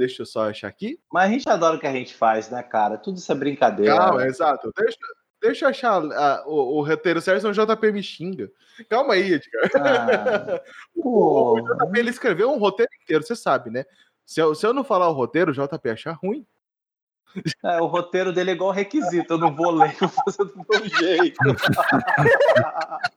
deixa 0.06 0.22
eu 0.22 0.26
só 0.26 0.50
achar 0.50 0.68
aqui. 0.68 1.00
Mas 1.12 1.30
a 1.30 1.34
gente 1.34 1.50
adora 1.50 1.78
o 1.78 1.80
que 1.80 1.88
a 1.88 1.92
gente 1.92 2.14
faz, 2.14 2.50
né, 2.50 2.62
cara? 2.64 2.98
Tudo 2.98 3.18
isso 3.18 3.32
é 3.32 3.36
brincadeira. 3.36 3.96
Calma, 3.96 4.26
exato. 4.26 4.72
Deixa, 4.78 4.98
deixa 5.42 5.66
eu 5.66 5.70
achar 5.70 6.04
ah, 6.14 6.44
o, 6.46 6.80
o 6.80 6.86
roteiro 6.86 7.22
certo, 7.22 7.42
senão 7.42 7.52
o 7.52 7.76
JP 7.76 7.92
me 7.92 8.04
xinga. 8.04 8.52
Calma 8.90 9.16
aí, 9.16 9.34
Edgar. 9.34 9.72
Ah, 9.76 10.62
o, 10.96 11.60
o, 11.60 11.62
JP 11.62 12.00
ele 12.00 12.10
escreveu 12.10 12.52
um 12.52 12.58
roteiro 12.58 12.92
inteiro, 13.02 13.24
você 13.24 13.36
sabe, 13.36 13.70
né? 13.70 13.86
Se 14.26 14.42
eu, 14.42 14.56
se 14.56 14.66
eu 14.66 14.74
não 14.74 14.84
falar 14.84 15.10
o 15.10 15.14
roteiro, 15.14 15.52
o 15.52 15.54
JP 15.54 15.90
achar 15.90 16.14
ruim. 16.14 16.46
É, 17.64 17.82
o 17.82 17.86
roteiro 17.86 18.32
dele 18.32 18.52
é 18.52 18.54
igual 18.54 18.72
requisito, 18.72 19.34
eu 19.34 19.38
não 19.38 19.54
vou 19.54 19.70
ler, 19.72 19.94
eu 20.02 20.08
vou 20.08 20.24
fazer 20.24 20.46
do 20.46 20.66
meu 20.70 20.88
jeito. 20.88 21.38